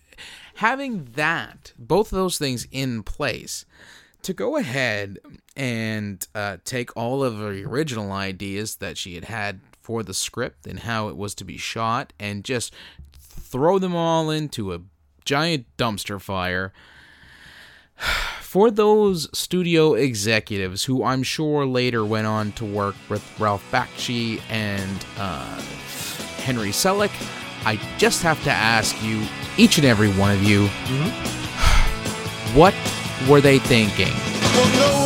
having 0.57 1.09
that, 1.15 1.73
both 1.79 2.13
of 2.13 2.17
those 2.17 2.39
things 2.39 2.69
in 2.71 3.03
place, 3.03 3.65
to 4.23 4.33
go 4.33 4.57
ahead 4.57 5.19
and 5.57 6.27
uh, 6.35 6.59
take 6.65 6.97
all 6.97 7.23
of 7.25 7.39
the 7.39 7.65
original 7.65 8.13
ideas 8.13 8.77
that 8.77 8.97
she 8.99 9.15
had 9.15 9.25
had 9.25 9.61
for 9.81 10.03
the 10.03 10.15
script 10.15 10.67
and 10.67 10.81
how 10.81 11.09
it 11.09 11.17
was 11.17 11.35
to 11.37 11.45
be 11.45 11.57
shot 11.57 12.13
and 12.19 12.45
just 12.45 12.75
throw 13.19 13.79
them 13.79 13.95
all 13.95 14.31
into 14.31 14.75
a 14.75 14.81
giant 15.25 15.67
dumpster 15.79 16.21
fire. 16.21 16.73
For 18.41 18.71
those 18.71 19.29
studio 19.37 19.95
executives 19.95 20.85
who 20.85 21.05
I'm 21.05 21.23
sure 21.23 21.67
later 21.67 22.05
went 22.05 22.27
on 22.27 22.53
to 22.53 22.65
work 22.65 22.95
with 23.09 23.23
Ralph 23.39 23.65
Bakshi 23.71 24.41
and 24.49 25.05
uh, 25.19 25.61
Henry 26.39 26.71
Selick, 26.71 27.13
I 27.67 27.77
just 27.99 28.23
have 28.23 28.43
to 28.45 28.51
ask 28.51 28.97
you, 29.03 29.27
each 29.57 29.79
and 29.79 29.87
every 29.87 30.11
one 30.13 30.31
of 30.33 30.43
you, 30.43 30.69
what 32.59 32.75
were 33.29 33.41
they 33.41 33.59
thinking? 33.59 34.13
Well, 34.55 35.01
no 35.01 35.06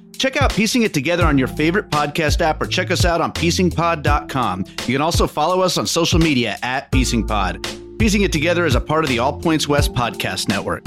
Check 0.21 0.39
out 0.39 0.53
Piecing 0.53 0.83
It 0.83 0.93
Together 0.93 1.25
on 1.25 1.39
your 1.39 1.47
favorite 1.47 1.89
podcast 1.89 2.41
app 2.41 2.61
or 2.61 2.67
check 2.67 2.91
us 2.91 3.05
out 3.05 3.21
on 3.21 3.31
piecingpod.com. 3.31 4.65
You 4.85 4.93
can 4.93 5.01
also 5.01 5.25
follow 5.25 5.61
us 5.61 5.79
on 5.79 5.87
social 5.87 6.19
media 6.19 6.59
at 6.61 6.91
piecingpod. 6.91 7.97
Piecing 7.97 8.21
It 8.21 8.31
Together 8.31 8.67
is 8.67 8.75
a 8.75 8.81
part 8.81 9.03
of 9.03 9.09
the 9.09 9.17
All 9.17 9.33
Points 9.39 9.67
West 9.67 9.95
podcast 9.95 10.47
network. 10.47 10.85